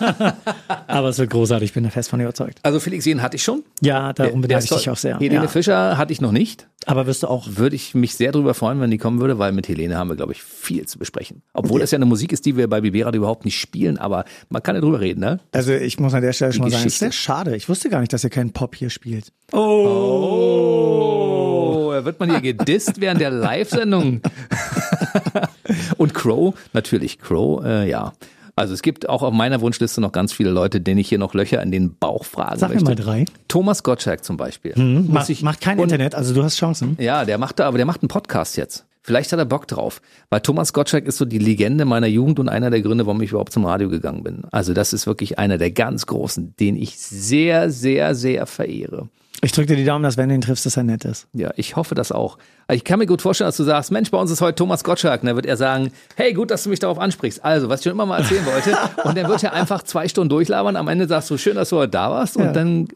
Aber 0.87 1.09
es 1.09 1.19
wird 1.19 1.31
großartig, 1.31 1.71
ich 1.71 1.73
bin 1.73 1.83
da 1.85 1.89
fest 1.91 2.11
von 2.11 2.21
überzeugt. 2.21 2.59
Also 2.63 2.79
Felix 2.79 3.07
Jen 3.07 3.23
hatte 3.23 3.37
ich 3.37 3.43
schon. 3.43 3.63
Ja, 3.81 4.13
darum 4.13 4.43
bedanke 4.43 4.65
ich 4.65 4.71
dich 4.71 4.91
auch 4.91 4.99
sehr. 4.99 5.19
Helene 5.19 5.45
Ja. 5.45 5.49
Fischer 5.49 5.97
hatte 5.97 6.13
ich 6.13 6.21
noch 6.21 6.33
nicht. 6.33 6.69
Aber 6.85 7.07
wirst 7.07 7.23
du 7.23 7.29
auch 7.29 7.49
Würde 7.55 7.75
ich 7.75 7.95
mich 7.95 8.15
sehr 8.17 8.33
darüber 8.33 8.53
freuen, 8.53 8.79
wenn 8.83 8.91
die 8.91 8.99
kommen 8.99 9.19
würde, 9.19 9.39
weil 9.39 9.53
mit 9.53 9.67
Helene 9.69 9.97
haben 9.97 10.09
wir, 10.11 10.17
glaube 10.17 10.33
ich, 10.33 10.43
viel 10.43 10.85
zu 10.87 10.99
besprechen. 10.99 11.41
Obwohl 11.55 11.81
das 11.81 11.91
ja 11.91 11.97
eine 11.97 12.05
Musik 12.05 12.33
ist, 12.33 12.45
die 12.45 12.59
wir 12.59 12.69
bei 12.69 12.83
Biberad 12.83 13.15
überhaupt 13.15 13.47
nicht 13.47 13.59
spielen, 13.59 13.97
aber 13.97 14.27
man 14.51 14.63
kann 14.63 14.75
ja 14.75 14.83
drüber 14.83 15.01
reden, 15.01 15.21
ne? 15.21 15.41
Also 15.53 15.73
ich 15.73 15.99
muss 15.99 16.13
an 16.13 16.21
der 16.21 16.35
Stelle 16.35 16.53
schon 16.53 16.61
mal 16.65 16.71
sagen, 16.71 16.87
es 16.87 16.93
ist 16.93 16.99
sehr 16.99 17.13
schade. 17.13 17.57
Ich 17.57 17.71
wusste 17.71 17.89
gar 17.89 18.01
nicht, 18.01 18.13
dass 18.13 18.23
ihr 18.25 18.29
keinen 18.31 18.53
Pop 18.53 18.75
hier 18.75 18.91
spielt. 18.91 19.33
Oh, 20.55 21.93
da 21.95 22.05
wird 22.05 22.21
man 22.21 22.29
hier 22.31 22.43
gedisst 22.43 23.01
während 23.01 23.23
der 23.23 23.31
Live-Sendung. 23.31 24.21
Und 25.97 26.13
Crow, 26.13 26.55
natürlich, 26.75 27.19
Crow, 27.19 27.65
äh, 27.65 27.89
ja. 27.89 28.13
Also 28.57 28.73
es 28.75 28.83
gibt 28.83 29.09
auch 29.09 29.23
auf 29.23 29.33
meiner 29.35 29.61
Wunschliste 29.61 30.01
noch 30.01 30.13
ganz 30.13 30.33
viele 30.33 30.51
Leute, 30.51 30.81
denen 30.81 30.99
ich 30.99 31.09
hier 31.09 31.19
noch 31.19 31.35
Löcher 31.35 31.61
in 31.63 31.73
den 31.73 31.97
Bauch 31.97 32.25
fragen 32.25 32.59
Sag 32.59 32.69
mir 32.71 32.75
möchte. 32.77 32.89
mal 32.91 32.95
drei. 32.95 33.25
Thomas 33.49 33.83
Gottschalk 33.83 34.25
zum 34.25 34.37
Beispiel. 34.37 34.75
Macht, 34.77 35.09
Muss 35.09 35.29
ich- 35.29 35.43
macht 35.43 35.61
kein 35.61 35.79
und- 35.79 35.85
Internet, 35.85 36.15
also 36.15 36.33
du 36.35 36.43
hast 36.45 36.57
Chancen. 36.57 36.97
Ja, 37.01 37.25
der 37.25 37.39
macht 37.39 37.59
da, 37.59 37.67
aber 37.67 37.79
der 37.79 37.87
macht 37.87 38.03
einen 38.03 38.09
Podcast 38.09 38.57
jetzt. 38.57 38.85
Vielleicht 39.03 39.33
hat 39.33 39.39
er 39.39 39.45
Bock 39.45 39.67
drauf. 39.69 40.01
Weil 40.31 40.41
Thomas 40.41 40.73
Gottschalk 40.73 41.05
ist 41.07 41.19
so 41.19 41.25
die 41.27 41.39
Legende 41.39 41.85
meiner 41.85 42.07
Jugend 42.07 42.39
und 42.39 42.49
einer 42.49 42.71
der 42.71 42.81
Gründe, 42.81 43.05
warum 43.07 43.21
ich 43.21 43.31
überhaupt 43.31 43.53
zum 43.53 43.67
Radio 43.67 43.91
gegangen 43.91 44.23
bin. 44.23 44.45
Also 44.51 44.73
das 44.73 44.93
ist 44.95 45.07
wirklich 45.07 45.39
einer 45.39 45.59
der 45.59 45.73
ganz 45.73 46.07
großen, 46.07 46.55
den 46.59 46.77
ich 46.77 46.97
sehr, 46.99 47.71
sehr, 47.71 48.15
sehr 48.15 48.47
verehre. 48.47 49.09
Ich 49.45 49.53
drücke 49.53 49.67
dir 49.69 49.77
die 49.77 49.85
Daumen, 49.85 50.03
dass 50.03 50.17
wenn 50.17 50.29
du 50.31 50.35
ihn 50.35 50.41
triffst, 50.41 50.65
dass 50.65 50.77
er 50.77 50.85
nett 50.85 51.05
ist. 51.05 51.27
Ja, 51.35 51.51
ich 51.57 51.77
hoffe 51.77 51.95
das 51.95 52.13
auch. 52.13 52.39
Ich 52.73 52.83
kann 52.83 52.99
mir 52.99 53.07
gut 53.07 53.21
vorstellen, 53.21 53.49
dass 53.49 53.59
du 53.59 53.65
sagst, 53.65 53.91
Mensch, 53.91 54.11
bei 54.11 54.19
uns 54.19 54.31
ist 54.31 54.41
heute 54.41 54.55
Thomas 54.57 54.83
Gottschalk. 54.85 55.23
Und 55.23 55.27
dann 55.27 55.37
wird 55.37 55.45
er 55.47 55.57
sagen, 55.59 55.91
hey, 56.17 56.33
gut, 56.33 56.51
dass 56.51 56.63
du 56.65 56.71
mich 56.71 56.79
darauf 56.79 56.99
ansprichst. 56.99 57.45
Also, 57.45 57.69
was 57.69 57.81
ich 57.81 57.85
schon 57.85 57.93
immer 57.93 58.07
mal 58.07 58.21
erzählen 58.21 58.45
wollte. 58.47 58.77
Und 59.09 59.17
dann 59.19 59.29
wird 59.29 59.43
er 59.45 59.53
einfach 59.53 59.83
zwei 59.83 60.09
Stunden 60.09 60.31
durchlabern. 60.31 60.77
Am 60.77 60.89
Ende 60.89 61.07
sagst 61.07 61.31
du, 61.31 61.37
schön, 61.37 61.57
dass 61.57 61.69
du 61.69 61.77
heute 61.77 61.91
da 61.91 62.11
warst. 62.11 62.37
Und 62.39 62.55
dann, 62.55 62.89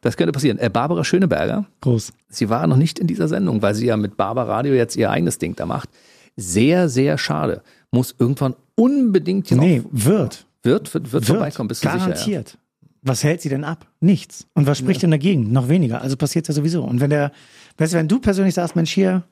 das 0.00 0.16
könnte 0.16 0.32
passieren. 0.32 0.58
Äh, 0.58 0.68
Barbara 0.68 1.04
Schöneberger, 1.04 1.64
Groß. 1.80 2.12
sie 2.28 2.48
war 2.50 2.66
noch 2.66 2.76
nicht 2.76 2.98
in 2.98 3.06
dieser 3.06 3.28
Sendung, 3.28 3.62
weil 3.62 3.74
sie 3.74 3.86
ja 3.86 3.96
mit 3.96 4.16
Barbara 4.16 4.52
Radio 4.52 4.74
jetzt 4.74 4.96
ihr 4.96 5.10
eigenes 5.10 5.38
Ding 5.38 5.54
da 5.54 5.64
macht. 5.64 5.88
Sehr, 6.36 6.88
sehr 6.88 7.16
schade. 7.18 7.62
Muss 7.92 8.14
irgendwann 8.18 8.56
unbedingt 8.74 9.46
hier 9.48 9.56
Nee, 9.58 9.78
noch, 9.78 9.90
wird. 9.92 10.44
wird, 10.64 10.92
wird, 10.92 11.12
wird, 11.12 11.24
vorbeikommen, 11.26 11.68
bist 11.68 11.84
du 11.84 11.88
sicher. 11.90 12.14
Ja. 12.26 12.42
Was 13.04 13.22
hält 13.22 13.42
sie 13.42 13.50
denn 13.50 13.64
ab? 13.64 13.86
Nichts. 14.00 14.46
Und 14.54 14.66
was 14.66 14.78
spricht 14.78 15.02
denn 15.02 15.10
dagegen? 15.10 15.52
Noch 15.52 15.68
weniger. 15.68 16.00
Also 16.00 16.16
passiert 16.16 16.48
ja 16.48 16.54
sowieso. 16.54 16.82
Und 16.82 17.00
wenn 17.00 17.10
der, 17.10 17.32
weißt 17.76 17.92
du, 17.92 17.98
wenn 17.98 18.08
du 18.08 18.18
persönlich 18.18 18.54
sagst, 18.54 18.76
Mensch, 18.76 18.90
hier, 18.90 19.22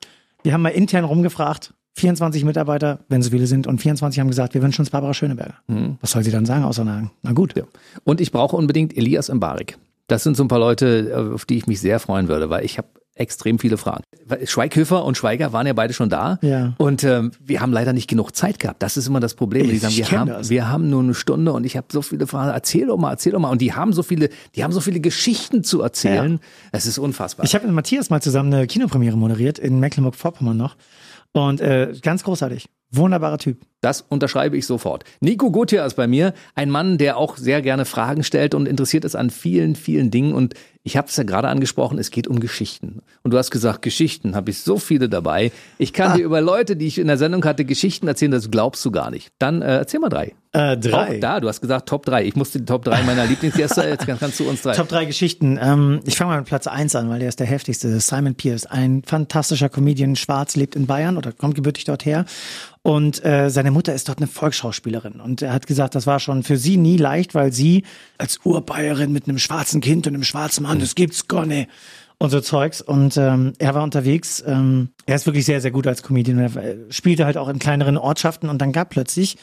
wir 0.43 0.53
haben 0.53 0.61
mal 0.61 0.69
intern 0.69 1.03
rumgefragt, 1.03 1.73
24 1.95 2.45
Mitarbeiter, 2.45 2.99
wenn 3.09 3.21
so 3.21 3.31
viele 3.31 3.47
sind, 3.47 3.67
und 3.67 3.81
24 3.81 4.19
haben 4.19 4.27
gesagt, 4.27 4.53
wir 4.53 4.61
wünschen 4.61 4.81
uns 4.81 4.89
Barbara 4.91 5.13
Schöneberger. 5.13 5.55
Was 6.01 6.11
soll 6.11 6.23
sie 6.23 6.31
dann 6.31 6.45
sagen, 6.45 6.63
außer 6.63 6.83
na, 6.83 7.11
na 7.21 7.31
gut. 7.33 7.55
Mhm. 7.55 7.61
Ja. 7.61 7.67
Und 8.03 8.21
ich 8.21 8.31
brauche 8.31 8.55
unbedingt 8.55 8.95
Elias 8.95 9.29
Mbarik. 9.29 9.77
Das 10.07 10.23
sind 10.23 10.37
so 10.37 10.43
ein 10.43 10.47
paar 10.47 10.59
Leute, 10.59 11.31
auf 11.33 11.45
die 11.45 11.57
ich 11.57 11.67
mich 11.67 11.79
sehr 11.81 11.99
freuen 11.99 12.27
würde, 12.27 12.49
weil 12.49 12.65
ich 12.65 12.77
habe 12.77 12.87
extrem 13.15 13.59
viele 13.59 13.77
Fragen. 13.77 14.03
Schweighöfer 14.45 15.05
und 15.05 15.17
Schweiger 15.17 15.53
waren 15.53 15.67
ja 15.67 15.73
beide 15.73 15.93
schon 15.93 16.09
da. 16.09 16.39
Ja. 16.41 16.73
Und 16.77 17.03
ähm, 17.03 17.31
wir 17.43 17.61
haben 17.61 17.71
leider 17.71 17.93
nicht 17.93 18.09
genug 18.09 18.35
Zeit 18.35 18.59
gehabt. 18.59 18.81
Das 18.81 18.97
ist 18.97 19.07
immer 19.07 19.19
das 19.19 19.35
Problem. 19.35 19.69
Die 19.69 19.77
sagen, 19.77 19.95
wir 19.95 20.11
haben, 20.11 20.27
das. 20.29 20.49
wir 20.49 20.69
haben 20.69 20.89
nur 20.89 21.03
eine 21.03 21.13
Stunde 21.13 21.53
und 21.53 21.65
ich 21.65 21.77
habe 21.77 21.87
so 21.91 22.01
viele 22.01 22.25
Fragen. 22.25 22.49
Erzähl 22.51 22.87
doch 22.87 22.97
mal, 22.97 23.11
erzähl 23.11 23.33
doch 23.33 23.39
mal. 23.39 23.49
Und 23.49 23.61
die 23.61 23.73
haben 23.73 23.93
so 23.93 24.01
viele, 24.01 24.29
die 24.55 24.63
haben 24.63 24.71
so 24.71 24.81
viele 24.81 24.99
Geschichten 24.99 25.63
zu 25.63 25.81
erzählen. 25.81 26.39
Es 26.71 26.85
ist 26.85 26.97
unfassbar. 26.97 27.45
Ich 27.45 27.53
habe 27.53 27.65
mit 27.65 27.75
Matthias 27.75 28.09
mal 28.09 28.21
zusammen 28.21 28.53
eine 28.53 28.67
Kinopremiere 28.67 29.17
moderiert 29.17 29.59
in 29.59 29.79
Mecklenburg-Vorpommern 29.79 30.57
noch. 30.57 30.75
Und 31.33 31.61
äh, 31.61 31.93
ganz 32.01 32.23
großartig. 32.23 32.67
Wunderbarer 32.95 33.37
Typ. 33.37 33.57
Das 33.81 33.99
unterschreibe 33.99 34.55
ich 34.55 34.65
sofort. 34.65 35.03
Nico 35.19 35.51
Gutjahr 35.51 35.85
ist 35.85 35.95
bei 35.95 36.07
mir 36.07 36.33
ein 36.55 36.69
Mann, 36.69 36.97
der 36.97 37.17
auch 37.17 37.35
sehr 37.35 37.61
gerne 37.61 37.83
Fragen 37.83 38.23
stellt 38.23 38.55
und 38.55 38.65
interessiert 38.65 39.03
ist 39.03 39.15
an 39.15 39.29
vielen, 39.29 39.75
vielen 39.75 40.09
Dingen. 40.09 40.33
Und 40.33 40.53
ich 40.83 40.95
habe 40.95 41.07
es 41.09 41.17
ja 41.17 41.23
gerade 41.23 41.49
angesprochen, 41.49 41.97
es 41.99 42.09
geht 42.09 42.27
um 42.27 42.39
Geschichten. 42.39 43.01
Und 43.23 43.31
du 43.31 43.37
hast 43.37 43.51
gesagt, 43.51 43.81
Geschichten 43.81 44.35
habe 44.35 44.51
ich 44.51 44.59
so 44.59 44.77
viele 44.77 45.09
dabei. 45.09 45.51
Ich 45.79 45.91
kann 45.91 46.15
dir 46.15 46.23
über 46.23 46.39
Leute, 46.39 46.77
die 46.77 46.87
ich 46.87 46.97
in 46.97 47.07
der 47.07 47.17
Sendung 47.17 47.43
hatte, 47.43 47.65
Geschichten 47.65 48.07
erzählen, 48.07 48.31
das 48.31 48.51
glaubst 48.51 48.85
du 48.85 48.91
gar 48.91 49.11
nicht. 49.11 49.31
Dann 49.37 49.61
äh, 49.61 49.77
erzähl 49.79 49.99
mal 49.99 50.09
drei. 50.09 50.33
Äh, 50.53 50.77
Auch 50.91 51.19
da, 51.19 51.39
du 51.39 51.47
hast 51.47 51.61
gesagt 51.61 51.89
Top 51.89 52.05
drei. 52.05 52.25
Ich 52.25 52.35
musste 52.35 52.59
die 52.59 52.65
Top 52.65 52.85
drei 52.85 53.01
meiner 53.03 53.25
Lieblingsgäste, 53.25 53.81
jetzt 53.89 54.05
kannst, 54.05 54.21
kannst 54.21 54.39
du 54.39 54.47
uns 54.47 54.61
drei. 54.61 54.73
Top 54.75 54.87
drei 54.87 55.05
Geschichten. 55.05 55.59
Ähm, 55.61 55.99
ich 56.05 56.15
fange 56.15 56.31
mal 56.31 56.37
mit 56.37 56.47
Platz 56.47 56.67
eins 56.67 56.95
an, 56.95 57.09
weil 57.09 57.19
der 57.19 57.29
ist 57.29 57.39
der 57.39 57.47
heftigste. 57.47 57.99
Simon 57.99 58.35
Pierce, 58.35 58.65
ein 58.65 59.03
fantastischer 59.05 59.67
Comedian, 59.67 60.15
schwarz, 60.15 60.55
lebt 60.55 60.75
in 60.75 60.85
Bayern 60.85 61.17
oder 61.17 61.31
kommt 61.31 61.55
gebürtig 61.55 61.85
dort 61.85 62.05
her. 62.05 62.25
Und 62.83 63.23
äh, 63.23 63.49
seine 63.49 63.71
Mutter 63.71 63.93
ist 63.93 64.09
dort 64.09 64.19
eine 64.19 64.27
Volksschauspielerin. 64.27 65.21
Und 65.21 65.41
er 65.41 65.53
hat 65.53 65.67
gesagt, 65.67 65.95
das 65.95 66.05
war 66.05 66.19
schon 66.19 66.43
für 66.43 66.57
sie 66.57 66.75
nie 66.75 66.97
leicht, 66.97 67.33
weil 67.33 67.53
sie 67.53 67.83
als 68.17 68.41
Urbayerin 68.43 69.13
mit 69.13 69.27
einem 69.27 69.39
schwarzen 69.39 69.79
Kind 69.79 70.05
und 70.05 70.13
einem 70.13 70.25
schwarzen 70.25 70.63
Mann, 70.63 70.79
das 70.79 70.93
gibt's 70.93 71.27
gar 71.27 71.45
nicht. 71.45 71.69
Und 72.17 72.29
so 72.29 72.41
Zeugs. 72.41 72.81
Und 72.81 73.15
ähm, 73.17 73.53
er 73.57 73.73
war 73.73 73.83
unterwegs. 73.83 74.43
Ähm, 74.45 74.89
er 75.05 75.15
ist 75.15 75.25
wirklich 75.25 75.45
sehr, 75.45 75.61
sehr 75.61 75.71
gut 75.71 75.87
als 75.87 76.03
Comedian. 76.03 76.39
Er 76.39 76.55
äh, 76.57 76.77
spielte 76.89 77.25
halt 77.25 77.37
auch 77.37 77.47
in 77.47 77.57
kleineren 77.57 77.97
Ortschaften. 77.97 78.49
Und 78.49 78.61
dann 78.61 78.73
gab 78.73 78.89
plötzlich 78.89 79.37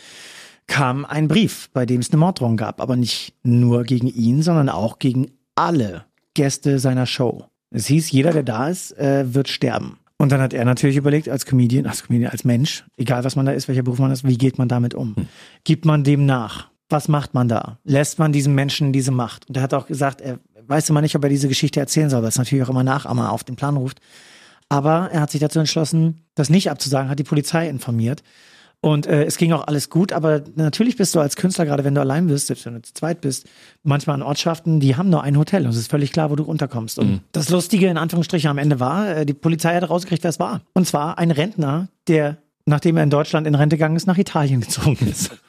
kam 0.66 1.04
ein 1.04 1.26
Brief, 1.26 1.68
bei 1.72 1.84
dem 1.86 2.00
es 2.00 2.10
eine 2.10 2.18
Morddrohung 2.18 2.56
gab, 2.56 2.80
aber 2.80 2.94
nicht 2.94 3.34
nur 3.42 3.84
gegen 3.84 4.06
ihn, 4.06 4.42
sondern 4.42 4.68
auch 4.68 4.98
gegen 4.98 5.32
alle 5.56 6.04
Gäste 6.34 6.78
seiner 6.78 7.06
Show. 7.06 7.44
Es 7.70 7.86
hieß, 7.86 8.10
jeder, 8.10 8.32
der 8.32 8.42
da 8.42 8.68
ist, 8.68 8.96
äh, 8.98 9.34
wird 9.34 9.48
sterben. 9.48 9.98
Und 10.20 10.30
dann 10.30 10.40
hat 10.40 10.52
er 10.52 10.64
natürlich 10.64 10.96
überlegt, 10.96 11.28
als 11.28 11.46
Comedian, 11.46 11.86
als 11.86 12.04
Comedian, 12.04 12.30
als 12.30 12.44
Mensch, 12.44 12.84
egal 12.98 13.24
was 13.24 13.36
man 13.36 13.46
da 13.46 13.52
ist, 13.52 13.68
welcher 13.68 13.82
Beruf 13.82 13.98
man 13.98 14.10
ist, 14.10 14.24
wie 14.24 14.36
geht 14.36 14.58
man 14.58 14.68
damit 14.68 14.94
um? 14.94 15.14
Gibt 15.64 15.84
man 15.86 16.04
dem 16.04 16.26
nach? 16.26 16.70
was 16.90 17.08
macht 17.08 17.34
man 17.34 17.48
da? 17.48 17.78
Lässt 17.84 18.18
man 18.18 18.32
diesen 18.32 18.54
Menschen 18.54 18.92
diese 18.92 19.12
Macht? 19.12 19.48
Und 19.48 19.56
er 19.56 19.62
hat 19.62 19.74
auch 19.74 19.86
gesagt, 19.86 20.20
er 20.20 20.38
weiß 20.66 20.90
immer 20.90 21.00
nicht, 21.00 21.16
ob 21.16 21.22
er 21.22 21.30
diese 21.30 21.48
Geschichte 21.48 21.80
erzählen 21.80 22.10
soll, 22.10 22.22
weil 22.22 22.28
es 22.28 22.38
natürlich 22.38 22.64
auch 22.64 22.70
immer 22.70 22.84
Nachahmer 22.84 23.32
auf 23.32 23.44
den 23.44 23.56
Plan 23.56 23.76
ruft. 23.76 24.00
Aber 24.68 25.10
er 25.12 25.20
hat 25.20 25.30
sich 25.30 25.40
dazu 25.40 25.58
entschlossen, 25.58 26.24
das 26.34 26.50
nicht 26.50 26.70
abzusagen, 26.70 27.08
hat 27.08 27.18
die 27.18 27.24
Polizei 27.24 27.68
informiert. 27.68 28.22
Und 28.82 29.06
äh, 29.06 29.24
es 29.24 29.36
ging 29.36 29.52
auch 29.52 29.66
alles 29.66 29.90
gut, 29.90 30.12
aber 30.12 30.42
natürlich 30.54 30.96
bist 30.96 31.14
du 31.14 31.20
als 31.20 31.36
Künstler, 31.36 31.66
gerade 31.66 31.84
wenn 31.84 31.94
du 31.94 32.00
allein 32.00 32.28
bist, 32.28 32.46
selbst 32.46 32.64
wenn 32.64 32.74
du 32.74 32.82
zu 32.82 32.94
zweit 32.94 33.20
bist, 33.20 33.46
manchmal 33.82 34.14
an 34.14 34.22
Ortschaften, 34.22 34.80
die 34.80 34.96
haben 34.96 35.10
nur 35.10 35.22
ein 35.22 35.36
Hotel 35.36 35.64
und 35.64 35.70
es 35.70 35.76
ist 35.76 35.90
völlig 35.90 36.12
klar, 36.12 36.30
wo 36.30 36.36
du 36.36 36.44
unterkommst. 36.44 36.98
Und 36.98 37.10
mhm. 37.10 37.20
das 37.32 37.50
Lustige 37.50 37.88
in 37.88 37.98
Anführungsstrichen 37.98 38.48
am 38.48 38.56
Ende 38.56 38.80
war, 38.80 39.16
äh, 39.18 39.26
die 39.26 39.34
Polizei 39.34 39.74
hat 39.74 39.88
rausgekriegt, 39.88 40.22
wer 40.24 40.30
es 40.30 40.40
war. 40.40 40.62
Und 40.72 40.86
zwar 40.86 41.18
ein 41.18 41.30
Rentner, 41.30 41.88
der, 42.08 42.38
nachdem 42.64 42.96
er 42.96 43.02
in 43.02 43.10
Deutschland 43.10 43.46
in 43.46 43.54
Rente 43.54 43.76
gegangen 43.76 43.96
ist, 43.96 44.06
nach 44.06 44.16
Italien 44.16 44.60
gezogen 44.62 45.06
ist. 45.08 45.30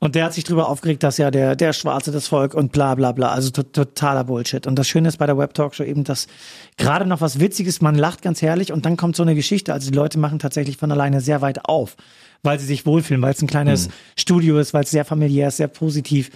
Und 0.00 0.14
der 0.14 0.26
hat 0.26 0.32
sich 0.32 0.44
drüber 0.44 0.68
aufgeregt, 0.68 1.02
dass 1.02 1.18
ja 1.18 1.32
der, 1.32 1.56
der 1.56 1.72
Schwarze 1.72 2.12
das 2.12 2.28
Volk 2.28 2.54
und 2.54 2.70
bla 2.70 2.94
bla 2.94 3.10
bla. 3.10 3.30
Also 3.30 3.50
to 3.50 3.64
totaler 3.64 4.22
Bullshit. 4.22 4.64
Und 4.66 4.78
das 4.78 4.86
Schöne 4.86 5.08
ist 5.08 5.16
bei 5.16 5.26
der 5.26 5.36
Web 5.36 5.54
Talkshow 5.54 5.82
eben, 5.82 6.04
dass 6.04 6.28
gerade 6.76 7.04
noch 7.04 7.20
was 7.20 7.40
Witziges, 7.40 7.80
man 7.80 7.96
lacht 7.96 8.22
ganz 8.22 8.40
herrlich 8.40 8.72
und 8.72 8.86
dann 8.86 8.96
kommt 8.96 9.16
so 9.16 9.24
eine 9.24 9.34
Geschichte. 9.34 9.72
Also 9.72 9.90
die 9.90 9.96
Leute 9.96 10.20
machen 10.20 10.38
tatsächlich 10.38 10.76
von 10.76 10.92
alleine 10.92 11.20
sehr 11.20 11.40
weit 11.40 11.64
auf, 11.64 11.96
weil 12.42 12.58
sie 12.58 12.66
sich 12.66 12.86
wohlfühlen, 12.86 13.22
weil 13.22 13.32
es 13.32 13.42
ein 13.42 13.48
kleines 13.48 13.88
mhm. 13.88 13.92
Studio 14.16 14.58
ist, 14.58 14.74
weil 14.74 14.84
es 14.84 14.90
sehr 14.90 15.04
familiär 15.04 15.48
ist, 15.48 15.56
sehr 15.58 15.68
positiv. 15.68 16.30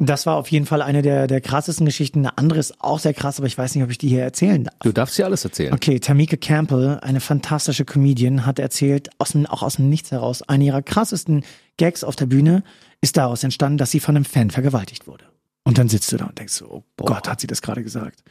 Das 0.00 0.26
war 0.26 0.36
auf 0.36 0.48
jeden 0.50 0.64
Fall 0.64 0.80
eine 0.80 1.02
der, 1.02 1.26
der 1.26 1.40
krassesten 1.40 1.84
Geschichten. 1.84 2.20
Eine 2.20 2.38
andere 2.38 2.60
ist 2.60 2.80
auch 2.80 3.00
sehr 3.00 3.14
krass, 3.14 3.38
aber 3.38 3.48
ich 3.48 3.58
weiß 3.58 3.74
nicht, 3.74 3.82
ob 3.82 3.90
ich 3.90 3.98
die 3.98 4.08
hier 4.08 4.22
erzählen 4.22 4.62
darf. 4.62 4.78
Du 4.82 4.92
darfst 4.92 5.18
ja 5.18 5.26
alles 5.26 5.44
erzählen. 5.44 5.74
Okay, 5.74 5.98
Tamika 5.98 6.36
Campbell, 6.36 7.00
eine 7.02 7.18
fantastische 7.18 7.84
Comedian, 7.84 8.46
hat 8.46 8.60
erzählt, 8.60 9.10
aus 9.18 9.32
dem, 9.32 9.46
auch 9.46 9.62
aus 9.62 9.76
dem 9.76 9.88
Nichts 9.88 10.12
heraus, 10.12 10.42
eine 10.42 10.64
ihrer 10.64 10.82
krassesten 10.82 11.44
Gags 11.78 12.04
auf 12.04 12.14
der 12.14 12.26
Bühne 12.26 12.62
ist 13.00 13.16
daraus 13.16 13.42
entstanden, 13.42 13.78
dass 13.78 13.90
sie 13.90 14.00
von 14.00 14.16
einem 14.16 14.24
Fan 14.24 14.50
vergewaltigt 14.50 15.08
wurde. 15.08 15.24
Und 15.64 15.78
dann 15.78 15.88
sitzt 15.88 16.12
du 16.12 16.16
da 16.16 16.26
und 16.26 16.38
denkst 16.38 16.54
so, 16.54 16.66
oh 16.66 16.84
Boah. 16.96 17.06
Gott, 17.06 17.28
hat 17.28 17.40
sie 17.40 17.46
das 17.46 17.60
gerade 17.60 17.82
gesagt. 17.82 18.22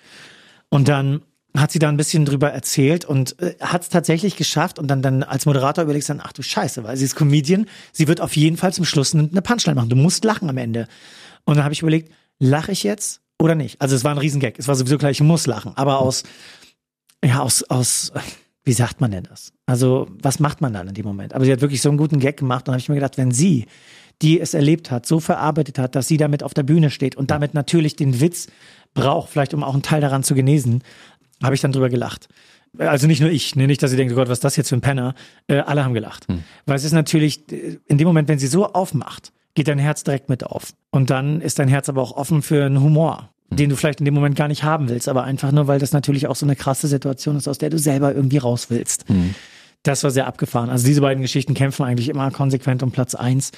Und 0.69 0.87
dann 0.87 1.21
hat 1.59 1.71
sie 1.71 1.79
da 1.79 1.89
ein 1.89 1.97
bisschen 1.97 2.25
drüber 2.25 2.51
erzählt 2.51 3.05
und 3.05 3.39
äh, 3.41 3.55
hat 3.59 3.83
es 3.83 3.89
tatsächlich 3.89 4.35
geschafft 4.35 4.79
und 4.79 4.87
dann, 4.87 5.01
dann 5.01 5.23
als 5.23 5.45
Moderator 5.45 5.83
überlegst 5.83 6.09
dann, 6.09 6.21
ach 6.23 6.33
du 6.33 6.41
Scheiße, 6.41 6.83
weil 6.83 6.97
sie 6.97 7.05
ist 7.05 7.15
Comedian, 7.15 7.67
sie 7.91 8.07
wird 8.07 8.21
auf 8.21 8.35
jeden 8.35 8.57
Fall 8.57 8.73
zum 8.73 8.85
Schluss 8.85 9.13
eine 9.15 9.41
Punchline 9.41 9.75
machen. 9.75 9.89
Du 9.89 9.95
musst 9.95 10.23
lachen 10.23 10.49
am 10.49 10.57
Ende. 10.57 10.87
Und 11.45 11.55
dann 11.55 11.63
habe 11.63 11.73
ich 11.73 11.81
überlegt, 11.81 12.11
lache 12.39 12.71
ich 12.71 12.83
jetzt 12.83 13.21
oder 13.39 13.55
nicht? 13.55 13.81
Also 13.81 13.95
es 13.95 14.03
war 14.03 14.11
ein 14.11 14.17
Riesengag. 14.17 14.57
Es 14.57 14.67
war 14.67 14.75
sowieso 14.75 14.97
gleich, 14.97 15.17
ich 15.17 15.23
muss 15.23 15.47
lachen. 15.47 15.73
Aber 15.75 15.99
aus, 15.99 16.23
ja, 17.23 17.41
aus, 17.41 17.63
aus, 17.63 18.11
wie 18.63 18.73
sagt 18.73 19.01
man 19.01 19.11
denn 19.11 19.23
das? 19.23 19.53
Also, 19.65 20.07
was 20.21 20.39
macht 20.39 20.61
man 20.61 20.73
dann 20.73 20.87
in 20.87 20.93
dem 20.93 21.05
Moment? 21.05 21.33
Aber 21.33 21.45
sie 21.45 21.51
hat 21.51 21.61
wirklich 21.61 21.81
so 21.81 21.89
einen 21.89 21.97
guten 21.97 22.19
Gag 22.19 22.37
gemacht 22.37 22.67
und 22.67 22.73
habe 22.73 22.81
ich 22.81 22.89
mir 22.89 22.95
gedacht, 22.95 23.17
wenn 23.17 23.31
sie, 23.31 23.65
die 24.21 24.39
es 24.39 24.53
erlebt 24.53 24.91
hat, 24.91 25.05
so 25.05 25.19
verarbeitet 25.19 25.77
hat, 25.77 25.95
dass 25.95 26.07
sie 26.07 26.17
damit 26.17 26.43
auf 26.43 26.53
der 26.53 26.63
Bühne 26.63 26.89
steht 26.89 27.15
und 27.15 27.31
damit 27.31 27.53
natürlich 27.53 27.95
den 27.95 28.19
Witz 28.19 28.47
braucht, 28.93 29.29
vielleicht 29.29 29.53
um 29.53 29.63
auch 29.63 29.73
einen 29.73 29.83
Teil 29.83 30.01
daran 30.01 30.23
zu 30.23 30.33
genesen, 30.33 30.81
habe 31.43 31.55
ich 31.55 31.61
dann 31.61 31.71
drüber 31.71 31.89
gelacht. 31.89 32.27
Also 32.77 33.07
nicht 33.07 33.21
nur 33.21 33.29
ich, 33.29 33.55
ne? 33.55 33.67
nicht, 33.67 33.81
dass 33.81 33.91
ihr 33.91 33.97
denkt, 33.97 34.13
oh 34.13 34.15
Gott, 34.15 34.29
was 34.29 34.37
ist 34.37 34.43
das 34.43 34.55
jetzt 34.55 34.69
für 34.69 34.75
ein 34.75 34.81
Penner. 34.81 35.15
Äh, 35.47 35.59
alle 35.59 35.83
haben 35.83 35.93
gelacht. 35.93 36.27
Hm. 36.27 36.43
Weil 36.65 36.75
es 36.75 36.83
ist 36.83 36.91
natürlich, 36.91 37.51
äh, 37.51 37.77
in 37.85 37.97
dem 37.97 38.07
Moment, 38.07 38.27
wenn 38.27 38.39
sie 38.39 38.47
so 38.47 38.71
aufmacht, 38.73 39.31
geht 39.55 39.67
dein 39.67 39.79
Herz 39.79 40.03
direkt 40.03 40.29
mit 40.29 40.43
auf. 40.43 40.73
Und 40.91 41.09
dann 41.09 41.41
ist 41.41 41.59
dein 41.59 41.67
Herz 41.67 41.89
aber 41.89 42.01
auch 42.01 42.11
offen 42.11 42.41
für 42.41 42.65
einen 42.65 42.81
Humor, 42.81 43.29
den 43.49 43.69
du 43.69 43.75
vielleicht 43.75 43.99
in 43.99 44.05
dem 44.05 44.13
Moment 44.13 44.35
gar 44.35 44.47
nicht 44.47 44.63
haben 44.63 44.89
willst, 44.89 45.09
aber 45.09 45.23
einfach 45.23 45.51
nur, 45.51 45.67
weil 45.67 45.79
das 45.79 45.93
natürlich 45.93 46.27
auch 46.27 46.35
so 46.35 46.45
eine 46.45 46.55
krasse 46.55 46.87
Situation 46.87 47.35
ist, 47.37 47.47
aus 47.47 47.57
der 47.57 47.69
du 47.69 47.79
selber 47.79 48.13
irgendwie 48.13 48.37
raus 48.37 48.69
willst. 48.69 49.09
Mhm. 49.09 49.33
Das 49.83 50.03
war 50.03 50.11
sehr 50.11 50.27
abgefahren. 50.27 50.69
Also 50.69 50.85
diese 50.85 51.01
beiden 51.01 51.21
Geschichten 51.21 51.53
kämpfen 51.53 51.83
eigentlich 51.83 52.09
immer 52.09 52.29
konsequent 52.29 52.83
um 52.83 52.91
Platz 52.91 53.15
eins. 53.15 53.51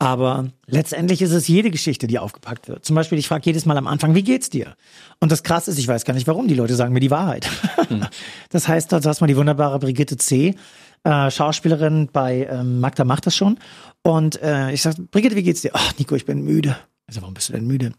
Aber 0.00 0.46
letztendlich 0.66 1.20
ist 1.20 1.32
es 1.32 1.46
jede 1.46 1.70
Geschichte, 1.70 2.06
die 2.06 2.18
aufgepackt 2.18 2.68
wird. 2.68 2.86
Zum 2.86 2.96
Beispiel, 2.96 3.18
ich 3.18 3.28
frage 3.28 3.42
jedes 3.44 3.66
Mal 3.66 3.76
am 3.76 3.86
Anfang, 3.86 4.14
wie 4.14 4.22
geht's 4.22 4.48
dir? 4.48 4.74
Und 5.20 5.30
das 5.30 5.42
Krasse 5.42 5.70
ist, 5.70 5.78
ich 5.78 5.86
weiß 5.86 6.06
gar 6.06 6.14
nicht 6.14 6.26
warum, 6.26 6.48
die 6.48 6.54
Leute 6.54 6.74
sagen 6.74 6.94
mir 6.94 7.00
die 7.00 7.10
Wahrheit. 7.10 7.48
Mhm. 7.88 8.06
Das 8.48 8.66
heißt, 8.66 8.90
da 8.90 9.00
saß 9.00 9.20
mal 9.20 9.26
die 9.26 9.36
wunderbare 9.36 9.78
Brigitte 9.78 10.16
C., 10.16 10.56
äh, 11.04 11.30
Schauspielerin 11.30 12.08
bei 12.12 12.48
ähm, 12.50 12.80
Magda 12.80 13.04
macht 13.04 13.26
das 13.26 13.36
schon. 13.36 13.58
Und 14.02 14.40
äh, 14.42 14.72
ich 14.72 14.82
sag, 14.82 14.96
Brigitte, 15.10 15.36
wie 15.36 15.42
geht's 15.42 15.60
dir? 15.60 15.70
Ach, 15.74 15.92
Nico, 15.98 16.14
ich 16.14 16.24
bin 16.24 16.42
müde. 16.42 16.76
Also, 17.06 17.22
warum 17.22 17.34
bist 17.34 17.48
du 17.48 17.52
denn 17.52 17.66
müde? 17.66 17.92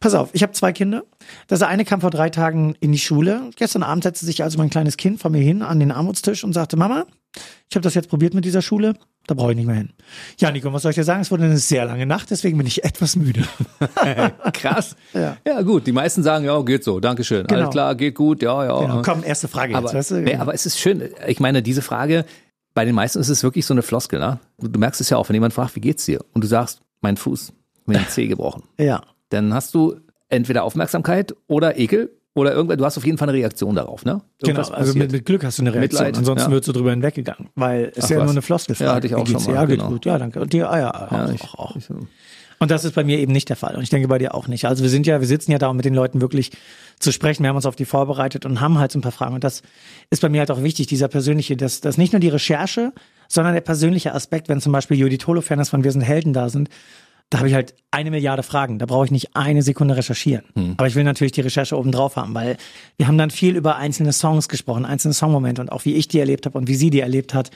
Pass 0.00 0.14
auf, 0.14 0.30
ich 0.32 0.42
habe 0.42 0.52
zwei 0.52 0.72
Kinder. 0.72 1.04
Das 1.48 1.62
eine 1.62 1.84
kam 1.84 2.00
vor 2.00 2.10
drei 2.10 2.30
Tagen 2.30 2.76
in 2.80 2.92
die 2.92 2.98
Schule. 2.98 3.50
Gestern 3.56 3.82
Abend 3.82 4.04
setzte 4.04 4.24
sich 4.24 4.42
also 4.42 4.58
mein 4.58 4.70
kleines 4.70 4.96
Kind 4.96 5.20
vor 5.20 5.30
mir 5.30 5.42
hin 5.42 5.62
an 5.62 5.80
den 5.80 5.90
Armutstisch 5.90 6.44
und 6.44 6.52
sagte, 6.52 6.76
Mama, 6.76 7.06
ich 7.68 7.76
habe 7.76 7.82
das 7.82 7.94
jetzt 7.94 8.08
probiert 8.08 8.34
mit 8.34 8.44
dieser 8.44 8.62
Schule, 8.62 8.94
da 9.26 9.34
brauche 9.34 9.52
ich 9.52 9.56
nicht 9.56 9.66
mehr 9.66 9.76
hin. 9.76 9.90
Ja, 10.38 10.50
Nico, 10.50 10.72
was 10.72 10.82
soll 10.82 10.90
ich 10.90 10.96
dir 10.96 11.04
sagen? 11.04 11.20
Es 11.20 11.30
wurde 11.30 11.44
eine 11.44 11.58
sehr 11.58 11.84
lange 11.84 12.06
Nacht, 12.06 12.30
deswegen 12.30 12.58
bin 12.58 12.66
ich 12.66 12.84
etwas 12.84 13.16
müde. 13.16 13.44
Krass. 14.52 14.96
Ja. 15.12 15.36
ja. 15.46 15.62
gut. 15.62 15.86
Die 15.86 15.92
meisten 15.92 16.22
sagen, 16.22 16.44
ja, 16.44 16.60
geht 16.62 16.82
so, 16.84 16.98
Dankeschön. 16.98 17.46
Genau. 17.46 17.60
Alles 17.60 17.70
klar, 17.70 17.94
geht 17.94 18.14
gut, 18.14 18.42
ja, 18.42 18.64
ja. 18.64 18.80
Genau. 18.80 19.02
Komm, 19.02 19.22
erste 19.24 19.48
Frage 19.48 19.76
aber, 19.76 19.86
jetzt. 19.88 19.94
Weißt 19.94 20.10
du? 20.12 20.14
nee, 20.22 20.36
aber 20.36 20.54
es 20.54 20.66
ist 20.66 20.78
schön. 20.78 21.08
Ich 21.26 21.38
meine, 21.38 21.62
diese 21.62 21.82
Frage, 21.82 22.24
bei 22.74 22.84
den 22.84 22.94
meisten 22.94 23.20
ist 23.20 23.28
es 23.28 23.42
wirklich 23.42 23.66
so 23.66 23.74
eine 23.74 23.82
Floskel. 23.82 24.18
Ne? 24.18 24.40
Du 24.58 24.78
merkst 24.78 25.00
es 25.00 25.10
ja 25.10 25.18
auch, 25.18 25.28
wenn 25.28 25.34
jemand 25.34 25.54
fragt, 25.54 25.76
wie 25.76 25.80
geht's 25.80 26.04
dir? 26.04 26.20
Und 26.32 26.42
du 26.42 26.48
sagst, 26.48 26.80
mein 27.00 27.16
Fuß, 27.16 27.52
mir 27.86 27.98
den 27.98 28.08
Zeh 28.08 28.26
gebrochen. 28.26 28.64
ja. 28.78 29.02
Dann 29.28 29.54
hast 29.54 29.74
du 29.74 29.96
entweder 30.28 30.64
Aufmerksamkeit 30.64 31.34
oder 31.46 31.78
Ekel 31.78 32.10
oder 32.34 32.52
irgendwann, 32.52 32.78
du 32.78 32.84
hast 32.84 32.96
auf 32.96 33.04
jeden 33.04 33.18
Fall 33.18 33.28
eine 33.28 33.38
Reaktion 33.38 33.74
darauf, 33.74 34.04
ne? 34.04 34.22
Irgendwas 34.40 34.68
genau, 34.68 34.78
also 34.78 34.98
mit, 34.98 35.12
mit, 35.12 35.26
Glück 35.26 35.44
hast 35.44 35.58
du 35.58 35.62
eine 35.62 35.74
Reaktion, 35.74 36.04
Mitleid, 36.04 36.18
ansonsten 36.18 36.48
ja. 36.48 36.52
würdest 36.52 36.68
du 36.68 36.72
drüber 36.72 36.90
hinweggegangen, 36.90 37.48
weil 37.54 37.92
es 37.94 38.04
Ach, 38.04 38.10
ja 38.10 38.16
was? 38.18 38.24
nur 38.24 38.32
eine 38.32 38.42
Floskelfrage. 38.42 38.88
Ja, 38.88 38.94
hatte 38.96 39.06
ich 39.06 39.14
auch 39.14 39.26
schon 39.26 39.44
mal. 39.44 39.54
Ja, 39.54 39.64
genau. 39.66 39.88
gut, 39.88 40.06
ja, 40.06 40.18
danke. 40.18 40.40
Und 40.40 40.52
dir, 40.52 40.70
ah, 40.70 40.78
ja, 40.78 41.10
auch, 41.10 41.32
ich, 41.32 41.42
auch. 41.54 41.76
Ich, 41.76 41.88
und 42.62 42.70
das 42.70 42.84
ist 42.84 42.94
bei 42.94 43.02
mir 43.02 43.18
eben 43.18 43.32
nicht 43.32 43.48
der 43.48 43.56
Fall. 43.56 43.74
Und 43.74 43.82
ich 43.82 43.90
denke 43.90 44.06
bei 44.06 44.18
dir 44.18 44.36
auch 44.36 44.46
nicht. 44.46 44.66
Also 44.66 44.84
wir 44.84 44.88
sind 44.88 45.04
ja, 45.04 45.18
wir 45.18 45.26
sitzen 45.26 45.50
ja 45.50 45.58
da, 45.58 45.66
um 45.66 45.76
mit 45.76 45.84
den 45.84 45.94
Leuten 45.94 46.20
wirklich 46.20 46.52
zu 47.00 47.10
sprechen. 47.10 47.42
Wir 47.42 47.48
haben 47.48 47.56
uns 47.56 47.66
auf 47.66 47.74
die 47.74 47.84
vorbereitet 47.84 48.46
und 48.46 48.60
haben 48.60 48.78
halt 48.78 48.92
so 48.92 49.00
ein 49.00 49.02
paar 49.02 49.10
Fragen. 49.10 49.34
Und 49.34 49.42
das 49.42 49.62
ist 50.10 50.22
bei 50.22 50.28
mir 50.28 50.38
halt 50.38 50.50
auch 50.52 50.62
wichtig, 50.62 50.86
dieser 50.86 51.08
persönliche, 51.08 51.56
dass, 51.56 51.80
dass 51.80 51.98
nicht 51.98 52.12
nur 52.12 52.20
die 52.20 52.28
Recherche, 52.28 52.92
sondern 53.26 53.54
der 53.54 53.62
persönliche 53.62 54.14
Aspekt, 54.14 54.48
wenn 54.48 54.60
zum 54.60 54.70
Beispiel 54.70 54.96
Judi 54.96 55.18
Tolo-Fans 55.18 55.70
von 55.70 55.82
Wir 55.82 55.90
sind 55.90 56.02
Helden 56.02 56.32
da 56.34 56.48
sind, 56.50 56.68
da 57.32 57.38
habe 57.38 57.48
ich 57.48 57.54
halt 57.54 57.74
eine 57.90 58.10
Milliarde 58.10 58.42
Fragen. 58.42 58.78
Da 58.78 58.84
brauche 58.84 59.06
ich 59.06 59.10
nicht 59.10 59.34
eine 59.34 59.62
Sekunde 59.62 59.96
recherchieren. 59.96 60.44
Hm. 60.54 60.74
Aber 60.76 60.86
ich 60.86 60.94
will 60.94 61.04
natürlich 61.04 61.32
die 61.32 61.40
Recherche 61.40 61.78
oben 61.78 61.90
drauf 61.90 62.16
haben, 62.16 62.34
weil 62.34 62.58
wir 62.98 63.06
haben 63.06 63.16
dann 63.16 63.30
viel 63.30 63.56
über 63.56 63.76
einzelne 63.76 64.12
Songs 64.12 64.50
gesprochen, 64.50 64.84
einzelne 64.84 65.14
Songmomente 65.14 65.62
und 65.62 65.72
auch 65.72 65.86
wie 65.86 65.94
ich 65.94 66.08
die 66.08 66.18
erlebt 66.18 66.44
habe 66.44 66.58
und 66.58 66.68
wie 66.68 66.74
sie 66.74 66.90
die 66.90 67.00
erlebt 67.00 67.32
hat. 67.32 67.50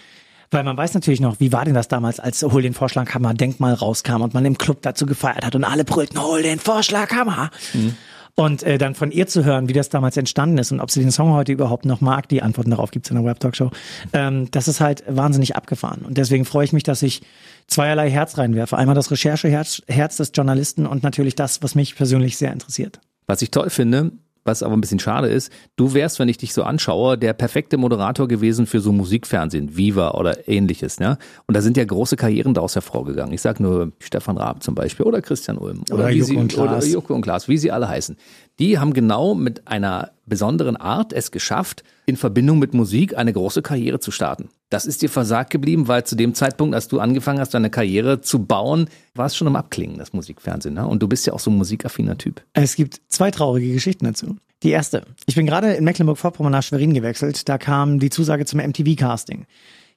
Weil 0.50 0.64
man 0.64 0.78
weiß 0.78 0.94
natürlich 0.94 1.20
noch, 1.20 1.40
wie 1.40 1.52
war 1.52 1.66
denn 1.66 1.74
das 1.74 1.88
damals, 1.88 2.20
als 2.20 2.42
Hol 2.42 2.62
den 2.62 2.72
Vorschlaghammer 2.72 3.34
Denkmal 3.34 3.74
rauskam 3.74 4.22
und 4.22 4.32
man 4.32 4.46
im 4.46 4.56
Club 4.56 4.78
dazu 4.80 5.04
gefeiert 5.04 5.44
hat 5.44 5.54
und 5.54 5.64
alle 5.64 5.84
brüllten, 5.84 6.22
Hol 6.22 6.42
den 6.42 6.58
Vorschlaghammer. 6.58 7.50
Mhm. 7.74 7.96
Und 8.38 8.62
äh, 8.64 8.76
dann 8.76 8.94
von 8.94 9.10
ihr 9.10 9.26
zu 9.26 9.44
hören, 9.44 9.66
wie 9.66 9.72
das 9.72 9.88
damals 9.88 10.18
entstanden 10.18 10.58
ist 10.58 10.70
und 10.70 10.80
ob 10.80 10.90
sie 10.90 11.00
den 11.00 11.10
Song 11.10 11.32
heute 11.32 11.52
überhaupt 11.52 11.86
noch 11.86 12.02
mag, 12.02 12.28
die 12.28 12.42
Antworten 12.42 12.70
darauf 12.70 12.90
gibt's 12.90 13.08
in 13.08 13.16
der 13.16 13.24
Web 13.24 13.40
Talk 13.40 13.56
Show, 13.56 13.70
ähm, 14.12 14.50
das 14.50 14.68
ist 14.68 14.78
halt 14.80 15.04
wahnsinnig 15.08 15.56
abgefahren. 15.56 16.02
Und 16.02 16.18
deswegen 16.18 16.44
freue 16.44 16.66
ich 16.66 16.74
mich, 16.74 16.82
dass 16.82 17.02
ich 17.02 17.22
zweierlei 17.66 18.10
Herz 18.10 18.36
reinwerfe. 18.36 18.76
Einmal 18.76 18.94
das 18.94 19.10
Rechercheherz 19.10 19.82
Herz 19.88 20.18
des 20.18 20.32
Journalisten 20.34 20.84
und 20.84 21.02
natürlich 21.02 21.34
das, 21.34 21.62
was 21.62 21.74
mich 21.74 21.96
persönlich 21.96 22.36
sehr 22.36 22.52
interessiert. 22.52 23.00
Was 23.26 23.40
ich 23.40 23.50
toll 23.50 23.70
finde, 23.70 24.12
was 24.46 24.62
aber 24.62 24.76
ein 24.76 24.80
bisschen 24.80 24.98
schade 24.98 25.28
ist, 25.28 25.52
du 25.76 25.94
wärst, 25.94 26.18
wenn 26.18 26.28
ich 26.28 26.38
dich 26.38 26.52
so 26.52 26.62
anschaue, 26.62 27.18
der 27.18 27.32
perfekte 27.32 27.76
Moderator 27.76 28.28
gewesen 28.28 28.66
für 28.66 28.80
so 28.80 28.92
Musikfernsehen, 28.92 29.76
Viva 29.76 30.12
oder 30.12 30.48
ähnliches. 30.48 31.00
Ne? 31.00 31.18
Und 31.46 31.56
da 31.56 31.62
sind 31.62 31.76
ja 31.76 31.84
große 31.84 32.16
Karrieren 32.16 32.54
daraus 32.54 32.74
hervorgegangen. 32.74 33.34
Ich 33.34 33.42
sag 33.42 33.60
nur 33.60 33.92
Stefan 34.00 34.36
Raab 34.36 34.62
zum 34.62 34.74
Beispiel 34.74 35.06
oder 35.06 35.20
Christian 35.20 35.58
Ulm 35.58 35.82
oder, 35.90 36.04
oder, 36.04 36.10
Joko, 36.10 36.26
sie, 36.26 36.36
und 36.36 36.58
oder 36.58 36.84
Joko 36.84 37.14
und 37.14 37.22
Klaas, 37.22 37.48
wie 37.48 37.58
sie 37.58 37.70
alle 37.70 37.88
heißen. 37.88 38.16
Die 38.58 38.78
haben 38.78 38.94
genau 38.94 39.34
mit 39.34 39.68
einer 39.68 40.12
besonderen 40.24 40.76
Art 40.76 41.12
es 41.12 41.30
geschafft, 41.30 41.84
in 42.06 42.16
Verbindung 42.16 42.58
mit 42.58 42.72
Musik 42.72 43.16
eine 43.16 43.32
große 43.32 43.62
Karriere 43.62 44.00
zu 44.00 44.10
starten. 44.10 44.48
Das 44.70 44.86
ist 44.86 45.02
dir 45.02 45.10
versagt 45.10 45.50
geblieben, 45.50 45.88
weil 45.88 46.04
zu 46.04 46.16
dem 46.16 46.34
Zeitpunkt, 46.34 46.74
als 46.74 46.88
du 46.88 46.98
angefangen 46.98 47.38
hast, 47.38 47.52
deine 47.54 47.70
Karriere 47.70 48.20
zu 48.22 48.44
bauen, 48.44 48.88
war 49.14 49.26
es 49.26 49.36
schon 49.36 49.46
am 49.46 49.56
Abklingen, 49.56 49.98
das 49.98 50.12
Musikfernsehen. 50.12 50.74
Ne? 50.74 50.86
Und 50.86 51.02
du 51.02 51.08
bist 51.08 51.26
ja 51.26 51.34
auch 51.34 51.40
so 51.40 51.50
ein 51.50 51.56
musikaffiner 51.56 52.16
Typ. 52.16 52.42
Es 52.54 52.76
gibt 52.76 53.00
zwei 53.08 53.30
traurige 53.30 53.72
Geschichten 53.72 54.06
dazu. 54.06 54.36
Die 54.62 54.70
erste. 54.70 55.02
Ich 55.26 55.34
bin 55.34 55.46
gerade 55.46 55.74
in 55.74 55.84
Mecklenburg-Vorpommern 55.84 56.52
nach 56.52 56.62
Schwerin 56.62 56.94
gewechselt. 56.94 57.48
Da 57.48 57.58
kam 57.58 57.98
die 57.98 58.10
Zusage 58.10 58.46
zum 58.46 58.60
MTV-Casting. 58.60 59.46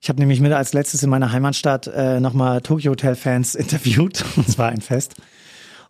Ich 0.01 0.09
habe 0.09 0.19
nämlich 0.19 0.41
mit 0.41 0.51
als 0.51 0.73
letztes 0.73 1.01
in 1.01 1.09
meiner 1.09 1.31
Heimatstadt 1.31 1.87
äh, 1.87 2.19
nochmal 2.19 2.61
Tokyo 2.61 2.91
Hotel-Fans 2.91 3.55
interviewt. 3.55 4.23
Und 4.35 4.49
zwar 4.49 4.69
ein 4.69 4.81
Fest. 4.81 5.15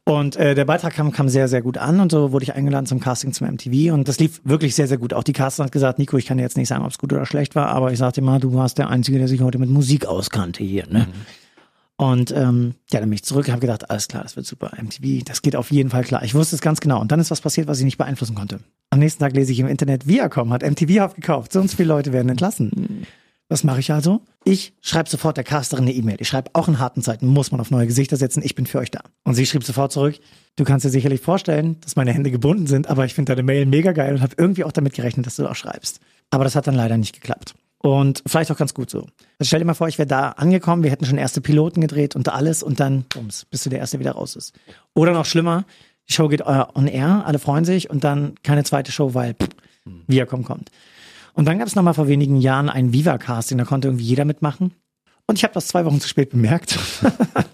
Und 0.10 0.38
äh, 0.38 0.56
der 0.56 0.66
Beitrag 0.66 0.94
kam, 0.96 1.12
kam 1.12 1.30
sehr, 1.30 1.48
sehr 1.48 1.62
gut 1.62 1.78
an 1.78 2.00
und 2.00 2.12
so 2.12 2.32
wurde 2.32 2.42
ich 2.42 2.56
eingeladen 2.56 2.88
zum 2.88 3.00
Casting 3.00 3.32
zum 3.32 3.48
MTV 3.48 3.94
und 3.94 4.08
das 4.08 4.20
lief 4.20 4.42
wirklich 4.44 4.74
sehr, 4.74 4.88
sehr 4.88 4.98
gut. 4.98 5.14
Auch 5.14 5.24
die 5.24 5.34
Casterin 5.34 5.68
hat 5.68 5.72
gesagt, 5.72 6.00
Nico, 6.00 6.18
ich 6.18 6.26
kann 6.26 6.38
dir 6.38 6.44
jetzt 6.44 6.58
nicht 6.58 6.68
sagen, 6.68 6.84
ob 6.84 6.90
es 6.90 6.98
gut 6.98 7.14
oder 7.14 7.28
schlecht 7.28 7.54
war, 7.54 7.68
aber 7.68 7.92
ich 7.92 8.00
sagte 8.00 8.22
immer, 8.22 8.40
du 8.40 8.52
warst 8.56 8.80
der 8.80 8.90
Einzige, 8.90 9.20
der 9.20 9.28
sich 9.28 9.42
heute 9.42 9.60
mit 9.60 9.70
Musik 9.70 10.08
auskannte 10.08 10.64
hier. 10.64 10.88
Ne? 10.88 11.02
Mhm. 11.02 12.04
Und 12.04 12.32
ähm, 12.32 12.74
ja, 12.92 13.02
dann 13.02 13.10
bin 13.10 13.14
ich 13.18 13.24
zurück, 13.24 13.50
habe 13.50 13.60
gedacht, 13.62 13.92
alles 13.92 14.08
klar, 14.08 14.24
das 14.24 14.36
wird 14.36 14.48
super. 14.48 14.72
MTV, 14.82 15.24
das 15.26 15.44
geht 15.44 15.56
auf 15.56 15.70
jeden 15.70 15.92
Fall 15.92 16.04
klar. 16.04 16.24
Ich 16.24 16.34
wusste 16.34 16.56
es 16.56 16.62
ganz 16.62 16.80
genau. 16.80 17.00
Und 17.00 17.12
dann 17.12 17.20
ist 17.20 17.30
was 17.30 17.42
passiert, 17.42 17.68
was 17.68 17.78
ich 17.78 17.86
nicht 17.86 18.00
beeinflussen 18.00 18.34
konnte. 18.34 18.62
Am 18.90 18.98
nächsten 18.98 19.22
Tag 19.22 19.34
lese 19.34 19.52
ich 19.52 19.60
im 19.60 19.68
Internet, 19.68 20.08
Viacom 20.08 20.52
hat 20.52 20.64
MTV 20.64 21.02
aufgekauft. 21.02 21.54
So 21.54 21.60
und 21.60 21.70
so 21.70 21.78
viele 21.78 21.90
Leute 21.90 22.14
werden 22.14 22.30
entlassen. 22.30 22.72
Mhm. 22.74 23.04
Was 23.52 23.64
mache 23.64 23.80
ich 23.80 23.92
also? 23.92 24.22
Ich 24.46 24.74
schreibe 24.80 25.10
sofort 25.10 25.36
der 25.36 25.44
Casterin 25.44 25.86
eine 25.86 25.94
E-Mail. 25.94 26.18
Ich 26.20 26.28
schreibe 26.28 26.52
auch 26.54 26.68
in 26.68 26.78
harten 26.78 27.02
Zeiten, 27.02 27.26
muss 27.26 27.52
man 27.52 27.60
auf 27.60 27.72
neue 27.72 27.88
Gesichter 27.88 28.16
setzen, 28.16 28.44
ich 28.44 28.54
bin 28.54 28.68
für 28.68 28.78
euch 28.78 28.92
da. 28.92 29.02
Und 29.24 29.34
sie 29.34 29.48
schrieb 29.48 29.64
sofort 29.64 29.92
zurück, 29.92 30.20
du 30.56 30.64
kannst 30.64 30.86
dir 30.86 30.92
sicherlich 30.92 31.20
vorstellen, 31.20 31.78
dass 31.82 31.96
meine 31.96 32.14
Hände 32.14 32.30
gebunden 32.30 32.68
sind, 32.68 32.88
aber 32.88 33.06
ich 33.06 33.16
finde 33.16 33.34
deine 33.34 33.42
Mail 33.42 33.66
mega 33.66 33.92
geil 33.92 34.14
und 34.14 34.22
habe 34.22 34.36
irgendwie 34.38 34.64
auch 34.64 34.72
damit 34.72 34.94
gerechnet, 34.94 35.26
dass 35.26 35.36
du 35.36 35.48
auch 35.48 35.56
schreibst. 35.56 36.00
Aber 36.30 36.44
das 36.44 36.56
hat 36.56 36.68
dann 36.68 36.76
leider 36.76 36.96
nicht 36.98 37.14
geklappt. 37.14 37.56
Und 37.80 38.22
vielleicht 38.28 38.52
auch 38.52 38.58
ganz 38.58 38.76
gut 38.76 38.92
so. 38.92 39.00
Also 39.40 39.48
stell 39.48 39.60
dir 39.60 39.66
mal 39.66 39.74
vor, 39.74 39.88
ich 39.88 39.98
wäre 39.98 40.08
da 40.08 40.30
angekommen, 40.30 40.84
wir 40.84 40.92
hätten 40.92 41.06
schon 41.06 41.18
erste 41.18 41.42
Piloten 41.42 41.82
gedreht 41.82 42.16
und 42.16 42.30
alles 42.30 42.62
und 42.62 42.80
dann, 42.80 43.06
bums, 43.12 43.46
bis 43.46 43.64
du 43.64 43.72
der 43.72 43.80
Erste 43.80 44.00
wieder 44.00 44.12
raus 44.12 44.36
ist. 44.36 44.54
Oder 44.94 45.14
noch 45.14 45.26
schlimmer, 45.26 45.66
die 46.08 46.14
Show 46.14 46.28
geht 46.28 46.42
uh, 46.42 46.66
on 46.76 46.88
air, 46.88 47.24
alle 47.26 47.40
freuen 47.40 47.66
sich 47.66 47.90
und 47.90 48.04
dann 48.04 48.36
keine 48.44 48.64
zweite 48.64 48.92
Show, 48.92 49.16
weil 49.16 49.34
pff, 49.34 49.50
Viacom 50.08 50.44
kommt. 50.44 50.70
Und 51.40 51.46
dann 51.46 51.58
gab 51.58 51.70
es 51.70 51.76
nochmal 51.78 51.94
vor 51.94 52.10
wenigen 52.10 52.36
Jahren 52.36 52.70
ein 52.70 52.92
Viva-Casting, 52.92 53.58
da 53.58 53.64
konnte 53.64 53.88
irgendwie 53.88 54.04
jeder 54.04 54.26
mitmachen. 54.26 54.74
Und 55.26 55.38
ich 55.38 55.46
habe 55.46 55.54
das 55.54 55.70
zwei 55.70 55.86
Wochen 55.86 56.02
zu 56.02 56.10
spät 56.10 56.32
bemerkt. 56.32 56.78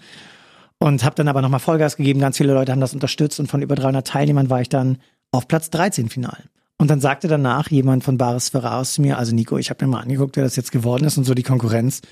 und 0.78 1.04
habe 1.04 1.14
dann 1.14 1.28
aber 1.28 1.40
nochmal 1.40 1.60
Vollgas 1.60 1.96
gegeben. 1.96 2.18
Ganz 2.18 2.36
viele 2.36 2.52
Leute 2.52 2.72
haben 2.72 2.80
das 2.80 2.94
unterstützt 2.94 3.38
und 3.38 3.46
von 3.46 3.62
über 3.62 3.76
300 3.76 4.04
Teilnehmern 4.04 4.50
war 4.50 4.60
ich 4.60 4.68
dann 4.68 4.98
auf 5.30 5.46
Platz 5.46 5.70
13 5.70 6.08
final. 6.08 6.36
Und 6.78 6.90
dann 6.90 7.00
sagte 7.00 7.28
danach 7.28 7.70
jemand 7.70 8.02
von 8.02 8.18
Baris 8.18 8.48
Ferraris 8.48 8.94
zu 8.94 9.02
mir, 9.02 9.18
also 9.18 9.32
Nico, 9.32 9.56
ich 9.56 9.70
habe 9.70 9.84
mir 9.84 9.92
mal 9.92 10.00
angeguckt, 10.00 10.36
wer 10.36 10.42
das 10.42 10.56
jetzt 10.56 10.72
geworden 10.72 11.04
ist 11.04 11.16
und 11.16 11.22
so 11.22 11.34
die 11.34 11.44
Konkurrenz. 11.44 12.02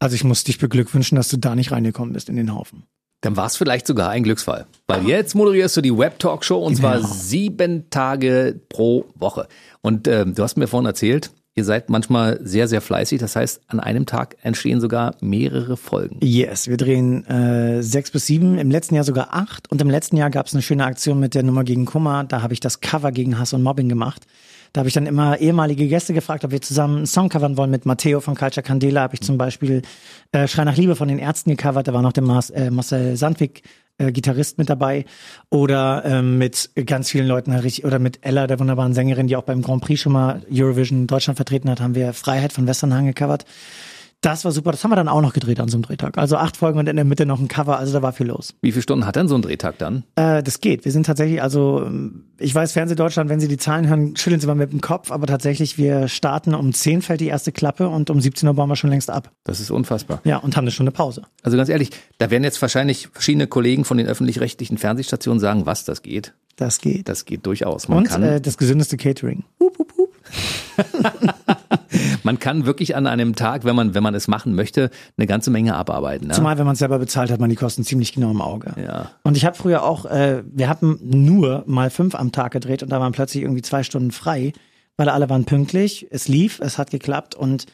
Also 0.00 0.16
ich 0.16 0.24
muss 0.24 0.42
dich 0.42 0.58
beglückwünschen, 0.58 1.14
dass 1.14 1.28
du 1.28 1.36
da 1.36 1.54
nicht 1.54 1.70
reingekommen 1.70 2.12
bist 2.12 2.28
in 2.28 2.34
den 2.34 2.52
Haufen. 2.52 2.88
Dann 3.24 3.36
war 3.36 3.46
es 3.46 3.56
vielleicht 3.56 3.86
sogar 3.86 4.10
ein 4.10 4.22
Glücksfall. 4.22 4.66
Weil 4.86 5.06
jetzt 5.06 5.34
moderierst 5.34 5.76
du 5.78 5.80
die 5.80 5.96
Web-Talk-Show 5.96 6.58
und 6.58 6.76
zwar 6.76 6.96
Genau. 6.96 7.08
sieben 7.10 7.88
Tage 7.88 8.60
pro 8.68 9.06
Woche. 9.14 9.48
Und 9.80 10.06
ähm, 10.08 10.34
du 10.34 10.42
hast 10.42 10.58
mir 10.58 10.66
vorhin 10.66 10.84
erzählt, 10.86 11.30
ihr 11.54 11.64
seid 11.64 11.88
manchmal 11.88 12.38
sehr, 12.42 12.68
sehr 12.68 12.82
fleißig. 12.82 13.18
Das 13.20 13.34
heißt, 13.34 13.62
an 13.68 13.80
einem 13.80 14.04
Tag 14.04 14.36
entstehen 14.42 14.78
sogar 14.80 15.14
mehrere 15.20 15.78
Folgen. 15.78 16.18
Yes, 16.22 16.68
wir 16.68 16.76
drehen 16.76 17.24
äh, 17.26 17.82
sechs 17.82 18.10
bis 18.10 18.26
sieben, 18.26 18.58
im 18.58 18.70
letzten 18.70 18.94
Jahr 18.94 19.04
sogar 19.04 19.28
acht. 19.32 19.70
Und 19.72 19.80
im 19.80 19.88
letzten 19.88 20.18
Jahr 20.18 20.28
gab 20.28 20.46
es 20.46 20.52
eine 20.52 20.60
schöne 20.62 20.84
Aktion 20.84 21.18
mit 21.18 21.34
der 21.34 21.44
Nummer 21.44 21.64
gegen 21.64 21.86
Kummer. 21.86 22.24
Da 22.24 22.42
habe 22.42 22.52
ich 22.52 22.60
das 22.60 22.80
Cover 22.80 23.10
gegen 23.10 23.38
Hass 23.38 23.54
und 23.54 23.62
Mobbing 23.62 23.88
gemacht. 23.88 24.26
Da 24.74 24.80
habe 24.80 24.88
ich 24.88 24.94
dann 24.94 25.06
immer 25.06 25.38
ehemalige 25.38 25.86
Gäste 25.86 26.12
gefragt, 26.14 26.44
ob 26.44 26.50
wir 26.50 26.60
zusammen 26.60 26.96
einen 26.96 27.06
Song 27.06 27.28
covern 27.28 27.56
wollen. 27.56 27.70
Mit 27.70 27.86
Matteo 27.86 28.20
von 28.20 28.34
Culture 28.34 28.64
Candela 28.64 29.02
habe 29.02 29.14
ich 29.14 29.20
zum 29.20 29.38
Beispiel 29.38 29.82
äh, 30.32 30.48
Schrei 30.48 30.64
nach 30.64 30.76
Liebe 30.76 30.96
von 30.96 31.06
den 31.06 31.20
Ärzten 31.20 31.50
gecovert. 31.50 31.86
Da 31.86 31.94
war 31.94 32.02
noch 32.02 32.12
der 32.12 32.24
Mas 32.24 32.50
äh, 32.50 32.72
Marcel 32.72 33.16
Sandwig, 33.16 33.62
äh, 33.98 34.10
Gitarrist 34.10 34.58
mit 34.58 34.68
dabei. 34.68 35.04
Oder 35.48 36.02
ähm, 36.04 36.38
mit 36.38 36.70
ganz 36.86 37.08
vielen 37.08 37.28
Leuten, 37.28 37.54
oder 37.84 38.00
mit 38.00 38.26
Ella, 38.26 38.48
der 38.48 38.58
wunderbaren 38.58 38.94
Sängerin, 38.94 39.28
die 39.28 39.36
auch 39.36 39.44
beim 39.44 39.62
Grand 39.62 39.80
Prix 39.80 40.00
schon 40.00 40.12
mal 40.12 40.42
Eurovision 40.52 41.06
Deutschland 41.06 41.36
vertreten 41.36 41.70
hat, 41.70 41.80
haben 41.80 41.94
wir 41.94 42.12
Freiheit 42.12 42.52
von 42.52 42.66
Westernhagen 42.66 43.06
gecovert. 43.06 43.44
Das 44.24 44.44
war 44.44 44.52
super. 44.52 44.70
Das 44.70 44.82
haben 44.82 44.90
wir 44.90 44.96
dann 44.96 45.08
auch 45.08 45.20
noch 45.20 45.34
gedreht 45.34 45.60
an 45.60 45.68
so 45.68 45.76
einem 45.76 45.82
Drehtag. 45.82 46.16
Also 46.16 46.38
acht 46.38 46.56
Folgen 46.56 46.78
und 46.78 46.88
in 46.88 46.96
der 46.96 47.04
Mitte 47.04 47.26
noch 47.26 47.40
ein 47.40 47.48
Cover. 47.48 47.78
Also 47.78 47.92
da 47.92 48.00
war 48.00 48.14
viel 48.14 48.28
los. 48.28 48.54
Wie 48.62 48.72
viele 48.72 48.82
Stunden 48.82 49.06
hat 49.06 49.16
denn 49.16 49.28
so 49.28 49.34
ein 49.34 49.42
Drehtag 49.42 49.76
dann? 49.76 50.04
Äh, 50.16 50.42
das 50.42 50.60
geht. 50.60 50.86
Wir 50.86 50.92
sind 50.92 51.04
tatsächlich, 51.04 51.42
also 51.42 51.90
ich 52.38 52.54
weiß, 52.54 52.72
Fernsehdeutschland, 52.72 53.28
wenn 53.28 53.38
Sie 53.38 53.48
die 53.48 53.58
Zahlen 53.58 53.86
hören, 53.86 54.16
schütteln 54.16 54.40
Sie 54.40 54.46
mal 54.46 54.54
mit 54.54 54.72
dem 54.72 54.80
Kopf. 54.80 55.10
Aber 55.10 55.26
tatsächlich, 55.26 55.76
wir 55.76 56.08
starten 56.08 56.54
um 56.54 56.72
10 56.72 57.02
fällt 57.02 57.20
die 57.20 57.26
erste 57.26 57.52
Klappe 57.52 57.88
und 57.88 58.08
um 58.08 58.18
17 58.18 58.48
Uhr 58.48 58.54
bauen 58.54 58.70
wir 58.70 58.76
schon 58.76 58.88
längst 58.88 59.10
ab. 59.10 59.30
Das 59.44 59.60
ist 59.60 59.70
unfassbar. 59.70 60.22
Ja, 60.24 60.38
und 60.38 60.56
haben 60.56 60.64
eine 60.64 60.70
Stunde 60.70 60.92
Pause. 60.92 61.22
Also 61.42 61.58
ganz 61.58 61.68
ehrlich, 61.68 61.90
da 62.16 62.30
werden 62.30 62.44
jetzt 62.44 62.62
wahrscheinlich 62.62 63.08
verschiedene 63.12 63.46
Kollegen 63.46 63.84
von 63.84 63.98
den 63.98 64.06
öffentlich-rechtlichen 64.06 64.78
Fernsehstationen 64.78 65.38
sagen, 65.38 65.66
was 65.66 65.84
das 65.84 66.00
geht. 66.00 66.32
Das 66.56 66.78
geht. 66.78 67.10
Das 67.10 67.26
geht 67.26 67.44
durchaus. 67.44 67.88
Man 67.88 67.98
und 67.98 68.04
kann, 68.08 68.22
äh, 68.22 68.40
das 68.40 68.56
gesündeste 68.56 68.96
Catering. 68.96 69.44
man 72.22 72.38
kann 72.38 72.66
wirklich 72.66 72.96
an 72.96 73.06
einem 73.06 73.34
Tag, 73.34 73.64
wenn 73.64 73.76
man, 73.76 73.94
wenn 73.94 74.02
man 74.02 74.14
es 74.14 74.28
machen 74.28 74.54
möchte, 74.54 74.90
eine 75.16 75.26
ganze 75.26 75.50
Menge 75.50 75.74
abarbeiten. 75.74 76.28
Ne? 76.28 76.34
Zumal, 76.34 76.58
wenn 76.58 76.66
man 76.66 76.74
es 76.74 76.78
selber 76.78 76.98
bezahlt, 76.98 77.30
hat 77.30 77.40
man 77.40 77.50
die 77.50 77.56
Kosten 77.56 77.84
ziemlich 77.84 78.12
genau 78.12 78.30
im 78.30 78.40
Auge. 78.40 78.74
Ja. 78.82 79.10
Und 79.22 79.36
ich 79.36 79.44
habe 79.44 79.56
früher 79.56 79.82
auch, 79.84 80.06
äh, 80.06 80.42
wir 80.46 80.68
hatten 80.68 80.98
nur 81.02 81.64
mal 81.66 81.90
fünf 81.90 82.14
am 82.14 82.32
Tag 82.32 82.52
gedreht 82.52 82.82
und 82.82 82.90
da 82.90 83.00
waren 83.00 83.12
plötzlich 83.12 83.42
irgendwie 83.42 83.62
zwei 83.62 83.82
Stunden 83.82 84.10
frei, 84.10 84.52
weil 84.96 85.08
alle 85.08 85.28
waren 85.28 85.44
pünktlich, 85.44 86.06
es 86.10 86.28
lief, 86.28 86.60
es 86.60 86.78
hat 86.78 86.90
geklappt 86.90 87.34
und 87.34 87.66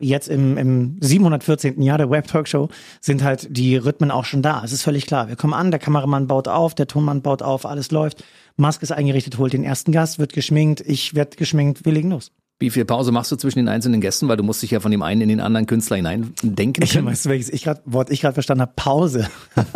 jetzt 0.00 0.28
im, 0.28 0.56
im 0.56 0.96
714. 1.00 1.80
Jahr 1.82 1.98
der 1.98 2.10
Web 2.10 2.26
Talk 2.26 2.48
Show 2.48 2.68
sind 3.00 3.22
halt 3.22 3.48
die 3.50 3.76
Rhythmen 3.76 4.10
auch 4.10 4.24
schon 4.24 4.42
da. 4.42 4.62
Es 4.64 4.72
ist 4.72 4.82
völlig 4.82 5.06
klar. 5.06 5.28
Wir 5.28 5.36
kommen 5.36 5.54
an, 5.54 5.70
der 5.70 5.80
Kameramann 5.80 6.26
baut 6.26 6.48
auf, 6.48 6.74
der 6.74 6.86
Tonmann 6.86 7.22
baut 7.22 7.42
auf, 7.42 7.66
alles 7.66 7.90
läuft. 7.90 8.24
Maske 8.56 8.82
ist 8.82 8.92
eingerichtet, 8.92 9.38
holt 9.38 9.52
den 9.52 9.64
ersten 9.64 9.92
Gast, 9.92 10.18
wird 10.18 10.32
geschminkt, 10.32 10.80
ich 10.80 11.14
werd 11.14 11.36
geschminkt, 11.36 11.84
wir 11.84 11.92
legen 11.92 12.10
los. 12.10 12.32
Wie 12.60 12.70
viel 12.70 12.84
Pause 12.84 13.12
machst 13.12 13.30
du 13.30 13.36
zwischen 13.36 13.60
den 13.60 13.68
einzelnen 13.68 14.00
Gästen? 14.00 14.26
Weil 14.26 14.36
du 14.36 14.42
musst 14.42 14.62
dich 14.62 14.72
ja 14.72 14.80
von 14.80 14.90
dem 14.90 15.02
einen 15.02 15.20
in 15.20 15.28
den 15.28 15.40
anderen 15.40 15.66
Künstler 15.66 15.96
hineindenken 15.96 16.82
Ich 16.82 16.92
du, 16.92 17.04
welches 17.04 17.50
ich 17.50 17.62
grad, 17.62 17.82
Wort 17.84 18.10
ich 18.10 18.20
gerade 18.20 18.34
verstanden 18.34 18.62
habe? 18.62 18.72
Pause. 18.74 19.28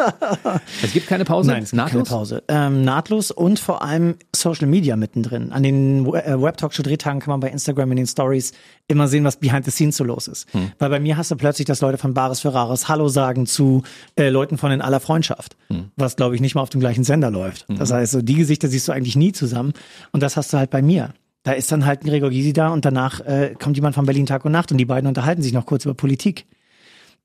Es 0.82 0.92
gibt 0.92 1.06
keine 1.06 1.24
Pause? 1.24 1.50
Nein, 1.50 1.62
es 1.62 1.70
gibt 1.70 1.78
keine 1.80 1.90
Nahtlos? 1.90 2.08
Pause. 2.08 2.42
Ähm, 2.48 2.84
nahtlos 2.84 3.30
und 3.30 3.58
vor 3.58 3.82
allem 3.82 4.16
Social 4.34 4.66
Media 4.66 4.96
mittendrin. 4.96 5.52
An 5.52 5.62
den 5.62 6.06
äh, 6.06 6.40
Web 6.40 6.56
Talk 6.56 6.74
Show 6.74 6.82
Drehtagen 6.82 7.20
kann 7.20 7.30
man 7.30 7.40
bei 7.40 7.48
Instagram 7.48 7.92
in 7.92 7.98
den 7.98 8.06
Stories 8.06 8.52
immer 8.88 9.06
sehen, 9.08 9.24
was 9.24 9.36
behind 9.36 9.64
the 9.64 9.70
scenes 9.70 9.96
so 9.96 10.04
los 10.04 10.26
ist. 10.28 10.48
Weil 10.78 10.90
bei 10.90 11.00
mir 11.00 11.16
hast 11.16 11.30
du 11.30 11.36
plötzlich, 11.36 11.66
dass 11.66 11.80
Leute 11.80 11.98
von 11.98 12.14
Bares 12.14 12.40
Ferraris 12.40 12.88
Hallo 12.88 13.08
sagen 13.08 13.46
zu 13.46 13.82
äh, 14.16 14.28
Leuten 14.28 14.58
von 14.58 14.72
in 14.72 14.82
aller 14.82 15.00
Freundschaft, 15.00 15.56
was 15.96 16.16
glaube 16.16 16.34
ich 16.34 16.40
nicht 16.40 16.54
mal 16.54 16.62
auf 16.62 16.70
dem 16.70 16.80
gleichen 16.80 17.04
Sender 17.04 17.30
läuft. 17.30 17.66
Das 17.68 17.92
heißt, 17.92 18.12
so 18.12 18.22
die 18.22 18.34
Gesichter 18.34 18.68
siehst 18.68 18.88
du 18.88 18.92
eigentlich 18.92 19.16
nie 19.16 19.32
zusammen 19.32 19.72
und 20.10 20.22
das 20.22 20.36
hast 20.36 20.52
du 20.52 20.58
halt 20.58 20.70
bei 20.70 20.82
mir. 20.82 21.14
Da 21.42 21.52
ist 21.52 21.72
dann 21.72 21.86
halt 21.86 22.04
ein 22.04 22.08
Gregor 22.08 22.30
Gysi 22.30 22.52
da 22.52 22.68
und 22.68 22.84
danach 22.84 23.20
äh, 23.20 23.54
kommt 23.58 23.76
jemand 23.76 23.94
von 23.94 24.06
Berlin 24.06 24.26
Tag 24.26 24.44
und 24.44 24.52
Nacht 24.52 24.70
und 24.70 24.78
die 24.78 24.84
beiden 24.84 25.08
unterhalten 25.08 25.42
sich 25.42 25.52
noch 25.52 25.66
kurz 25.66 25.84
über 25.84 25.94
Politik. 25.94 26.46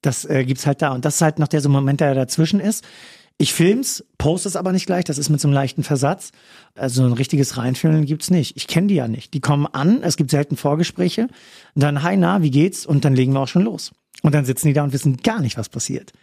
Das 0.02 0.26
äh, 0.26 0.44
gibt's 0.44 0.66
halt 0.66 0.82
da. 0.82 0.94
Und 0.94 1.06
das 1.06 1.16
ist 1.16 1.22
halt 1.22 1.40
noch 1.40 1.48
der 1.48 1.62
so 1.62 1.70
Moment, 1.70 2.02
der 2.02 2.16
dazwischen 2.16 2.60
ist. 2.60 2.84
Ich 3.40 3.54
film's, 3.54 4.04
poste 4.18 4.50
es 4.50 4.56
aber 4.56 4.72
nicht 4.72 4.88
gleich, 4.88 5.06
das 5.06 5.20
ist 5.20 5.30
mit 5.30 5.40
so 5.40 5.48
einem 5.48 5.54
leichten 5.54 5.84
Versatz. 5.84 6.32
Also 6.74 7.04
ein 7.04 7.14
richtiges 7.14 7.58
Reinfühlen 7.58 8.06
gibt's 8.06 8.32
nicht. 8.32 8.58
Ich 8.58 8.68
kenne 8.68 8.88
die 8.88 8.96
ja 8.96 9.08
nicht. 9.08 9.36
Die 9.36 9.42
kommen 9.42 9.68
an, 9.68 10.02
es 10.02 10.18
gibt 10.18 10.32
selten 10.32 10.58
Vorgespräche. 10.58 11.28
Dann, 11.76 12.02
hi, 12.02 12.18
na, 12.18 12.42
wie 12.42 12.50
geht's? 12.50 12.88
Und 12.88 13.06
dann 13.06 13.16
legen 13.16 13.34
wir 13.34 13.42
auch 13.42 13.48
schon 13.48 13.62
los. 13.62 13.92
Und 14.24 14.34
dann 14.34 14.46
sitzen 14.46 14.68
die 14.68 14.74
da 14.74 14.84
und 14.84 14.94
wissen 14.94 15.18
gar 15.18 15.40
nicht, 15.40 15.58
was 15.58 15.70
passiert. 15.70 16.14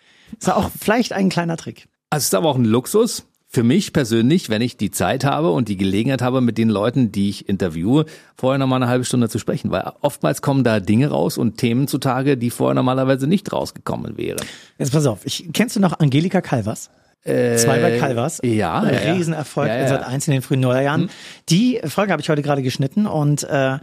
Ist 0.40 0.50
auch 0.50 0.70
vielleicht 0.76 1.12
ein 1.12 1.28
kleiner 1.28 1.56
Trick. 1.56 1.86
Also 2.10 2.24
ist 2.24 2.34
aber 2.34 2.48
auch 2.48 2.56
ein 2.56 2.64
Luxus. 2.64 3.26
Für 3.54 3.62
mich 3.62 3.92
persönlich, 3.92 4.50
wenn 4.50 4.62
ich 4.62 4.76
die 4.76 4.90
Zeit 4.90 5.22
habe 5.24 5.52
und 5.52 5.68
die 5.68 5.76
Gelegenheit 5.76 6.22
habe, 6.22 6.40
mit 6.40 6.58
den 6.58 6.68
Leuten, 6.68 7.12
die 7.12 7.28
ich 7.28 7.48
interviewe, 7.48 8.04
vorher 8.34 8.58
noch 8.58 8.66
mal 8.66 8.74
eine 8.74 8.88
halbe 8.88 9.04
Stunde 9.04 9.28
zu 9.28 9.38
sprechen. 9.38 9.70
Weil 9.70 9.92
oftmals 10.00 10.42
kommen 10.42 10.64
da 10.64 10.80
Dinge 10.80 11.06
raus 11.06 11.38
und 11.38 11.56
Themen 11.56 11.86
zutage, 11.86 12.36
die 12.36 12.50
vorher 12.50 12.74
normalerweise 12.74 13.28
nicht 13.28 13.52
rausgekommen 13.52 14.18
wären. 14.18 14.44
Jetzt 14.76 14.90
pass 14.90 15.06
auf, 15.06 15.24
ich, 15.24 15.50
kennst 15.52 15.76
du 15.76 15.80
noch 15.80 16.00
Angelika 16.00 16.40
Calvas? 16.40 16.90
Zwei 17.22 17.78
bei 17.78 17.98
Calvas. 17.98 18.40
Äh, 18.40 18.54
ja, 18.54 18.80
Ein 18.80 18.92
ja. 18.92 19.12
Riesenerfolg 19.14 19.68
Ja, 19.68 19.76
ja. 19.76 19.82
in 19.82 19.88
Sat 19.88 20.02
1 20.04 20.26
in 20.28 20.32
den 20.32 20.42
frühen 20.42 20.60
Nullerjahren. 20.60 21.08
Die 21.48 21.80
Folge 21.84 22.10
habe 22.12 22.20
ich 22.20 22.28
heute 22.28 22.42
gerade 22.42 22.60
geschnitten 22.62 23.06
und 23.06 23.44
äh, 23.44 23.78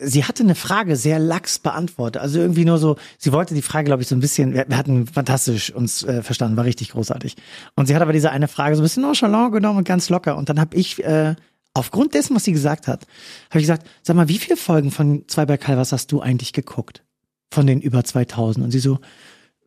sie 0.00 0.24
hatte 0.24 0.42
eine 0.42 0.54
Frage 0.54 0.96
sehr 0.96 1.18
lax 1.18 1.58
beantwortet. 1.58 2.22
Also 2.22 2.38
irgendwie 2.38 2.64
nur 2.64 2.78
so, 2.78 2.96
sie 3.18 3.32
wollte 3.32 3.54
die 3.54 3.62
Frage, 3.62 3.86
glaube 3.86 4.02
ich, 4.02 4.08
so 4.08 4.14
ein 4.14 4.20
bisschen, 4.20 4.54
wir, 4.54 4.76
hatten 4.76 5.06
fantastisch 5.06 5.72
uns 5.72 6.02
äh, 6.04 6.22
verstanden, 6.22 6.56
war 6.56 6.64
richtig 6.64 6.90
großartig. 6.90 7.36
Und 7.76 7.86
sie 7.86 7.94
hat 7.94 8.02
aber 8.02 8.12
diese 8.12 8.30
eine 8.30 8.48
Frage 8.48 8.76
so 8.76 8.82
ein 8.82 8.84
bisschen 8.84 9.02
nonchalant 9.02 9.52
genommen 9.52 9.78
und 9.78 9.88
ganz 9.88 10.08
locker. 10.08 10.36
Und 10.36 10.48
dann 10.48 10.60
habe 10.60 10.76
ich, 10.76 11.02
äh, 11.04 11.34
aufgrund 11.74 12.14
dessen, 12.14 12.34
was 12.34 12.44
sie 12.44 12.52
gesagt 12.52 12.88
hat, 12.88 13.06
habe 13.50 13.60
ich 13.60 13.64
gesagt, 13.64 13.86
sag 14.02 14.16
mal, 14.16 14.28
wie 14.28 14.38
viele 14.38 14.56
Folgen 14.56 14.90
von 14.90 15.24
Zwei 15.28 15.46
bei 15.46 15.56
Calvas 15.56 15.92
hast 15.92 16.12
du 16.12 16.20
eigentlich 16.20 16.52
geguckt? 16.52 17.02
Von 17.52 17.66
den 17.66 17.80
über 17.80 18.04
2000? 18.04 18.64
Und 18.64 18.70
sie 18.70 18.78
so, 18.78 18.98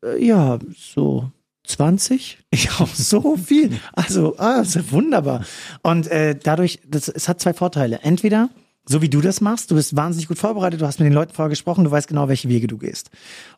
äh, 0.03 0.24
ja, 0.24 0.59
so 0.78 1.32
20? 1.65 2.39
Ja, 2.53 2.86
so 2.93 3.36
viel. 3.36 3.80
Also, 3.93 4.38
ah, 4.38 4.61
ist 4.61 4.91
wunderbar. 4.91 5.43
Und 5.82 6.07
äh, 6.07 6.36
dadurch, 6.36 6.80
das, 6.88 7.07
es 7.07 7.28
hat 7.28 7.41
zwei 7.41 7.53
Vorteile. 7.53 7.99
Entweder, 8.03 8.49
so 8.86 9.01
wie 9.01 9.09
du 9.09 9.21
das 9.21 9.41
machst, 9.41 9.71
du 9.71 9.75
bist 9.75 9.95
wahnsinnig 9.95 10.27
gut 10.27 10.38
vorbereitet, 10.38 10.81
du 10.81 10.86
hast 10.86 10.99
mit 10.99 11.05
den 11.05 11.13
Leuten 11.13 11.34
vorher 11.34 11.49
gesprochen, 11.49 11.84
du 11.84 11.91
weißt 11.91 12.07
genau, 12.07 12.27
welche 12.27 12.49
Wege 12.49 12.67
du 12.67 12.77
gehst. 12.77 13.09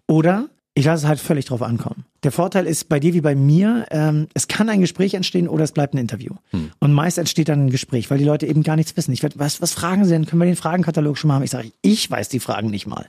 Oder 0.08 0.50
ich 0.78 0.86
lasse 0.86 1.06
es 1.06 1.08
halt 1.08 1.20
völlig 1.22 1.46
drauf 1.46 1.62
ankommen. 1.62 2.04
Der 2.24 2.34
Vorteil 2.34 2.68
ist 2.68 2.90
bei 2.90 3.00
dir 3.00 3.14
wie 3.14 3.22
bei 3.22 3.34
mir, 3.34 3.86
ähm, 3.92 4.28
es 4.34 4.50
kann 4.50 4.68
ein 4.68 4.82
Gespräch 4.82 5.14
entstehen 5.14 5.48
oder 5.48 5.64
es 5.64 5.72
bleibt 5.72 5.94
ein 5.94 6.00
Interview. 6.00 6.34
Und 6.80 6.92
meist 6.92 7.18
entsteht 7.18 7.48
dann 7.48 7.68
ein 7.68 7.70
Gespräch, 7.70 8.12
weil 8.12 8.18
die 8.18 8.26
Leute 8.26 8.46
eben 8.46 8.62
gar 8.62 8.76
nichts 8.76 8.96
wissen. 8.98 9.14
Ich 9.14 9.24
werd, 9.24 9.40
was, 9.40 9.62
was 9.62 9.72
fragen 9.72 10.04
sie 10.04 10.12
denn? 10.12 10.26
Können 10.26 10.42
wir 10.42 10.46
den 10.46 10.58
Fragenkatalog 10.58 11.18
schon 11.18 11.30
mal 11.30 11.36
haben? 11.36 11.44
Ich 11.44 11.52
sage, 11.52 11.72
ich 11.82 12.12
weiß 12.12 12.28
die 12.28 12.42
Fragen 12.42 12.70
nicht 12.70 12.88
mal. 12.88 13.08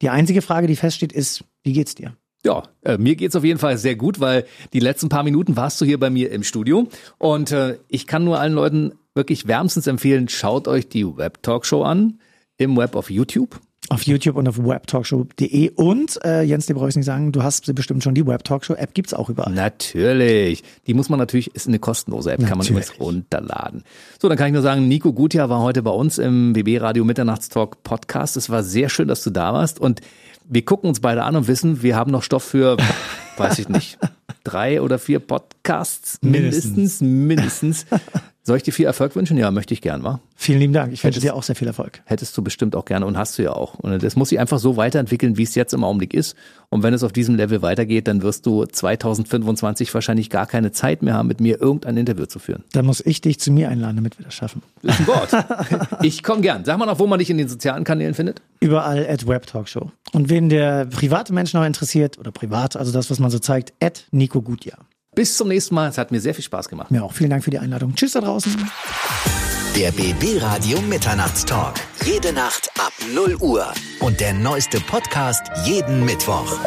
Die 0.00 0.10
einzige 0.10 0.42
Frage, 0.42 0.68
die 0.68 0.76
feststeht, 0.76 1.12
ist, 1.12 1.44
wie 1.64 1.72
geht's 1.72 1.96
dir? 1.96 2.12
Ja, 2.44 2.62
äh, 2.82 2.98
mir 2.98 3.16
geht's 3.16 3.34
auf 3.34 3.44
jeden 3.44 3.58
Fall 3.58 3.78
sehr 3.78 3.96
gut, 3.96 4.20
weil 4.20 4.44
die 4.72 4.80
letzten 4.80 5.08
paar 5.08 5.24
Minuten 5.24 5.56
warst 5.56 5.80
du 5.80 5.84
hier 5.84 5.98
bei 5.98 6.08
mir 6.08 6.30
im 6.30 6.44
Studio 6.44 6.86
und 7.18 7.50
äh, 7.50 7.78
ich 7.88 8.06
kann 8.06 8.24
nur 8.24 8.38
allen 8.38 8.52
Leuten 8.52 8.92
wirklich 9.14 9.48
wärmstens 9.48 9.86
empfehlen, 9.86 10.28
schaut 10.28 10.68
euch 10.68 10.88
die 10.88 11.04
Web 11.04 11.42
Talkshow 11.42 11.82
an 11.82 12.20
im 12.56 12.76
Web 12.76 12.94
auf 12.94 13.10
YouTube. 13.10 13.60
Auf 13.90 14.02
YouTube 14.02 14.36
und 14.36 14.46
auf 14.46 14.58
webtalkshow.de 14.58 15.70
und 15.70 16.22
äh, 16.22 16.42
Jens, 16.42 16.66
dir 16.66 16.74
brauche 16.74 16.90
ich 16.90 16.96
nicht 16.96 17.06
sagen, 17.06 17.32
du 17.32 17.42
hast 17.42 17.74
bestimmt 17.74 18.04
schon 18.04 18.14
die 18.14 18.26
Webtalkshow-App, 18.26 18.92
gibt's 18.92 19.14
auch 19.14 19.30
überall. 19.30 19.54
Natürlich. 19.54 20.62
Die 20.86 20.92
muss 20.92 21.08
man 21.08 21.18
natürlich, 21.18 21.54
ist 21.54 21.68
eine 21.68 21.78
kostenlose 21.78 22.32
App, 22.32 22.46
kann 22.46 22.58
man 22.58 22.66
übrigens 22.66 23.00
runterladen. 23.00 23.84
So, 24.20 24.28
dann 24.28 24.36
kann 24.36 24.48
ich 24.48 24.52
nur 24.52 24.60
sagen, 24.60 24.88
Nico 24.88 25.14
Gutjahr 25.14 25.48
war 25.48 25.62
heute 25.62 25.82
bei 25.82 25.90
uns 25.90 26.18
im 26.18 26.52
BB 26.52 26.82
Radio 26.82 27.04
Mitternachtstalk 27.04 27.82
Podcast. 27.82 28.36
Es 28.36 28.50
war 28.50 28.62
sehr 28.62 28.90
schön, 28.90 29.08
dass 29.08 29.24
du 29.24 29.30
da 29.30 29.54
warst 29.54 29.80
und 29.80 30.02
Wir 30.50 30.64
gucken 30.64 30.88
uns 30.88 31.00
beide 31.00 31.24
an 31.24 31.36
und 31.36 31.46
wissen, 31.46 31.82
wir 31.82 31.94
haben 31.94 32.10
noch 32.10 32.22
Stoff 32.22 32.42
für, 32.42 32.78
weiß 33.36 33.58
ich 33.58 33.68
nicht, 33.68 33.98
drei 34.44 34.80
oder 34.80 34.98
vier 34.98 35.18
Podcasts 35.18 36.18
mindestens, 36.22 37.02
mindestens. 37.02 37.84
Soll 38.48 38.56
ich 38.56 38.62
dir 38.62 38.72
viel 38.72 38.86
Erfolg 38.86 39.14
wünschen? 39.14 39.36
Ja, 39.36 39.50
möchte 39.50 39.74
ich 39.74 39.82
gern, 39.82 40.02
wa? 40.04 40.20
Vielen 40.34 40.60
lieben 40.60 40.72
Dank. 40.72 40.94
Ich 40.94 41.04
wünsche 41.04 41.20
dir 41.20 41.34
auch 41.34 41.42
sehr 41.42 41.54
viel 41.54 41.68
Erfolg. 41.68 42.00
Hättest 42.06 42.34
du 42.34 42.40
bestimmt 42.40 42.74
auch 42.76 42.86
gerne 42.86 43.04
und 43.04 43.18
hast 43.18 43.36
du 43.36 43.42
ja 43.42 43.52
auch. 43.52 43.74
Und 43.74 44.02
das 44.02 44.16
muss 44.16 44.30
sich 44.30 44.40
einfach 44.40 44.58
so 44.58 44.78
weiterentwickeln, 44.78 45.36
wie 45.36 45.42
es 45.42 45.54
jetzt 45.54 45.74
im 45.74 45.84
Augenblick 45.84 46.14
ist. 46.14 46.34
Und 46.70 46.82
wenn 46.82 46.94
es 46.94 47.02
auf 47.02 47.12
diesem 47.12 47.34
Level 47.34 47.60
weitergeht, 47.60 48.08
dann 48.08 48.22
wirst 48.22 48.46
du 48.46 48.64
2025 48.64 49.92
wahrscheinlich 49.92 50.30
gar 50.30 50.46
keine 50.46 50.72
Zeit 50.72 51.02
mehr 51.02 51.12
haben, 51.12 51.28
mit 51.28 51.42
mir 51.42 51.60
irgendein 51.60 51.98
Interview 51.98 52.24
zu 52.24 52.38
führen. 52.38 52.64
Dann 52.72 52.86
muss 52.86 53.04
ich 53.04 53.20
dich 53.20 53.38
zu 53.38 53.52
mir 53.52 53.68
einladen, 53.68 53.96
damit 53.96 54.18
wir 54.18 54.24
das 54.24 54.32
schaffen. 54.32 54.62
Ist 54.80 54.98
ein 54.98 55.06
Wort. 55.08 55.30
ich 56.02 56.22
komme 56.22 56.40
gern. 56.40 56.64
Sag 56.64 56.78
mal 56.78 56.86
noch, 56.86 56.98
wo 56.98 57.06
man 57.06 57.18
dich 57.18 57.28
in 57.28 57.36
den 57.36 57.48
sozialen 57.48 57.84
Kanälen 57.84 58.14
findet. 58.14 58.40
Überall 58.60 59.06
at 59.06 59.28
Web 59.28 59.46
Talkshow. 59.46 59.92
Und 60.12 60.30
wen 60.30 60.48
der 60.48 60.86
private 60.86 61.34
Mensch 61.34 61.52
noch 61.52 61.66
interessiert, 61.66 62.16
oder 62.16 62.32
privat, 62.32 62.76
also 62.76 62.92
das, 62.92 63.10
was 63.10 63.18
man 63.18 63.30
so 63.30 63.40
zeigt, 63.40 63.74
at 63.78 64.06
Nico 64.10 64.40
Gutjahr. 64.40 64.78
Bis 65.14 65.36
zum 65.36 65.48
nächsten 65.48 65.74
Mal. 65.74 65.88
Es 65.88 65.98
hat 65.98 66.10
mir 66.12 66.20
sehr 66.20 66.34
viel 66.34 66.44
Spaß 66.44 66.68
gemacht. 66.68 66.90
Mir 66.90 67.02
auch. 67.04 67.12
Vielen 67.12 67.30
Dank 67.30 67.44
für 67.44 67.50
die 67.50 67.58
Einladung. 67.58 67.94
Tschüss 67.94 68.12
da 68.12 68.20
draußen. 68.20 68.54
Der 69.76 69.92
BB 69.92 70.40
Radio 70.42 70.80
Mitternachtstalk. 70.82 71.74
Jede 72.04 72.32
Nacht 72.32 72.70
ab 72.78 72.92
0 73.14 73.36
Uhr. 73.36 73.66
Und 74.00 74.20
der 74.20 74.32
neueste 74.32 74.80
Podcast 74.80 75.42
jeden 75.64 76.04
Mittwoch. 76.04 76.58